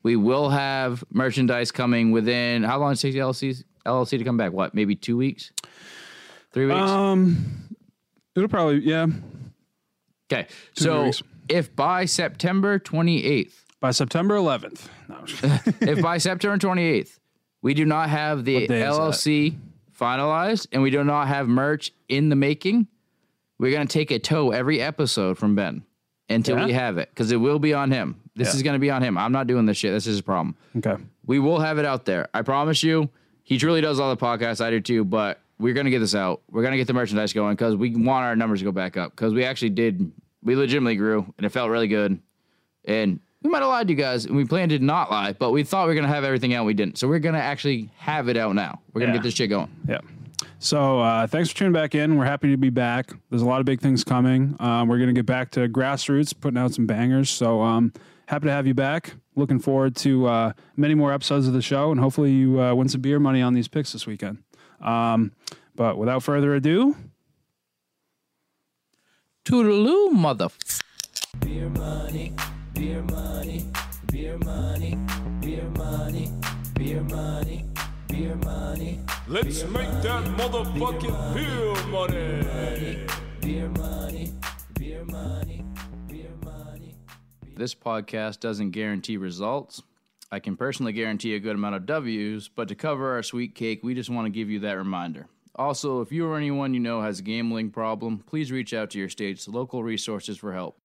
We 0.03 0.17
will 0.17 0.49
have 0.51 1.05
merchandise 1.13 1.71
coming 1.71 2.11
within 2.11 2.63
how 2.63 2.79
long 2.79 2.93
does 2.93 3.05
it 3.05 3.09
take 3.09 3.15
the 3.15 3.21
LLC 3.21 3.63
LLC 3.87 4.19
to 4.19 4.25
come 4.25 4.37
back? 4.37 4.53
What, 4.53 4.75
maybe 4.75 4.95
two 4.97 5.17
weeks, 5.17 5.53
three 6.53 6.67
weeks? 6.67 6.79
um, 6.79 7.69
it'll 8.35 8.49
probably 8.49 8.79
yeah 8.81 9.07
okay, 10.33 10.47
so 10.75 11.05
weeks. 11.05 11.23
if 11.49 11.75
by 11.77 12.05
September 12.07 12.79
28th. 12.79 13.53
by 13.81 13.91
September 13.91 14.37
11th. 14.37 14.89
No, 15.09 15.17
I'm 15.17 15.27
just 15.27 15.43
kidding. 15.65 15.89
if 15.89 16.03
by 16.03 16.17
September 16.19 16.57
28th 16.57 17.19
we 17.63 17.75
do 17.75 17.85
not 17.85 18.09
have 18.09 18.45
the 18.45 18.55
What 18.55 18.69
day 18.69 18.83
is 18.89 18.97
that? 18.97 19.03
LLC 19.03 19.59
finalized 19.99 20.67
and 20.73 20.81
we 20.83 20.91
do 20.91 21.05
not 21.05 21.29
have 21.29 21.47
merch 21.49 21.93
in 22.09 22.31
the 22.31 22.37
making, 22.37 22.87
we're 23.61 23.71
going 23.71 23.87
to 23.87 23.93
take 23.93 24.11
a 24.11 24.19
tow 24.19 24.51
every 24.53 24.81
episode 24.81 25.39
from 25.39 25.55
Ben 25.55 25.85
until 26.29 26.59
Yeah? 26.59 26.67
we 26.67 26.73
have 26.73 26.99
it 26.99 27.11
because 27.11 27.31
it 27.31 27.37
will 27.37 27.59
be 27.59 27.75
on 27.75 27.91
him. 27.91 28.17
This 28.35 28.49
Yeah. 28.49 28.55
is 28.57 28.63
going 28.63 28.75
to 28.75 28.79
be 28.81 28.91
on 28.91 29.03
him. 29.03 29.19
I'm 29.19 29.33
not 29.33 29.47
doing 29.47 29.67
this 29.67 29.77
shit. 29.77 29.93
This 29.93 30.07
is 30.07 30.19
a 30.21 30.23
problem. 30.23 30.57
okay. 30.79 30.97
We 31.27 31.39
will 31.39 31.61
have 31.61 31.79
it 31.79 31.85
out 31.85 32.07
there. 32.07 32.29
I 32.35 32.43
promise 32.43 32.83
you. 32.83 33.09
He 33.45 33.59
truly 33.59 33.81
does 33.81 34.01
all 34.01 34.15
the 34.15 34.21
podcasts. 34.21 34.61
I 34.65 34.71
do 34.71 34.81
too. 34.81 35.05
But 35.05 35.41
we're 35.59 35.75
gonna 35.75 35.91
get 35.91 35.99
this 36.01 36.15
out. 36.15 36.41
We're 36.51 36.63
gonna 36.63 36.77
get 36.77 36.87
the 36.87 36.93
merchandise 36.95 37.33
going 37.33 37.55
because 37.55 37.77
we 37.77 37.95
want 37.95 38.25
our 38.25 38.35
numbers 38.35 38.61
to 38.61 38.65
go 38.65 38.73
back 38.73 38.97
up. 38.97 39.11
Because 39.13 39.35
we 39.35 39.45
actually 39.45 39.71
did. 39.71 40.11
We 40.43 40.57
legitimately 40.57 40.97
grew, 40.97 41.27
and 41.37 41.45
it 41.45 41.51
felt 41.51 41.69
really 41.71 41.89
good. 41.89 42.19
And 42.87 43.21
we 43.43 43.51
might 43.51 43.59
have 43.61 43.69
lied 43.69 43.89
to 43.89 43.93
you 43.93 43.99
guys, 43.99 44.25
and 44.25 44.35
we 44.37 44.45
planned 44.45 44.71
to 44.71 44.79
not 44.79 45.11
lie, 45.11 45.33
but 45.35 45.51
we 45.51 45.63
thought 45.65 45.87
we 45.87 45.95
were 45.95 46.01
gonna 46.01 46.13
have 46.13 46.25
everything 46.25 46.55
out. 46.55 46.65
We 46.65 46.75
didn't. 46.75 46.97
So 46.99 47.07
we're 47.09 47.19
gonna 47.19 47.39
actually 47.39 47.91
have 47.99 48.29
it 48.29 48.37
out 48.37 48.55
now. 48.55 48.81
We're 48.93 49.01
gonna 49.01 49.13
Yeah. 49.13 49.19
get 49.19 49.23
this 49.25 49.35
shit 49.35 49.51
going. 49.51 49.69
Yeah. 49.89 49.99
So 50.63 51.01
uh, 51.01 51.27
thanks 51.27 51.49
for 51.49 51.57
tuning 51.57 51.73
back 51.73 51.95
in. 51.95 52.19
We're 52.19 52.27
happy 52.27 52.51
to 52.51 52.59
be 52.59 52.69
back. 52.69 53.13
There's 53.31 53.41
a 53.41 53.47
lot 53.47 53.61
of 53.61 53.67
big 53.67 53.81
things 53.81 54.05
coming. 54.05 54.57
Um, 54.61 54.89
we're 54.89 54.99
gonna 54.99 55.15
get 55.15 55.25
back 55.25 55.51
to 55.53 55.67
grassroots, 55.71 56.39
putting 56.39 56.59
out 56.59 56.75
some 56.75 56.87
bangers. 56.87 57.31
So 57.31 57.63
um, 57.63 57.95
happy 58.27 58.45
to 58.45 58.53
have 58.53 58.67
you 58.67 58.75
back. 58.75 59.15
Looking 59.37 59.59
forward 59.59 59.97
to 59.97 60.27
uh, 60.27 60.53
many 60.77 60.95
more 60.95 61.15
episodes 61.15 61.47
of 61.49 61.55
the 61.55 61.63
show, 61.63 61.91
and 61.91 61.99
hopefully 61.99 62.33
you 62.33 62.61
uh, 62.61 62.75
win 62.75 62.91
some 62.91 63.01
beer 63.01 63.19
money 63.19 63.41
on 63.41 63.55
these 63.55 63.69
picks 63.69 63.95
this 63.95 64.07
weekend. 64.07 64.43
Um, 64.83 65.33
but 65.75 65.97
without 65.97 66.23
further 66.23 66.55
ado, 66.55 66.95
Toodaloo, 69.47 70.13
mother. 70.13 70.49
Beer 71.39 71.71
money, 71.71 72.35
beer 72.75 73.03
money, 73.05 73.65
beer 74.13 74.37
money, 74.39 74.99
beer 75.41 75.71
money, 75.71 76.31
beer 76.75 77.03
money, 77.05 77.65
beer 78.21 78.37
money, 78.37 79.01
Let's 79.29 79.65
make 79.65 79.89
that 80.03 80.25
motherfucking 80.37 81.35
beer 81.35 81.87
money. 81.87 83.07
beer 83.41 83.69
money, 83.71 84.35
beer 84.79 85.05
money, 85.07 85.65
beer 86.07 86.31
money. 86.45 86.97
This 87.57 87.75
podcast 87.75 88.41
doesn't 88.41 88.73
guarantee 88.73 89.17
results. 89.17 89.83
I 90.31 90.39
can 90.39 90.57
personally 90.57 90.93
guarantee 90.93 91.35
a 91.35 91.41
good 91.41 91.55
amount 91.55 91.77
of 91.77 91.87
W's, 91.87 92.49
but 92.49 92.69
to 92.69 92.75
cover 92.75 93.15
our 93.15 93.23
sweet 93.23 93.55
cake, 93.55 93.81
we 93.83 93.95
just 93.95 94.11
want 94.11 94.27
to 94.27 94.31
give 94.31 94.51
you 94.51 94.59
that 94.61 94.77
reminder. 94.77 95.27
Also, 95.55 96.03
if 96.03 96.13
you 96.13 96.27
or 96.27 96.37
anyone 96.37 96.75
you 96.75 96.81
know 96.81 97.01
has 97.01 97.21
a 97.21 97.23
gambling 97.23 97.71
problem, 97.71 98.19
please 98.19 98.53
reach 98.53 98.75
out 98.75 98.91
to 98.91 98.99
your 98.99 99.09
state's 99.09 99.49
local 99.49 99.83
resources 99.83 100.37
for 100.37 100.53
help. 100.53 100.81